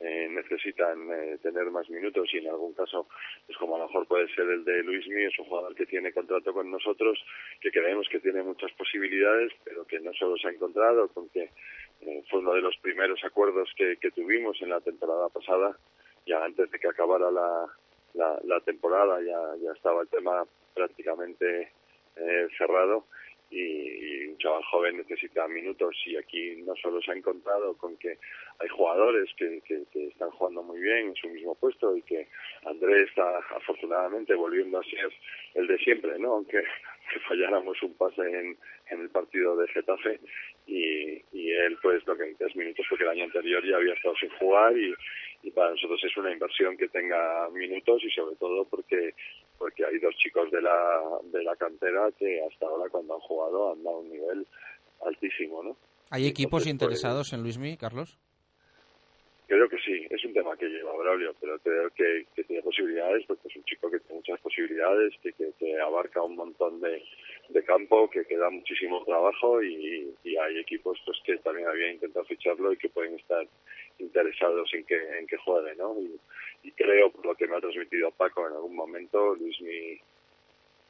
eh, 0.00 0.28
necesitan 0.30 1.10
eh, 1.10 1.38
tener 1.42 1.70
más 1.70 1.88
minutos 1.88 2.28
y 2.32 2.38
en 2.38 2.48
algún 2.48 2.74
caso 2.74 3.08
pues 3.46 3.56
como 3.58 3.76
a 3.76 3.78
lo 3.78 3.86
mejor 3.86 4.06
puede 4.06 4.28
ser 4.34 4.48
el 4.50 4.64
de 4.64 4.82
Luis 4.82 5.06
Mí, 5.08 5.22
es 5.22 5.38
un 5.38 5.46
jugador 5.46 5.74
que 5.74 5.86
tiene 5.86 6.12
contrato 6.12 6.52
con 6.52 6.70
nosotros 6.70 7.18
que 7.60 7.70
creemos 7.70 8.06
que 8.10 8.20
tiene 8.20 8.42
muchas 8.42 8.70
posibilidades 8.72 9.52
pero 9.64 9.86
que 9.86 9.98
no 10.00 10.12
solo 10.12 10.36
se 10.36 10.48
ha 10.48 10.50
encontrado 10.50 11.08
con 11.08 11.28
que 11.30 11.50
eh, 12.02 12.24
fue 12.28 12.40
uno 12.40 12.52
de 12.52 12.60
los 12.60 12.76
primeros 12.78 13.24
acuerdos 13.24 13.72
que, 13.76 13.96
que 13.96 14.10
tuvimos 14.10 14.60
en 14.60 14.70
la 14.70 14.80
temporada 14.80 15.28
pasada 15.30 15.78
ya 16.26 16.44
antes 16.44 16.70
de 16.70 16.78
que 16.78 16.88
acabara 16.88 17.30
la, 17.30 17.66
la, 18.14 18.38
la 18.44 18.60
temporada 18.60 19.18
ya, 19.22 19.40
ya 19.62 19.72
estaba 19.72 20.02
el 20.02 20.08
tema 20.08 20.44
prácticamente 20.74 21.72
eh, 22.16 22.48
cerrado 22.58 23.06
y, 23.50 24.26
un 24.26 24.38
chaval 24.38 24.62
joven 24.64 24.96
necesita 24.98 25.48
minutos 25.48 25.96
y 26.04 26.16
aquí 26.16 26.62
no 26.66 26.74
solo 26.76 27.00
se 27.00 27.10
ha 27.10 27.14
encontrado 27.14 27.76
con 27.76 27.96
que 27.96 28.18
hay 28.58 28.68
jugadores 28.68 29.30
que, 29.36 29.62
están 29.94 30.30
jugando 30.30 30.62
muy 30.62 30.80
bien 30.80 31.08
en 31.08 31.14
su 31.14 31.28
mismo 31.28 31.54
puesto 31.54 31.96
y 31.96 32.02
que 32.02 32.28
Andrés 32.64 33.08
está 33.08 33.38
afortunadamente 33.38 34.34
volviendo 34.34 34.78
a 34.78 34.84
ser 34.84 35.10
el 35.54 35.66
de 35.66 35.78
siempre, 35.78 36.18
¿no? 36.18 36.34
Aunque 36.34 36.62
que 37.12 37.20
falláramos 37.20 37.80
un 37.82 37.94
pase 37.94 38.22
en, 38.22 38.56
el 38.90 39.10
partido 39.10 39.56
de 39.56 39.68
Getafe 39.68 40.20
y, 40.66 41.22
él 41.56 41.78
pues 41.80 42.06
lo 42.06 42.16
que 42.16 42.24
en 42.24 42.36
tres 42.36 42.54
minutos 42.54 42.84
porque 42.88 43.04
el 43.04 43.10
año 43.10 43.24
anterior 43.24 43.64
ya 43.64 43.76
había 43.76 43.94
estado 43.94 44.14
sin 44.16 44.28
jugar 44.30 44.74
y 44.76 45.50
para 45.52 45.70
nosotros 45.70 46.02
es 46.04 46.16
una 46.16 46.30
inversión 46.30 46.76
que 46.76 46.88
tenga 46.88 47.48
minutos 47.50 48.02
y 48.04 48.10
sobre 48.10 48.36
todo 48.36 48.68
porque 48.68 49.14
porque 49.58 49.84
hay 49.84 49.98
dos 49.98 50.14
chicos 50.16 50.50
de 50.50 50.60
la 50.60 51.00
de 51.24 51.42
la 51.42 51.56
cantera 51.56 52.10
que 52.18 52.40
hasta 52.50 52.66
ahora 52.66 52.88
cuando 52.90 53.14
han 53.14 53.20
jugado 53.20 53.72
han 53.72 53.82
dado 53.82 53.98
un 53.98 54.10
nivel 54.10 54.46
altísimo, 55.04 55.62
¿no? 55.62 55.76
¿Hay 56.10 56.26
equipos 56.26 56.66
Entonces, 56.66 56.72
interesados 56.72 57.28
pues, 57.28 57.32
en 57.32 57.42
Luismi, 57.42 57.76
Carlos? 57.76 58.18
Creo 59.48 59.68
que 59.68 59.78
sí, 59.78 60.04
es 60.10 60.24
un 60.24 60.32
tema 60.32 60.56
que 60.56 60.66
lleva 60.66 60.96
Braulio, 60.96 61.32
pero 61.40 61.56
creo 61.60 61.88
que, 61.90 62.26
tiene 62.34 62.62
posibilidades, 62.62 63.24
porque 63.26 63.46
es 63.46 63.54
un 63.54 63.62
chico 63.62 63.88
que 63.88 64.00
tiene 64.00 64.16
muchas 64.16 64.40
posibilidades, 64.40 65.14
que, 65.22 65.32
que, 65.32 65.80
abarca 65.80 66.20
un 66.20 66.34
montón 66.34 66.80
de, 66.80 67.00
campo, 67.64 68.10
que, 68.10 68.24
que 68.24 68.36
da 68.36 68.50
muchísimo 68.50 69.04
trabajo 69.04 69.62
y, 69.62 70.12
hay 70.24 70.58
equipos 70.58 71.00
pues 71.06 71.18
que 71.24 71.36
también 71.38 71.66
habían 71.68 71.94
intentado 71.94 72.24
ficharlo 72.26 72.72
y 72.72 72.76
que 72.76 72.88
pueden 72.88 73.14
estar 73.14 73.46
interesados 73.98 74.68
en 74.74 74.84
que 74.84 74.96
en 75.18 75.26
que 75.26 75.36
juegue, 75.38 75.74
¿no? 75.76 75.96
Y, 76.62 76.70
creo, 76.72 77.10
por 77.12 77.24
lo 77.24 77.34
que 77.36 77.46
me 77.46 77.56
ha 77.56 77.60
transmitido 77.60 78.10
Paco 78.10 78.46
en 78.48 78.54
algún 78.54 78.74
momento, 78.74 79.34
Luismi, 79.36 79.98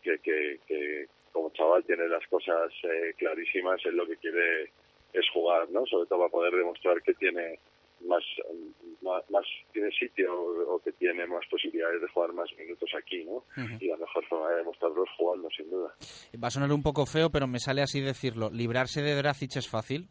que, 0.03 0.19
que, 0.19 0.59
que 0.67 1.07
como 1.31 1.51
chaval 1.51 1.85
tiene 1.85 2.09
las 2.09 2.27
cosas 2.29 2.73
eh, 2.85 3.13
clarísimas 3.19 3.85
en 3.85 3.97
lo 3.97 4.07
que 4.07 4.17
quiere 4.17 4.71
es 5.13 5.29
jugar, 5.33 5.69
¿no? 5.71 5.85
Sobre 5.87 6.07
todo 6.07 6.21
para 6.21 6.31
poder 6.31 6.55
demostrar 6.55 7.03
que 7.03 7.15
tiene 7.15 7.59
más, 8.01 8.23
más, 9.03 9.31
más, 9.31 9.45
tiene 9.73 9.91
sitio 9.93 10.33
o 10.35 10.81
que 10.83 10.93
tiene 10.93 11.27
más 11.27 11.45
posibilidades 11.51 12.01
de 12.01 12.09
jugar 12.09 12.33
más 12.33 12.49
minutos 12.59 12.91
aquí, 12.97 13.25
¿no? 13.25 13.33
Uh 13.33 13.45
-huh. 13.57 13.83
Y 13.83 13.89
la 13.89 13.97
mejor 13.97 14.25
forma 14.27 14.51
de 14.51 14.57
demostrarlo 14.59 15.05
es 15.05 15.11
jugando, 15.17 15.49
sin 15.51 15.71
duda. 15.71 15.95
Va 16.43 16.49
a 16.49 16.51
sonar 16.51 16.73
un 16.73 16.83
poco 16.83 17.07
feo, 17.07 17.31
pero 17.31 17.47
me 17.47 17.59
sale 17.59 17.83
así 17.83 18.01
decirlo. 18.01 18.51
¿Librarse 18.51 19.03
de 19.03 19.15
Dracic 19.15 19.57
es 19.57 19.69
fácil? 19.69 20.09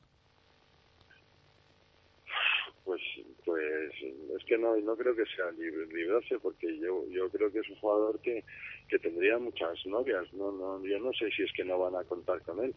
Pues, 2.83 3.01
pues 3.43 3.93
es 4.37 4.43
que 4.45 4.57
no, 4.57 4.75
no 4.77 4.95
creo 4.95 5.15
que 5.15 5.25
sea 5.25 5.51
librarse, 5.51 6.39
porque 6.39 6.77
yo, 6.79 7.03
yo 7.09 7.29
creo 7.29 7.51
que 7.51 7.59
es 7.59 7.69
un 7.69 7.75
jugador 7.77 8.19
que, 8.21 8.43
que 8.87 8.99
tendría 8.99 9.37
muchas 9.37 9.85
novias. 9.85 10.31
No, 10.33 10.51
no, 10.51 10.83
yo 10.85 10.99
no 10.99 11.11
sé 11.13 11.29
si 11.31 11.43
es 11.43 11.51
que 11.53 11.63
no 11.63 11.79
van 11.79 11.95
a 11.95 12.03
contar 12.03 12.41
con 12.41 12.63
él 12.63 12.73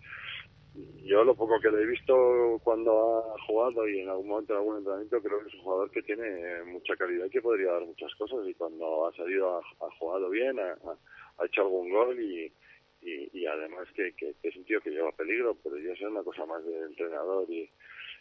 yo 1.05 1.24
lo 1.24 1.34
poco 1.34 1.60
que 1.60 1.70
le 1.70 1.82
he 1.82 1.86
visto 1.86 2.60
cuando 2.62 3.34
ha 3.34 3.42
jugado 3.46 3.88
y 3.88 4.00
en 4.00 4.09
algún 4.09 4.28
momento 4.28 4.52
en 4.52 4.59
algún 4.59 4.76
entrenamiento 4.78 5.22
creo 5.22 5.40
que 5.40 5.48
es 5.48 5.55
un 5.55 5.62
jugador 5.62 5.90
que 5.90 6.02
tiene 6.02 6.62
mucha 6.64 6.96
calidad 6.96 7.26
y 7.26 7.30
que 7.30 7.40
podría 7.40 7.72
dar 7.72 7.84
muchas 7.84 8.14
cosas 8.16 8.46
y 8.46 8.55
cuando 8.55 9.06
ha 9.06 9.12
salido 9.14 9.59
ha, 9.59 9.90
jugado 9.98 10.28
bien, 10.30 10.59
ha, 10.60 11.44
hecho 11.44 11.62
algún 11.62 11.90
gol 11.90 12.20
y, 12.20 12.52
y, 13.00 13.46
además 13.46 13.88
que, 13.94 14.12
que, 14.12 14.34
es 14.42 14.56
un 14.56 14.64
tío 14.64 14.80
que 14.80 14.90
lleva 14.90 15.12
peligro, 15.12 15.56
pero 15.62 15.78
ya 15.78 15.92
es 15.92 16.00
una 16.02 16.22
cosa 16.22 16.44
más 16.46 16.64
de 16.64 16.78
entrenador 16.78 17.46
y, 17.48 17.70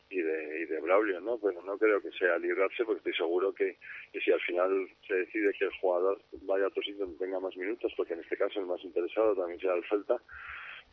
de, 0.09 0.61
y 0.61 0.65
de 0.65 0.79
Braulio, 0.79 1.19
¿no? 1.19 1.37
Pero 1.39 1.61
no 1.63 1.77
creo 1.77 2.01
que 2.01 2.11
sea 2.11 2.37
librarse 2.37 2.85
porque 2.85 2.99
estoy 2.99 3.13
seguro 3.13 3.53
que, 3.53 3.77
que 4.13 4.21
si 4.21 4.31
al 4.31 4.39
final 4.41 4.87
se 5.07 5.15
decide 5.15 5.51
que 5.57 5.65
el 5.65 5.77
jugador 5.81 6.21
vaya 6.43 6.65
a 6.65 6.67
otro 6.67 6.81
sitio 6.83 7.05
donde 7.05 7.17
tenga 7.17 7.39
más 7.39 7.57
minutos, 7.57 7.91
porque 7.97 8.13
en 8.13 8.21
este 8.21 8.37
caso 8.37 8.59
el 8.59 8.67
más 8.67 8.83
interesado 8.83 9.35
también 9.35 9.59
sea 9.59 9.73
el 9.73 9.83
Celta, 9.89 10.21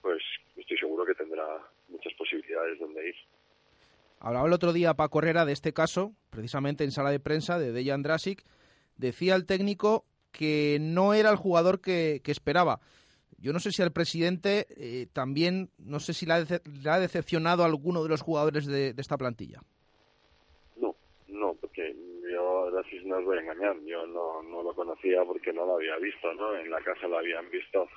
pues 0.04 0.22
estoy 0.54 0.76
seguro 0.76 1.06
que 1.06 1.14
tendrá 1.14 1.46
muchas 1.88 2.12
posibilidades 2.12 2.78
donde 2.78 3.08
ir. 3.08 3.14
Hablaba 4.20 4.46
el 4.46 4.52
otro 4.52 4.74
día 4.74 4.92
Paco 4.92 5.18
Herrera 5.18 5.46
de 5.46 5.54
este 5.54 5.72
caso, 5.72 6.12
precisamente 6.28 6.84
en 6.84 6.90
sala 6.90 7.10
de 7.10 7.20
prensa 7.20 7.58
de 7.58 7.72
Dejan 7.72 8.02
Drasic. 8.02 8.44
Decía 8.98 9.34
el 9.34 9.46
técnico 9.46 10.04
que 10.30 10.76
no 10.78 11.14
era 11.14 11.30
el 11.30 11.36
jugador 11.36 11.80
que, 11.80 12.20
esperaba. 12.26 12.80
Yo 13.38 13.54
no 13.54 13.60
sé 13.60 13.70
si 13.70 13.80
al 13.80 13.92
presidente 13.92 14.66
eh, 14.76 15.06
también, 15.10 15.70
no 15.78 16.00
sé 16.00 16.12
si 16.12 16.26
le 16.26 16.34
ha, 16.34 17.00
decepcionado 17.00 17.62
a 17.62 17.66
alguno 17.66 18.02
de 18.02 18.10
los 18.10 18.20
jugadores 18.20 18.66
de, 18.66 18.94
esta 18.98 19.16
plantilla. 19.16 19.60
No, 20.76 20.94
no, 21.28 21.54
porque 21.54 21.96
yo, 22.30 22.70
Drasic 22.70 23.04
no 23.04 23.16
os 23.16 23.24
voy 23.24 23.38
a 23.38 23.40
engañar, 23.40 23.76
yo 23.86 24.06
no, 24.06 24.42
no 24.42 24.62
lo 24.62 24.74
conocía 24.74 25.24
porque 25.24 25.50
no 25.50 25.64
lo 25.64 25.76
había 25.76 25.96
visto, 25.96 26.32
¿no? 26.34 26.54
En 26.56 26.70
la 26.70 26.80
casa 26.82 27.08
lo 27.08 27.18
habían 27.18 27.48
visto 27.50 27.88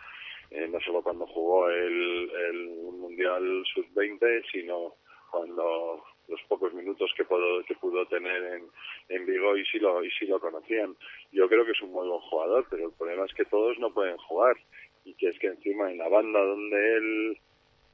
eh, 0.52 0.68
no 0.68 0.80
solo 0.82 1.02
cuando 1.02 1.28
jugó 1.28 1.70
el, 1.70 2.32
el 2.32 2.68
Mundial 2.98 3.64
Sub-20, 3.74 4.44
sino 4.52 4.96
cuando 5.32 6.04
los 6.28 6.42
pocos 6.48 6.74
minutos 6.74 7.12
que 7.16 7.26
pudo, 7.26 7.64
que 7.64 7.76
pudo 7.76 8.06
tener 8.08 8.44
en, 8.44 8.64
en 9.10 9.26
Vigo 9.26 9.58
y 9.58 9.66
si 9.66 9.80
lo 9.80 10.04
y 10.04 10.12
si 10.12 10.26
lo 10.26 10.40
conocían. 10.40 10.96
Yo 11.32 11.48
creo 11.48 11.66
que 11.66 11.72
es 11.72 11.82
un 11.82 11.92
muy 11.92 12.08
buen 12.08 12.22
jugador, 12.22 12.66
pero 12.70 12.88
el 12.88 12.94
problema 12.94 13.26
es 13.26 13.34
que 13.34 13.46
todos 13.46 13.78
no 13.80 13.94
pueden 13.94 14.18
jugar 14.18 14.56
y 15.06 15.14
que 15.14 15.30
es 15.30 15.40
que 15.40 15.48
encima 15.48 15.90
en 15.92 15.98
la 15.98 16.10
banda 16.10 16.40
donde 16.42 16.98
él 16.98 17.38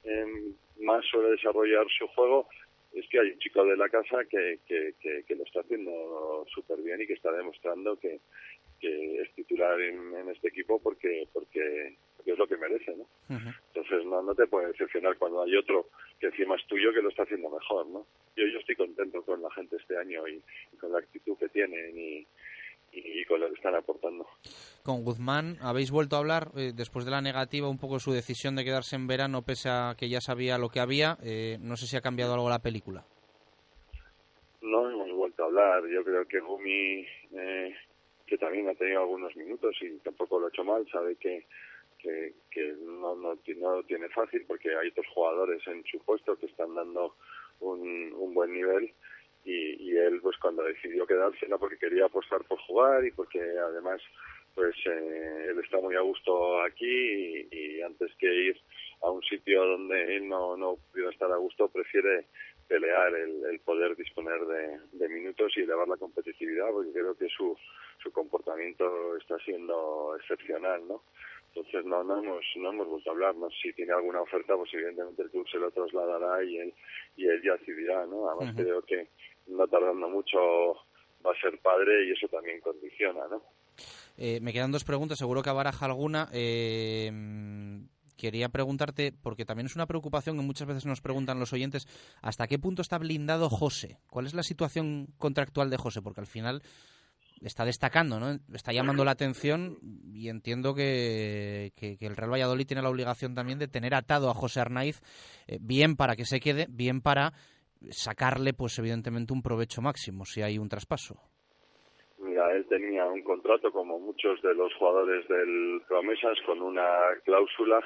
em, 0.04 0.56
más 0.80 1.06
suele 1.06 1.30
desarrollar 1.32 1.86
su 1.98 2.08
juego 2.08 2.48
es 2.94 3.08
que 3.10 3.20
hay 3.20 3.32
un 3.32 3.40
chico 3.40 3.64
de 3.66 3.78
la 3.78 3.90
casa 3.90 4.24
que, 4.30 4.60
que, 4.68 4.94
que, 5.00 5.24
que 5.28 5.36
lo 5.36 5.44
está 5.44 5.62
haciendo 5.62 6.46
súper 6.54 6.80
bien 6.82 7.02
y 7.02 7.08
que 7.08 7.14
está 7.14 7.32
demostrando 7.32 7.98
que, 8.00 8.20
que 8.80 9.22
es 9.22 9.34
titular 9.34 9.80
en, 9.80 10.16
en 10.16 10.30
este 10.30 10.50
equipo 10.50 10.80
porque 10.82 11.28
porque 11.34 11.96
que 12.24 12.32
es 12.32 12.38
lo 12.38 12.48
que 12.48 12.58
merece, 12.58 12.96
¿no? 12.96 13.06
Entonces 13.30 14.06
no, 14.06 14.22
no 14.22 14.36
te 14.36 14.48
puede 14.48 14.68
decepcionar 14.68 15.18
cuando 15.18 15.44
hay 15.44 15.56
otro 15.56 15.88
que 16.20 16.28
encima 16.28 16.56
es 16.56 16.66
tuyo 16.68 16.94
que 16.94 17.02
lo 17.02 17.10
está 17.10 17.24
haciendo 17.24 17.50
mejor, 17.50 17.86
¿no? 17.88 18.06
Yo, 18.36 18.46
yo 18.48 18.60
estoy 18.60 18.76
contento 18.76 19.22
con 19.24 19.42
la 19.42 19.52
gente 19.52 19.76
este 19.76 19.98
año 19.98 20.28
y, 20.28 20.42
con 20.80 20.92
la 20.92 21.00
actitud 21.00 21.38
que 21.38 21.50
tienen 21.50 21.98
y, 21.98 22.26
y, 22.92 23.26
con 23.26 23.40
lo 23.40 23.48
que 23.48 23.56
están 23.56 23.76
aportando. 23.76 24.26
Con 24.84 25.04
Guzmán, 25.04 25.58
¿habéis 25.62 25.92
vuelto 25.92 26.16
a 26.16 26.20
hablar 26.20 26.52
eh, 26.56 26.72
después 26.76 27.06
de 27.06 27.12
la 27.12 27.22
negativa 27.22 27.70
un 27.70 27.80
poco 27.80 28.00
su 28.00 28.12
decisión 28.12 28.56
de 28.56 28.64
quedarse 28.64 28.96
en 28.96 29.08
verano 29.08 29.42
pese 29.42 29.70
a 29.70 29.96
que 29.98 30.10
ya 30.10 30.22
sabía 30.22 30.58
lo 30.58 30.70
que 30.70 30.80
había? 30.80 31.18
Eh, 31.24 31.58
no 31.62 31.76
sé 31.76 31.88
si 31.88 31.98
ha 31.98 32.02
cambiado 32.02 32.34
algo 32.34 32.50
la 32.50 32.60
película. 32.60 33.06
No 34.62 34.90
hemos 34.90 35.12
vuelto 35.12 35.44
a 35.44 35.48
hablar. 35.48 35.84
Yo 35.88 36.04
creo 36.04 36.26
que 36.26 36.40
Gumi, 36.40 37.06
eh, 37.36 37.76
que 38.26 38.38
también 38.38 38.70
ha 38.70 38.76
tenido 38.76 39.02
algunos 39.02 39.36
minutos 39.36 39.76
y 39.82 39.98
tampoco 40.00 40.40
lo 40.40 40.48
ha 40.48 40.50
hecho 40.50 40.64
mal, 40.64 40.88
sabe 40.92 41.16
que 41.18 41.46
que, 42.04 42.76
no, 42.82 43.16
no, 43.16 43.38
no 43.58 43.84
tiene 43.84 44.10
fácil 44.10 44.44
porque 44.48 44.76
hay 44.76 44.90
otros 44.90 45.08
jugadores 45.14 45.66
en 45.68 45.84
su 45.86 46.00
puesto 46.00 46.38
que 46.38 46.48
están 46.48 46.76
dando 46.76 47.16
un, 47.60 48.34
buen 48.34 48.54
nivel 48.54 48.92
y, 49.46 49.92
y 49.92 49.98
él 49.98 50.20
pues 50.22 50.38
cuando 50.38 50.64
decidió 50.64 51.06
quedarse 51.06 51.48
no 51.48 51.60
porque 51.60 51.78
quería 51.78 52.06
apostar 52.06 52.44
por 52.46 52.60
jugar 52.60 53.06
y 53.06 53.12
porque 53.12 53.40
además 53.40 54.02
pues 54.56 54.76
eh, 54.86 55.48
él 55.50 55.60
está 55.60 55.80
muy 55.80 55.96
a 55.96 56.02
gusto 56.02 56.62
aquí 56.62 57.48
y, 57.52 57.82
antes 57.82 58.12
que 58.18 58.34
ir 58.34 58.62
a 59.02 59.10
un 59.10 59.22
sitio 59.24 59.66
donde 59.66 60.18
él 60.18 60.28
no, 60.28 60.56
no 60.56 60.78
pudiera 60.92 61.12
estar 61.12 61.32
a 61.32 61.38
gusto 61.38 61.68
prefiere 61.68 62.26
pelear 62.68 63.14
el, 63.16 63.44
el 63.46 63.60
poder 63.60 63.96
disponer 63.96 64.40
de, 64.46 64.80
de, 64.94 65.10
minutos 65.10 65.52
y 65.56 65.62
elevar 65.62 65.88
la 65.88 65.98
competitividad 65.98 66.72
porque 66.72 66.92
creo 66.92 67.16
que 67.16 67.28
su, 67.28 67.58
su 68.02 68.12
comportamiento 68.12 69.18
está 69.18 69.38
siendo 69.40 70.16
excepcional, 70.20 70.88
¿no? 70.88 71.04
Entonces 71.56 71.86
no, 71.86 72.04
no 72.04 72.18
hemos, 72.18 72.44
no 72.56 72.72
hemos 72.72 72.88
vuelto 72.88 73.10
a 73.10 73.14
hablar, 73.14 73.36
Si 73.62 73.72
tiene 73.74 73.94
alguna 73.94 74.22
oferta, 74.22 74.56
pues 74.56 74.74
evidentemente 74.74 75.22
el 75.22 75.30
club 75.30 75.48
se 75.50 75.60
lo 75.60 75.70
trasladará 75.70 76.44
y 76.44 76.58
él, 76.58 76.74
y 77.16 77.28
él 77.28 77.42
ya 77.44 77.54
decidirá, 77.54 78.06
¿no? 78.08 78.28
Además 78.28 78.56
creo 78.56 78.82
que 78.82 79.10
no 79.48 79.68
tardando 79.68 80.10
mucho 80.10 80.40
va 81.26 81.32
a 81.32 81.42
ser 81.42 81.60
padre 81.60 82.08
y 82.08 82.12
eso 82.12 82.28
también 82.28 82.60
condiciona, 82.60 83.28
¿no? 83.30 83.44
Eh, 84.18 84.40
me 84.42 84.52
quedan 84.52 84.72
dos 84.72 84.84
preguntas, 84.84 85.20
seguro 85.20 85.44
que 85.44 85.52
baraja 85.52 85.86
alguna. 85.86 86.28
Eh, 86.34 87.12
quería 88.18 88.50
preguntarte, 88.50 89.12
porque 89.12 89.46
también 89.46 89.68
es 89.68 89.76
una 89.76 89.86
preocupación 89.86 90.38
que 90.38 90.44
muchas 90.44 90.68
veces 90.68 90.86
nos 90.86 91.02
preguntan 91.02 91.40
los 91.40 91.54
oyentes, 91.54 91.88
¿hasta 92.22 92.48
qué 92.48 92.58
punto 92.58 92.82
está 92.82 92.98
blindado 92.98 93.50
José? 93.50 94.00
¿Cuál 94.10 94.26
es 94.26 94.34
la 94.34 94.44
situación 94.44 95.08
contractual 95.18 95.70
de 95.70 95.78
José? 95.78 96.02
Porque 96.02 96.22
al 96.22 96.28
final 96.28 96.64
está 97.42 97.66
destacando, 97.66 98.20
¿no? 98.20 98.38
Está 98.54 98.72
llamando 98.72 99.04
la 99.04 99.12
atención 99.12 99.78
y 100.14 100.30
entiendo 100.30 100.74
que, 100.74 101.72
que, 101.76 101.98
el 102.00 102.16
Real 102.16 102.32
Valladolid 102.32 102.68
tiene 102.68 102.82
la 102.82 102.90
obligación 102.90 103.36
también 103.36 103.60
de 103.60 103.68
tener 103.68 103.96
atado 103.96 104.30
a 104.30 104.34
José 104.34 104.62
Arnaiz, 104.62 105.02
eh, 105.48 105.58
bien 105.62 105.96
para 105.96 106.16
que 106.16 106.26
se 106.26 106.40
quede, 106.40 106.68
bien 106.70 107.02
para 107.02 107.34
sacarle, 107.90 108.54
pues 108.54 108.78
evidentemente, 108.80 109.34
un 109.34 109.42
provecho 109.42 109.82
máximo 109.82 110.26
si 110.26 110.42
hay 110.42 110.58
un 110.58 110.70
traspaso. 110.70 111.16
Mira, 112.20 112.52
él 112.54 112.66
tenía 112.68 113.06
un 113.06 113.22
contrato 113.24 113.72
como 113.72 114.00
muchos 114.00 114.42
de 114.42 114.56
los 114.56 114.74
jugadores 114.76 115.28
del 115.28 115.82
Promesas 115.88 116.38
con 116.46 116.62
una 116.62 116.86
cláusula 117.26 117.82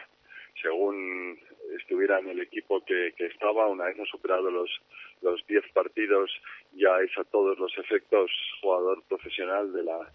según 0.61 1.37
estuviera 1.75 2.19
en 2.19 2.29
el 2.29 2.39
equipo 2.39 2.83
que, 2.85 3.13
que 3.17 3.25
estaba, 3.25 3.67
una 3.67 3.85
vez 3.85 3.97
superado 4.09 4.49
los 4.49 4.69
los 5.21 5.45
10 5.47 5.71
partidos, 5.73 6.31
ya 6.73 6.99
es 7.01 7.17
a 7.17 7.23
todos 7.23 7.57
los 7.57 7.75
efectos 7.77 8.29
jugador 8.61 9.03
profesional 9.07 9.73
de 9.73 9.83
la 9.83 10.11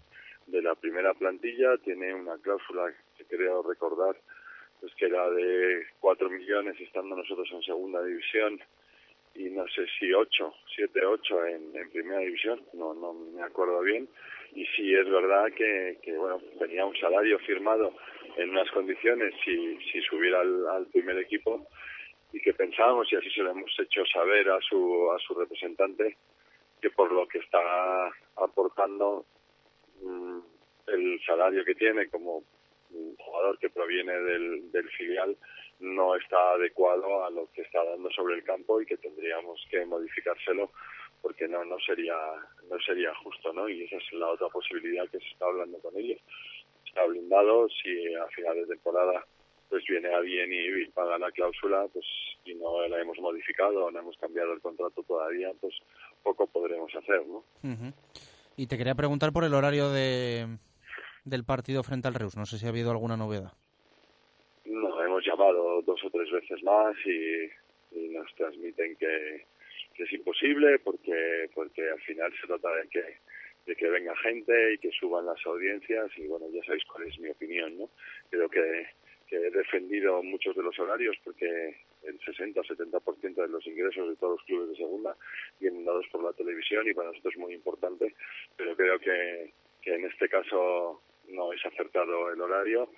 de 0.47 0.61
la 0.61 0.75
primera 0.75 1.13
plantilla, 1.13 1.77
tiene 1.77 2.13
una 2.13 2.37
cláusula 2.37 2.93
que 3.17 3.25
creo 3.25 3.63
recordar 3.63 4.15
pues 4.81 4.93
que 4.95 5.05
era 5.05 5.29
de 5.29 5.85
4 6.01 6.29
millones 6.29 6.79
estando 6.81 7.15
nosotros 7.15 7.47
en 7.53 7.63
segunda 7.63 8.03
división 8.03 8.59
y 9.35 9.49
no 9.49 9.65
sé 9.67 9.87
si 9.97 10.13
8, 10.13 10.53
7, 10.75 11.05
8 11.05 11.45
en, 11.47 11.75
en 11.75 11.89
primera 11.89 12.19
división, 12.19 12.61
no, 12.73 12.93
no 12.93 13.13
me 13.13 13.41
acuerdo 13.41 13.81
bien. 13.81 14.07
Y 14.53 14.65
sí 14.75 14.93
es 14.93 15.09
verdad 15.09 15.45
que, 15.55 15.97
que 16.03 16.15
bueno, 16.17 16.39
tenía 16.59 16.85
un 16.85 16.95
salario 16.97 17.39
firmado 17.39 17.95
en 18.37 18.49
unas 18.49 18.69
condiciones 18.71 19.33
si, 19.43 19.77
si 19.91 20.01
subiera 20.01 20.41
al, 20.41 20.67
al 20.67 20.85
primer 20.87 21.17
equipo 21.17 21.67
y 22.31 22.41
que 22.41 22.53
pensábamos, 22.53 23.11
y 23.11 23.15
así 23.15 23.29
se 23.29 23.41
lo 23.41 23.51
hemos 23.51 23.71
hecho 23.79 24.03
saber 24.07 24.49
a 24.49 24.59
su, 24.61 25.11
a 25.11 25.19
su 25.19 25.35
representante, 25.35 26.17
que 26.81 26.89
por 26.89 27.11
lo 27.11 27.27
que 27.27 27.37
está 27.37 28.07
aportando 28.35 29.25
mm, 30.01 30.39
el 30.87 31.21
salario 31.25 31.63
que 31.63 31.75
tiene 31.75 32.09
como 32.09 32.43
jugador 33.17 33.57
que 33.59 33.69
proviene 33.69 34.13
del, 34.13 34.71
del 34.71 34.89
filial 34.89 35.35
no 35.79 36.15
está 36.15 36.53
adecuado 36.53 37.25
a 37.25 37.29
lo 37.29 37.51
que 37.51 37.61
está 37.61 37.83
dando 37.83 38.09
sobre 38.11 38.35
el 38.35 38.43
campo 38.43 38.81
y 38.81 38.85
que 38.85 38.97
tendríamos 38.97 39.65
que 39.69 39.85
modificárselo 39.85 40.71
porque 41.21 41.47
no 41.47 41.65
no 41.65 41.79
sería 41.79 42.15
no 42.69 42.79
sería 42.79 43.13
justo 43.15 43.51
no 43.53 43.67
y 43.67 43.83
esa 43.83 43.97
es 43.97 44.13
la 44.13 44.27
otra 44.27 44.47
posibilidad 44.49 45.09
que 45.09 45.19
se 45.19 45.27
está 45.27 45.45
hablando 45.45 45.79
con 45.79 45.97
ellos 45.97 46.19
está 46.93 47.05
blindado 47.07 47.67
si 47.69 48.13
a 48.13 48.27
final 48.27 48.55
de 48.55 48.67
temporada 48.67 49.25
pues 49.67 49.83
viene 49.89 50.13
alguien 50.13 50.51
y, 50.53 50.85
paga 50.91 51.17
la 51.17 51.31
cláusula, 51.31 51.87
pues 51.91 52.05
y 52.45 52.53
no 52.53 52.87
la 52.87 53.01
hemos 53.01 53.17
modificado 53.17 53.89
no 53.89 53.99
hemos 53.99 54.15
cambiado 54.17 54.53
el 54.53 54.61
contrato 54.61 55.01
todavía, 55.01 55.51
pues 55.59 55.73
poco 56.21 56.45
podremos 56.45 56.93
hacer, 56.95 57.25
¿no? 57.25 57.43
Y 58.55 58.67
te 58.67 58.77
quería 58.77 58.93
preguntar 58.93 59.33
por 59.33 59.43
el 59.43 59.55
horario 59.55 59.89
de, 59.89 60.45
del 61.25 61.43
partido 61.43 61.81
frente 61.81 62.07
al 62.07 62.13
Reus, 62.13 62.37
no 62.37 62.45
sé 62.45 62.59
si 62.59 62.67
ha 62.67 62.69
habido 62.69 62.91
alguna 62.91 63.17
novedad. 63.17 63.53
No, 64.65 65.03
hemos 65.03 65.25
llamado 65.25 65.81
dos 65.81 65.99
o 66.05 66.09
tres 66.11 66.29
veces 66.31 66.61
más 66.63 66.95
y, 67.07 67.49
nos 68.11 68.31
transmiten 68.35 68.95
que, 68.97 69.45
que, 69.95 70.03
es 70.03 70.13
imposible 70.13 70.79
porque 70.79 71.49
porque 71.55 71.89
al 71.89 72.01
final 72.01 72.31
se 72.39 72.47
trata 72.47 72.69
de 72.75 72.87
que 72.89 73.17
de 73.65 73.75
que 73.75 73.89
venga 73.89 74.15
gente 74.17 74.73
y 74.73 74.77
que 74.77 74.91
suban 74.91 75.25
las 75.25 75.39
audiencias 75.45 76.11
y 76.17 76.27
bueno 76.27 76.45
ya 76.51 76.63
sabéis 76.63 76.83
cuál 76.85 77.07
es 77.07 77.17
mi 77.19 77.29
opinión 77.29 77.77
no 77.77 77.89
creo 78.29 78.49
que 78.49 78.87
he 79.33 79.49
defendido 79.49 80.21
muchos 80.21 80.55
de 80.55 80.63
los 80.63 80.77
horarios 80.77 81.15
porque 81.23 81.75
el 82.03 82.19
60 82.19 82.59
o 82.59 82.63
70% 82.63 83.35
de 83.35 83.47
los 83.47 83.65
ingresos 83.65 84.09
de 84.09 84.15
todos 84.15 84.37
los 84.37 84.45
clubes 84.45 84.69
de 84.69 84.75
segunda 84.75 85.15
vienen 85.59 85.85
dados 85.85 86.05
por 86.11 86.23
la 86.23 86.33
televisión 86.33 86.87
y 86.87 86.93
para 86.93 87.09
nosotros 87.09 87.33
es 87.33 87.39
muy 87.39 87.53
importante, 87.53 88.13
pero 88.55 88.75
creo 88.75 88.99
que, 88.99 89.53
que 89.81 89.95
en 89.95 90.05
este 90.05 90.29
caso 90.29 91.01
no 91.29 91.53
es 91.53 91.65
acertado 91.65 92.31
el 92.31 92.41
horario 92.41 92.89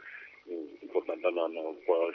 y 0.47 0.85
por 0.87 1.05
tanto 1.05 1.31
no, 1.31 1.47
no 1.47 1.75
puedo 1.85 2.11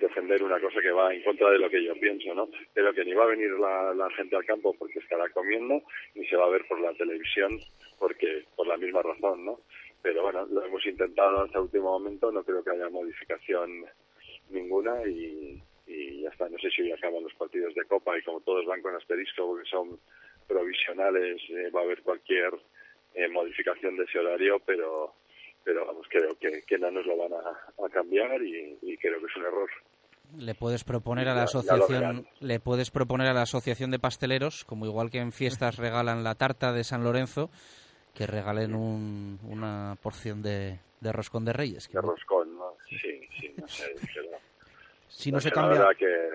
defender 0.00 0.42
una 0.42 0.60
cosa 0.60 0.80
que 0.80 0.90
va 0.90 1.14
en 1.14 1.22
contra 1.22 1.50
de 1.50 1.58
lo 1.58 1.70
que 1.70 1.82
yo 1.84 1.94
pienso, 1.94 2.34
¿no? 2.34 2.48
Pero 2.74 2.92
que 2.92 3.04
ni 3.04 3.12
va 3.12 3.24
a 3.24 3.28
venir 3.28 3.50
la, 3.52 4.10
gente 4.16 4.36
al 4.36 4.44
campo 4.44 4.74
porque 4.78 4.98
estará 4.98 5.28
comiendo, 5.30 5.82
ni 6.14 6.26
se 6.26 6.36
va 6.36 6.46
a 6.46 6.50
ver 6.50 6.66
por 6.66 6.80
la 6.80 6.92
televisión 6.94 7.60
porque 7.98 8.44
por 8.56 8.66
la 8.66 8.76
misma 8.76 9.02
razón, 9.02 9.44
¿no? 9.44 9.60
Pero 10.02 10.22
bueno, 10.22 10.46
lo 10.46 10.64
hemos 10.64 10.84
intentado 10.86 11.42
hasta 11.42 11.58
el 11.58 11.64
último 11.64 11.98
momento, 11.98 12.32
no 12.32 12.42
creo 12.44 12.62
que 12.64 12.70
haya 12.70 12.88
modificación 12.88 13.84
ninguna 14.50 15.06
y, 15.06 15.60
y 15.86 16.22
ya 16.22 16.30
está. 16.30 16.48
No 16.48 16.58
sé 16.58 16.70
si 16.70 16.82
hoy 16.82 16.92
acaban 16.92 17.22
los 17.22 17.34
partidos 17.34 17.74
de 17.74 17.84
Copa 17.84 18.16
y 18.18 18.22
como 18.22 18.40
todos 18.40 18.64
van 18.66 18.82
con 18.82 18.94
asterisco 18.94 19.46
porque 19.46 19.68
son 19.68 19.98
provisionales, 20.46 21.40
eh, 21.50 21.70
va 21.70 21.80
a 21.80 21.84
haber 21.84 22.02
cualquier 22.02 22.54
eh, 23.14 23.28
modificación 23.28 23.96
de 23.96 24.04
ese 24.04 24.18
horario, 24.18 24.60
pero 24.64 25.14
pero 25.68 25.84
vamos, 25.84 26.06
creo 26.08 26.34
que, 26.38 26.62
que 26.62 26.78
no 26.78 26.90
nos 26.90 27.04
lo 27.04 27.14
van 27.14 27.34
a, 27.34 27.84
a 27.84 27.88
cambiar 27.90 28.40
y, 28.40 28.78
y, 28.80 28.96
creo 28.96 29.20
que 29.20 29.26
es 29.26 29.36
un 29.36 29.42
error. 29.42 29.68
Le 30.38 30.54
puedes 30.54 30.82
proponer 30.82 31.28
a 31.28 31.34
la 31.34 31.42
asociación, 31.42 32.26
le 32.40 32.58
puedes 32.58 32.90
proponer 32.90 33.28
a 33.28 33.34
la 33.34 33.42
asociación 33.42 33.90
de 33.90 33.98
pasteleros, 33.98 34.64
como 34.64 34.86
igual 34.86 35.10
que 35.10 35.18
en 35.18 35.30
fiestas 35.30 35.76
regalan 35.76 36.24
la 36.24 36.36
tarta 36.36 36.72
de 36.72 36.84
San 36.84 37.04
Lorenzo, 37.04 37.50
que 38.14 38.26
regalen 38.26 38.74
un, 38.74 39.38
una 39.42 39.98
porción 40.00 40.40
de, 40.40 40.80
de 41.02 41.12
roscón 41.12 41.44
de 41.44 41.52
Reyes. 41.52 41.90
De 41.92 42.00
roscón, 42.00 42.56
¿no? 42.56 42.72
Sí, 42.88 43.28
sí, 43.38 43.54
no 43.58 43.68
sé. 43.68 43.94
Pero, 44.14 44.30
si 45.08 45.30
no 45.30 45.38
se 45.38 45.50
cambia. 45.50 45.86
Que, 45.98 46.30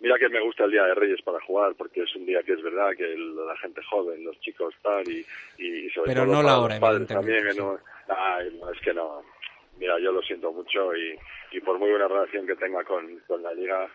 Mira 0.00 0.16
que 0.18 0.28
me 0.28 0.40
gusta 0.40 0.64
el 0.64 0.70
Día 0.70 0.84
de 0.84 0.94
Reyes 0.94 1.20
para 1.22 1.40
jugar, 1.40 1.74
porque 1.76 2.02
es 2.02 2.14
un 2.14 2.24
día 2.24 2.42
que 2.44 2.52
es 2.52 2.62
verdad 2.62 2.90
que 2.96 3.04
el, 3.04 3.34
la 3.34 3.56
gente 3.56 3.82
joven, 3.82 4.24
los 4.24 4.38
chicos 4.40 4.72
tal, 4.82 5.02
y, 5.08 5.26
y 5.58 5.90
sobre 5.90 6.12
Pero 6.12 6.24
todo 6.24 6.34
no 6.34 6.42
la 6.42 6.60
hora, 6.60 6.74
los 6.74 6.80
padres 6.80 7.08
también. 7.08 7.44
Que 7.44 7.54
no, 7.58 7.78
ay, 8.08 8.60
es 8.74 8.80
que 8.80 8.94
no. 8.94 9.22
Mira, 9.76 9.98
yo 9.98 10.12
lo 10.12 10.22
siento 10.22 10.52
mucho 10.52 10.94
y, 10.94 11.18
y 11.52 11.60
por 11.60 11.78
muy 11.78 11.90
buena 11.90 12.08
relación 12.08 12.46
que 12.46 12.56
tenga 12.56 12.84
con, 12.84 13.18
con 13.26 13.42
la 13.42 13.52
liga, 13.54 13.88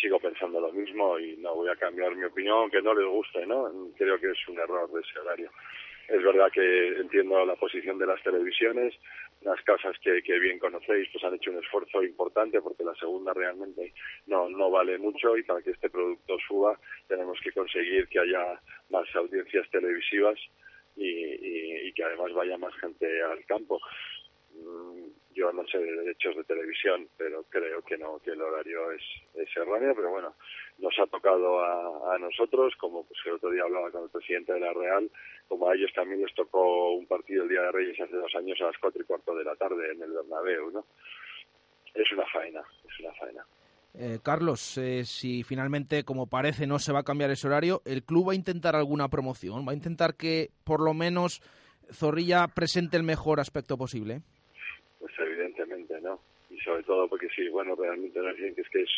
sigo 0.00 0.18
pensando 0.18 0.60
lo 0.60 0.72
mismo 0.72 1.18
y 1.18 1.36
no 1.36 1.54
voy 1.54 1.68
a 1.68 1.76
cambiar 1.76 2.14
mi 2.14 2.24
opinión, 2.24 2.58
aunque 2.58 2.82
no 2.82 2.94
les 2.94 3.06
guste, 3.06 3.46
¿no? 3.46 3.70
Creo 3.96 4.18
que 4.18 4.30
es 4.30 4.48
un 4.48 4.58
error 4.58 4.90
de 4.90 5.00
ese 5.00 5.18
horario. 5.18 5.50
Es 6.08 6.22
verdad 6.22 6.50
que 6.50 6.88
entiendo 6.98 7.44
la 7.44 7.54
posición 7.56 7.98
de 7.98 8.06
las 8.06 8.22
televisiones, 8.22 8.94
las 9.48 9.62
casas 9.62 9.96
que, 10.00 10.20
bien 10.38 10.58
conocéis 10.58 11.08
pues 11.10 11.24
han 11.24 11.34
hecho 11.34 11.50
un 11.50 11.58
esfuerzo 11.58 12.02
importante 12.02 12.60
porque 12.60 12.84
la 12.84 12.94
segunda 12.94 13.32
realmente 13.32 13.94
no, 14.26 14.48
no 14.48 14.70
vale 14.70 14.98
mucho 14.98 15.36
y 15.36 15.42
para 15.42 15.62
que 15.62 15.70
este 15.70 15.88
producto 15.88 16.36
suba 16.46 16.78
tenemos 17.06 17.38
que 17.42 17.52
conseguir 17.52 18.08
que 18.08 18.20
haya 18.20 18.60
más 18.90 19.08
audiencias 19.16 19.68
televisivas 19.70 20.38
y, 20.96 21.08
y, 21.08 21.88
y 21.88 21.92
que 21.92 22.04
además 22.04 22.32
vaya 22.34 22.58
más 22.58 22.74
gente 22.76 23.22
al 23.22 23.44
campo. 23.46 23.80
Yo 25.38 25.52
no 25.52 25.64
sé 25.68 25.78
de 25.78 25.92
derechos 25.92 26.34
de 26.34 26.42
televisión, 26.42 27.08
pero 27.16 27.44
creo 27.48 27.80
que 27.82 27.96
no, 27.96 28.18
que 28.18 28.32
el 28.32 28.42
horario 28.42 28.90
es, 28.90 29.02
es 29.34 29.48
erróneo, 29.56 29.94
pero 29.94 30.10
bueno, 30.10 30.34
nos 30.78 30.98
ha 30.98 31.06
tocado 31.06 31.60
a, 31.64 32.18
nosotros, 32.18 32.74
como 32.76 33.04
pues 33.04 33.20
el 33.24 33.34
otro 33.34 33.50
día 33.50 33.62
hablaba 33.62 33.92
con 33.92 34.02
el 34.02 34.10
presidente 34.10 34.52
de 34.54 34.60
la 34.60 34.72
Real, 34.72 35.08
como 35.46 35.68
a 35.68 35.76
ellos 35.76 35.92
también 35.94 36.22
les 36.22 36.34
tocó 36.34 36.90
un 36.90 37.06
partido 37.06 37.44
el 37.44 37.48
Día 37.50 37.62
de 37.62 37.70
Reyes 37.70 38.00
hace 38.00 38.16
dos 38.16 38.34
años 38.34 38.60
a 38.60 38.64
las 38.64 38.78
cuatro 38.78 39.00
y 39.00 39.04
cuarto 39.04 39.32
de 39.36 39.44
la 39.44 39.54
tarde 39.54 39.92
en 39.92 40.02
el 40.02 40.10
Bernabéu, 40.10 40.72
¿no? 40.72 40.84
Es 41.94 42.10
una 42.10 42.26
faena, 42.26 42.62
es 42.88 43.00
una 43.00 43.12
faena. 43.14 43.46
Eh, 43.94 44.18
Carlos, 44.22 44.76
eh, 44.78 45.04
si 45.04 45.44
finalmente, 45.44 46.02
como 46.02 46.26
parece, 46.26 46.66
no 46.66 46.80
se 46.80 46.92
va 46.92 47.00
a 47.00 47.04
cambiar 47.04 47.30
ese 47.30 47.46
horario, 47.46 47.80
¿el 47.84 48.02
club 48.02 48.28
va 48.28 48.32
a 48.32 48.36
intentar 48.36 48.74
alguna 48.74 49.08
promoción? 49.08 49.66
¿Va 49.66 49.72
a 49.72 49.76
intentar 49.76 50.16
que, 50.16 50.50
por 50.64 50.80
lo 50.80 50.94
menos, 50.94 51.40
Zorrilla 51.92 52.48
presente 52.48 52.96
el 52.96 53.02
mejor 53.02 53.40
aspecto 53.40 53.76
posible? 53.78 54.22
Pues 55.00 55.12
evidentemente, 55.18 56.00
¿no? 56.00 56.20
Y 56.50 56.57
sobre 56.68 56.82
todo 56.82 57.08
porque 57.08 57.28
sí, 57.34 57.48
bueno, 57.48 57.74
realmente 57.74 58.20
no 58.20 58.28
es 58.28 58.36
que 58.36 58.60
es 58.60 58.68
que 58.68 58.82
es 58.82 58.90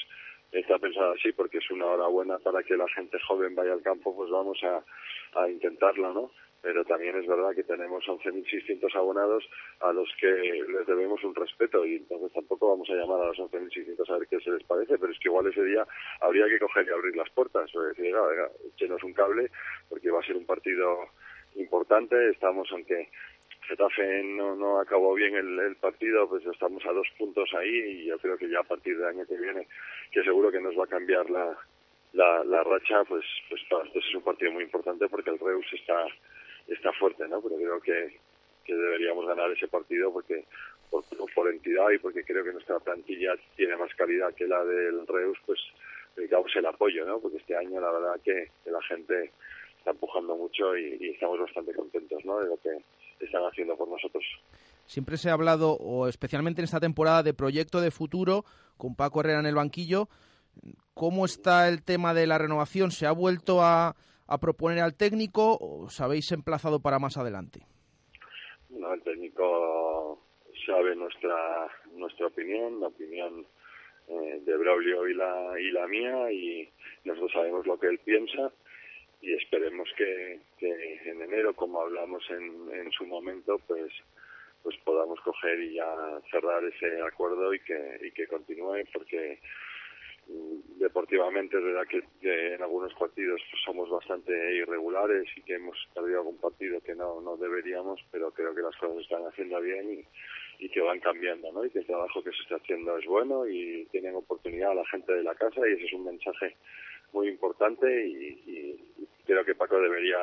está 0.52 0.78
pensado 0.78 1.12
así 1.12 1.30
porque 1.32 1.58
es 1.58 1.70
una 1.70 1.86
hora 1.86 2.08
buena 2.08 2.38
para 2.38 2.64
que 2.64 2.76
la 2.76 2.88
gente 2.88 3.16
joven 3.20 3.54
vaya 3.54 3.72
al 3.72 3.82
campo, 3.82 4.14
pues 4.14 4.28
vamos 4.30 4.58
a, 4.64 4.84
a 5.40 5.48
intentarlo, 5.48 6.12
¿no? 6.12 6.32
Pero 6.60 6.84
también 6.84 7.16
es 7.16 7.26
verdad 7.26 7.54
que 7.54 7.62
tenemos 7.62 8.04
11.600 8.04 8.94
abonados 8.96 9.48
a 9.80 9.92
los 9.92 10.08
que 10.20 10.26
les 10.26 10.86
debemos 10.86 11.22
un 11.22 11.34
respeto 11.34 11.86
y 11.86 11.96
entonces 11.96 12.32
tampoco 12.32 12.70
vamos 12.70 12.90
a 12.90 12.94
llamar 12.94 13.20
a 13.20 13.26
los 13.26 13.38
11.600 13.38 14.10
a 14.10 14.18
ver 14.18 14.28
qué 14.28 14.40
se 14.40 14.50
les 14.50 14.64
parece, 14.64 14.98
pero 14.98 15.12
es 15.12 15.18
que 15.20 15.28
igual 15.28 15.46
ese 15.46 15.62
día 15.62 15.86
habría 16.20 16.46
que 16.48 16.58
coger 16.58 16.86
y 16.86 16.90
abrir 16.90 17.14
las 17.14 17.30
puertas, 17.30 17.72
o 17.74 17.82
decir, 17.82 18.06
venga, 18.06 18.26
venga, 18.26 18.50
echenos 18.74 19.02
un 19.04 19.14
cable 19.14 19.50
porque 19.88 20.10
va 20.10 20.18
a 20.18 20.26
ser 20.26 20.36
un 20.36 20.46
partido 20.46 21.08
importante, 21.54 22.30
estamos 22.30 22.68
aunque 22.72 23.08
Getafe 23.70 24.24
no, 24.24 24.80
acabó 24.80 25.14
bien 25.14 25.36
el, 25.36 25.56
el, 25.60 25.76
partido, 25.76 26.28
pues 26.28 26.44
estamos 26.44 26.84
a 26.84 26.92
dos 26.92 27.06
puntos 27.16 27.48
ahí 27.54 27.68
y 27.68 28.06
yo 28.06 28.18
creo 28.18 28.36
que 28.36 28.50
ya 28.50 28.58
a 28.58 28.64
partir 28.64 28.98
del 28.98 29.06
año 29.06 29.24
que 29.26 29.36
viene, 29.36 29.68
que 30.10 30.24
seguro 30.24 30.50
que 30.50 30.60
nos 30.60 30.76
va 30.76 30.84
a 30.84 30.88
cambiar 30.88 31.30
la, 31.30 32.64
racha, 32.64 33.04
pues, 33.04 33.24
pues 33.48 33.62
para 33.70 33.84
nosotros 33.84 34.04
es 34.08 34.14
un 34.16 34.22
partido 34.22 34.50
muy 34.50 34.64
importante 34.64 35.08
porque 35.08 35.30
el 35.30 35.38
Reus 35.38 35.66
está, 35.72 36.04
está 36.66 36.92
fuerte, 36.94 37.28
¿no? 37.28 37.40
Pero 37.40 37.56
creo 37.56 37.80
que, 37.80 38.18
deberíamos 38.66 39.26
ganar 39.26 39.50
ese 39.50 39.66
partido 39.66 40.12
porque 40.12 40.44
por, 40.90 41.48
entidad 41.48 41.90
y 41.90 41.98
porque 41.98 42.24
creo 42.24 42.44
que 42.44 42.52
nuestra 42.52 42.78
plantilla 42.80 43.34
tiene 43.56 43.76
más 43.76 43.92
calidad 43.94 44.34
que 44.34 44.46
la 44.46 44.64
del 44.64 45.06
Reus, 45.06 45.38
pues 45.46 45.60
necesitamos 46.16 46.54
el 46.56 46.66
apoyo, 46.66 47.06
¿no? 47.06 47.20
Porque 47.20 47.38
este 47.38 47.56
año 47.56 47.80
la 47.80 47.92
verdad 47.92 48.20
que, 48.24 48.50
que 48.64 48.70
la 48.70 48.82
gente 48.82 49.30
está 49.78 49.90
empujando 49.92 50.36
mucho 50.36 50.76
y, 50.76 50.96
y 51.00 51.10
estamos 51.10 51.38
bastante 51.38 51.72
contentos, 51.72 52.24
¿no? 52.24 52.40
De 52.40 52.48
lo 52.48 52.56
que 52.58 52.78
están 53.26 53.42
haciendo 53.44 53.76
por 53.76 53.88
nosotros. 53.88 54.24
Siempre 54.86 55.16
se 55.16 55.30
ha 55.30 55.34
hablado, 55.34 55.72
o 55.72 56.08
especialmente 56.08 56.60
en 56.60 56.64
esta 56.64 56.80
temporada, 56.80 57.22
de 57.22 57.34
proyecto 57.34 57.80
de 57.80 57.90
futuro 57.90 58.44
con 58.76 58.96
Paco 58.96 59.20
Herrera 59.20 59.40
en 59.40 59.46
el 59.46 59.54
banquillo. 59.54 60.08
¿Cómo 60.94 61.24
está 61.24 61.68
el 61.68 61.82
tema 61.82 62.12
de 62.12 62.26
la 62.26 62.38
renovación? 62.38 62.90
¿Se 62.90 63.06
ha 63.06 63.12
vuelto 63.12 63.62
a, 63.62 63.94
a 64.26 64.38
proponer 64.38 64.80
al 64.80 64.94
técnico 64.94 65.54
o 65.54 65.84
os 65.84 66.00
habéis 66.00 66.30
emplazado 66.32 66.80
para 66.80 66.98
más 66.98 67.16
adelante? 67.16 67.60
No, 68.68 68.92
el 68.92 69.02
técnico 69.02 70.22
sabe 70.66 70.94
nuestra 70.96 71.68
nuestra 71.94 72.26
opinión, 72.26 72.80
la 72.80 72.88
opinión 72.88 73.46
eh, 74.08 74.42
de 74.44 74.56
Braulio 74.56 75.08
y 75.08 75.14
la, 75.14 75.60
y 75.60 75.70
la 75.70 75.86
mía, 75.86 76.32
y 76.32 76.68
nosotros 77.04 77.32
sabemos 77.32 77.66
lo 77.66 77.78
que 77.78 77.88
él 77.88 77.98
piensa 78.04 78.52
y 79.22 79.34
esperemos 79.34 79.88
que, 79.96 80.40
en 80.60 81.22
enero, 81.22 81.54
como 81.54 81.80
hablamos 81.80 82.22
en, 82.30 82.70
en 82.72 82.90
su 82.92 83.06
momento, 83.06 83.58
pues 83.66 83.92
pues 84.62 84.76
podamos 84.84 85.18
coger 85.20 85.58
y 85.60 85.74
ya 85.74 86.20
cerrar 86.30 86.62
ese 86.64 87.00
acuerdo 87.00 87.54
y 87.54 87.60
que, 87.60 87.98
y 88.02 88.10
que 88.10 88.26
continúe, 88.26 88.84
porque 88.92 89.38
deportivamente 90.78 91.56
es 91.56 91.64
verdad 91.64 91.86
que, 91.88 92.54
en 92.54 92.62
algunos 92.62 92.94
partidos 92.94 93.40
pues, 93.50 93.62
somos 93.64 93.90
bastante 93.90 94.32
irregulares 94.54 95.26
y 95.36 95.42
que 95.42 95.54
hemos 95.54 95.76
perdido 95.94 96.18
algún 96.18 96.38
partido 96.38 96.80
que 96.80 96.94
no, 96.94 97.20
no 97.20 97.36
deberíamos, 97.36 98.00
pero 98.12 98.30
creo 98.30 98.54
que 98.54 98.62
las 98.62 98.76
cosas 98.76 98.98
están 98.98 99.26
haciendo 99.26 99.60
bien 99.60 99.92
y, 99.92 100.64
y 100.64 100.68
que 100.68 100.80
van 100.80 101.00
cambiando, 101.00 101.50
¿no? 101.52 101.64
Y 101.64 101.70
que 101.70 101.80
el 101.80 101.86
trabajo 101.86 102.22
que 102.22 102.30
se 102.30 102.42
está 102.42 102.56
haciendo 102.56 102.96
es 102.98 103.06
bueno 103.06 103.48
y 103.48 103.86
tienen 103.90 104.14
oportunidad 104.14 104.72
a 104.72 104.74
la 104.74 104.86
gente 104.86 105.12
de 105.12 105.24
la 105.24 105.34
casa 105.34 105.60
y 105.66 105.72
ese 105.72 105.86
es 105.86 105.92
un 105.94 106.04
mensaje 106.04 106.54
muy 107.12 107.28
importante 107.28 107.86
y, 108.06 108.78
creo 109.26 109.44
que 109.44 109.54
Paco 109.54 109.80
debería 109.80 110.18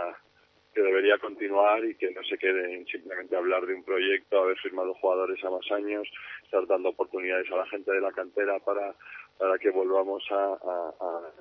que 0.73 0.81
debería 0.81 1.17
continuar 1.17 1.83
y 1.85 1.95
que 1.95 2.11
no 2.11 2.21
se 2.23 2.37
quede 2.37 2.75
en 2.75 2.85
simplemente 2.85 3.35
hablar 3.35 3.65
de 3.65 3.73
un 3.73 3.83
proyecto, 3.83 4.43
haber 4.43 4.57
firmado 4.59 4.93
jugadores 4.95 5.43
a 5.43 5.49
más 5.49 5.71
años, 5.71 6.07
estar 6.43 6.67
dando 6.67 6.89
oportunidades 6.89 7.51
a 7.51 7.55
la 7.55 7.65
gente 7.65 7.91
de 7.91 8.01
la 8.01 8.11
cantera 8.11 8.59
para 8.59 8.93
para 9.37 9.57
que 9.59 9.69
volvamos 9.69 10.23
a, 10.31 10.53
a, 10.53 11.31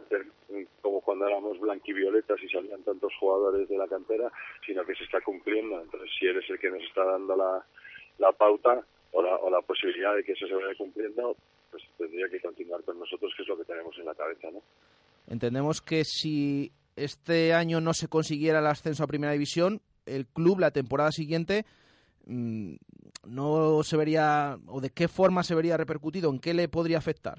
como 0.83 1.01
cuando 1.01 1.27
éramos 1.27 1.59
blanquivioletas 1.59 2.43
y 2.43 2.49
salían 2.49 2.83
tantos 2.83 3.13
jugadores 3.19 3.69
de 3.69 3.79
la 3.79 3.89
cantera, 3.89 4.31
sino 4.67 4.85
que 4.85 4.95
se 4.95 5.05
está 5.05 5.21
cumpliendo. 5.23 5.81
Entonces, 5.81 6.11
si 6.19 6.27
eres 6.27 6.49
el 6.51 6.59
que 6.59 6.71
nos 6.71 6.83
está 6.83 7.05
dando 7.05 7.37
la, 7.37 7.65
la 8.19 8.33
pauta 8.33 8.85
o 9.13 9.23
la, 9.23 9.37
o 9.37 9.51
la 9.51 9.63
posibilidad 9.63 10.15
de 10.15 10.25
que 10.25 10.33
eso 10.33 10.47
se 10.47 10.55
vaya 10.55 10.75
cumpliendo, 10.77 11.37
pues 11.71 11.83
tendría 11.97 12.29
que 12.29 12.41
continuar 12.41 12.83
con 12.85 12.99
nosotros, 12.99 13.33
que 13.35 13.43
es 13.43 13.49
lo 13.49 13.57
que 13.57 13.65
tenemos 13.65 13.97
en 13.99 14.05
la 14.05 14.15
cabeza, 14.15 14.51
¿no? 14.51 14.63
Entendemos 15.29 15.81
que 15.83 16.05
si 16.05 16.73
este 16.95 17.53
año 17.53 17.81
no 17.81 17.93
se 17.93 18.09
consiguiera 18.09 18.61
el 18.61 18.67
ascenso 18.67 19.05
a 19.05 19.09
Primera 19.09 19.33
División, 19.33 19.81
el 20.07 20.27
club 20.27 20.61
la 20.61 20.71
temporada 20.71 21.13
siguiente 21.13 21.65
mmm, 22.27 22.75
no 23.27 23.83
se 23.83 23.97
vería, 23.97 24.57
o 24.67 24.81
de 24.81 24.91
qué 24.91 25.09
forma 25.09 25.43
se 25.43 25.55
vería 25.55 25.77
repercutido, 25.77 26.31
en 26.31 26.39
qué 26.39 26.55
le 26.55 26.69
podría 26.69 26.99
afectar. 26.99 27.39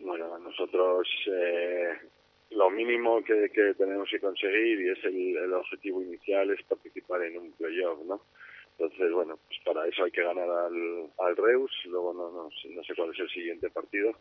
Bueno, 0.00 0.38
nosotros 0.38 1.06
eh, 1.26 1.92
lo 2.50 2.70
mínimo 2.70 3.22
que, 3.22 3.50
que, 3.50 3.74
tenemos 3.74 4.08
que 4.10 4.20
conseguir 4.20 4.80
y 4.80 4.90
es 4.90 5.04
el, 5.04 5.36
el, 5.36 5.52
objetivo 5.52 6.02
inicial 6.02 6.50
es 6.50 6.62
participar 6.64 7.22
en 7.22 7.38
un 7.38 7.52
playoff, 7.52 7.98
¿no? 8.06 8.20
Entonces, 8.78 9.12
bueno, 9.12 9.38
pues 9.46 9.60
para 9.64 9.86
eso 9.86 10.04
hay 10.04 10.10
que 10.10 10.22
ganar 10.22 10.48
al, 10.48 11.10
al 11.18 11.36
Reus, 11.36 11.70
luego 11.84 12.12
no, 12.14 12.30
no, 12.30 12.44
no 12.44 12.84
sé 12.84 12.94
cuál 12.96 13.10
es 13.10 13.20
el 13.20 13.28
siguiente 13.28 13.70
partido, 13.70 14.12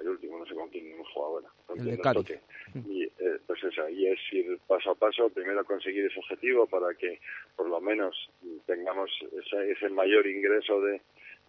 el 0.00 0.08
último, 0.08 0.38
no 0.38 0.46
sé 0.46 0.54
con 0.54 0.68
quién 0.70 0.90
hemos 0.92 1.08
jugado 1.10 1.34
ahora. 1.34 1.48
El 1.76 1.84
de 1.84 1.96
toque. 2.20 2.40
Y 2.88 3.02
eh, 3.04 3.38
pues 3.46 3.62
eso, 3.64 3.88
y 3.88 4.06
es 4.08 4.18
ir 4.32 4.58
paso 4.66 4.90
a 4.90 4.94
paso, 4.94 5.30
primero 5.30 5.64
conseguir 5.64 6.04
ese 6.06 6.18
objetivo 6.18 6.66
para 6.66 6.94
que 6.94 7.20
por 7.56 7.68
lo 7.68 7.80
menos 7.80 8.14
tengamos 8.66 9.10
ese, 9.40 9.70
ese 9.70 9.88
mayor 9.90 10.26
ingreso 10.26 10.80
de, 10.80 11.00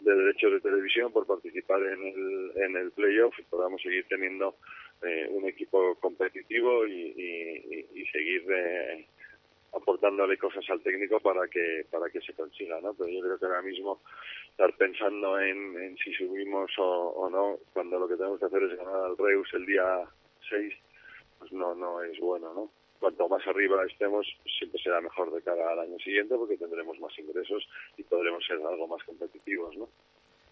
de 0.02 0.14
derechos 0.16 0.52
de 0.54 0.62
televisión 0.62 1.12
por 1.12 1.26
participar 1.26 1.82
en 1.82 2.02
el, 2.08 2.52
en 2.64 2.76
el 2.78 2.92
playoff 2.92 3.38
y 3.40 3.44
podamos 3.44 3.82
seguir 3.82 4.06
teniendo 4.08 4.56
eh, 5.02 5.28
un 5.32 5.46
equipo 5.48 5.96
competitivo 5.96 6.86
y, 6.88 6.94
y- 6.94 7.76
y- 7.96 8.02
y 8.02 8.06
seguir 8.08 8.44
eh, 8.50 9.08
aportándole 9.76 10.38
cosas 10.38 10.64
al 10.69 10.81
técnico 10.81 11.19
para 11.19 11.47
que 11.47 11.85
para 11.91 12.10
que 12.10 12.22
se 12.22 12.34
consiga, 12.34 12.80
¿no? 12.81 12.93
Pero 12.93 13.10
yo 13.10 13.22
creo 13.22 13.38
que 13.38 13.45
ahora 13.45 13.61
mismo 13.61 14.02
estar 14.52 14.73
pensando 14.77 15.39
en, 15.39 15.76
en 15.81 15.97
si 15.97 16.14
subimos 16.14 16.72
o, 16.77 17.10
o 17.10 17.30
no, 17.30 17.60
cuando 17.73 17.99
lo 17.99 18.07
que 18.07 18.15
tenemos 18.15 18.39
que 18.39 18.45
hacer 18.45 18.64
es 18.64 18.77
ganar 18.77 18.95
al 18.95 19.18
Reus 19.18 19.47
el 19.53 19.65
día 19.65 19.84
6, 20.49 20.73
pues 21.39 21.52
no 21.52 21.76
no 21.76 22.02
es 22.02 22.19
bueno, 22.19 22.53
¿no? 22.53 22.69
Cuanto 22.99 23.27
más 23.27 23.45
arriba 23.45 23.85
estemos, 23.85 24.26
siempre 24.57 24.81
será 24.81 25.02
mejor 25.02 25.31
de 25.34 25.41
cara 25.41 25.72
al 25.72 25.80
año 25.80 25.97
siguiente 25.99 26.35
porque 26.35 26.57
tendremos 26.57 26.97
más 26.99 27.18
ingresos 27.19 27.68
y 27.97 28.03
podremos 28.03 28.43
ser 28.45 28.57
algo 28.57 28.88
más 28.88 29.03
competitivos, 29.03 29.76
¿no? 29.76 29.89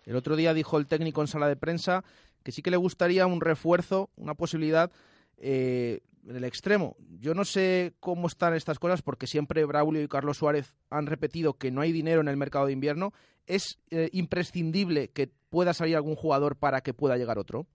El 0.06 0.18
otro 0.18 0.36
día 0.36 0.54
dijo 0.54 0.78
el 0.78 0.88
técnico 0.88 1.22
en 1.22 1.28
sala 1.28 1.48
de 1.48 1.56
prensa 1.56 2.04
que 2.44 2.52
sí 2.52 2.62
que 2.62 2.72
le 2.72 2.78
gustaría 2.78 3.26
un 3.26 3.40
refuerzo, 3.40 4.10
una 4.18 4.34
posibilidad 4.34 4.92
eh, 5.38 6.02
en 6.28 6.36
el 6.36 6.44
extremo. 6.44 6.96
Yo 7.20 7.34
no 7.34 7.46
sé 7.46 7.94
cómo 8.00 8.28
están 8.28 8.54
estas 8.54 8.80
cosas 8.80 9.02
porque 9.02 9.28
siempre 9.28 9.66
Braulio 9.66 10.02
y 10.02 10.08
Carlos 10.08 10.38
Suárez 10.38 10.74
han 10.90 11.08
repetido 11.08 11.58
que 11.58 11.72
no 11.72 11.82
hay 11.82 11.92
dinero 11.92 12.22
en 12.22 12.28
el 12.28 12.38
mercado 12.38 12.66
de 12.66 12.74
invierno. 12.74 13.12
¿Es 13.46 13.82
eh, 13.92 14.10
imprescindible 14.14 15.10
que 15.10 15.28
pueda 15.50 15.74
salir 15.74 15.96
algún 15.96 16.16
jugador 16.16 16.58
para 16.58 16.82
que 16.82 16.94
pueda 16.94 17.18
llegar 17.18 17.38
otro? 17.38 17.66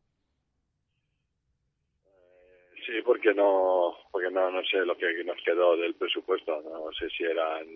Sí, 2.87 3.03
porque 3.05 3.35
no, 3.35 3.95
porque 4.11 4.31
no, 4.31 4.51
no 4.51 4.63
sé 4.65 4.79
lo 4.79 4.97
que 4.97 5.23
nos 5.25 5.37
quedó 5.45 5.77
del 5.77 5.95
presupuesto, 5.95 6.63
no 6.63 6.91
sé 6.99 7.09
si 7.11 7.25
eran 7.25 7.67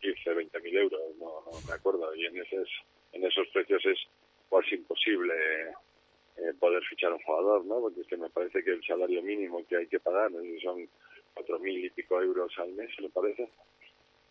15, 0.00 0.34
20 0.34 0.60
mil 0.60 0.76
euros, 0.76 1.00
no, 1.18 1.42
me 1.66 1.72
acuerdo, 1.72 2.14
y 2.14 2.26
en, 2.26 2.36
en 2.36 3.24
esos 3.24 3.48
precios 3.48 3.82
es 3.86 3.98
casi 4.50 4.74
imposible 4.74 5.32
eh, 6.38 6.52
poder 6.58 6.82
fichar 6.84 7.12
un 7.12 7.22
jugador, 7.22 7.64
¿no? 7.64 7.80
Porque 7.80 8.00
es 8.00 8.06
que 8.06 8.16
me 8.16 8.30
parece 8.30 8.62
que 8.62 8.70
el 8.70 8.84
salario 8.84 9.22
mínimo 9.22 9.64
que 9.66 9.76
hay 9.76 9.86
que 9.86 10.00
pagar 10.00 10.30
son 10.62 10.88
cuatro 11.34 11.58
mil 11.58 11.84
y 11.84 11.90
pico 11.90 12.20
euros 12.20 12.52
al 12.58 12.72
mes, 12.72 12.90
me 13.00 13.08
parece, 13.10 13.48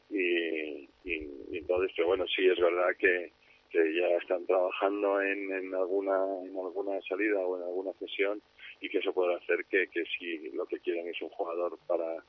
y, 0.10 0.88
y, 1.04 1.14
y 1.52 1.58
entonces, 1.58 1.92
pero 1.96 2.10
bueno, 2.10 2.26
sí 2.28 2.48
es 2.48 2.60
verdad 2.60 2.90
que, 2.98 3.32
que 3.70 3.96
ya 3.96 4.08
están 4.18 4.46
trabajando 4.46 5.22
en, 5.22 5.52
en 5.52 5.74
alguna 5.76 6.16
en 6.44 6.58
alguna 6.58 7.02
salida 7.02 7.40
o 7.40 7.58
en 7.58 7.64
alguna 7.64 7.92
sesión 8.00 8.42
y 8.82 8.90
que 8.90 9.00
eso 9.00 9.14
puede 9.14 9.36
hacer 9.36 9.66
que, 9.66 9.88
que 9.88 10.04
si 10.18 10.50
lo 10.52 10.66
que 10.66 10.80
quieren 10.80 11.08
es 11.08 11.22
un 11.22 11.30
jugador 11.30 11.78
para 11.88 12.24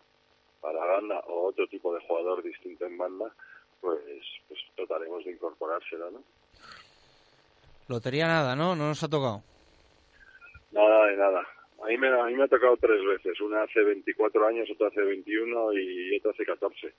para 0.60 0.84
banda 0.84 1.20
o 1.28 1.48
otro 1.48 1.66
tipo 1.68 1.94
de 1.94 2.00
jugador 2.06 2.42
distinto 2.42 2.86
en 2.86 2.96
banda 2.96 3.32
pues 3.80 4.00
pues 4.48 4.60
trataremos 4.74 5.24
de 5.24 5.32
incorporárselo 5.32 6.10
no 6.10 6.22
Lotería 7.88 8.26
nada, 8.26 8.56
¿no? 8.56 8.74
No 8.74 8.88
nos 8.88 9.02
ha 9.04 9.08
tocado. 9.08 9.44
Nada 10.72 11.06
de 11.06 11.16
nada 11.16 11.46
a 11.82 11.86
mí 11.88 11.98
me 11.98 12.08
a 12.08 12.24
mí 12.24 12.34
me 12.34 12.44
ha 12.44 12.48
tocado 12.48 12.76
tres 12.76 13.04
veces 13.04 13.40
una 13.40 13.62
hace 13.62 13.82
24 13.82 14.46
años 14.46 14.68
otra 14.70 14.88
hace 14.88 15.02
21 15.02 15.72
y 15.74 16.16
otra 16.18 16.30
hace 16.32 16.44
14 16.44 16.92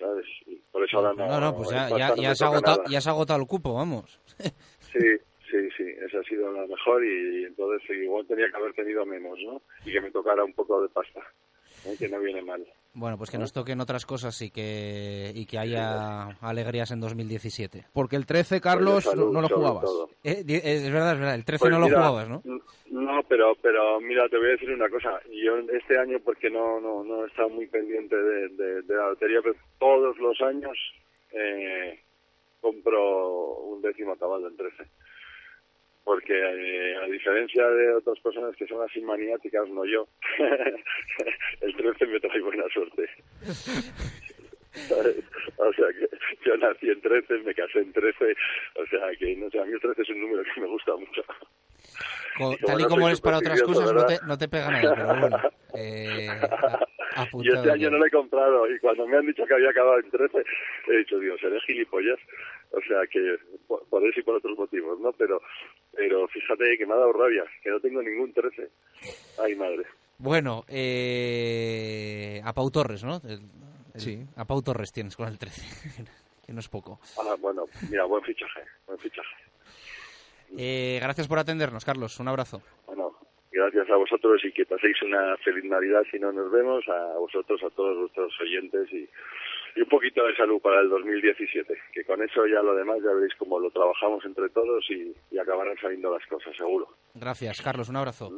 ¿sabes? 0.00 0.26
Y 0.46 0.56
por 0.72 0.84
eso 0.84 0.98
ahora 0.98 1.12
no 1.12 1.28
No, 1.28 1.40
no, 1.40 1.56
pues 1.56 1.70
ya, 1.70 1.88
ya, 1.90 2.14
ya 2.16 2.34
se 2.34 2.44
agotado, 2.44 2.82
ya 2.88 3.00
se 3.00 3.08
ha 3.08 3.12
agotado 3.12 3.40
el 3.40 3.46
cupo, 3.46 3.74
vamos. 3.74 4.20
Sí, 4.92 5.06
sí, 5.48 5.68
sí, 5.76 5.84
esa 6.04 6.18
ha 6.18 6.24
sido 6.24 6.50
la 6.50 6.66
mejor 6.66 7.04
y, 7.04 7.44
entonces 7.44 7.88
igual 7.90 8.26
tenía 8.26 8.50
que 8.50 8.56
haber 8.56 8.72
tenido 8.72 9.06
menos, 9.06 9.38
¿no? 9.44 9.62
Y 9.84 9.92
que 9.92 10.00
me 10.00 10.10
tocara 10.10 10.42
un 10.42 10.52
poco 10.52 10.82
de 10.82 10.88
pasta, 10.88 11.20
¿eh? 11.86 11.94
que 11.96 12.08
no 12.08 12.18
viene 12.18 12.42
mal. 12.42 12.66
Bueno, 12.92 13.16
pues 13.16 13.30
que 13.30 13.38
nos 13.38 13.52
toquen 13.52 13.80
otras 13.80 14.04
cosas 14.04 14.40
y 14.42 14.50
que, 14.50 15.30
y 15.34 15.46
que 15.46 15.58
haya 15.58 16.26
alegrías 16.40 16.90
en 16.90 17.00
2017. 17.00 17.86
Porque 17.92 18.16
el 18.16 18.26
13, 18.26 18.60
Carlos, 18.60 19.04
Pues 19.04 19.16
salud, 19.16 19.32
no 19.32 19.40
lo 19.40 19.48
jugabas. 19.48 19.90
Eh, 20.24 20.42
di- 20.44 20.56
es 20.62 20.90
verdad, 20.92 21.12
es 21.12 21.18
verdad. 21.20 21.34
El 21.36 21.44
13 21.44 21.60
Pues 21.60 21.70
no 21.72 21.78
lo 21.78 21.86
jugabas, 21.86 22.28
¿no? 22.28 22.42
No, 22.90 23.22
pero 23.28 23.54
pero 23.62 24.00
mira, 24.00 24.28
te 24.28 24.36
voy 24.38 24.48
a 24.48 24.50
decir 24.50 24.70
una 24.72 24.88
cosa. 24.88 25.20
Yo 25.32 25.58
este 25.72 25.96
año, 25.98 26.18
porque 26.24 26.50
no 26.50 26.80
no 26.80 27.04
no 27.04 27.24
he 27.24 27.28
estado 27.28 27.48
muy 27.48 27.66
pendiente 27.68 28.16
de, 28.16 28.48
de, 28.48 28.82
de 28.82 28.94
la 28.96 29.10
lotería, 29.10 29.38
pero 29.42 29.54
todos 29.78 30.18
los 30.18 30.40
años 30.40 30.76
eh, 31.32 32.00
compro 32.60 33.54
un 33.66 33.80
décimo 33.82 34.16
caballo 34.16 34.48
en 34.48 34.56
13. 34.56 34.84
Porque 36.04 36.32
eh, 36.34 36.96
a 36.96 37.06
diferencia 37.06 37.68
de 37.68 37.94
otras 37.94 38.18
personas 38.20 38.56
que 38.56 38.66
son 38.66 38.82
así 38.82 39.00
maniáticas, 39.02 39.68
no 39.68 39.84
yo, 39.84 40.08
el 41.60 41.76
13 41.76 42.06
me 42.06 42.20
trae 42.20 42.40
buena 42.40 42.64
suerte. 42.72 43.08
¿Sabes? 44.88 45.16
O 45.56 45.72
sea 45.74 45.86
que 45.88 46.08
yo 46.46 46.56
nací 46.56 46.88
en 46.88 47.00
13, 47.02 47.38
me 47.40 47.54
casé 47.54 47.80
en 47.80 47.92
13, 47.92 48.34
o 48.76 48.86
sea 48.86 49.10
que 49.18 49.36
no 49.36 49.50
sé, 49.50 49.58
a 49.60 49.64
mí 49.64 49.72
el 49.74 49.80
13 49.80 50.00
es 50.02 50.08
un 50.08 50.20
número 50.22 50.42
que 50.54 50.60
me 50.60 50.66
gusta 50.68 50.96
mucho. 50.96 51.22
Co- 52.38 52.56
tal 52.66 52.80
y 52.80 52.84
como 52.84 53.06
eres 53.08 53.20
para 53.20 53.38
otras 53.38 53.62
cosas, 53.62 53.92
no 53.92 54.06
te, 54.06 54.18
no 54.26 54.38
te 54.38 54.48
pega 54.48 54.70
nada, 54.70 54.94
pero 54.94 55.20
bueno. 55.20 55.38
Eh, 55.74 56.28
a- 56.28 56.80
Y 57.14 57.20
apuntado 57.20 57.56
este 57.58 57.70
año 57.70 57.82
ya. 57.82 57.90
no 57.90 57.98
lo 57.98 58.06
he 58.06 58.10
comprado 58.10 58.68
y 58.72 58.78
cuando 58.80 59.06
me 59.06 59.18
han 59.18 59.26
dicho 59.26 59.44
que 59.46 59.54
había 59.54 59.70
acabado 59.70 59.98
en 60.00 60.10
13, 60.10 60.44
he 60.88 60.96
dicho, 60.96 61.18
Dios, 61.20 61.38
seré 61.40 61.60
gilipollas. 61.60 62.18
O 62.72 62.80
sea 62.86 63.00
que 63.10 63.36
por, 63.66 63.84
por 63.88 64.02
eso 64.06 64.20
y 64.20 64.22
por 64.22 64.36
otros 64.36 64.56
motivos, 64.58 64.98
¿no? 65.00 65.12
Pero 65.12 65.40
pero 65.92 66.28
fíjate 66.28 66.78
que 66.78 66.86
me 66.86 66.92
ha 66.94 66.96
dado 66.96 67.12
rabia, 67.12 67.44
que 67.62 67.70
no 67.70 67.80
tengo 67.80 68.00
ningún 68.02 68.32
13. 68.32 68.68
Ay, 69.42 69.54
madre. 69.56 69.84
Bueno, 70.18 70.64
eh, 70.68 72.40
a 72.44 72.52
Pau 72.52 72.70
Torres, 72.70 73.02
¿no? 73.04 73.20
El- 73.24 73.40
el- 73.94 74.00
Sí. 74.00 74.24
A 74.36 74.44
Pau 74.44 74.62
Torres 74.62 74.92
tienes 74.92 75.16
con 75.16 75.26
el 75.28 75.36
13, 75.38 75.62
que 76.46 76.52
no 76.52 76.60
es 76.60 76.68
poco. 76.68 77.00
Ah, 77.18 77.34
bueno, 77.40 77.64
mira, 77.90 78.04
buen 78.04 78.22
fichaje, 78.22 78.60
buen 78.86 78.98
fichaje. 78.98 79.34
Eh, 80.56 80.98
gracias 81.02 81.26
por 81.28 81.38
atendernos, 81.38 81.84
Carlos. 81.84 82.18
Un 82.20 82.28
abrazo. 82.28 82.62
Bueno, 82.86 83.16
gracias 83.52 83.88
a 83.90 83.96
vosotros 83.96 84.40
y 84.44 84.52
que 84.52 84.64
paséis 84.66 85.00
una 85.02 85.36
feliz 85.38 85.64
Navidad 85.64 86.02
si 86.10 86.18
no 86.18 86.32
nos 86.32 86.50
vemos, 86.50 86.86
a 86.88 87.18
vosotros, 87.18 87.60
a 87.64 87.70
todos 87.70 87.98
vuestros 87.98 88.32
oyentes 88.40 88.92
y, 88.92 89.08
y 89.76 89.82
un 89.82 89.88
poquito 89.88 90.24
de 90.26 90.34
salud 90.36 90.60
para 90.60 90.80
el 90.80 90.88
2017, 90.88 91.74
que 91.92 92.04
con 92.04 92.22
eso 92.22 92.46
ya 92.46 92.62
lo 92.62 92.74
demás 92.74 92.98
ya 93.02 93.12
veréis 93.12 93.34
cómo 93.36 93.58
lo 93.58 93.70
trabajamos 93.70 94.24
entre 94.24 94.48
todos 94.50 94.84
y, 94.90 95.14
y 95.30 95.38
acabarán 95.38 95.76
saliendo 95.80 96.12
las 96.12 96.26
cosas, 96.26 96.56
seguro. 96.56 96.88
Gracias, 97.14 97.60
Carlos. 97.60 97.88
Un 97.88 97.96
abrazo. 97.96 98.30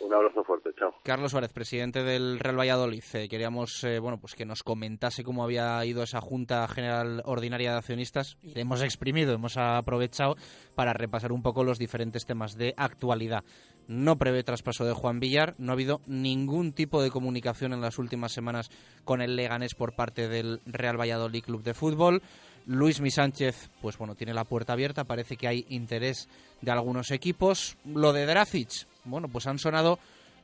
Un 0.00 0.12
abrazo 0.12 0.44
fuerte, 0.44 0.70
chao. 0.78 0.94
Carlos 1.02 1.30
Suárez, 1.30 1.52
presidente 1.52 2.02
del 2.02 2.38
Real 2.38 2.58
Valladolid. 2.58 3.02
Eh, 3.14 3.28
queríamos 3.28 3.82
eh, 3.84 3.98
bueno, 3.98 4.18
pues 4.18 4.34
que 4.34 4.44
nos 4.44 4.62
comentase 4.62 5.24
cómo 5.24 5.42
había 5.42 5.84
ido 5.84 6.02
esa 6.02 6.20
Junta 6.20 6.66
General 6.68 7.22
Ordinaria 7.24 7.72
de 7.72 7.78
Accionistas. 7.78 8.36
Hemos 8.54 8.82
exprimido, 8.82 9.32
hemos 9.32 9.56
aprovechado 9.56 10.36
para 10.74 10.92
repasar 10.92 11.32
un 11.32 11.42
poco 11.42 11.64
los 11.64 11.78
diferentes 11.78 12.26
temas 12.26 12.56
de 12.56 12.74
actualidad. 12.76 13.44
No 13.88 14.16
prevé 14.16 14.42
traspaso 14.42 14.84
de 14.84 14.92
Juan 14.92 15.20
Villar. 15.20 15.54
No 15.58 15.72
ha 15.72 15.74
habido 15.74 16.00
ningún 16.06 16.72
tipo 16.72 17.02
de 17.02 17.10
comunicación 17.10 17.72
en 17.72 17.80
las 17.80 17.98
últimas 17.98 18.32
semanas 18.32 18.70
con 19.04 19.22
el 19.22 19.36
Leganés 19.36 19.74
por 19.74 19.94
parte 19.94 20.28
del 20.28 20.60
Real 20.66 21.00
Valladolid 21.00 21.44
Club 21.44 21.62
de 21.62 21.74
Fútbol. 21.74 22.22
Luis 22.66 23.00
Mi 23.00 23.12
Sánchez, 23.12 23.70
pues 23.80 23.96
bueno, 23.96 24.16
tiene 24.16 24.34
la 24.34 24.44
puerta 24.44 24.72
abierta. 24.72 25.04
Parece 25.04 25.36
que 25.36 25.46
hay 25.46 25.64
interés 25.68 26.28
de 26.62 26.72
algunos 26.72 27.12
equipos. 27.12 27.76
Lo 27.84 28.12
de 28.12 28.26
Dracic, 28.26 28.88
bueno, 29.06 29.28
pues 29.28 29.46
han 29.46 29.58
sonado 29.58 29.98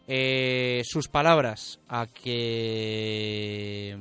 eh, 0.09 0.83
sus 0.85 1.09
palabras 1.09 1.79
a 1.89 2.07
que 2.07 3.97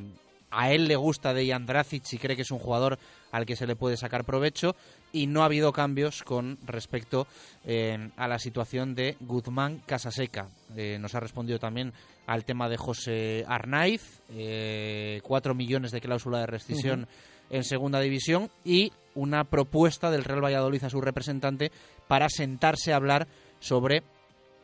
a 0.52 0.72
él 0.72 0.88
le 0.88 0.96
gusta 0.96 1.34
Dejan 1.34 1.66
Dracic 1.66 2.04
y 2.12 2.18
cree 2.18 2.36
que 2.36 2.42
es 2.44 2.52
un 2.52 2.60
jugador 2.60 3.00
al 3.32 3.46
que 3.46 3.56
se 3.56 3.66
le 3.66 3.76
puede 3.76 3.98
sacar 3.98 4.26
provecho 4.26 4.76
y 5.14 5.28
no 5.28 5.42
ha 5.42 5.46
habido 5.46 5.72
cambios 5.72 6.24
con 6.24 6.58
respecto 6.66 7.26
eh, 7.66 8.10
a 8.18 8.28
la 8.28 8.38
situación 8.38 8.94
de 8.94 9.16
Guzmán 9.22 9.82
Casaseca. 9.86 10.50
Eh, 10.76 10.98
nos 11.00 11.16
ha 11.16 11.20
respondido 11.20 11.58
también 11.58 11.94
al 12.28 12.46
tema 12.46 12.70
de 12.70 12.78
José 12.78 13.46
Arnaiz, 13.48 14.22
eh, 14.30 15.22
cuatro 15.24 15.56
millones 15.56 15.92
de 15.92 16.02
cláusula 16.02 16.40
de 16.40 16.48
rescisión 16.48 17.08
en 17.50 17.64
segunda 17.64 18.00
división 18.00 18.50
y 18.64 18.92
una 19.16 19.46
propuesta 19.46 20.12
del 20.12 20.24
Real 20.24 20.44
Valladolid 20.44 20.84
a 20.84 20.90
su 20.90 21.02
representante 21.02 21.72
para 22.08 22.30
sentarse 22.30 22.94
a 22.94 22.98
hablar 22.98 23.28
sobre 23.60 24.04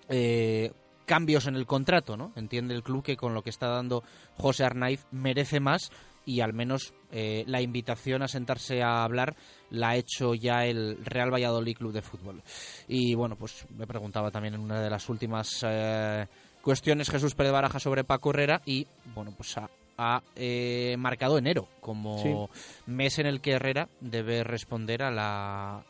eh, 0.10 0.72
cambios 1.08 1.48
en 1.48 1.56
el 1.56 1.66
contrato, 1.66 2.18
¿no? 2.18 2.32
Entiende 2.36 2.76
el 2.76 2.84
club 2.84 3.04
que 3.04 3.18
con 3.18 3.34
lo 3.34 3.42
que 3.42 3.50
está 3.50 3.68
dando 3.68 4.04
José 4.36 4.66
Arnaiz 4.66 5.06
merece 5.12 5.60
más 5.60 5.90
y 6.28 6.42
al 6.42 6.54
menos 6.54 6.94
eh, 7.12 7.46
la 7.48 7.62
invitación 7.62 8.22
a 8.22 8.28
sentarse 8.28 8.84
a 8.84 9.04
hablar 9.04 9.36
la 9.70 9.92
ha 9.92 9.96
hecho 9.96 10.36
ya 10.36 10.66
el 10.66 10.98
Real 11.04 11.34
Valladolid 11.34 11.78
Club 11.78 11.94
de 11.94 12.02
Fútbol. 12.02 12.44
Y 12.88 13.16
bueno, 13.16 13.38
pues 13.38 13.66
me 13.70 13.88
preguntaba 13.88 14.30
también 14.30 14.54
en 14.54 14.60
una 14.60 14.82
de 14.82 14.90
las 14.90 15.08
últimas 15.08 15.66
eh, 15.66 16.28
cuestiones 16.62 17.10
Jesús 17.10 17.34
Pérez 17.34 17.54
Baraja 17.54 17.80
sobre 17.80 18.04
Paco 18.04 18.32
Herrera 18.32 18.62
y 18.66 18.86
bueno, 19.16 19.32
pues 19.38 19.58
ha, 19.58 19.70
ha, 19.98 20.22
eh, 20.36 20.98
marcado 21.00 21.38
enero 21.38 21.70
como 21.80 22.50
mes 22.86 23.18
en 23.20 23.28
el 23.28 23.40
que 23.40 23.54
Herrera 23.54 23.88
debe 24.02 24.44
responder 24.44 25.04
a 25.04 25.12
la 25.12 25.86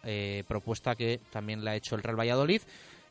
propuesta 0.48 0.94
que 0.94 1.20
también 1.32 1.66
le 1.66 1.72
ha 1.72 1.76
hecho 1.76 1.96
el 1.96 2.04
Real 2.04 2.20
Valladolid 2.20 2.62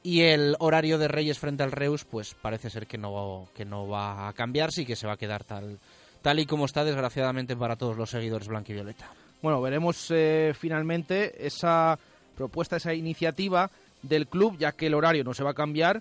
Y 0.07 0.23
el 0.23 0.55
horario 0.61 0.99
de 0.99 1.09
Reyes 1.09 1.41
frente 1.41 1.65
al 1.65 1.73
Reus, 1.73 2.05
pues 2.05 2.37
parece 2.41 2.71
ser 2.71 2.87
que 2.87 2.97
no, 2.97 3.49
que 3.57 3.65
no 3.65 3.89
va 3.89 4.29
a 4.29 4.33
cambiarse 4.35 4.83
y 4.83 4.87
que 4.87 4.95
se 4.95 5.09
va 5.09 5.15
a 5.15 5.17
quedar 5.17 5.43
tal, 5.43 5.81
tal 6.23 6.39
y 6.39 6.47
como 6.47 6.65
está, 6.65 6.85
desgraciadamente, 6.85 7.57
para 7.57 7.75
todos 7.75 7.97
los 7.97 8.11
seguidores 8.11 8.47
blanquivioleta. 8.47 9.11
Bueno, 9.43 9.61
veremos 9.61 10.07
eh, 10.11 10.55
finalmente 10.57 11.45
esa 11.45 11.99
propuesta, 12.37 12.77
esa 12.77 12.95
iniciativa 12.95 13.69
del 14.01 14.29
club, 14.29 14.57
ya 14.59 14.71
que 14.71 14.87
el 14.87 14.95
horario 14.95 15.25
no 15.25 15.35
se 15.35 15.43
va 15.43 15.51
a 15.51 15.55
cambiar, 15.55 16.01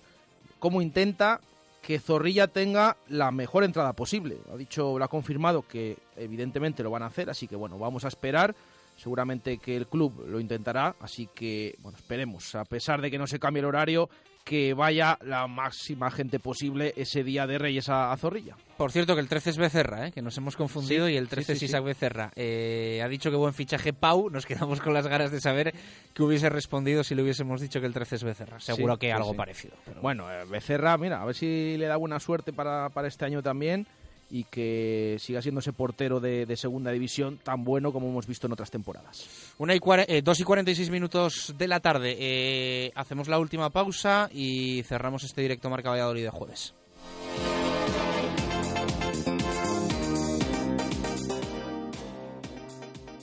cómo 0.60 0.80
intenta 0.80 1.40
que 1.82 1.98
Zorrilla 1.98 2.46
tenga 2.46 2.96
la 3.08 3.32
mejor 3.32 3.64
entrada 3.64 3.92
posible. 3.92 4.36
Ha 4.52 4.56
dicho, 4.56 5.00
lo 5.00 5.04
ha 5.04 5.08
confirmado 5.08 5.62
que 5.66 5.98
evidentemente 6.16 6.84
lo 6.84 6.92
van 6.92 7.02
a 7.02 7.06
hacer, 7.06 7.28
así 7.28 7.48
que 7.48 7.56
bueno, 7.56 7.76
vamos 7.76 8.04
a 8.04 8.08
esperar. 8.08 8.54
Seguramente 8.96 9.58
que 9.58 9.76
el 9.76 9.86
club 9.86 10.26
lo 10.26 10.40
intentará, 10.40 10.96
así 11.00 11.28
que 11.34 11.74
bueno, 11.80 11.98
esperemos, 11.98 12.54
a 12.54 12.64
pesar 12.64 13.00
de 13.00 13.10
que 13.10 13.18
no 13.18 13.26
se 13.26 13.38
cambie 13.38 13.60
el 13.60 13.66
horario, 13.66 14.08
que 14.46 14.74
vaya 14.74 15.18
la 15.22 15.48
máxima 15.48 16.08
gente 16.08 16.38
posible 16.38 16.94
ese 16.96 17.24
día 17.24 17.48
de 17.48 17.58
Reyes 17.58 17.88
a, 17.88 18.16
Zorrilla. 18.16 18.56
Por 18.76 18.92
cierto, 18.92 19.16
que 19.16 19.20
el 19.20 19.28
13 19.28 19.50
es 19.50 19.58
Becerra, 19.58 20.06
¿eh? 20.06 20.12
que 20.12 20.22
nos 20.22 20.38
hemos 20.38 20.56
confundido, 20.56 21.08
y 21.08 21.16
el 21.16 21.28
13 21.28 21.54
es 21.54 21.62
Isaac 21.64 21.82
Becerra. 21.82 22.30
Eh, 22.36 23.00
ha 23.02 23.08
dicho 23.08 23.28
que 23.28 23.36
buen 23.36 23.54
fichaje 23.54 23.92
Pau, 23.92 24.30
nos 24.30 24.46
quedamos 24.46 24.80
con 24.80 24.94
las 24.94 25.08
ganas 25.08 25.32
de 25.32 25.40
saber 25.40 25.74
qué 26.14 26.22
hubiese 26.22 26.48
respondido 26.48 27.02
si 27.02 27.16
le 27.16 27.22
hubiésemos 27.22 27.60
dicho 27.60 27.80
que 27.80 27.86
el 27.86 27.92
13 27.92 28.14
es 28.14 28.22
Becerra. 28.22 28.60
Seguro 28.60 28.96
que 28.96 29.12
algo 29.12 29.34
parecido. 29.34 29.74
Bueno, 30.00 30.30
eh, 30.30 30.44
Becerra, 30.48 30.96
mira, 30.96 31.20
a 31.20 31.24
ver 31.24 31.34
si 31.34 31.76
le 31.76 31.86
da 31.86 31.96
buena 31.96 32.20
suerte 32.20 32.52
para, 32.52 32.88
para 32.90 33.08
este 33.08 33.24
año 33.24 33.42
también 33.42 33.88
y 34.30 34.44
que 34.44 35.16
siga 35.20 35.42
siendo 35.42 35.60
ese 35.60 35.72
portero 35.72 36.20
de, 36.20 36.56
segunda 36.56 36.90
división 36.90 37.38
tan 37.42 37.64
bueno 37.64 37.92
como 37.92 38.08
hemos 38.08 38.26
visto 38.26 38.46
en 38.46 38.52
otras 38.52 38.70
temporadas. 38.70 39.54
Una 39.58 39.74
y 39.74 39.80
eh, 40.08 40.22
dos 40.22 40.40
y 40.40 40.44
46 40.44 40.90
minutos 40.90 41.54
de 41.56 41.68
la 41.68 41.80
tarde. 41.80 42.16
Eh, 42.18 42.92
hacemos 42.94 43.28
la 43.28 43.38
última 43.38 43.70
pausa 43.70 44.28
y 44.32 44.82
cerramos 44.84 45.24
este 45.24 45.42
directo 45.42 45.70
Marca 45.70 45.90
Valladolid 45.90 46.24
de 46.24 46.30
jueves. 46.30 46.74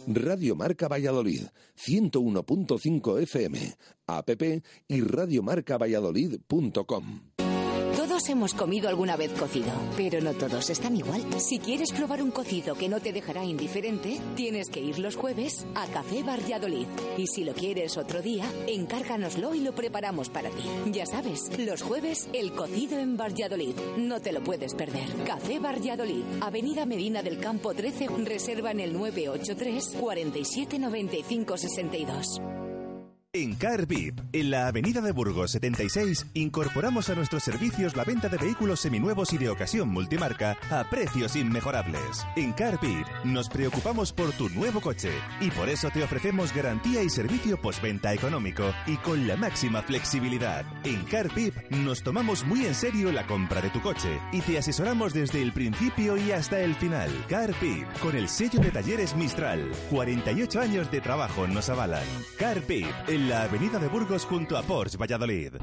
Radio 0.06 0.54
Marca 0.56 0.90
Valladolid, 0.90 1.44
101.5 1.78 3.22
FM, 3.22 3.78
app 4.08 4.30
y 4.88 5.02
radiomarcavalladolid.com 5.02 7.43
hemos 8.30 8.54
comido 8.54 8.90
alguna 8.90 9.18
vez 9.18 9.32
cocido, 9.32 9.72
pero 9.98 10.22
no 10.22 10.34
todos 10.34 10.70
están 10.70 10.96
igual. 10.96 11.22
Si 11.40 11.58
quieres 11.58 11.92
probar 11.92 12.22
un 12.22 12.30
cocido 12.30 12.76
que 12.76 12.88
no 12.88 13.00
te 13.00 13.12
dejará 13.12 13.44
indiferente, 13.44 14.20
tienes 14.36 14.70
que 14.70 14.80
ir 14.80 15.00
los 15.00 15.16
jueves 15.16 15.66
a 15.74 15.88
Café 15.88 16.22
Valladolid. 16.22 16.86
Y 17.18 17.26
si 17.26 17.44
lo 17.44 17.54
quieres 17.54 17.98
otro 17.98 18.22
día, 18.22 18.46
encárganoslo 18.68 19.56
y 19.56 19.62
lo 19.62 19.74
preparamos 19.74 20.30
para 20.30 20.52
ti. 20.52 20.64
Ya 20.92 21.08
sabes, 21.08 21.50
los 21.58 21.82
jueves 21.82 22.30
el 22.34 22.54
cocido 22.54 23.00
en 23.00 23.18
Valladolid. 23.18 23.76
No 23.98 24.22
te 24.22 24.32
lo 24.32 24.44
puedes 24.44 24.76
perder. 24.76 25.08
Café 25.26 25.60
Valladolid, 25.60 26.24
Avenida 26.42 26.86
Medina 26.86 27.24
del 27.24 27.40
Campo 27.40 27.74
13, 27.74 28.08
reserva 28.24 28.72
en 28.72 28.80
el 28.80 28.94
983 28.94 29.98
47 30.00 30.80
95 30.80 31.58
62. 31.58 32.63
En 33.36 33.56
CarVip, 33.56 34.20
en 34.32 34.52
la 34.52 34.68
Avenida 34.68 35.02
de 35.02 35.12
Burgos 35.12 35.54
76, 35.54 36.28
incorporamos 36.36 37.10
a 37.10 37.16
nuestros 37.16 37.42
servicios 37.42 37.96
la 37.96 38.04
venta 38.04 38.30
de 38.30 38.38
vehículos 38.38 38.82
seminuevos 38.82 39.34
y 39.34 39.40
de 39.40 39.50
ocasión 39.50 39.90
multimarca 39.90 40.56
a 40.70 40.88
precios 40.88 41.36
inmejorables. 41.36 42.28
En 42.36 42.54
CarVip 42.54 43.08
nos 43.24 43.50
preocupamos 43.50 44.14
por 44.14 44.32
tu 44.34 44.50
nuevo 44.50 44.82
coche 44.82 45.10
y 45.42 45.50
por 45.50 45.68
eso 45.68 45.90
te 45.90 46.04
ofrecemos 46.04 46.54
garantía 46.54 47.02
y 47.02 47.10
servicio 47.10 47.60
postventa 47.60 48.14
económico 48.14 48.72
y 48.86 48.98
con 48.98 49.28
la 49.28 49.36
máxima 49.36 49.82
flexibilidad. 49.82 50.64
En 50.84 51.04
CarVip 51.06 51.56
nos 51.72 52.04
tomamos 52.04 52.46
muy 52.46 52.68
en 52.68 52.76
serio 52.76 53.12
la 53.12 53.26
compra 53.26 53.62
de 53.62 53.72
tu 53.72 53.82
coche 53.82 54.20
y 54.32 54.42
te 54.42 54.60
asesoramos 54.60 55.12
desde 55.12 55.42
el 55.42 55.54
principio 55.54 56.18
y 56.18 56.34
hasta 56.34 56.60
el 56.60 56.76
final. 56.76 57.10
CarVip, 57.30 57.88
con 57.98 58.16
el 58.16 58.30
sello 58.30 58.60
de 58.60 58.70
talleres 58.70 59.16
Mistral. 59.16 59.72
48 59.90 60.62
años 60.62 60.92
de 60.92 61.02
trabajo 61.02 61.48
nos 61.48 61.68
avalan. 61.70 62.06
CarVip, 62.38 62.86
el 63.08 63.23
la 63.28 63.44
avenida 63.44 63.78
de 63.80 63.88
Burgos 63.88 64.26
junto 64.26 64.58
a 64.58 64.64
Porsche 64.64 64.98
Valladolid. 64.98 65.54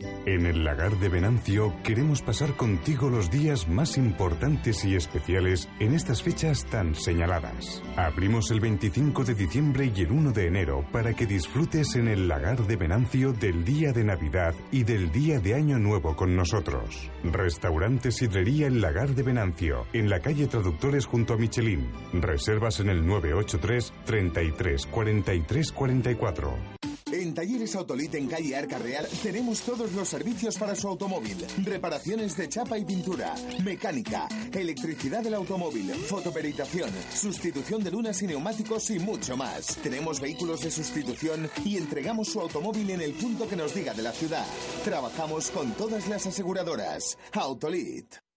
En 0.00 0.46
el 0.46 0.62
lagar 0.62 0.96
de 0.98 1.08
Venancio 1.08 1.74
queremos 1.82 2.22
pasar 2.22 2.54
contigo 2.54 3.10
los 3.10 3.32
días 3.32 3.66
más 3.66 3.98
importantes 3.98 4.84
y 4.84 4.94
especiales 4.94 5.68
en 5.80 5.92
estas 5.92 6.22
fechas 6.22 6.66
tan 6.66 6.94
señaladas. 6.94 7.82
Abrimos 7.96 8.52
el 8.52 8.60
25 8.60 9.24
de 9.24 9.34
diciembre 9.34 9.90
y 9.92 10.02
el 10.02 10.12
1 10.12 10.30
de 10.30 10.46
enero 10.46 10.84
para 10.92 11.14
que 11.14 11.26
disfrutes 11.26 11.96
en 11.96 12.06
el 12.06 12.28
lagar 12.28 12.64
de 12.64 12.76
Venancio 12.76 13.32
del 13.32 13.64
día 13.64 13.92
de 13.92 14.04
Navidad 14.04 14.54
y 14.70 14.84
del 14.84 15.10
día 15.10 15.40
de 15.40 15.54
Año 15.54 15.80
Nuevo 15.80 16.14
con 16.14 16.36
nosotros. 16.36 17.10
Restaurante 17.24 18.12
Sidrería 18.12 18.68
El 18.68 18.80
Lagar 18.80 19.16
de 19.16 19.24
Venancio, 19.24 19.86
en 19.92 20.08
la 20.08 20.20
calle 20.20 20.46
Traductores 20.46 21.06
junto 21.06 21.34
a 21.34 21.38
Michelin. 21.38 21.90
Reservas 22.12 22.78
en 22.78 22.90
el 22.90 23.04
983 23.04 23.92
33 24.04 24.86
43 24.86 25.72
44. 25.72 26.78
En 27.10 27.32
Talleres 27.32 27.74
Autolit 27.74 28.14
en 28.16 28.26
calle 28.26 28.54
Arca 28.54 28.78
Real 28.78 29.08
tenemos 29.22 29.62
todos 29.62 29.92
los 29.92 30.08
servicios 30.08 30.58
para 30.58 30.74
su 30.74 30.88
automóvil. 30.88 31.38
Reparaciones 31.64 32.36
de 32.36 32.48
chapa 32.48 32.76
y 32.76 32.84
pintura, 32.84 33.34
mecánica, 33.64 34.28
electricidad 34.52 35.22
del 35.22 35.34
automóvil, 35.34 35.90
fotoperitación, 35.94 36.90
sustitución 37.14 37.82
de 37.82 37.90
lunas 37.90 38.20
y 38.22 38.26
neumáticos 38.26 38.90
y 38.90 38.98
mucho 38.98 39.36
más. 39.36 39.76
Tenemos 39.82 40.20
vehículos 40.20 40.60
de 40.60 40.70
sustitución 40.70 41.48
y 41.64 41.78
entregamos 41.78 42.28
su 42.28 42.40
automóvil 42.40 42.90
en 42.90 43.00
el 43.00 43.14
punto 43.14 43.48
que 43.48 43.56
nos 43.56 43.74
diga 43.74 43.94
de 43.94 44.02
la 44.02 44.12
ciudad. 44.12 44.46
Trabajamos 44.84 45.50
con 45.50 45.72
todas 45.72 46.08
las 46.08 46.26
aseguradoras. 46.26 47.16
Autolit. 47.32 48.27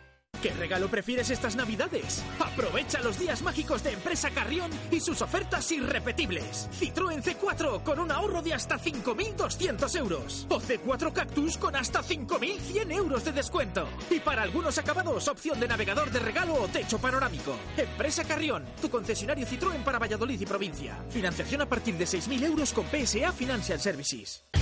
¿Qué 0.41 0.49
regalo 0.53 0.87
prefieres 0.87 1.29
estas 1.29 1.55
navidades? 1.55 2.23
Aprovecha 2.39 2.99
los 3.01 3.19
días 3.19 3.43
mágicos 3.43 3.83
de 3.83 3.91
Empresa 3.91 4.31
Carrión 4.31 4.71
y 4.89 4.99
sus 4.99 5.21
ofertas 5.21 5.71
irrepetibles. 5.71 6.67
Citroën 6.79 7.21
C4 7.21 7.83
con 7.83 7.99
un 7.99 8.11
ahorro 8.11 8.41
de 8.41 8.55
hasta 8.55 8.79
5.200 8.79 9.95
euros. 9.97 10.47
O 10.49 10.59
C4 10.59 11.13
Cactus 11.13 11.57
con 11.59 11.75
hasta 11.75 12.01
5.100 12.01 12.91
euros 12.91 13.23
de 13.23 13.33
descuento. 13.33 13.87
Y 14.09 14.19
para 14.19 14.41
algunos 14.41 14.79
acabados, 14.79 15.27
opción 15.27 15.59
de 15.59 15.67
navegador 15.67 16.09
de 16.09 16.19
regalo 16.19 16.55
o 16.55 16.67
techo 16.67 16.97
panorámico. 16.97 17.55
Empresa 17.77 18.23
Carrión, 18.23 18.65
tu 18.81 18.89
concesionario 18.89 19.45
Citroën 19.45 19.83
para 19.83 19.99
Valladolid 19.99 20.41
y 20.41 20.45
provincia. 20.47 20.97
Financiación 21.11 21.61
a 21.61 21.69
partir 21.69 21.95
de 21.97 22.05
6.000 22.05 22.45
euros 22.45 22.73
con 22.73 22.85
PSA 22.87 23.31
Financial 23.31 23.79
Services. 23.79 24.43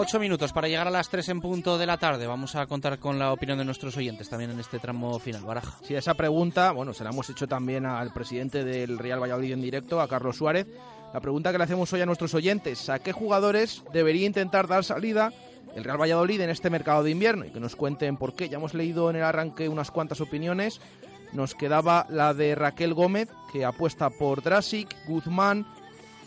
Ocho 0.00 0.20
minutos 0.20 0.52
para 0.52 0.68
llegar 0.68 0.86
a 0.86 0.92
las 0.92 1.08
tres 1.08 1.28
en 1.28 1.40
punto 1.40 1.76
de 1.76 1.84
la 1.84 1.96
tarde. 1.96 2.24
Vamos 2.28 2.54
a 2.54 2.64
contar 2.66 3.00
con 3.00 3.18
la 3.18 3.32
opinión 3.32 3.58
de 3.58 3.64
nuestros 3.64 3.96
oyentes 3.96 4.28
también 4.30 4.52
en 4.52 4.60
este 4.60 4.78
tramo 4.78 5.18
final. 5.18 5.42
Baraja. 5.42 5.76
Sí, 5.82 5.96
esa 5.96 6.14
pregunta, 6.14 6.70
bueno, 6.70 6.94
se 6.94 7.02
la 7.02 7.10
hemos 7.10 7.28
hecho 7.30 7.48
también 7.48 7.84
al 7.84 8.12
presidente 8.12 8.62
del 8.62 8.96
Real 8.96 9.20
Valladolid 9.20 9.54
en 9.54 9.60
directo, 9.60 10.00
a 10.00 10.06
Carlos 10.06 10.36
Suárez. 10.36 10.68
La 11.12 11.18
pregunta 11.18 11.50
que 11.50 11.58
le 11.58 11.64
hacemos 11.64 11.92
hoy 11.92 12.00
a 12.00 12.06
nuestros 12.06 12.32
oyentes, 12.34 12.88
¿a 12.88 13.00
qué 13.00 13.10
jugadores 13.10 13.82
debería 13.92 14.24
intentar 14.24 14.68
dar 14.68 14.84
salida 14.84 15.32
el 15.74 15.82
Real 15.82 16.00
Valladolid 16.00 16.42
en 16.42 16.50
este 16.50 16.70
mercado 16.70 17.02
de 17.02 17.10
invierno? 17.10 17.46
Y 17.46 17.50
que 17.50 17.58
nos 17.58 17.74
cuenten 17.74 18.16
por 18.18 18.34
qué. 18.34 18.48
Ya 18.48 18.58
hemos 18.58 18.74
leído 18.74 19.10
en 19.10 19.16
el 19.16 19.24
arranque 19.24 19.68
unas 19.68 19.90
cuantas 19.90 20.20
opiniones. 20.20 20.80
Nos 21.32 21.56
quedaba 21.56 22.06
la 22.08 22.34
de 22.34 22.54
Raquel 22.54 22.94
Gómez, 22.94 23.30
que 23.52 23.64
apuesta 23.64 24.10
por 24.10 24.44
Drasic, 24.44 24.94
Guzmán, 25.08 25.66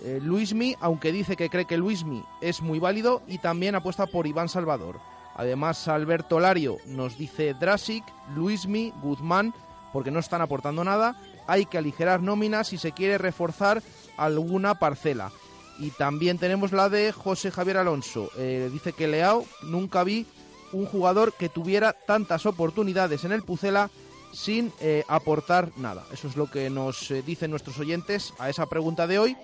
eh, 0.04 0.20
Luismi, 0.22 0.76
aunque 0.80 1.12
dice 1.12 1.36
que 1.36 1.50
cree 1.50 1.66
que 1.66 1.78
Luismi 1.78 2.24
es 2.42 2.62
muy 2.62 2.80
válido, 2.80 3.22
y 3.28 3.38
también 3.38 3.76
apuesta 3.76 4.06
por 4.06 4.28
Iván 4.28 4.50
Salvador. 4.50 5.00
Además, 5.36 5.88
Alberto 5.88 6.40
Lario 6.40 6.78
nos 6.86 7.18
dice 7.18 7.54
Drasic, 7.54 8.04
Luismi, 8.36 8.94
Guzmán, 9.02 9.54
porque 9.94 10.12
no 10.12 10.20
están 10.20 10.42
aportando 10.42 10.84
nada. 10.84 11.16
Hay 11.48 11.66
que 11.66 11.78
aligerar 11.78 12.22
nóminas 12.22 12.68
si 12.68 12.78
se 12.78 12.92
quiere 12.92 13.18
reforzar 13.18 13.82
alguna 14.18 14.76
parcela. 14.76 15.32
Y 15.80 15.90
también 15.92 16.38
tenemos 16.38 16.72
la 16.72 16.90
de 16.90 17.12
José 17.12 17.50
Javier 17.50 17.78
Alonso. 17.78 18.30
Eh, 18.38 18.70
dice 18.72 18.94
que 18.94 19.08
Leao 19.08 19.46
nunca 19.64 20.04
vi 20.04 20.26
un 20.74 20.86
jugador 20.86 21.34
que 21.34 21.50
tuviera 21.50 21.94
tantas 21.94 22.46
oportunidades 22.46 23.24
en 23.26 23.32
el 23.32 23.44
Pucela 23.44 23.90
sin 24.32 24.72
eh, 24.80 25.04
aportar 25.08 25.72
nada. 25.78 26.06
Eso 26.14 26.28
es 26.28 26.38
lo 26.38 26.50
que 26.50 26.70
nos 26.70 27.12
eh, 27.12 27.22
dicen 27.22 27.52
nuestros 27.52 27.80
oyentes 27.80 28.34
a 28.38 28.50
esa 28.50 28.68
pregunta 28.68 29.08
de 29.08 29.20
hoy. 29.20 29.38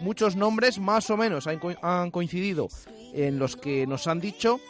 Muchos 0.00 0.36
nombres 0.36 0.78
más 0.78 1.08
o 1.10 1.16
menos 1.16 1.46
han, 1.46 1.58
co- 1.58 1.74
han 1.82 2.10
coincidido 2.10 2.68
en 3.12 3.38
los 3.38 3.56
que 3.56 3.86
nos 3.86 4.06
han 4.06 4.20
dicho. 4.20 4.60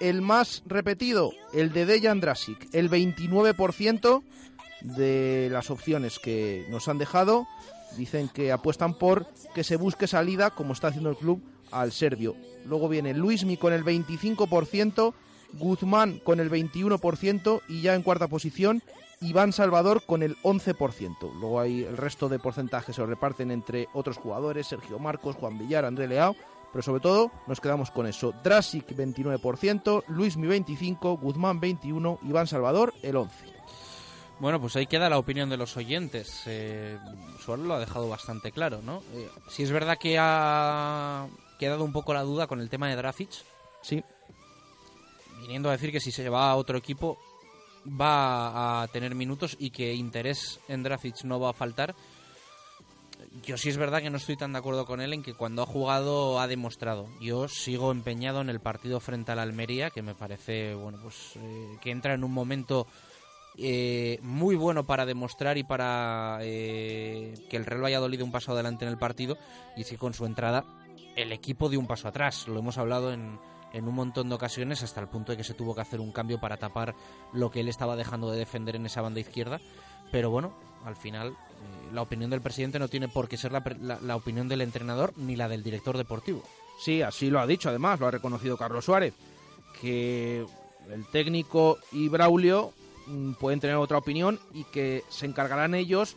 El 0.00 0.22
más 0.22 0.62
repetido, 0.66 1.32
el 1.52 1.72
de 1.72 1.84
Dejan 1.84 2.20
Drasic, 2.20 2.68
el 2.72 2.88
29% 2.90 4.22
de 4.80 5.48
las 5.52 5.70
opciones 5.70 6.18
que 6.18 6.66
nos 6.70 6.88
han 6.88 6.96
dejado 6.96 7.46
dicen 7.98 8.28
que 8.28 8.50
apuestan 8.52 8.94
por 8.94 9.26
que 9.54 9.62
se 9.64 9.76
busque 9.76 10.06
salida, 10.06 10.50
como 10.50 10.72
está 10.72 10.88
haciendo 10.88 11.10
el 11.10 11.16
club, 11.16 11.42
al 11.70 11.92
serbio. 11.92 12.34
Luego 12.64 12.88
viene 12.88 13.12
Luismi 13.12 13.56
con 13.58 13.72
el 13.74 13.84
25%, 13.84 15.12
Guzmán 15.54 16.18
con 16.20 16.40
el 16.40 16.50
21% 16.50 17.60
y 17.68 17.82
ya 17.82 17.94
en 17.94 18.02
cuarta 18.02 18.28
posición 18.28 18.82
Iván 19.22 19.52
Salvador 19.52 20.02
con 20.06 20.22
el 20.22 20.38
11%. 20.38 21.34
Luego 21.34 21.60
hay 21.60 21.84
el 21.84 21.98
resto 21.98 22.30
de 22.30 22.38
porcentajes 22.38 22.96
se 22.96 23.02
lo 23.02 23.06
reparten 23.06 23.50
entre 23.50 23.86
otros 23.92 24.16
jugadores, 24.16 24.66
Sergio 24.66 24.98
Marcos, 24.98 25.36
Juan 25.36 25.58
Villar, 25.58 25.84
André 25.84 26.08
Leao, 26.08 26.34
pero 26.72 26.82
sobre 26.82 27.02
todo 27.02 27.30
nos 27.46 27.60
quedamos 27.60 27.90
con 27.90 28.06
eso. 28.06 28.32
Drasic 28.42 28.88
29%, 28.88 30.04
Luismi 30.08 30.48
25%, 30.48 31.20
Guzmán 31.20 31.60
21%, 31.60 32.18
Iván 32.22 32.46
Salvador 32.46 32.94
el 33.02 33.16
11%. 33.16 33.28
Bueno, 34.38 34.58
pues 34.58 34.74
ahí 34.76 34.86
queda 34.86 35.10
la 35.10 35.18
opinión 35.18 35.50
de 35.50 35.58
los 35.58 35.76
oyentes. 35.76 36.44
Eh, 36.46 36.98
Suárez 37.44 37.66
lo 37.66 37.74
ha 37.74 37.78
dejado 37.78 38.08
bastante 38.08 38.52
claro, 38.52 38.80
¿no? 38.82 39.02
Eh, 39.12 39.28
si 39.50 39.64
es 39.64 39.70
verdad 39.70 39.98
que 39.98 40.16
ha 40.18 41.26
quedado 41.58 41.84
un 41.84 41.92
poco 41.92 42.14
la 42.14 42.22
duda 42.22 42.46
con 42.46 42.58
el 42.58 42.70
tema 42.70 42.88
de 42.88 42.96
Drafic. 42.96 43.28
Sí. 43.82 44.02
Viniendo 45.42 45.68
a 45.68 45.72
decir 45.72 45.92
que 45.92 46.00
si 46.00 46.10
se 46.10 46.30
va 46.30 46.50
a 46.50 46.56
otro 46.56 46.78
equipo 46.78 47.18
va 47.86 48.82
a 48.82 48.88
tener 48.88 49.14
minutos 49.14 49.56
y 49.58 49.70
que 49.70 49.94
interés 49.94 50.60
en 50.68 50.82
Drafic 50.82 51.24
no 51.24 51.40
va 51.40 51.50
a 51.50 51.54
faltar. 51.54 51.94
Yo 53.44 53.56
sí 53.56 53.68
es 53.68 53.76
verdad 53.76 54.02
que 54.02 54.10
no 54.10 54.16
estoy 54.16 54.36
tan 54.36 54.52
de 54.52 54.58
acuerdo 54.58 54.86
con 54.86 55.00
él 55.00 55.12
en 55.12 55.22
que 55.22 55.34
cuando 55.34 55.62
ha 55.62 55.66
jugado 55.66 56.40
ha 56.40 56.48
demostrado. 56.48 57.08
Yo 57.20 57.48
sigo 57.48 57.92
empeñado 57.92 58.40
en 58.40 58.48
el 58.48 58.60
partido 58.60 58.98
frente 58.98 59.32
al 59.32 59.38
Almería, 59.38 59.90
que 59.90 60.02
me 60.02 60.14
parece, 60.14 60.74
bueno, 60.74 60.98
pues 61.02 61.36
eh, 61.36 61.76
que 61.80 61.90
entra 61.90 62.14
en 62.14 62.24
un 62.24 62.32
momento 62.32 62.86
eh, 63.56 64.18
muy 64.22 64.56
bueno 64.56 64.84
para 64.84 65.06
demostrar 65.06 65.58
y 65.58 65.64
para 65.64 66.38
eh, 66.42 67.34
que 67.48 67.56
el 67.56 67.66
Real 67.66 67.84
Valladolid 67.84 68.18
dé 68.18 68.24
un 68.24 68.32
paso 68.32 68.52
adelante 68.52 68.84
en 68.84 68.90
el 68.90 68.98
partido. 68.98 69.36
Y 69.76 69.82
es 69.82 69.88
que 69.88 69.98
con 69.98 70.14
su 70.14 70.26
entrada 70.26 70.64
el 71.16 71.32
equipo 71.32 71.68
dio 71.68 71.78
un 71.78 71.86
paso 71.86 72.08
atrás. 72.08 72.48
Lo 72.48 72.58
hemos 72.58 72.78
hablado 72.78 73.12
en, 73.12 73.38
en 73.72 73.86
un 73.88 73.94
montón 73.94 74.28
de 74.28 74.34
ocasiones 74.34 74.82
hasta 74.82 75.00
el 75.00 75.08
punto 75.08 75.32
de 75.32 75.38
que 75.38 75.44
se 75.44 75.54
tuvo 75.54 75.74
que 75.74 75.80
hacer 75.80 76.00
un 76.00 76.12
cambio 76.12 76.40
para 76.40 76.56
tapar 76.56 76.94
lo 77.32 77.50
que 77.50 77.60
él 77.60 77.68
estaba 77.68 77.96
dejando 77.96 78.30
de 78.30 78.38
defender 78.38 78.76
en 78.76 78.86
esa 78.86 79.00
banda 79.02 79.20
izquierda. 79.20 79.60
Pero 80.10 80.30
bueno, 80.30 80.52
al 80.84 80.96
final 80.96 81.28
eh, 81.28 81.34
la 81.92 82.02
opinión 82.02 82.30
del 82.30 82.40
presidente 82.40 82.78
no 82.78 82.88
tiene 82.88 83.06
por 83.08 83.28
qué 83.28 83.36
ser 83.36 83.52
la, 83.52 83.62
la- 83.80 84.00
la 84.00 84.16
opinión 84.16 84.48
del 84.48 84.60
entrenador 84.62 85.12
ni 85.16 85.36
la 85.36 85.48
del 85.48 85.62
director 85.62 85.96
deportivo. 85.96 86.42
Sí, 86.80 87.02
así 87.02 87.30
lo 87.30 87.38
ha 87.40 87.46
dicho, 87.46 87.68
además, 87.68 88.00
lo 88.00 88.06
ha 88.06 88.10
reconocido 88.10 88.56
Carlos 88.56 88.86
Suárez, 88.86 89.14
que 89.80 90.44
el 90.90 91.06
técnico 91.12 91.78
y 91.92 92.08
Braulio 92.08 92.72
mm, 93.06 93.32
pueden 93.34 93.60
tener 93.60 93.76
otra 93.76 93.98
opinión 93.98 94.40
y 94.52 94.64
que 94.64 95.04
se 95.10 95.26
encargarán 95.26 95.74
ellos 95.74 96.16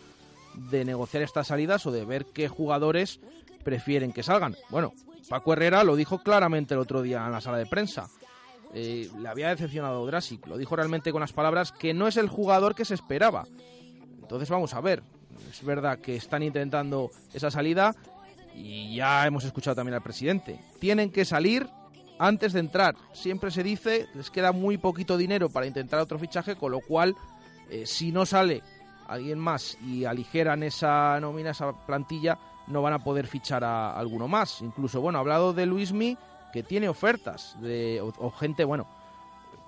de 0.55 0.85
negociar 0.85 1.23
estas 1.23 1.47
salidas 1.47 1.85
o 1.85 1.91
de 1.91 2.05
ver 2.05 2.25
qué 2.27 2.47
jugadores 2.47 3.19
prefieren 3.63 4.11
que 4.13 4.23
salgan. 4.23 4.55
Bueno, 4.69 4.93
Paco 5.33 5.55
lo 5.55 5.95
dijo 5.95 6.19
claramente 6.19 6.75
el 6.75 6.79
otro 6.79 7.01
día 7.01 7.25
en 7.25 7.31
la 7.31 7.41
sala 7.41 7.57
de 7.57 7.65
prensa. 7.65 8.07
Eh, 8.71 9.09
le 9.19 9.27
había 9.27 9.49
decepcionado 9.49 10.05
Drasic, 10.05 10.45
lo 10.45 10.57
dijo 10.57 10.75
realmente 10.75 11.11
con 11.11 11.21
las 11.21 11.33
palabras 11.33 11.71
que 11.71 11.91
no 11.91 12.07
es 12.07 12.17
el 12.17 12.29
jugador 12.29 12.75
que 12.75 12.85
se 12.85 12.93
esperaba. 12.93 13.47
Entonces 14.21 14.47
vamos 14.51 14.75
a 14.75 14.81
ver. 14.81 15.01
Es 15.49 15.65
verdad 15.65 15.97
que 15.97 16.15
están 16.15 16.43
intentando 16.43 17.09
esa 17.33 17.49
salida 17.49 17.95
y 18.53 18.95
ya 18.95 19.25
hemos 19.25 19.43
escuchado 19.43 19.75
también 19.75 19.95
al 19.95 20.03
presidente. 20.03 20.59
Tienen 20.79 21.09
que 21.09 21.25
salir 21.25 21.67
antes 22.19 22.53
de 22.53 22.59
entrar. 22.59 22.93
Siempre 23.13 23.49
se 23.49 23.63
dice, 23.63 24.05
les 24.13 24.29
queda 24.29 24.51
muy 24.51 24.77
poquito 24.77 25.17
dinero 25.17 25.49
para 25.49 25.65
intentar 25.65 25.99
otro 25.99 26.19
fichaje, 26.19 26.55
con 26.55 26.71
lo 26.71 26.79
cual, 26.79 27.15
eh, 27.71 27.87
si 27.87 28.11
no 28.11 28.27
sale 28.27 28.61
alguien 29.07 29.39
más 29.39 29.79
y 29.81 30.05
aligeran 30.05 30.61
esa 30.61 31.19
nómina, 31.19 31.49
esa 31.49 31.73
plantilla, 31.87 32.37
no 32.67 32.81
van 32.81 32.93
a 32.93 32.99
poder 32.99 33.27
fichar 33.27 33.63
a 33.63 33.97
alguno 33.97 34.27
más. 34.27 34.61
Incluso, 34.61 35.01
bueno, 35.01 35.17
ha 35.17 35.21
hablado 35.21 35.53
de 35.53 35.65
Luismi, 35.65 36.17
que 36.51 36.63
tiene 36.63 36.89
ofertas 36.89 37.55
de, 37.61 38.01
o, 38.01 38.31
gente, 38.31 38.63
bueno, 38.63 38.87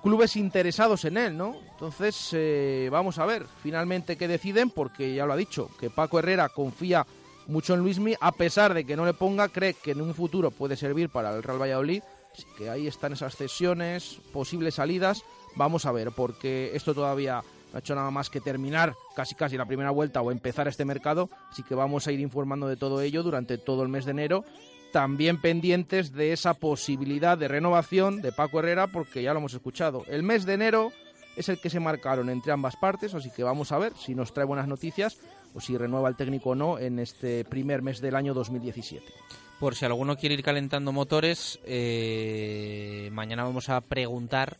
clubes 0.03 0.35
interesados 0.35 1.05
en 1.05 1.17
él, 1.17 1.37
¿no? 1.37 1.55
Entonces, 1.71 2.29
eh, 2.33 2.89
vamos 2.91 3.17
a 3.17 3.25
ver 3.25 3.45
finalmente 3.63 4.17
qué 4.17 4.27
deciden, 4.27 4.69
porque 4.69 5.15
ya 5.15 5.25
lo 5.25 5.33
ha 5.33 5.37
dicho, 5.37 5.69
que 5.79 5.89
Paco 5.89 6.19
Herrera 6.19 6.49
confía 6.49 7.05
mucho 7.47 7.73
en 7.73 7.81
Luismi, 7.81 8.15
a 8.19 8.31
pesar 8.31 8.73
de 8.73 8.85
que 8.85 8.95
no 8.95 9.05
le 9.05 9.13
ponga, 9.13 9.49
cree 9.49 9.73
que 9.73 9.91
en 9.91 10.01
un 10.01 10.13
futuro 10.13 10.51
puede 10.51 10.75
servir 10.75 11.09
para 11.09 11.35
el 11.35 11.43
Real 11.43 11.61
Valladolid. 11.61 12.03
Así 12.33 12.45
que 12.57 12.69
ahí 12.69 12.87
están 12.87 13.13
esas 13.13 13.35
cesiones, 13.35 14.19
posibles 14.33 14.75
salidas. 14.75 15.23
Vamos 15.55 15.85
a 15.85 15.91
ver, 15.91 16.11
porque 16.11 16.71
esto 16.73 16.93
todavía 16.93 17.43
no 17.75 17.79
ha 17.79 17.81
hecho 17.81 17.93
nada 17.93 18.09
más 18.09 18.29
que 18.29 18.39
terminar 18.39 18.95
casi 19.17 19.35
casi 19.35 19.57
la 19.57 19.65
primera 19.65 19.91
vuelta 19.91 20.21
o 20.21 20.31
empezar 20.31 20.65
este 20.69 20.85
mercado. 20.85 21.29
Así 21.51 21.61
que 21.61 21.75
vamos 21.75 22.07
a 22.07 22.13
ir 22.13 22.21
informando 22.21 22.69
de 22.69 22.77
todo 22.77 23.01
ello 23.01 23.21
durante 23.21 23.57
todo 23.57 23.83
el 23.83 23.89
mes 23.89 24.05
de 24.05 24.11
enero. 24.11 24.45
También 24.93 25.41
pendientes 25.41 26.13
de 26.13 26.31
esa 26.31 26.53
posibilidad 26.53 27.37
de 27.37 27.49
renovación 27.49 28.21
de 28.21 28.31
Paco 28.31 28.59
Herrera, 28.59 28.87
porque 28.87 29.21
ya 29.21 29.33
lo 29.33 29.39
hemos 29.39 29.53
escuchado. 29.53 30.05
El 30.07 30.23
mes 30.23 30.45
de 30.45 30.53
enero 30.53 30.93
es 31.35 31.49
el 31.49 31.59
que 31.59 31.69
se 31.69 31.81
marcaron 31.81 32.29
entre 32.29 32.53
ambas 32.53 32.77
partes, 32.77 33.13
así 33.13 33.29
que 33.29 33.43
vamos 33.43 33.73
a 33.73 33.77
ver 33.77 33.91
si 33.97 34.15
nos 34.15 34.33
trae 34.33 34.45
buenas 34.45 34.69
noticias 34.69 35.19
o 35.53 35.59
si 35.59 35.75
renueva 35.77 36.07
el 36.07 36.15
técnico 36.15 36.51
o 36.51 36.55
no 36.55 36.79
en 36.79 36.99
este 36.99 37.43
primer 37.43 37.81
mes 37.81 37.99
del 37.99 38.15
año 38.15 38.33
2017. 38.33 39.05
Por 39.59 39.75
si 39.75 39.83
alguno 39.83 40.15
quiere 40.15 40.35
ir 40.35 40.43
calentando 40.43 40.93
motores, 40.93 41.59
eh, 41.65 43.09
mañana 43.11 43.43
vamos 43.43 43.67
a 43.67 43.81
preguntar 43.81 44.55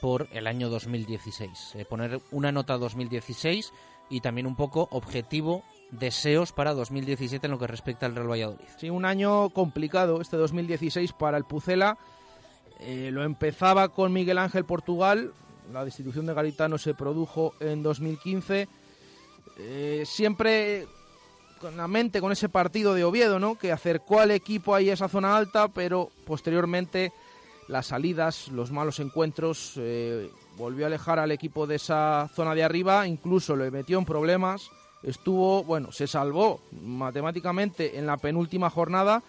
por 0.00 0.28
el 0.32 0.46
año 0.46 0.68
2016. 0.68 1.74
Eh, 1.74 1.84
poner 1.84 2.20
una 2.30 2.52
nota 2.52 2.78
2016 2.78 3.72
y 4.08 4.20
también 4.20 4.46
un 4.46 4.56
poco 4.56 4.88
objetivo, 4.90 5.62
deseos 5.90 6.52
para 6.52 6.74
2017 6.74 7.46
en 7.46 7.50
lo 7.50 7.58
que 7.58 7.66
respecta 7.66 8.06
al 8.06 8.14
Real 8.14 8.30
Valladolid. 8.30 8.66
Sí, 8.78 8.90
un 8.90 9.04
año 9.04 9.50
complicado 9.50 10.20
este 10.20 10.36
2016 10.36 11.12
para 11.12 11.38
el 11.38 11.44
Pucela. 11.44 11.98
Eh, 12.80 13.10
lo 13.12 13.24
empezaba 13.24 13.88
con 13.88 14.12
Miguel 14.12 14.38
Ángel 14.38 14.64
Portugal. 14.64 15.32
La 15.72 15.84
destitución 15.84 16.26
de 16.26 16.34
Garitano 16.34 16.78
se 16.78 16.94
produjo 16.94 17.54
en 17.60 17.82
2015. 17.82 18.68
Eh, 19.58 20.04
siempre 20.06 20.86
con 21.60 21.76
la 21.76 21.88
mente 21.88 22.20
con 22.20 22.32
ese 22.32 22.48
partido 22.48 22.94
de 22.94 23.04
Oviedo, 23.04 23.38
¿no? 23.38 23.56
Que 23.56 23.72
acercó 23.72 24.20
al 24.20 24.30
equipo 24.30 24.74
ahí 24.74 24.90
a 24.90 24.94
esa 24.94 25.08
zona 25.08 25.36
alta, 25.36 25.68
pero 25.68 26.10
posteriormente 26.26 27.12
las 27.68 27.86
salidas, 27.86 28.48
los 28.48 28.70
malos 28.70 29.00
encuentros, 29.00 29.74
eh, 29.76 30.30
volvió 30.56 30.86
a 30.86 30.88
alejar 30.88 31.18
al 31.18 31.32
equipo 31.32 31.66
de 31.66 31.76
esa 31.76 32.30
zona 32.34 32.54
de 32.54 32.62
arriba, 32.62 33.06
incluso 33.06 33.56
le 33.56 33.70
metió 33.70 33.98
en 33.98 34.04
problemas, 34.04 34.70
estuvo, 35.02 35.64
bueno, 35.64 35.92
se 35.92 36.06
salvó 36.06 36.60
matemáticamente 36.82 37.98
en 37.98 38.06
la 38.06 38.16
penúltima 38.16 38.70
jornada, 38.70 39.22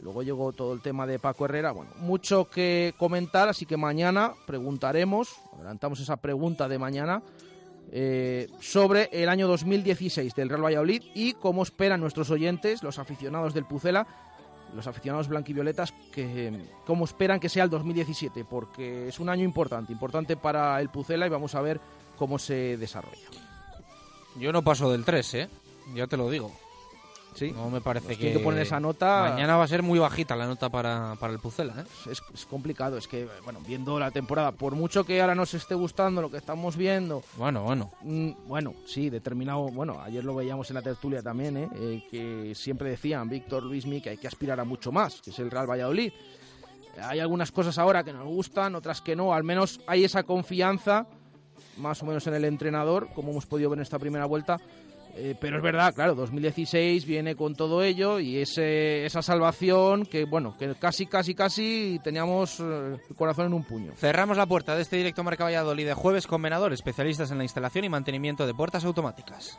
luego 0.00 0.22
llegó 0.22 0.52
todo 0.52 0.72
el 0.72 0.80
tema 0.80 1.06
de 1.06 1.18
Paco 1.18 1.44
Herrera, 1.44 1.72
bueno, 1.72 1.90
mucho 1.98 2.48
que 2.48 2.94
comentar, 2.96 3.48
así 3.48 3.66
que 3.66 3.76
mañana 3.76 4.32
preguntaremos, 4.46 5.36
adelantamos 5.54 6.00
esa 6.00 6.16
pregunta 6.16 6.68
de 6.68 6.78
mañana, 6.78 7.22
eh, 7.90 8.50
sobre 8.60 9.08
el 9.12 9.30
año 9.30 9.48
2016 9.48 10.34
del 10.34 10.50
Real 10.50 10.62
Valladolid 10.64 11.02
y 11.14 11.32
cómo 11.34 11.62
esperan 11.62 12.00
nuestros 12.00 12.30
oyentes, 12.30 12.82
los 12.82 12.98
aficionados 12.98 13.54
del 13.54 13.64
Pucela, 13.64 14.06
los 14.74 14.86
aficionados 14.86 15.28
blanquivioletas, 15.28 15.92
que, 16.12 16.52
cómo 16.86 17.04
esperan 17.04 17.40
que 17.40 17.48
sea 17.48 17.64
el 17.64 17.70
2017, 17.70 18.44
porque 18.44 19.08
es 19.08 19.20
un 19.20 19.28
año 19.28 19.44
importante, 19.44 19.92
importante 19.92 20.36
para 20.36 20.80
el 20.80 20.88
Pucela 20.88 21.26
y 21.26 21.30
vamos 21.30 21.54
a 21.54 21.60
ver 21.60 21.80
cómo 22.16 22.38
se 22.38 22.76
desarrolla. 22.76 23.28
Yo 24.36 24.52
no 24.52 24.62
paso 24.62 24.90
del 24.90 25.04
3, 25.04 25.34
¿eh? 25.34 25.48
Ya 25.94 26.06
te 26.06 26.16
lo 26.16 26.30
digo. 26.30 26.52
Sí. 27.38 27.52
No 27.52 27.70
me 27.70 27.80
parece 27.80 28.16
que... 28.16 28.32
que 28.32 28.38
poner 28.40 28.62
esa 28.62 28.80
nota- 28.80 29.30
Mañana 29.30 29.56
va 29.56 29.64
a 29.64 29.68
ser 29.68 29.82
muy 29.82 29.98
bajita 29.98 30.34
la 30.34 30.46
nota 30.46 30.68
para, 30.68 31.14
para 31.20 31.32
el 31.32 31.38
Pucela, 31.38 31.74
¿eh? 31.80 32.10
Es, 32.10 32.22
es 32.34 32.46
complicado, 32.46 32.96
es 32.98 33.06
que, 33.06 33.28
bueno, 33.44 33.60
viendo 33.66 33.98
la 33.98 34.10
temporada, 34.10 34.52
por 34.52 34.74
mucho 34.74 35.04
que 35.04 35.20
ahora 35.20 35.34
nos 35.34 35.54
esté 35.54 35.74
gustando 35.74 36.20
lo 36.20 36.30
que 36.30 36.36
estamos 36.38 36.76
viendo, 36.76 37.22
Bueno, 37.36 37.62
bueno. 37.62 37.90
Mm, 38.02 38.30
Bueno, 38.46 38.74
sí, 38.86 39.08
determinado. 39.10 39.68
Bueno, 39.68 40.00
ayer 40.02 40.24
lo 40.24 40.34
veíamos 40.34 40.68
en 40.70 40.74
la 40.74 40.82
tertulia 40.82 41.22
también, 41.22 41.56
¿eh? 41.56 41.68
Eh, 41.76 42.02
que 42.10 42.54
siempre 42.54 42.90
decían 42.90 43.28
Víctor 43.28 43.62
Luismi 43.62 44.00
que 44.00 44.10
hay 44.10 44.16
que 44.16 44.26
aspirar 44.28 44.58
a 44.60 44.64
mucho 44.64 44.90
más, 44.90 45.20
que 45.22 45.30
es 45.30 45.38
el 45.38 45.50
Real 45.50 45.70
Valladolid. 45.70 46.12
Hay 47.00 47.20
algunas 47.20 47.52
cosas 47.52 47.78
ahora 47.78 48.02
que 48.02 48.12
nos 48.12 48.24
gustan, 48.26 48.74
otras 48.74 49.00
que 49.00 49.14
no. 49.14 49.32
Al 49.32 49.44
menos 49.44 49.80
hay 49.86 50.02
esa 50.04 50.24
confianza, 50.24 51.06
más 51.76 52.02
o 52.02 52.06
menos 52.06 52.26
en 52.26 52.34
el 52.34 52.44
entrenador, 52.44 53.08
como 53.14 53.30
hemos 53.30 53.46
podido 53.46 53.70
ver 53.70 53.78
en 53.78 53.82
esta 53.84 54.00
primera 54.00 54.26
vuelta. 54.26 54.58
Eh, 55.20 55.34
pero 55.40 55.56
es 55.56 55.62
verdad, 55.64 55.92
claro, 55.94 56.14
2016 56.14 57.04
viene 57.04 57.34
con 57.34 57.56
todo 57.56 57.82
ello 57.82 58.20
y 58.20 58.38
esa 58.38 59.20
salvación 59.20 60.06
que, 60.06 60.24
bueno, 60.24 60.56
que 60.56 60.76
casi, 60.76 61.06
casi, 61.06 61.34
casi 61.34 62.00
teníamos 62.04 62.60
eh, 62.60 62.98
el 63.10 63.16
corazón 63.16 63.46
en 63.46 63.54
un 63.54 63.64
puño. 63.64 63.92
Cerramos 63.96 64.36
la 64.36 64.46
puerta 64.46 64.76
de 64.76 64.82
este 64.82 64.96
directo 64.96 65.24
Marca 65.24 65.42
Valladolid 65.42 65.86
de 65.86 65.94
jueves 65.94 66.28
con 66.28 66.40
Venador, 66.40 66.72
especialistas 66.72 67.32
en 67.32 67.38
la 67.38 67.44
instalación 67.44 67.84
y 67.84 67.88
mantenimiento 67.88 68.46
de 68.46 68.54
puertas 68.54 68.84
automáticas. 68.84 69.58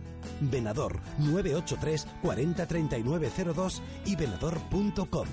Venador 0.39 0.99
983 1.19 2.07
40 2.21 2.65
39 2.65 3.31
02 3.55 3.81
y 4.05 4.15
venador.com. 4.15 5.27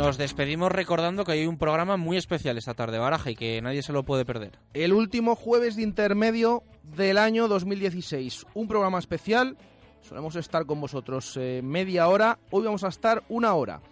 Nos 0.00 0.16
despedimos 0.16 0.72
recordando 0.72 1.26
que 1.26 1.32
hay 1.32 1.46
un 1.46 1.58
programa 1.58 1.98
muy 1.98 2.16
especial 2.16 2.56
esta 2.56 2.72
tarde, 2.72 2.98
Baraja, 2.98 3.32
y 3.32 3.36
que 3.36 3.60
nadie 3.60 3.82
se 3.82 3.92
lo 3.92 4.02
puede 4.02 4.24
perder. 4.24 4.58
el 4.72 4.94
último 4.94 5.36
jueves 5.36 5.76
de 5.76 5.82
intermedio 5.82 6.62
del 6.82 7.18
año 7.18 7.48
2016. 7.48 8.46
Un 8.54 8.66
programa 8.66 8.98
especial. 8.98 9.58
Solemos 10.00 10.36
estar 10.36 10.64
con 10.64 10.80
vosotros 10.80 11.36
eh, 11.36 11.60
media 11.62 12.08
hora. 12.08 12.38
Hoy 12.50 12.64
vamos 12.64 12.82
a 12.82 12.88
estar 12.88 13.24
una 13.28 13.52
hora. 13.52 13.82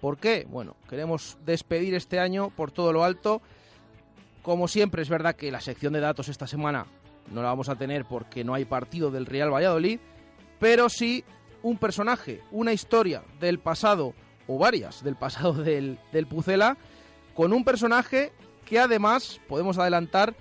¿Por 0.00 0.18
qué? 0.18 0.46
Bueno, 0.48 0.76
queremos 0.88 1.38
despedir 1.44 1.94
este 1.94 2.20
año 2.20 2.50
por 2.50 2.70
todo 2.70 2.92
lo 2.92 3.04
alto. 3.04 3.42
Como 4.42 4.68
siempre, 4.68 5.02
es 5.02 5.08
verdad 5.08 5.34
que 5.36 5.50
la 5.50 5.60
sección 5.60 5.92
de 5.92 6.00
datos 6.00 6.28
esta 6.28 6.46
semana 6.46 6.86
no 7.32 7.42
la 7.42 7.48
vamos 7.48 7.68
a 7.68 7.76
tener 7.76 8.04
porque 8.04 8.44
no 8.44 8.54
hay 8.54 8.64
partido 8.64 9.10
del 9.10 9.26
Real 9.26 9.52
Valladolid, 9.52 9.98
pero 10.58 10.88
sí 10.88 11.24
un 11.62 11.76
personaje, 11.76 12.40
una 12.52 12.72
historia 12.72 13.22
del 13.40 13.58
pasado, 13.58 14.14
o 14.46 14.58
varias 14.58 15.02
del 15.02 15.16
pasado 15.16 15.52
del, 15.64 15.98
del 16.12 16.26
Pucela, 16.26 16.76
con 17.34 17.52
un 17.52 17.64
personaje 17.64 18.32
que 18.64 18.78
además 18.78 19.40
podemos 19.48 19.78
adelantar 19.78 20.34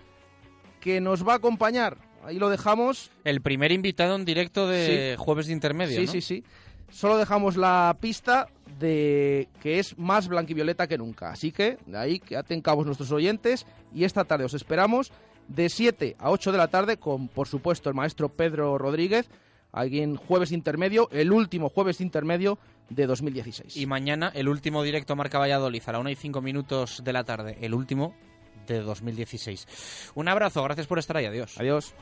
que 0.80 1.02
nos 1.02 1.28
va 1.28 1.34
a 1.34 1.38
acompañar. 1.38 1.98
Ahí 2.24 2.38
lo 2.40 2.50
dejamos. 2.50 3.10
El 3.24 3.42
primer 3.42 3.72
invitado 3.72 4.16
en 4.16 4.26
directo 4.26 4.68
de 4.68 5.16
Sí. 5.18 5.24
jueves 5.24 5.48
de 5.48 5.54
intermedio, 5.54 6.00
Sí, 6.00 6.06
¿no? 6.06 6.12
sí, 6.12 6.22
sí. 6.22 6.44
Solo 6.90 7.18
dejamos 7.18 7.58
la 7.58 7.98
pista 8.00 8.48
de 8.80 9.50
que 9.62 9.80
es 9.80 9.98
más 9.98 10.28
blanquivioleta 10.28 10.88
que 10.88 10.98
nunca. 10.98 11.32
Así 11.32 11.52
que 11.52 11.78
de 11.86 11.98
ahí 11.98 12.20
que 12.20 12.38
aten 12.38 12.62
cabos 12.62 12.86
nuestros 12.86 13.12
oyentes 13.12 13.66
y 13.94 14.04
esta 14.04 14.26
tarde 14.26 14.46
os 14.46 14.54
esperamos 14.54 15.12
de 15.48 15.70
7 15.70 16.16
a 16.20 16.32
8 16.32 16.52
de 16.52 16.58
la 16.58 16.68
tarde 16.68 16.98
con, 16.98 17.28
por 17.28 17.48
supuesto, 17.48 17.90
el 17.90 17.96
maestro 17.96 18.30
Pedro 18.30 18.78
Rodríguez, 18.78 19.30
aquí 19.72 20.02
en 20.02 20.16
jueves 20.16 20.52
intermedio, 20.52 21.10
el 21.12 21.32
último 21.32 21.70
jueves 21.70 22.02
intermedio 22.02 22.60
de 22.90 23.06
2016. 23.06 23.78
Y 23.78 23.86
mañana 23.86 24.32
el 24.34 24.50
último 24.50 24.84
directo 24.84 25.16
Marca 25.16 25.40
Valladolid 25.40 25.84
a 25.86 25.92
la 25.94 26.00
1 26.00 26.10
y 26.10 26.16
5 26.16 26.42
minutos 26.42 27.02
de 27.04 27.14
la 27.14 27.24
tarde, 27.24 27.58
el 27.62 27.74
último 27.74 28.14
de 28.68 28.82
2016. 28.82 30.12
Un 30.16 30.28
abrazo, 30.28 30.64
gracias 30.64 30.88
por 30.88 31.00
estar 31.00 31.18
ahí, 31.18 31.26
adiós. 31.26 31.58
Adiós. 31.60 31.94